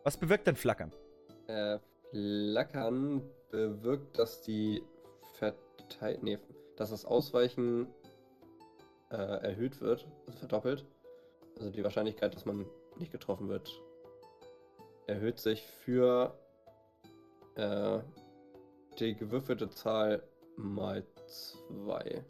Was 0.05 0.17
bewirkt 0.17 0.47
denn 0.47 0.57
Flackern? 0.57 0.93
Äh, 1.49 1.79
Flackern 2.11 3.23
bewirkt, 3.51 4.19
dass 4.19 4.41
die 4.41 4.83
Verteil 5.35 6.19
nee, 6.23 6.39
dass 6.77 6.91
das 6.91 7.05
Ausweichen 7.05 7.89
äh, 9.11 9.17
erhöht 9.17 9.81
wird, 9.81 10.07
also 10.27 10.39
verdoppelt. 10.39 10.87
Also 11.59 11.71
die 11.71 11.83
Wahrscheinlichkeit, 11.83 12.35
dass 12.35 12.47
man 12.47 12.67
nicht 12.97 13.11
getroffen 13.11 13.49
wird, 13.49 13.71
erhöht 15.07 15.41
sich 15.41 15.67
für 15.67 16.39
äh, 17.57 17.99
die 19.01 19.15
gewürfelte 19.15 19.69
Zahl 19.71 20.23
mal 20.57 21.05
zwei 21.27 22.25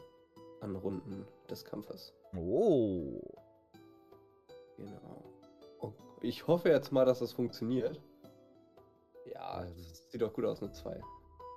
an 0.60 0.76
Runden 0.76 1.26
des 1.48 1.64
Kampfes. 1.64 2.12
Oh. 2.36 3.20
Genau. 4.76 5.22
Und 5.80 5.94
ich 6.20 6.46
hoffe 6.46 6.68
jetzt 6.68 6.92
mal, 6.92 7.04
dass 7.04 7.20
das 7.20 7.32
funktioniert. 7.32 8.00
Ja, 9.32 9.64
das 9.64 10.10
sieht 10.10 10.20
doch 10.22 10.32
gut 10.32 10.44
aus, 10.44 10.62
eine 10.62 10.72
2. 10.72 11.00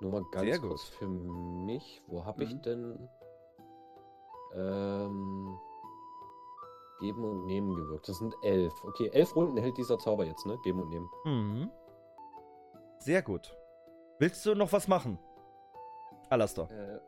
Nur 0.00 0.12
mal 0.12 0.24
ganz 0.32 0.44
Sehr 0.46 0.58
gut. 0.58 0.68
kurz 0.70 0.84
für 0.84 1.06
mich. 1.08 2.02
Wo 2.06 2.24
habe 2.24 2.44
ich 2.44 2.54
Mhm. 2.54 2.62
denn 2.62 3.08
ähm, 4.54 5.58
Geben 7.00 7.24
und 7.24 7.46
Nehmen 7.46 7.74
gewirkt? 7.74 8.08
Das 8.08 8.18
sind 8.18 8.34
elf. 8.42 8.72
Okay, 8.84 9.08
elf 9.12 9.34
Runden 9.36 9.56
hält 9.58 9.76
dieser 9.78 9.98
Zauber 9.98 10.24
jetzt, 10.24 10.44
ne? 10.46 10.58
Geben 10.64 10.80
und 10.82 10.88
Nehmen. 10.90 11.10
Mhm. 11.24 11.70
Sehr 12.98 13.22
gut. 13.22 13.56
Willst 14.22 14.46
du 14.46 14.54
noch 14.54 14.70
was 14.70 14.86
machen? 14.86 15.18
Alastor. 16.30 16.70
Äh, 16.70 17.00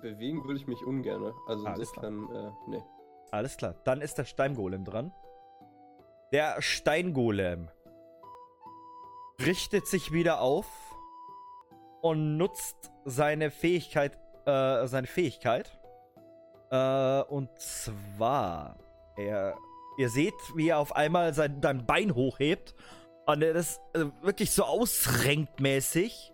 bewegen 0.00 0.42
würde 0.42 0.58
ich 0.58 0.66
mich 0.66 0.82
ungern. 0.86 1.34
Also 1.46 1.66
Alles 1.66 1.92
klar. 1.92 2.06
insofern, 2.06 2.46
äh, 2.46 2.50
nee. 2.68 2.82
Alles 3.30 3.58
klar. 3.58 3.74
Dann 3.84 4.00
ist 4.00 4.16
der 4.16 4.24
Steingolem 4.24 4.86
dran. 4.86 5.12
Der 6.32 6.62
Steingolem 6.62 7.68
richtet 9.44 9.86
sich 9.86 10.12
wieder 10.12 10.40
auf 10.40 10.66
und 12.00 12.38
nutzt 12.38 12.90
seine 13.04 13.50
Fähigkeit, 13.50 14.18
äh, 14.46 14.86
seine 14.86 15.08
Fähigkeit. 15.08 15.78
Äh, 16.70 17.20
und 17.24 17.50
zwar, 17.58 18.78
er, 19.14 19.58
ihr 19.98 20.08
seht, 20.08 20.32
wie 20.54 20.68
er 20.68 20.78
auf 20.78 20.96
einmal 20.96 21.34
sein, 21.34 21.60
sein 21.60 21.84
Bein 21.84 22.14
hochhebt 22.14 22.74
und 23.26 23.42
er 23.42 23.54
das 23.54 23.80
äh, 23.94 24.06
wirklich 24.22 24.50
so 24.50 24.64
ausrenkt 24.64 25.60
mäßig 25.60 26.32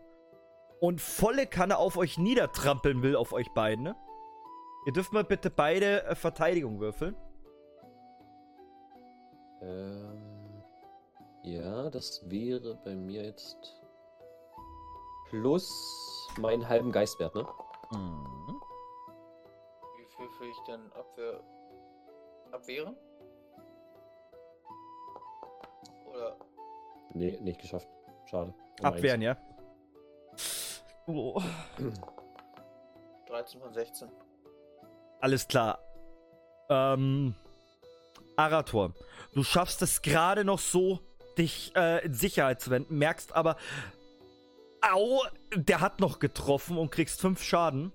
und 0.81 1.01
volle 1.01 1.47
Kanne 1.47 1.79
auf 1.79 1.97
euch 1.97 2.19
niedertrampeln 2.19 3.03
will, 3.03 3.17
auf 3.17 3.33
euch 3.33 3.53
beiden. 3.55 3.85
Ne? 3.85 3.97
Ihr 4.87 4.93
dürft 4.93 5.13
mal 5.13 5.25
bitte 5.25 5.51
beide 5.51 6.05
äh, 6.05 6.15
Verteidigung 6.15 6.81
würfeln. 6.81 7.17
Ähm, 9.63 10.63
Ja, 11.43 11.91
das 11.91 12.29
wäre 12.29 12.75
bei 12.85 12.95
mir 12.95 13.25
jetzt 13.25 13.81
plus 15.29 16.29
meinen 16.39 16.69
halben 16.69 16.93
Geistwert, 16.93 17.35
ne? 17.35 17.47
Mhm. 17.93 18.61
Wie 19.97 20.07
viel 20.17 20.29
will 20.41 20.51
ich 20.51 20.61
denn 20.67 20.93
Abwehr... 20.93 21.41
abwehren? 22.53 22.97
Oder... 26.11 26.37
Nee, 27.15 27.39
nicht 27.41 27.61
geschafft. 27.61 27.89
Schade. 28.27 28.55
Um 28.81 28.87
Abwehren, 28.87 29.23
ja. 29.23 29.37
Oh. 31.07 31.41
13 33.27 33.61
von 33.61 33.73
16. 33.73 34.09
Alles 35.20 35.49
klar. 35.49 35.78
Ähm, 36.69 37.35
Arator, 38.37 38.93
du 39.33 39.43
schaffst 39.43 39.83
es 39.83 40.03
gerade 40.03 40.45
noch 40.45 40.59
so, 40.59 41.01
dich 41.39 41.74
äh, 41.77 42.05
in 42.05 42.15
Sicherheit 42.15 42.61
zu 42.61 42.70
wenden, 42.70 42.99
merkst 42.99 43.35
aber, 43.35 43.57
au, 44.81 45.23
der 45.55 45.81
hat 45.81 46.01
noch 46.01 46.19
getroffen 46.19 46.77
und 46.77 46.91
kriegst 46.91 47.20
fünf 47.20 47.43
Schaden. 47.43 47.85
Mhm. 47.85 47.93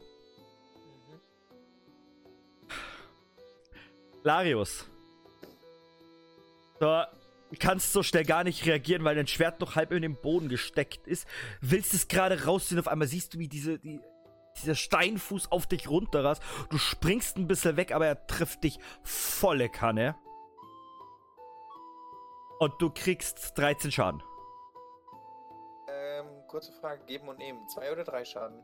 Larius. 4.23 4.85
Du 6.79 7.07
kannst 7.59 7.93
so 7.93 8.03
schnell 8.03 8.23
gar 8.23 8.43
nicht 8.43 8.65
reagieren, 8.65 9.03
weil 9.03 9.15
dein 9.15 9.27
Schwert 9.27 9.59
noch 9.59 9.75
halb 9.75 9.91
in 9.91 10.01
den 10.01 10.15
Boden 10.15 10.49
gesteckt 10.49 11.07
ist. 11.07 11.27
Willst 11.59 11.93
es 11.93 12.07
gerade 12.07 12.45
rausziehen, 12.45 12.79
auf 12.79 12.87
einmal 12.87 13.07
siehst 13.07 13.33
du, 13.33 13.39
wie 13.39 13.47
diese, 13.47 13.79
die, 13.79 13.99
dieser 14.61 14.75
Steinfuß 14.75 15.51
auf 15.51 15.67
dich 15.67 15.89
runterrast. 15.89 16.41
Du 16.69 16.77
springst 16.77 17.37
ein 17.37 17.47
bisschen 17.47 17.77
weg, 17.77 17.93
aber 17.93 18.07
er 18.07 18.27
trifft 18.27 18.63
dich 18.63 18.79
volle 19.03 19.69
Kanne. 19.69 20.15
Und 22.59 22.79
du 22.79 22.91
kriegst 22.91 23.57
13 23.57 23.91
Schaden. 23.91 24.21
Ähm, 25.89 26.25
kurze 26.47 26.71
Frage, 26.73 27.03
geben 27.05 27.27
und 27.27 27.39
nehmen. 27.39 27.67
Zwei 27.69 27.91
oder 27.91 28.03
drei 28.03 28.23
Schaden? 28.23 28.63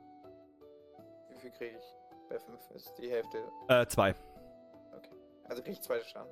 Wie 1.29 1.39
viel 1.39 1.51
kriege 1.51 1.77
ich? 1.77 1.85
Bei 2.29 2.39
fünf 2.39 2.61
ist 2.71 2.93
die 2.99 3.09
Hälfte. 3.09 3.51
Äh, 3.69 3.87
zwei. 3.87 4.13
Okay. 4.95 5.15
Also 5.45 5.61
kriege 5.63 5.73
ich 5.73 5.81
zwei 5.81 5.99
Schaden. 6.03 6.31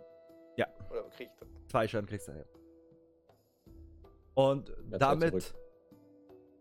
Ja. 0.57 0.67
Oder 0.89 1.05
ich 1.17 1.29
das? 1.39 1.47
Zwei 1.67 1.87
Schaden 1.87 2.07
kriegst 2.07 2.27
du. 2.27 2.31
Ja. 2.31 2.43
Und 4.35 4.69
Ja, 4.91 4.97
damit. 4.97 5.53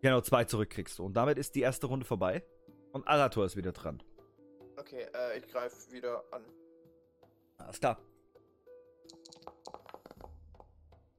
Genau, 0.02 0.20
zwei 0.20 0.44
zurück 0.44 0.70
kriegst 0.70 0.98
du. 0.98 1.04
Und 1.04 1.14
damit 1.14 1.38
ist 1.38 1.54
die 1.54 1.62
erste 1.62 1.86
Runde 1.86 2.04
vorbei. 2.04 2.44
Und 2.92 3.08
Arator 3.08 3.44
ist 3.44 3.56
wieder 3.56 3.72
dran. 3.72 4.02
Okay, 4.76 5.06
äh, 5.14 5.38
ich 5.38 5.48
greife 5.48 5.92
wieder 5.92 6.22
an. 6.30 6.44
Alles 7.58 7.80
klar. 7.80 7.98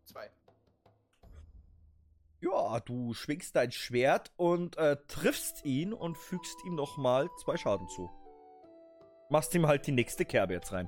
Zwei. 0.05 0.29
Ja, 2.41 2.79
du 2.81 3.13
schwingst 3.13 3.55
dein 3.55 3.71
Schwert 3.71 4.31
und 4.37 4.77
äh, 4.77 4.97
triffst 5.07 5.65
ihn 5.65 5.93
und 5.93 6.17
fügst 6.17 6.63
ihm 6.65 6.75
nochmal 6.75 7.29
zwei 7.43 7.57
Schaden 7.57 7.87
zu. 7.89 8.09
Machst 9.29 9.55
ihm 9.55 9.65
halt 9.67 9.87
die 9.87 9.91
nächste 9.91 10.25
Kerbe 10.25 10.53
jetzt 10.53 10.71
rein. 10.71 10.87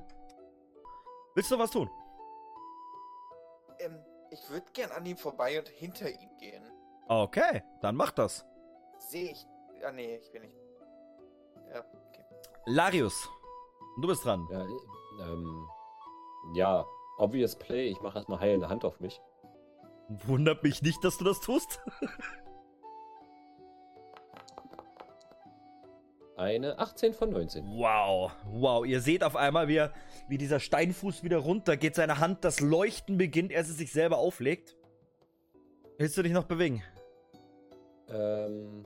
Willst 1.37 1.51
du 1.51 1.59
was 1.59 1.69
tun? 1.69 1.87
Ähm, 3.77 4.03
ich 4.31 4.49
würde 4.49 4.65
gern 4.73 4.89
an 4.89 5.05
ihm 5.05 5.17
vorbei 5.17 5.59
und 5.59 5.69
hinter 5.69 6.09
ihm 6.09 6.35
gehen. 6.39 6.63
Okay, 7.07 7.61
dann 7.79 7.95
mach 7.95 8.09
das. 8.09 8.43
Sehe 8.97 9.33
ich. 9.33 9.45
Ah, 9.85 9.91
nee, 9.91 10.15
ich 10.15 10.31
bin 10.31 10.41
nicht. 10.41 10.55
Ja, 11.71 11.81
okay. 11.81 12.25
Larius, 12.65 13.29
du 14.01 14.07
bist 14.07 14.25
dran. 14.25 14.47
Ja, 14.49 14.65
ähm, 15.27 15.69
ja, 16.55 16.87
obvious 17.19 17.55
play. 17.55 17.89
Ich 17.89 18.01
mache 18.01 18.17
erstmal 18.17 18.39
heilende 18.39 18.67
Hand 18.67 18.83
auf 18.83 18.99
mich. 18.99 19.21
Wundert 20.07 20.63
mich 20.63 20.81
nicht, 20.81 21.03
dass 21.03 21.19
du 21.19 21.23
das 21.23 21.39
tust. 21.39 21.79
Eine 26.37 26.77
18 26.77 27.15
von 27.15 27.31
19. 27.31 27.65
Wow, 27.65 28.31
wow. 28.45 28.85
Ihr 28.85 29.01
seht 29.01 29.23
auf 29.23 29.35
einmal, 29.35 29.67
wie, 29.67 29.77
er, 29.77 29.91
wie 30.29 30.37
dieser 30.37 30.59
Steinfuß 30.59 31.23
wieder 31.23 31.39
runter 31.39 31.77
geht, 31.77 31.95
seine 31.95 32.19
Hand, 32.19 32.45
das 32.45 32.59
Leuchten 32.59 33.17
beginnt, 33.17 33.51
er 33.51 33.63
sich 33.63 33.91
selber 33.91 34.19
auflegt. 34.19 34.77
Willst 35.97 36.15
du 36.15 36.21
dich 36.21 36.33
noch 36.33 36.43
bewegen? 36.43 36.83
Ähm, 38.09 38.85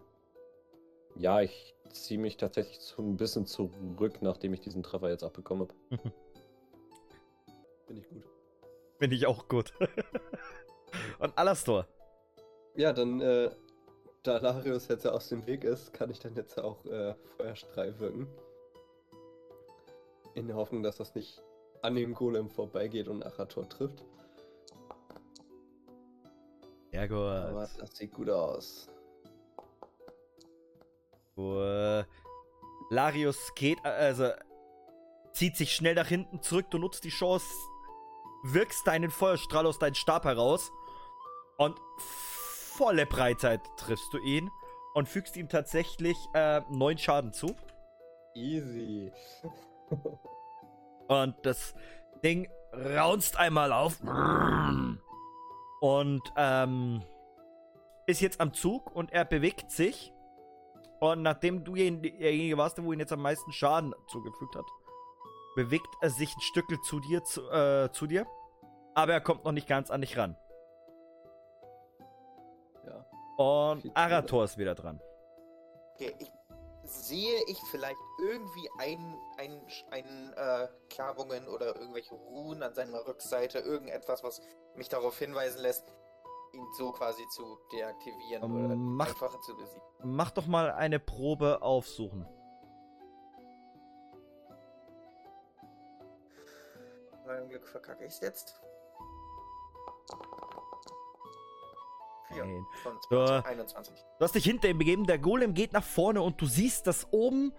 ja, 1.16 1.42
ich 1.42 1.76
ziehe 1.92 2.22
mich 2.22 2.38
tatsächlich 2.38 2.80
so 2.80 3.02
ein 3.02 3.18
bisschen 3.18 3.46
zurück, 3.46 4.22
nachdem 4.22 4.54
ich 4.54 4.62
diesen 4.62 4.82
Treffer 4.82 5.10
jetzt 5.10 5.24
abbekommen 5.24 5.68
habe. 5.68 6.02
Finde 7.86 8.02
ich 8.02 8.08
gut. 8.08 8.24
Finde 8.98 9.16
ich 9.18 9.28
auch 9.28 9.50
gut. 9.50 9.74
Und 11.20 11.38
Alastor. 11.38 11.86
Ja, 12.78 12.94
dann, 12.94 13.20
äh, 13.20 13.52
da 14.24 14.38
Larius 14.38 14.88
jetzt 14.88 15.06
ja 15.06 15.12
aus 15.12 15.30
dem 15.30 15.46
Weg 15.48 15.64
ist, 15.64 15.94
kann 15.94 16.10
ich 16.10 16.20
dann 16.20 16.36
jetzt 16.36 16.60
auch 16.60 16.86
äh, 16.86 17.16
Feuerstrahl 17.38 18.00
wirken. 18.00 18.28
In 20.36 20.48
der 20.48 20.56
Hoffnung, 20.56 20.84
dass 20.84 20.98
das 20.98 21.14
nicht 21.16 21.42
an 21.82 21.96
dem 21.96 22.14
Golem 22.14 22.50
vorbeigeht 22.50 23.08
und 23.08 23.24
Arator 23.24 23.68
trifft. 23.68 24.06
Ja, 26.92 27.04
Aber 27.04 27.68
gut. 27.68 27.82
das 27.82 27.96
sieht 27.96 28.14
gut 28.14 28.30
aus. 28.30 28.88
Gut. 31.36 32.06
Larius 32.90 33.54
geht, 33.56 33.84
also 33.86 34.30
zieht 35.34 35.56
sich 35.56 35.74
schnell 35.74 35.96
nach 35.96 36.08
hinten 36.08 36.42
zurück. 36.42 36.70
Du 36.70 36.78
nutzt 36.78 37.04
die 37.06 37.10
Chance, 37.10 37.46
wirkst 38.44 38.86
deinen 38.86 39.10
Feuerstrahl 39.10 39.66
aus 39.66 39.80
deinem 39.80 39.96
Stab 39.96 40.26
heraus 40.26 40.72
und 41.58 41.80
volle 42.78 43.06
Breitheit 43.06 43.62
triffst 43.78 44.14
du 44.14 44.18
ihn 44.20 44.50
und 44.94 45.08
fügst 45.08 45.38
ihm 45.38 45.50
tatsächlich 45.50 46.18
äh, 46.34 46.62
neun 46.70 46.98
Schaden 46.98 47.34
zu. 47.34 47.56
Easy. 48.34 49.12
Und 51.08 51.36
das 51.44 51.76
Ding 52.24 52.50
raunzt 52.74 53.38
einmal 53.38 53.74
auf. 53.74 54.00
Und 55.82 56.22
ähm, 56.38 57.04
ist 58.08 58.22
jetzt 58.22 58.40
am 58.40 58.54
Zug 58.54 58.96
und 58.96 59.12
er 59.12 59.26
bewegt 59.26 59.72
sich. 59.72 60.14
Und 61.00 61.24
nachdem 61.24 61.64
du 61.64 61.74
jen- 61.74 62.02
derjenige 62.02 62.58
warst, 62.58 62.82
wo 62.82 62.94
ihn 62.94 63.00
jetzt 63.00 63.12
am 63.12 63.22
meisten 63.22 63.52
Schaden 63.52 63.94
zugefügt 64.08 64.56
hat, 64.56 64.66
bewegt 65.56 65.90
er 66.02 66.10
sich 66.10 66.34
ein 66.36 66.42
Stückel 66.42 66.80
zu 66.82 67.00
dir, 67.00 67.24
zu, 67.24 67.50
äh, 67.50 67.92
zu 67.92 68.08
dir. 68.08 68.28
Aber 68.94 69.14
er 69.14 69.22
kommt 69.22 69.44
noch 69.44 69.52
nicht 69.52 69.68
ganz 69.68 69.90
an 69.90 70.02
dich 70.02 70.18
ran. 70.18 70.38
Und 73.42 73.98
Arator 73.98 74.44
ist 74.44 74.58
wieder 74.58 74.76
dran. 74.76 75.02
Okay, 75.96 76.16
ich 76.20 76.32
sehe 76.84 77.40
ich 77.48 77.60
vielleicht 77.70 77.96
irgendwie 78.22 78.70
ein, 78.80 79.16
ein, 79.38 79.62
ein 79.92 80.34
äh, 80.36 80.68
Kerbungen 80.90 81.48
oder 81.48 81.76
irgendwelche 81.76 82.16
Runen 82.16 82.64
an 82.64 82.74
seiner 82.74 83.06
Rückseite, 83.08 83.60
irgendetwas, 83.60 84.24
was 84.24 84.42
mich 84.76 84.90
darauf 84.90 85.18
hinweisen 85.18 85.62
lässt, 85.62 85.86
ihn 86.54 86.66
so 86.78 86.92
quasi 86.92 87.26
zu 87.30 87.58
deaktivieren 87.72 88.44
Ähm, 88.44 88.66
oder 88.66 88.76
mach- 88.76 89.08
einfach 89.10 89.40
zu 89.42 89.56
besiegen. 89.56 89.82
Mach 90.04 90.32
doch 90.32 90.48
mal 90.48 90.72
eine 90.72 91.00
Probe 91.00 91.62
aufsuchen. 91.62 92.28
Zum 97.26 97.48
Glück 97.50 97.68
verkacke 97.68 98.04
ich 98.06 98.12
es 98.14 98.20
jetzt. 98.20 98.62
Vier 102.34 102.46
Nein. 102.46 102.66
von 102.84 102.94
So. 103.10 103.26
20, 103.26 103.46
21. 103.46 103.96
Du 104.20 104.24
hast 104.24 104.36
dich 104.36 104.44
hinter 104.44 104.70
ihm 104.70 104.78
begeben, 104.78 105.06
der 105.06 105.20
Golem 105.20 105.54
geht 105.54 105.74
nach 105.74 105.84
vorne 105.84 106.22
und 106.22 106.42
du 106.42 106.46
siehst, 106.46 106.88
dass 106.88 107.08
oben 107.12 107.54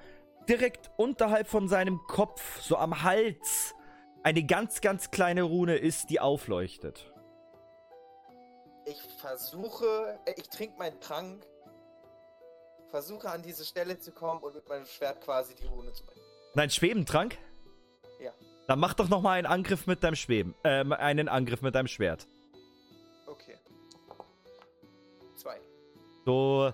direkt 0.49 0.90
unterhalb 0.97 1.49
von 1.49 1.69
seinem 1.69 2.01
Kopf, 2.07 2.61
so 2.61 2.77
am 2.77 3.03
Hals, 3.03 3.74
eine 4.23 4.44
ganz, 4.44 4.81
ganz 4.81 5.11
kleine 5.11 5.43
Rune 5.43 5.77
ist, 5.77 6.11
die 6.11 6.20
aufleuchtet. 6.20 7.12
Ich 8.86 9.01
versuche, 9.20 10.19
äh, 10.24 10.35
ich 10.36 10.49
trinke 10.49 10.78
meinen 10.78 11.01
Trank, 11.01 11.47
versuche 12.90 13.31
an 13.31 13.43
diese 13.43 13.65
Stelle 13.65 13.99
zu 13.99 14.12
kommen 14.12 14.43
und 14.43 14.55
mit 14.55 14.69
meinem 14.69 14.86
Schwert 14.86 15.20
quasi 15.20 15.55
die 15.55 15.66
Rune 15.66 15.93
zu 15.93 16.05
bringen. 16.05 16.24
Nein, 16.55 16.70
Schwebentrank? 16.70 17.39
Ja. 18.20 18.32
Dann 18.66 18.78
mach 18.78 18.94
doch 18.94 19.09
noch 19.09 19.23
mal 19.23 19.32
einen 19.32 19.47
Angriff 19.47 19.86
mit 19.86 20.05
deinem 20.05 20.16
Schweben. 20.16 20.55
Ähm, 20.65 20.93
einen 20.93 21.28
Angriff 21.28 21.62
mit 21.62 21.74
deinem 21.74 21.86
Schwert. 21.89 22.27
So. 26.24 26.73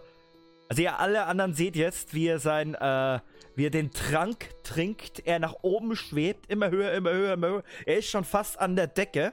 Also 0.71 0.83
ihr 0.83 0.99
alle 0.99 1.25
anderen 1.25 1.55
seht 1.55 1.77
jetzt, 1.77 2.13
wie 2.13 2.27
er 2.27 2.39
sein, 2.39 2.75
äh, 2.75 3.21
wie 3.55 3.67
er 3.67 3.71
den 3.71 3.91
Trank 3.91 4.51
trinkt, 4.65 5.27
er 5.27 5.39
nach 5.39 5.57
oben 5.63 5.97
schwebt, 5.97 6.51
immer 6.51 6.71
höher, 6.71 6.93
immer 6.93 7.11
höher, 7.11 7.33
immer 7.33 7.49
höher. 7.49 7.63
Er 7.87 7.99
ist 7.99 8.11
schon 8.11 8.25
fast 8.25 8.59
an 8.61 8.77
der 8.77 8.87
Decke, 8.87 9.33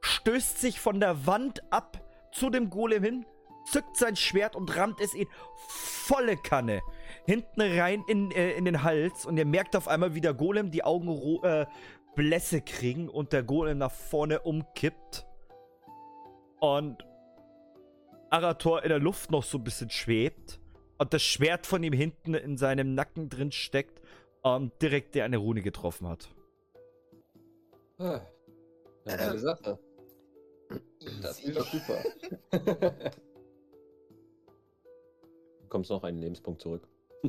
stößt 0.00 0.60
sich 0.60 0.80
von 0.80 0.98
der 0.98 1.26
Wand 1.26 1.62
ab 1.72 2.00
zu 2.32 2.50
dem 2.50 2.68
Golem 2.68 3.04
hin, 3.04 3.26
zückt 3.70 3.96
sein 3.96 4.16
Schwert 4.16 4.56
und 4.56 4.76
rammt 4.76 5.00
es 5.00 5.14
ihn 5.14 5.28
volle 5.68 6.36
Kanne 6.36 6.82
hinten 7.26 7.60
rein 7.60 8.04
in, 8.08 8.30
äh, 8.32 8.52
in 8.52 8.64
den 8.64 8.82
Hals 8.82 9.24
und 9.26 9.36
ihr 9.36 9.46
merkt 9.46 9.76
auf 9.76 9.88
einmal, 9.88 10.14
wie 10.14 10.20
der 10.20 10.34
Golem 10.34 10.70
die 10.70 10.84
Augen 10.84 11.08
äh, 11.42 11.66
Blässe 12.14 12.60
kriegen 12.60 13.08
und 13.08 13.32
der 13.32 13.42
Golem 13.42 13.78
nach 13.78 13.92
vorne 13.92 14.40
umkippt. 14.40 15.26
und 16.60 17.04
Arator 18.34 18.82
in 18.82 18.88
der 18.88 18.98
Luft 18.98 19.30
noch 19.30 19.44
so 19.44 19.58
ein 19.58 19.64
bisschen 19.64 19.90
schwebt 19.90 20.58
und 20.98 21.14
das 21.14 21.22
Schwert 21.22 21.68
von 21.68 21.84
ihm 21.84 21.92
hinten 21.92 22.34
in 22.34 22.58
seinem 22.58 22.92
Nacken 22.92 23.28
drin 23.28 23.52
steckt 23.52 24.02
und 24.42 24.72
direkt 24.82 25.14
der 25.14 25.24
eine 25.24 25.36
Rune 25.36 25.62
getroffen 25.62 26.08
hat. 26.08 26.28
Ah, 27.98 28.20
Ja, 29.06 29.16
geile 29.16 29.38
Sache. 29.38 29.78
Das 31.22 31.38
ist 31.38 31.56
doch 31.56 31.66
super. 31.72 32.02
Du 35.60 35.68
kommst 35.68 35.90
noch 35.90 36.02
einen 36.02 36.18
Lebenspunkt 36.18 36.60
zurück. 36.60 36.88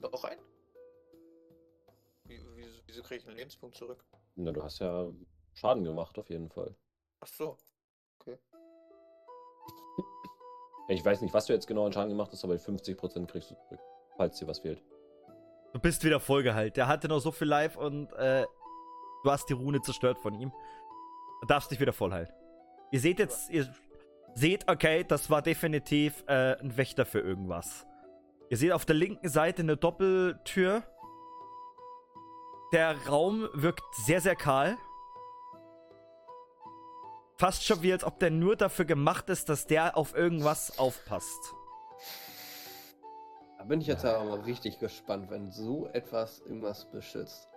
Noch 0.00 0.22
ein? 0.22 0.38
Wie, 2.26 2.38
wieso, 2.54 2.78
wieso 2.86 3.02
kriege 3.02 3.22
ich 3.22 3.26
einen 3.26 3.38
Lebenspunkt 3.38 3.74
zurück? 3.74 4.04
Na, 4.36 4.52
du 4.52 4.62
hast 4.62 4.78
ja 4.78 5.10
Schaden 5.54 5.82
gemacht, 5.82 6.16
auf 6.16 6.30
jeden 6.30 6.48
Fall. 6.50 6.76
Ach 7.20 7.26
so. 7.26 7.56
Ich 10.88 11.04
weiß 11.04 11.22
nicht, 11.22 11.32
was 11.32 11.46
du 11.46 11.52
jetzt 11.52 11.66
genau 11.66 11.86
an 11.86 11.92
Schaden 11.92 12.10
gemacht 12.10 12.30
hast, 12.32 12.44
aber 12.44 12.56
die 12.56 12.62
50% 12.62 13.26
kriegst 13.26 13.50
du 13.50 13.54
zurück, 13.54 13.80
falls 14.16 14.38
dir 14.38 14.46
was 14.46 14.58
fehlt. 14.58 14.82
Du 15.72 15.80
bist 15.80 16.04
wieder 16.04 16.20
vollgeheilt. 16.20 16.76
Der 16.76 16.86
hatte 16.86 17.08
noch 17.08 17.20
so 17.20 17.32
viel 17.32 17.48
Life 17.48 17.78
und 17.78 18.12
äh, 18.12 18.44
du 19.24 19.30
hast 19.30 19.48
die 19.48 19.54
Rune 19.54 19.80
zerstört 19.80 20.18
von 20.18 20.34
ihm. 20.34 20.52
Du 21.40 21.46
darfst 21.46 21.70
dich 21.70 21.80
wieder 21.80 21.92
vollheilen. 21.92 22.28
Ihr 22.90 23.00
seht 23.00 23.18
jetzt, 23.18 23.50
ihr 23.50 23.66
seht, 24.34 24.70
okay, 24.70 25.04
das 25.04 25.30
war 25.30 25.42
definitiv 25.42 26.22
äh, 26.28 26.58
ein 26.60 26.76
Wächter 26.76 27.06
für 27.06 27.20
irgendwas. 27.20 27.86
Ihr 28.50 28.56
seht 28.56 28.72
auf 28.72 28.84
der 28.84 28.94
linken 28.94 29.28
Seite 29.28 29.62
eine 29.62 29.76
Doppeltür. 29.76 30.84
Der 32.72 32.96
Raum 33.08 33.48
wirkt 33.54 33.82
sehr, 34.06 34.20
sehr 34.20 34.36
kahl. 34.36 34.76
Fast 37.44 37.62
schon 37.62 37.82
wie, 37.82 37.92
als 37.92 38.04
ob 38.04 38.18
der 38.20 38.30
nur 38.30 38.56
dafür 38.56 38.86
gemacht 38.86 39.28
ist, 39.28 39.50
dass 39.50 39.66
der 39.66 39.98
auf 39.98 40.16
irgendwas 40.16 40.78
aufpasst. 40.78 41.52
Da 43.58 43.64
bin 43.64 43.82
ich 43.82 43.86
jetzt 43.86 44.02
aber 44.02 44.24
mal 44.24 44.40
richtig 44.40 44.78
gespannt, 44.78 45.28
wenn 45.28 45.50
so 45.50 45.86
etwas 45.88 46.40
irgendwas 46.40 46.86
beschützt. 46.86 47.50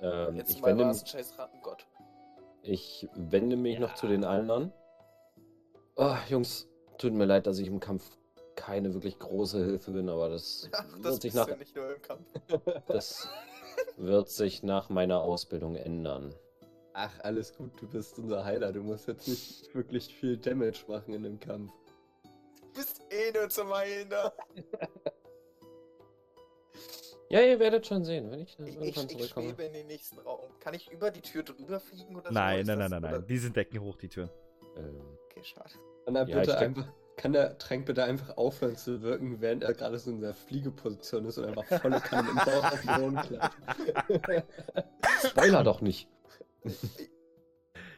Ähm, 0.00 0.36
Jetzt 0.36 0.52
ich, 0.52 0.62
mal 0.62 0.78
wende, 0.78 0.94
scheiß 0.94 1.38
Rattengott. 1.38 1.86
ich 2.62 3.06
wende 3.16 3.56
mich 3.56 3.78
noch 3.78 3.96
zu 3.96 4.06
den 4.06 4.24
anderen. 4.24 4.72
Oh, 5.96 6.16
Jungs, 6.30 6.66
tut 6.96 7.12
mir 7.12 7.26
leid, 7.26 7.46
dass 7.46 7.58
ich 7.58 7.66
im 7.66 7.80
Kampf 7.80 8.16
keine 8.56 8.94
wirklich 8.94 9.18
große 9.18 9.62
Hilfe 9.62 9.90
bin, 9.90 10.08
aber 10.08 10.30
das, 10.30 10.70
Ach, 10.72 10.90
wird, 10.90 11.04
das 11.04 11.14
sich 11.16 11.34
bist 11.34 11.34
nach, 11.34 11.46
du 11.48 11.56
nicht 11.58 11.76
nur 11.76 11.94
im 11.94 12.00
Kampf. 12.00 12.24
das 12.86 13.28
wird 13.98 14.30
sich 14.30 14.62
nach 14.62 14.88
meiner 14.88 15.20
Ausbildung 15.20 15.76
ändern. 15.76 16.34
Ach, 17.00 17.20
alles 17.22 17.54
gut, 17.56 17.70
du 17.80 17.86
bist 17.86 18.18
unser 18.18 18.44
Heiler. 18.44 18.72
Du 18.72 18.82
musst 18.82 19.06
jetzt 19.06 19.28
nicht 19.28 19.72
wirklich 19.72 20.12
viel 20.12 20.36
Damage 20.36 20.80
machen 20.88 21.14
in 21.14 21.22
dem 21.22 21.38
Kampf. 21.38 21.70
Du 22.24 22.72
bist 22.74 23.00
eh 23.10 23.30
nur 23.38 23.48
zum 23.48 23.72
Heilen 23.72 24.08
da. 24.10 24.32
Ja, 27.30 27.42
ihr 27.42 27.60
werdet 27.60 27.86
schon 27.86 28.04
sehen, 28.04 28.30
wenn 28.30 28.40
ich 28.40 28.56
dann 28.56 28.66
Ich, 28.66 28.74
ich, 28.76 28.80
irgendwann 28.80 29.04
ich 29.04 29.16
zurückkomme. 29.18 29.48
schwebe 29.48 29.62
in 29.64 29.72
den 29.74 29.86
nächsten 29.88 30.18
Raum. 30.20 30.48
Kann 30.60 30.72
ich 30.72 30.90
über 30.90 31.10
die 31.10 31.20
Tür 31.20 31.42
drüber 31.42 31.78
fliegen 31.78 32.16
oder 32.16 32.28
so? 32.28 32.32
Nein, 32.32 32.60
Ist 32.60 32.66
nein, 32.68 32.78
nein, 32.78 32.90
nein, 32.90 33.04
oder- 33.04 33.12
nein. 33.18 33.26
Die 33.26 33.36
sind 33.38 33.54
Decken 33.54 33.82
hoch, 33.82 33.96
die 33.98 34.08
Türen. 34.08 34.30
Ähm, 34.78 35.02
Okay, 35.26 35.44
schade. 35.44 35.74
Kann 36.06 36.16
er 36.16 36.26
Ja, 36.26 36.38
bitte 36.38 36.50
ich 36.52 36.56
einfach, 36.56 36.86
kann 37.18 37.32
der 37.34 37.58
Trank 37.58 37.84
bitte 37.84 38.02
einfach 38.04 38.34
aufhören 38.38 38.76
zu 38.76 39.02
wirken, 39.02 39.42
während 39.42 39.62
er 39.62 39.74
gerade 39.74 39.98
so 39.98 40.10
in 40.10 40.22
der 40.22 40.32
Fliegeposition 40.32 41.26
ist 41.26 41.36
und 41.36 41.44
einfach 41.58 41.80
volle 41.82 42.00
Kanne 42.00 42.30
im 42.30 42.36
Bauch 42.36 42.72
auf 42.72 42.80
den 42.80 42.96
Boden 43.02 43.16
klappt. 43.16 44.46
Spoiler 45.28 45.64
doch 45.64 45.82
nicht. 45.82 46.08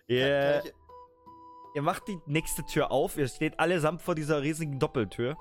Ihr, 0.06 0.60
Kann 0.62 0.66
ich, 0.66 0.72
ihr 1.74 1.82
macht 1.82 2.08
die 2.08 2.18
nächste 2.26 2.64
Tür 2.64 2.90
auf. 2.90 3.16
Ihr 3.16 3.28
steht 3.28 3.58
allesamt 3.60 4.02
vor 4.02 4.14
dieser 4.14 4.42
riesigen 4.42 4.78
Doppeltür. 4.78 5.36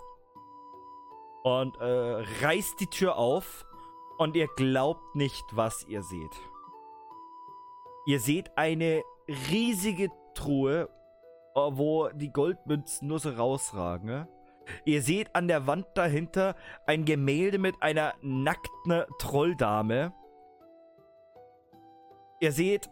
Und 1.43 1.75
äh, 1.79 2.23
reißt 2.41 2.79
die 2.79 2.87
Tür 2.87 3.17
auf. 3.17 3.65
Und 4.17 4.35
ihr 4.35 4.47
glaubt 4.55 5.15
nicht, 5.15 5.45
was 5.53 5.85
ihr 5.87 6.03
seht. 6.03 6.35
Ihr 8.05 8.19
seht 8.19 8.57
eine 8.57 9.03
riesige 9.49 10.09
Truhe, 10.33 10.89
äh, 11.55 11.59
wo 11.59 12.09
die 12.09 12.31
Goldmünzen 12.31 13.07
nur 13.07 13.19
so 13.19 13.29
rausragen. 13.29 14.07
ne? 14.07 14.27
Ihr 14.85 15.01
seht 15.01 15.35
an 15.35 15.47
der 15.47 15.67
Wand 15.67 15.87
dahinter 15.95 16.55
ein 16.85 17.05
Gemälde 17.05 17.57
mit 17.57 17.81
einer 17.81 18.13
nackten 18.21 19.03
Trolldame. 19.19 20.13
Ihr 22.39 22.51
seht 22.51 22.89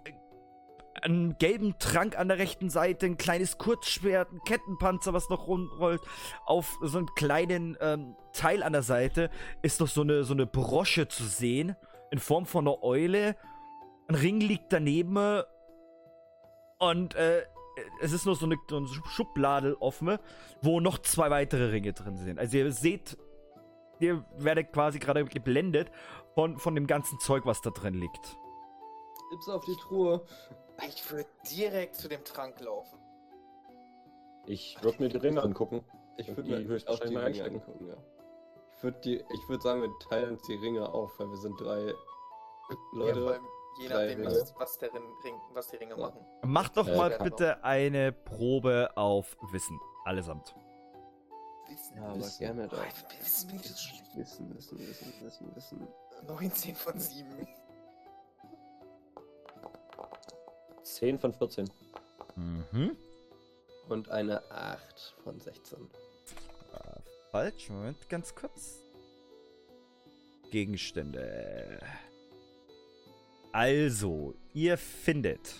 einen 1.08 1.38
gelben 1.38 1.78
Trank 1.80 2.18
an 2.18 2.28
der 2.28 2.38
rechten 2.38 2.70
Seite, 2.70 3.06
ein 3.06 3.18
kleines 3.18 3.58
Kurzschwert, 3.58 4.32
ein 4.32 4.42
Kettenpanzer, 4.46 5.14
was 5.14 5.30
noch 5.30 5.48
rumrollt. 5.48 6.02
Auf 6.46 6.78
so 6.82 6.98
einem 6.98 7.08
kleinen 7.16 7.78
ähm, 7.80 8.16
Teil 8.34 8.64
an 8.64 8.74
der 8.74 8.84
Seite 8.84 9.30
ist 9.62 9.80
noch 9.80 9.88
so 9.88 10.02
eine, 10.02 10.24
so 10.24 10.34
eine 10.34 10.46
Brosche 10.46 11.08
zu 11.08 11.24
sehen, 11.24 11.76
in 12.12 12.20
Form 12.20 12.46
von 12.46 12.68
einer 12.68 12.84
Eule. 12.84 13.36
Ein 14.08 14.16
Ring 14.16 14.40
liegt 14.40 14.72
daneben 14.72 15.44
und 16.80 17.16
äh, 17.16 17.44
es 18.02 18.12
ist 18.12 18.26
nur 18.26 18.36
so 18.36 18.46
eine, 18.46 18.56
so 18.70 18.78
eine 18.78 18.88
Schublade 18.88 19.82
offen, 19.82 20.18
wo 20.62 20.80
noch 20.80 21.00
zwei 21.00 21.30
weitere 21.30 21.72
Ringe 21.72 21.94
drin 21.94 22.18
sind. 22.18 22.40
Also 22.40 22.58
ihr 22.58 22.72
seht, 22.72 23.18
ihr 24.00 24.24
werdet 24.38 24.74
quasi 24.74 25.00
gerade 25.00 25.24
geblendet 25.26 25.92
von, 26.34 26.58
von 26.58 26.76
dem 26.76 26.88
ganzen 26.88 27.20
Zeug, 27.20 27.46
was 27.46 27.62
da 27.62 27.70
drin 27.70 27.94
liegt. 27.94 28.38
Gib's 29.30 29.50
auf 29.50 29.66
die 29.66 29.76
Truhe. 29.76 30.26
ich 30.88 31.12
würde 31.12 31.30
direkt 31.50 31.96
zu 31.96 32.08
dem 32.08 32.24
Trank 32.24 32.60
laufen. 32.62 33.00
Ich 34.46 34.78
würde 34.82 35.02
mir 35.04 35.10
die 35.10 35.18
Ringe 35.18 35.42
angucken. 35.44 35.84
Ich 36.18 36.28
würde 36.30 36.50
mir 36.50 36.56
auch 36.58 36.60
die 36.62 36.68
höchstwahrscheinlich 36.68 37.14
mal 37.14 37.24
Ringe 37.26 37.44
einstecken. 37.44 37.56
angucken, 37.62 37.88
ja. 37.88 37.98
Ich 38.78 38.84
würde 38.84 39.00
die, 39.02 39.16
ich 39.18 39.50
würde 39.50 39.64
sagen, 39.64 39.82
wir 39.82 39.90
teilen 40.10 40.32
uns 40.34 40.42
die 40.44 40.56
Ringe 40.56 40.88
auf, 40.88 41.20
weil 41.20 41.30
wir 41.30 41.38
sind 41.38 41.60
drei 41.60 41.88
Ja, 41.88 41.94
Leute. 42.94 43.28
allem, 43.28 43.44
je 43.82 43.90
nachdem, 43.90 44.26
was, 44.26 44.54
was, 44.58 44.78
der 44.78 44.94
Ring, 44.94 45.04
was 45.54 45.68
die 45.70 45.76
Ringe 45.78 45.96
Ja. 45.98 46.08
machen. 46.08 46.26
Macht 46.44 46.78
doch 46.78 46.88
Äh, 46.88 46.96
mal 46.96 47.10
kann- 47.12 47.24
bitte 47.24 47.64
eine 47.64 48.12
Probe 48.12 48.90
auf 48.96 49.36
Wissen. 49.52 49.80
Allesamt. 50.06 50.56
Wissen, 51.68 51.98
ja, 51.98 52.04
aber 52.06 52.18
Wissen. 52.20 52.40
gerne 52.40 52.66
Oh, 52.72 52.76
doch. 52.76 52.86
ich- 52.86 53.20
Wissen. 53.20 53.52
Wissen, 53.54 54.56
wissen, 54.56 54.56
wissen, 54.88 55.24
wissen, 55.26 55.56
wissen. 55.56 55.88
19 56.28 56.76
von 56.76 56.98
7. 57.00 57.48
10 60.96 61.20
von 61.20 61.34
14. 61.34 61.70
Mhm. 62.36 62.96
Und 63.90 64.10
eine 64.10 64.42
8 64.52 65.16
von 65.24 65.40
16. 65.40 65.80
Äh, 65.80 66.78
falsch, 67.32 67.70
Moment, 67.70 68.10
ganz 68.10 68.34
kurz. 68.34 68.82
Gegenstände. 70.52 71.80
Also, 73.52 74.34
ihr 74.54 74.78
findet 74.78 75.56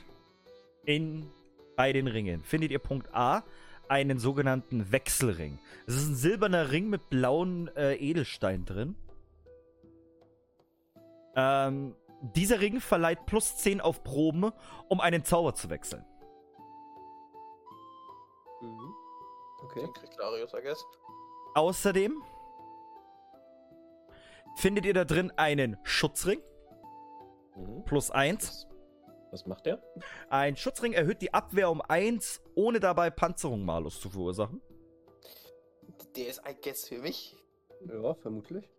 in 0.86 1.30
bei 1.76 1.94
den 1.94 2.08
Ringen, 2.08 2.44
findet 2.44 2.72
ihr 2.72 2.80
Punkt 2.80 3.14
A 3.14 3.44
einen 3.88 4.20
sogenannten 4.20 4.92
Wechselring. 4.92 5.60
Es 5.86 5.96
ist 5.96 6.08
ein 6.08 6.16
silberner 6.16 6.72
Ring 6.72 6.90
mit 6.90 7.10
blauen 7.10 7.70
äh, 7.76 7.96
Edelstein 7.96 8.66
drin. 8.66 8.96
Ähm, 11.36 11.96
dieser 12.22 12.60
Ring 12.60 12.80
verleiht 12.80 13.26
plus 13.26 13.58
10 13.58 13.82
auf 13.82 14.04
Proben, 14.04 14.52
um 14.90 15.00
einen 15.02 15.24
Zauber 15.24 15.54
zu 15.56 15.70
wechseln. 15.70 16.06
Mhm. 18.62 18.94
Okay. 19.64 19.82
Den 19.82 19.94
kriegt 19.94 20.18
Larius, 20.18 20.54
I 20.54 20.62
guess. 20.62 20.84
Außerdem 21.56 22.22
findet 24.56 24.86
ihr 24.86 24.94
da 24.94 25.06
drin 25.06 25.32
einen 25.36 25.78
Schutzring 25.84 26.42
Mhm. 27.56 27.84
plus 27.86 28.12
1. 28.12 28.68
Was, 29.32 29.46
macht 29.46 29.66
der? 29.66 29.82
Ein 30.30 30.56
Schutzring 30.56 30.94
erhöht 30.94 31.22
die 31.22 31.34
Abwehr 31.34 31.70
um 31.70 31.82
1, 31.82 32.42
ohne 32.56 32.80
dabei 32.80 33.10
Panzerung 33.10 33.66
malus 33.66 34.00
zu 34.00 34.10
verursachen. 34.10 34.62
Der 36.16 36.28
ist, 36.28 36.42
I 36.48 36.56
guess, 36.62 36.88
für 36.88 37.00
mich. 37.00 37.36
Ja, 37.86 38.14
vermutlich. 38.16 38.70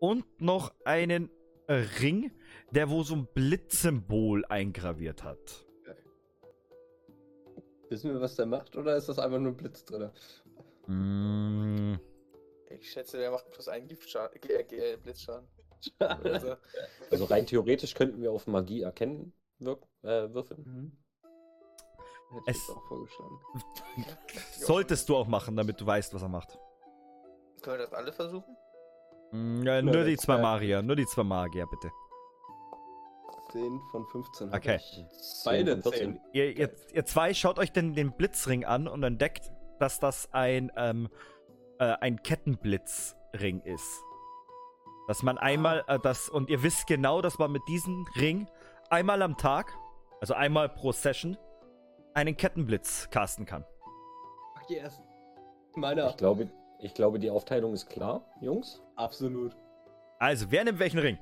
Und 0.00 0.24
noch 0.40 0.72
einen 0.84 1.30
Ring, 1.74 2.30
der 2.70 2.90
wo 2.90 3.02
so 3.02 3.14
ein 3.14 3.26
Blitzsymbol 3.32 4.44
eingraviert 4.46 5.22
hat. 5.22 5.66
Wissen 7.88 8.12
wir, 8.12 8.20
was 8.20 8.36
der 8.36 8.46
macht, 8.46 8.76
oder 8.76 8.96
ist 8.96 9.08
das 9.08 9.18
einfach 9.18 9.38
nur 9.38 9.52
ein 9.52 9.56
Blitz 9.56 9.84
drin? 9.84 10.10
Mm, 10.86 11.94
Ich 12.70 12.90
schätze, 12.92 13.18
der 13.18 13.30
macht 13.32 13.50
plus 13.50 13.66
einen 13.68 13.88
Giftschaden, 13.88 14.40
äh, 14.48 14.92
äh, 14.92 14.96
Blitzschaden. 14.96 15.48
Also, 15.98 16.56
Also 17.10 17.24
rein 17.24 17.46
theoretisch 17.46 17.94
könnten 17.94 18.20
wir 18.20 18.32
auf 18.32 18.46
Magie 18.46 18.82
erkennen 18.82 19.32
wirk 19.60 19.82
äh, 20.02 20.32
würfeln. 20.32 20.62
Mhm. 20.64 20.92
Hätte 22.32 22.42
Es- 22.50 22.56
ich 22.56 22.62
jetzt 22.68 22.76
auch 22.76 22.86
vorgeschlagen. 22.86 23.40
solltest 24.52 25.08
du 25.08 25.16
auch 25.16 25.26
machen, 25.26 25.56
damit 25.56 25.80
du 25.80 25.86
weißt, 25.86 26.12
was 26.14 26.22
er 26.22 26.28
macht. 26.28 26.58
Können 27.62 27.78
wir 27.78 27.84
das 27.86 27.92
alle 27.94 28.12
versuchen? 28.12 28.56
Mm, 29.32 29.62
ja, 29.62 29.82
nur 29.82 30.04
die 30.04 30.16
zwei. 30.16 30.38
Magier, 30.38 30.82
nur 30.82 30.96
die 30.96 31.06
zwei 31.06 31.22
Magier, 31.24 31.66
bitte. 31.66 31.90
10 33.52 33.80
von 33.90 34.06
15. 34.06 34.50
hab 34.50 34.56
Okay. 34.58 34.76
ich. 34.76 35.04
Beide 35.44 35.74
10 35.74 35.82
von 35.82 35.92
14. 35.92 36.12
10. 36.14 36.20
Ihr, 36.32 36.56
ihr, 36.56 36.70
ihr 36.92 37.04
zwei 37.04 37.34
schaut 37.34 37.58
euch 37.58 37.72
den, 37.72 37.94
den 37.94 38.12
Blitzring 38.12 38.64
an 38.64 38.86
und 38.86 39.02
entdeckt, 39.02 39.50
dass 39.78 39.98
das 39.98 40.32
ein, 40.32 40.70
ähm, 40.76 41.08
äh, 41.78 41.96
ein 42.00 42.22
Kettenblitzring 42.22 43.60
ist. 43.62 44.02
Dass 45.08 45.22
man 45.22 45.38
einmal, 45.38 45.84
äh, 45.88 45.98
das, 45.98 46.28
und 46.28 46.48
ihr 46.48 46.62
wisst 46.62 46.86
genau, 46.86 47.22
dass 47.22 47.38
man 47.38 47.50
mit 47.50 47.62
diesem 47.66 48.06
Ring 48.16 48.48
einmal 48.88 49.22
am 49.22 49.36
Tag, 49.36 49.72
also 50.20 50.34
einmal 50.34 50.68
pro 50.68 50.92
Session, 50.92 51.36
einen 52.14 52.36
Kettenblitz 52.36 53.08
casten 53.10 53.46
kann. 53.46 53.64
Ach, 54.56 54.70
yes. 54.70 55.00
Meiner. 55.74 56.10
Ich 56.10 56.16
glaube, 56.16 56.50
ich 56.80 56.94
glaube, 56.94 57.18
die 57.18 57.30
Aufteilung 57.30 57.74
ist 57.74 57.88
klar, 57.88 58.24
Jungs. 58.40 58.82
Absolut. 58.96 59.56
Also, 60.18 60.50
wer 60.50 60.64
nimmt 60.64 60.78
welchen 60.78 60.98
Ring? 60.98 61.18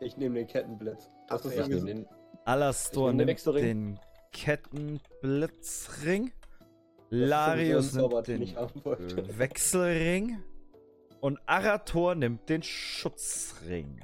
Ich 0.00 0.16
nehme 0.16 0.36
den 0.36 0.46
Kettenblitz. 0.46 1.10
Das 1.28 1.44
ist 1.44 1.56
ja. 1.56 1.62
Ich 1.62 1.68
nehme 1.68 1.86
den. 1.86 2.06
Alastor 2.44 3.10
den 3.10 3.18
nimmt 3.18 3.28
Wechselring. 3.28 3.62
den 3.62 4.00
Kettenblitzring. 4.32 6.32
Larius 7.10 7.94
nimmt 7.94 8.12
den 8.12 8.24
den 8.24 8.42
ich 8.42 8.56
haben 8.56 8.84
wollte. 8.84 9.38
Wechselring. 9.38 10.42
Und 11.20 11.38
Arator 11.46 12.14
nimmt 12.14 12.48
den 12.48 12.62
Schutzring. 12.62 14.00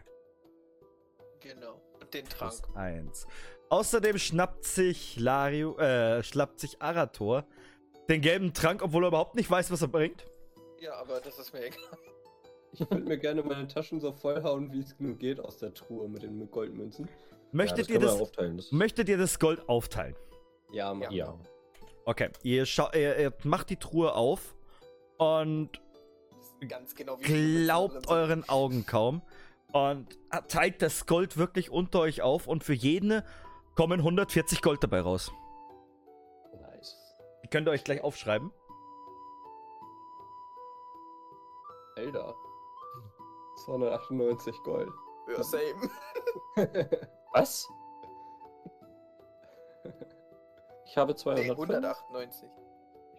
Genau. 1.41 1.81
Und 2.01 2.15
den 2.15 2.27
Trank. 2.27 2.53
Plus 2.53 2.77
eins. 2.77 3.27
Außerdem 3.71 4.19
schnappt 4.19 4.65
sich 4.65 5.19
Lario, 5.19 5.77
äh, 5.79 6.23
schnappt 6.23 6.61
sich 6.61 6.81
Arator 6.81 7.45
den 8.09 8.21
gelben 8.21 8.55
Trank, 8.55 8.83
obwohl 8.83 9.05
er 9.05 9.09
überhaupt 9.09 9.35
nicht 9.35 9.51
weiß, 9.51 9.71
was 9.71 9.83
er 9.83 9.89
bringt. 9.89 10.27
Ja, 10.81 10.95
aber 10.95 11.21
das 11.21 11.39
ist 11.39 11.53
mir 11.53 11.65
egal. 11.67 11.99
Ich 12.73 12.81
würde 12.81 13.03
mir 13.03 13.19
gerne 13.19 13.43
meine 13.43 13.67
Taschen 13.67 14.01
so 14.01 14.13
vollhauen, 14.13 14.73
wie 14.73 14.81
es 14.81 14.95
nur 14.99 15.17
geht, 15.17 15.41
aus 15.41 15.59
der 15.59 15.73
Truhe 15.73 16.09
mit 16.09 16.23
den 16.23 16.51
Goldmünzen. 16.51 17.09
Möchtet, 17.51 17.89
ja, 17.89 17.95
ihr 17.95 18.01
können 18.01 18.03
wir 18.03 18.13
das, 18.13 18.21
aufteilen. 18.21 18.57
Das 18.59 18.73
möchtet 18.73 19.09
ihr 19.09 19.17
das 19.17 19.39
Gold 19.39 19.69
aufteilen? 19.69 20.15
Ja, 20.73 20.93
mach 20.93 21.11
ja. 21.11 21.35
Okay, 22.05 22.31
ihr, 22.43 22.67
schau, 22.67 22.91
ihr, 22.93 23.19
ihr 23.19 23.33
macht 23.45 23.71
die 23.71 23.77
Truhe 23.77 24.15
auf 24.15 24.55
und 25.17 25.81
Ganz 26.67 26.95
genau 26.95 27.17
glaubt 27.19 28.09
euren 28.09 28.49
Augen 28.49 28.85
kaum 28.85 29.23
und 29.73 30.19
teilt 30.49 30.83
das 30.83 31.07
Gold 31.07 31.37
wirklich 31.37 31.71
unter 31.71 32.01
euch 32.01 32.23
auf 32.23 32.49
und 32.49 32.65
für 32.65 32.73
jeden 32.75 33.23
kommen 33.77 34.01
140 34.01 34.61
Gold 34.61 34.83
dabei 34.83 35.01
raus. 35.01 35.31
Nice. 36.61 36.97
Die 37.45 37.49
könnt 37.49 37.69
ihr 37.69 37.71
euch 37.71 37.85
gleich 37.85 38.03
aufschreiben. 38.03 38.51
Alter. 41.99 42.35
298 43.65 44.63
Gold. 44.63 44.91
Ja, 45.29 45.43
same. 45.43 45.91
Was? 47.33 47.69
Ich 50.87 50.97
habe 50.97 51.13
Nee, 51.13 51.19
200. 51.19 51.51
198. 51.51 52.49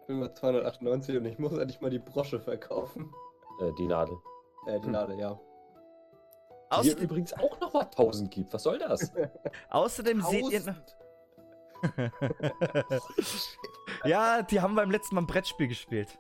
Ich 0.02 0.08
bin 0.08 0.20
bei 0.22 0.30
298 0.30 1.18
und 1.18 1.26
ich 1.26 1.38
muss 1.38 1.52
endlich 1.54 1.82
mal 1.82 1.90
die 1.92 2.00
Brosche 2.00 2.40
verkaufen. 2.40 3.14
Äh, 3.62 3.72
die 3.78 3.86
Nadel. 3.88 4.18
Äh, 4.66 4.80
die 4.80 4.86
Hm. 4.86 4.92
Nadel, 4.94 5.20
ja. 5.20 5.40
Die 6.50 6.72
Außer, 6.72 6.84
hier 6.84 6.98
übrigens 6.98 7.34
auch 7.34 7.60
noch 7.60 7.74
mal 7.74 7.84
1000 7.84 8.32
gibt. 8.32 8.54
Was 8.54 8.64
soll 8.64 8.80
das? 8.80 9.12
außerdem 9.70 10.22
seht 10.22 10.50
ihr. 10.52 10.60
1000. 10.60 10.98
ja, 14.06 14.42
die 14.42 14.60
haben 14.62 14.76
beim 14.76 14.92
letzten 14.92 15.16
Mal 15.16 15.22
ein 15.22 15.28
Brettspiel 15.28 15.68
gespielt. 15.68 16.20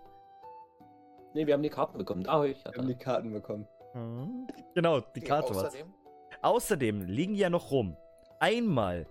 Nee, 1.34 1.46
wir 1.48 1.54
haben 1.54 1.64
die 1.64 1.70
Karten 1.70 1.98
bekommen. 1.98 2.24
Da 2.24 2.44
ich. 2.44 2.64
Wir 2.64 2.74
haben 2.74 2.88
die 2.88 2.98
Karten 2.98 3.32
bekommen. 3.32 3.68
Mhm. 3.94 4.48
Genau, 4.76 5.00
die 5.00 5.22
Karte 5.22 5.56
war's. 5.56 5.66
Außerdem, 5.66 5.94
Außerdem 6.42 7.02
liegen 7.02 7.36
ja 7.36 7.50
noch 7.50 7.72
rum. 7.72 7.98
Einmal 8.40 9.08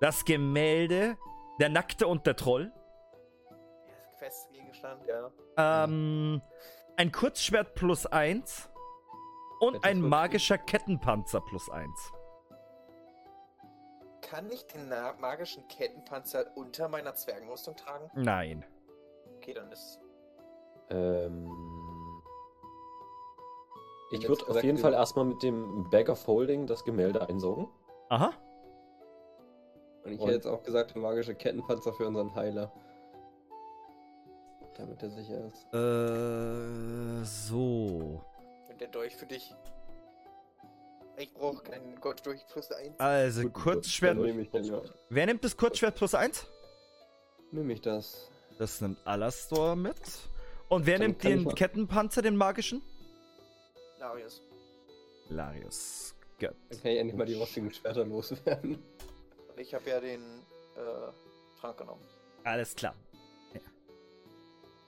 das 0.00 0.24
Gemälde 0.24 1.16
Der 1.60 1.68
Nackte 1.68 2.06
und 2.06 2.26
der 2.26 2.34
Troll. 2.34 2.72
Questgegenstand, 4.18 5.06
ja. 5.06 5.30
Ähm, 5.56 6.40
ein 6.96 7.12
Kurzschwert 7.12 7.74
plus 7.74 8.06
1 8.06 8.70
und 9.60 9.84
ein 9.84 10.00
magischer 10.00 10.58
Kettenpanzer 10.58 11.40
plus 11.40 11.70
1. 11.70 12.12
Kann 14.22 14.50
ich 14.50 14.66
den 14.66 14.88
magischen 15.20 15.68
Kettenpanzer 15.68 16.46
unter 16.56 16.88
meiner 16.88 17.14
Zwergenrüstung 17.14 17.76
tragen? 17.76 18.10
Nein. 18.14 18.64
Okay, 19.36 19.54
dann 19.54 19.70
ist. 19.70 20.00
Ähm, 20.90 21.50
ich 24.10 24.28
würde 24.28 24.46
auf 24.48 24.62
jeden 24.62 24.78
Fall 24.78 24.92
erstmal 24.92 25.24
mit 25.24 25.42
dem 25.42 25.88
Bag 25.90 26.08
of 26.08 26.26
Holding 26.26 26.66
das 26.66 26.84
Gemälde 26.84 27.26
einsaugen. 27.26 27.68
Aha. 28.10 28.32
Und 30.04 30.12
ich 30.12 30.20
hätte 30.20 30.32
jetzt 30.32 30.46
auch 30.46 30.62
gesagt, 30.62 30.94
magische 30.96 31.34
Kettenpanzer 31.34 31.94
für 31.94 32.06
unseren 32.06 32.34
Heiler. 32.34 32.72
Damit 34.76 35.02
er 35.02 35.10
sicher 35.10 35.46
ist. 35.46 35.64
Äh, 35.72 37.24
so. 37.24 38.22
Und 38.68 38.80
der 38.80 38.88
Dolch 38.88 39.16
für 39.16 39.26
dich. 39.26 39.54
Ich 41.16 41.32
brauche 41.34 41.62
keinen 41.62 42.00
Gott 42.00 42.24
durch 42.26 42.44
plus 42.46 42.72
1. 42.72 42.98
Also, 42.98 43.42
Gut, 43.42 43.54
Kurzschwert. 43.54 44.18
Wer 45.10 45.26
nimmt 45.26 45.44
das 45.44 45.56
Kurzschwert 45.56 45.94
plus 45.94 46.14
1? 46.14 46.46
Nehme 47.50 47.74
ich 47.74 47.80
das. 47.80 48.30
Das 48.58 48.80
nimmt 48.80 48.98
Alastor 49.06 49.76
mit. 49.76 49.96
Und 50.72 50.86
wer 50.86 50.98
nimmt 50.98 51.22
den 51.22 51.46
Kettenpanzer, 51.54 52.22
den 52.22 52.34
magischen? 52.36 52.80
Larius. 53.98 54.40
Larius. 55.28 56.14
Gut. 56.40 56.50
Dann 56.70 56.80
kann 56.82 56.90
ich 56.92 56.98
endlich 56.98 57.16
mal 57.18 57.26
die 57.26 57.34
rostigen 57.34 57.72
Schwerter 57.72 58.04
loswerden. 58.06 58.82
Ich 59.58 59.74
habe 59.74 59.88
ja 59.90 60.00
den 60.00 60.20
äh, 60.76 61.60
Trank 61.60 61.76
genommen. 61.76 62.00
Alles 62.42 62.74
klar. 62.74 62.94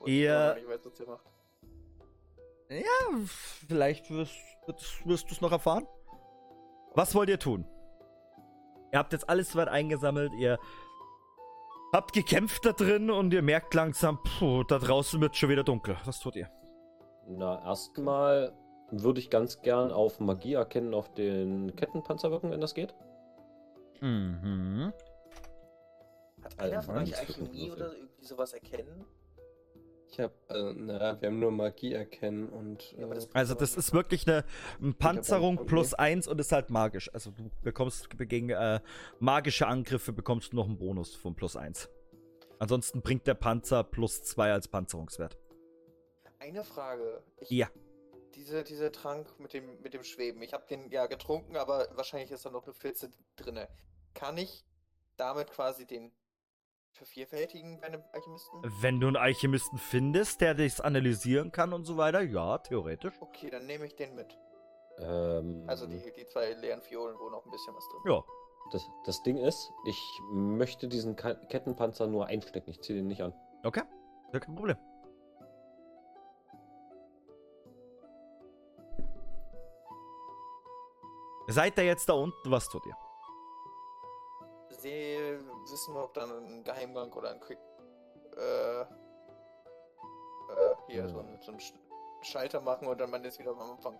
Und 0.00 0.10
Ihr- 0.10 0.56
Ich 0.58 0.66
weiß, 0.68 0.80
was 0.84 1.00
ihr 1.00 1.06
macht. 1.06 1.24
Ja, 2.70 3.18
vielleicht 3.68 4.10
wirst, 4.10 4.34
wirst, 4.66 5.06
wirst 5.06 5.28
du 5.30 5.34
es 5.34 5.40
noch 5.42 5.52
erfahren. 5.52 5.86
Was 6.94 7.14
wollt 7.14 7.28
ihr 7.28 7.38
tun? 7.38 7.66
Ihr 8.90 8.98
habt 8.98 9.12
jetzt 9.12 9.28
alles 9.28 9.50
soweit 9.52 9.68
eingesammelt, 9.68 10.32
ihr 10.38 10.58
habt 11.94 12.12
gekämpft 12.12 12.66
da 12.66 12.72
drin 12.72 13.08
und 13.08 13.32
ihr 13.32 13.42
merkt 13.42 13.72
langsam, 13.72 14.18
puh, 14.22 14.64
da 14.64 14.80
draußen 14.80 15.20
wird 15.20 15.36
schon 15.36 15.48
wieder 15.48 15.62
dunkel. 15.62 15.96
Was 16.04 16.18
tut 16.18 16.34
ihr? 16.34 16.50
Na, 17.28 17.64
erstmal 17.64 18.52
würde 18.90 19.20
ich 19.20 19.30
ganz 19.30 19.62
gern 19.62 19.92
auf 19.92 20.18
Magie 20.18 20.54
erkennen, 20.54 20.92
auf 20.92 21.14
den 21.14 21.74
Kettenpanzer 21.76 22.32
wirken, 22.32 22.50
wenn 22.50 22.60
das 22.60 22.74
geht. 22.74 22.94
Mhm. 24.00 24.92
Hat 26.42 26.58
einer 26.58 26.82
von 26.82 26.96
euch 26.96 27.16
Alchemie 27.16 27.48
nicht 27.48 27.72
oder 27.72 27.94
irgendwie 27.94 28.24
sowas 28.24 28.52
erkennen? 28.52 29.04
Ich 30.14 30.20
habe, 30.20 30.32
äh, 30.48 30.72
na, 30.76 31.20
wir 31.20 31.28
haben 31.28 31.40
nur 31.40 31.50
Magie 31.50 31.92
erkennen 31.92 32.48
und. 32.48 32.92
Äh, 32.96 33.08
das- 33.08 33.34
Also 33.34 33.54
das 33.54 33.74
ist 33.76 33.92
wirklich 33.92 34.28
eine, 34.28 34.44
eine 34.80 34.92
Panzerung 34.92 35.66
plus 35.66 35.92
eins 35.92 36.28
und 36.28 36.40
ist 36.40 36.52
halt 36.52 36.70
magisch. 36.70 37.12
Also 37.12 37.32
du 37.32 37.50
bekommst 37.62 38.08
gegen 38.16 38.50
äh, 38.50 38.78
magische 39.18 39.66
Angriffe 39.66 40.12
bekommst 40.12 40.52
du 40.52 40.56
noch 40.56 40.66
einen 40.66 40.78
Bonus 40.78 41.16
von 41.16 41.34
plus 41.34 41.56
eins. 41.56 41.88
Ansonsten 42.60 43.02
bringt 43.02 43.26
der 43.26 43.34
Panzer 43.34 43.82
plus 43.82 44.22
zwei 44.22 44.52
als 44.52 44.68
Panzerungswert. 44.68 45.36
Eine 46.38 46.62
Frage. 46.62 47.24
Ich, 47.40 47.50
Ja. 47.50 47.68
Diese, 48.36 48.62
dieser 48.62 48.92
Trank 48.92 49.26
mit 49.40 49.52
dem, 49.52 49.80
mit 49.82 49.94
dem 49.94 50.04
Schweben. 50.04 50.42
Ich 50.42 50.52
habe 50.52 50.64
den 50.70 50.90
ja 50.90 51.06
getrunken, 51.06 51.56
aber 51.56 51.88
wahrscheinlich 51.96 52.30
ist 52.30 52.44
da 52.44 52.50
noch 52.50 52.64
eine 52.64 52.74
Pfütze 52.74 53.10
drinne. 53.36 53.68
Kann 54.14 54.38
ich 54.38 54.64
damit 55.16 55.50
quasi 55.50 55.86
den 55.86 56.12
vervierfältigen 56.94 57.80
bei 57.80 57.88
einem 57.88 58.02
Alchemisten? 58.12 58.60
Wenn 58.80 59.00
du 59.00 59.06
einen 59.08 59.16
Alchemisten 59.16 59.78
findest, 59.78 60.40
der 60.40 60.54
das 60.54 60.80
analysieren 60.80 61.52
kann 61.52 61.72
und 61.72 61.84
so 61.84 61.96
weiter, 61.96 62.20
ja, 62.22 62.58
theoretisch. 62.58 63.14
Okay, 63.20 63.50
dann 63.50 63.66
nehme 63.66 63.86
ich 63.86 63.94
den 63.96 64.14
mit. 64.14 64.38
Ähm, 64.98 65.64
Also 65.66 65.86
die, 65.86 66.00
die 66.16 66.26
zwei 66.26 66.52
leeren 66.54 66.80
Fiolen, 66.82 67.16
wo 67.18 67.28
noch 67.28 67.44
ein 67.44 67.50
bisschen 67.50 67.74
was 67.74 67.84
drin 67.88 68.12
Ja. 68.12 68.22
das, 68.70 68.88
das 69.06 69.22
Ding 69.22 69.36
ist, 69.38 69.70
ich 69.86 70.20
möchte 70.32 70.88
diesen 70.88 71.16
Ka 71.16 71.34
Kettenpanzer 71.34 72.06
nur 72.06 72.26
einstecken. 72.26 72.70
Ich 72.70 72.80
ziehe 72.80 72.98
den 72.98 73.08
nicht 73.08 73.22
an. 73.22 73.34
Okay. 73.64 73.82
Ja, 74.32 74.40
kein 74.40 74.54
Problem. 74.54 74.76
Seid 81.46 81.76
ihr 81.78 81.84
jetzt 81.84 82.08
da 82.08 82.14
unten? 82.14 82.50
Was 82.50 82.68
tut 82.68 82.84
ihr? 82.86 82.96
Sehe, 84.70 85.40
wissen 85.70 85.94
wir, 85.94 86.04
ob 86.04 86.14
da 86.14 86.24
ein 86.24 86.62
Geheimgang 86.64 87.12
oder 87.12 87.30
ein 87.30 87.40
Quick. 87.40 87.58
Äh. 88.36 88.80
Äh, 88.82 88.84
hier, 90.88 91.08
so 91.08 91.18
ein, 91.20 91.38
so 91.40 91.52
ein 91.52 91.58
Sch- 91.58 91.72
Schalter 92.22 92.60
machen 92.60 92.86
und 92.88 93.00
dann 93.00 93.10
man 93.10 93.24
ist 93.24 93.38
wieder 93.38 93.50
am 93.52 93.60
Anfang. 93.60 93.98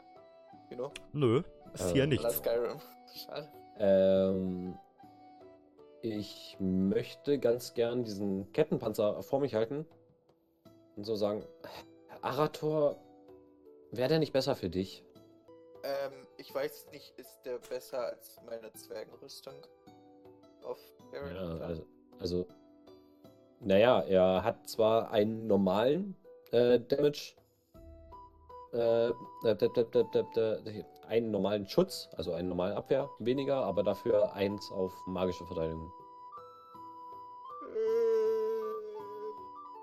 You 0.71 0.77
know? 0.77 0.91
Nö, 1.13 1.43
ist 1.75 1.91
hier 1.93 2.05
Ähm, 2.05 2.11
nichts. 2.11 2.25
Oder 2.25 2.35
Skyrim. 2.35 2.81
Schade. 3.15 3.53
Ähm, 3.79 4.79
ich 6.03 6.57
möchte 6.61 7.39
ganz 7.39 7.75
gern 7.75 8.05
diesen 8.05 8.53
Kettenpanzer 8.53 9.23
vor 9.23 9.41
mich 9.41 9.55
halten 9.55 9.87
und 10.97 11.05
so 11.05 11.15
sagen, 11.17 11.47
Arator, 12.23 12.97
wäre 13.91 14.09
der 14.09 14.19
nicht 14.19 14.33
besser 14.33 14.55
für 14.55 14.69
dich? 14.71 15.03
Ähm, 15.83 16.27
ich 16.37 16.55
weiß 16.55 16.89
nicht, 16.93 17.19
ist 17.19 17.43
der 17.45 17.59
besser 17.59 18.01
als 18.07 18.41
meine 18.47 18.73
Zwergenrüstung? 18.73 19.55
Auf 20.65 20.79
Baron? 21.13 21.35
Ja, 21.35 21.65
also, 21.67 21.87
also, 22.21 22.47
naja, 23.61 24.01
er 24.03 24.43
hat 24.45 24.69
zwar 24.69 25.11
einen 25.11 25.47
normalen 25.47 26.17
äh, 26.53 26.81
Damage, 26.81 27.35
äh, 28.73 29.11
einen 31.09 31.31
normalen 31.31 31.67
Schutz, 31.67 32.09
also 32.17 32.33
einen 32.33 32.49
normalen 32.49 32.77
Abwehr 32.77 33.09
weniger, 33.19 33.57
aber 33.65 33.83
dafür 33.83 34.33
eins 34.35 34.71
auf 34.73 34.93
magische 35.07 35.45
Verteidigung. 35.47 35.93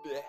Äh. 0.06 0.22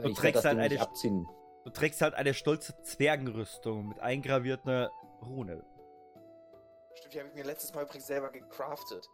Du 0.00 0.08
Ich 0.08 0.16
trägst 0.16 0.44
halt 0.44 0.58
eine- 0.58 0.80
abziehen. 0.80 1.28
Du 1.64 1.70
trägst 1.70 2.00
halt 2.00 2.14
eine 2.14 2.32
stolze 2.32 2.74
Zwergenrüstung 2.82 3.88
mit 3.88 4.00
eingravierter 4.00 4.90
Rune. 5.26 5.62
Stimmt, 7.00 7.14
die 7.14 7.18
habe 7.18 7.28
ich 7.30 7.34
mir 7.34 7.44
letztes 7.44 7.74
Mal 7.74 7.82
übrigens 7.84 8.06
selber 8.06 8.30
gecraftet. 8.30 9.08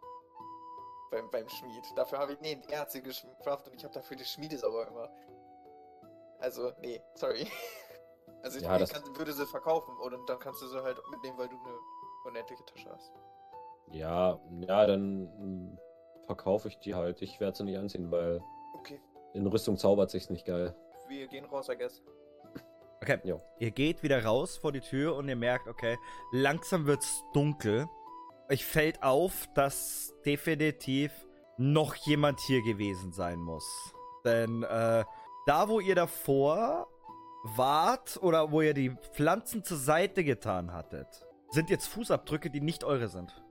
Beim, 1.11 1.29
beim 1.31 1.47
Schmied. 1.47 1.85
Dafür 1.95 2.19
habe 2.19 2.33
ich, 2.33 2.41
nee, 2.41 2.61
Erze 2.69 3.01
gecraftet 3.01 3.71
und 3.71 3.77
ich 3.79 3.83
habe 3.85 3.93
dafür 3.93 4.17
die 4.17 4.25
Schmiedesauer 4.25 4.87
immer. 4.87 5.09
Also, 6.39 6.71
nee, 6.81 7.01
sorry. 7.15 7.47
Also 8.43 8.59
ich, 8.59 8.63
Ja, 8.65 8.77
das- 8.77 8.93
kann, 8.93 9.01
würde 9.17 9.33
sie 9.33 9.47
verkaufen 9.47 9.97
und 9.97 10.29
dann 10.29 10.37
kannst 10.39 10.61
du 10.61 10.67
sie 10.67 10.81
halt 10.83 10.97
mitnehmen, 11.09 11.37
weil 11.39 11.49
du 11.49 11.55
eine 11.55 11.77
unendliche 12.25 12.63
Tasche 12.65 12.89
hast. 12.91 13.11
Ja, 13.89 14.39
ja, 14.67 14.85
dann 14.85 15.23
mm, 15.71 15.79
verkaufe 16.27 16.67
ich 16.67 16.77
die 16.79 16.93
halt. 16.93 17.21
Ich 17.23 17.39
werde 17.39 17.57
sie 17.57 17.63
nicht 17.63 17.77
anziehen, 17.77 18.11
weil 18.11 18.39
Okay, 18.75 19.01
in 19.33 19.47
Rüstung 19.47 19.75
zaubert 19.77 20.11
sich's 20.11 20.29
nicht 20.29 20.45
geil. 20.45 20.75
wir 21.07 21.27
gehen 21.27 21.45
raus, 21.45 21.67
I 21.69 21.77
guess. 21.77 22.03
Okay, 23.07 23.21
Jo. 23.23 23.41
ihr 23.59 23.71
geht 23.71 24.03
wieder 24.03 24.25
raus 24.25 24.57
vor 24.57 24.73
die 24.73 24.81
Tür 24.81 25.15
und 25.15 25.29
ihr 25.29 25.37
merkt, 25.37 25.69
okay, 25.69 25.97
langsam 26.33 26.87
wird's 26.87 27.23
dunkel. 27.33 27.87
Euch 28.51 28.65
fällt 28.65 29.01
auf, 29.01 29.47
dass 29.55 30.13
definitiv 30.25 31.11
noch 31.57 31.95
jemand 31.95 32.41
hier 32.41 32.61
gewesen 32.63 33.13
sein 33.13 33.39
muss. 33.39 33.65
Denn 34.25 34.63
äh, 34.63 35.05
da, 35.45 35.69
wo 35.69 35.79
ihr 35.79 35.95
davor 35.95 36.89
wart 37.43 38.19
oder 38.21 38.51
wo 38.51 38.61
ihr 38.61 38.73
die 38.73 38.93
Pflanzen 39.13 39.63
zur 39.63 39.77
Seite 39.77 40.25
getan 40.25 40.73
hattet, 40.73 41.25
sind 41.51 41.69
jetzt 41.69 41.87
Fußabdrücke, 41.87 42.49
die 42.49 42.61
nicht 42.61 42.83
eure 42.83 43.07
sind. 43.07 43.41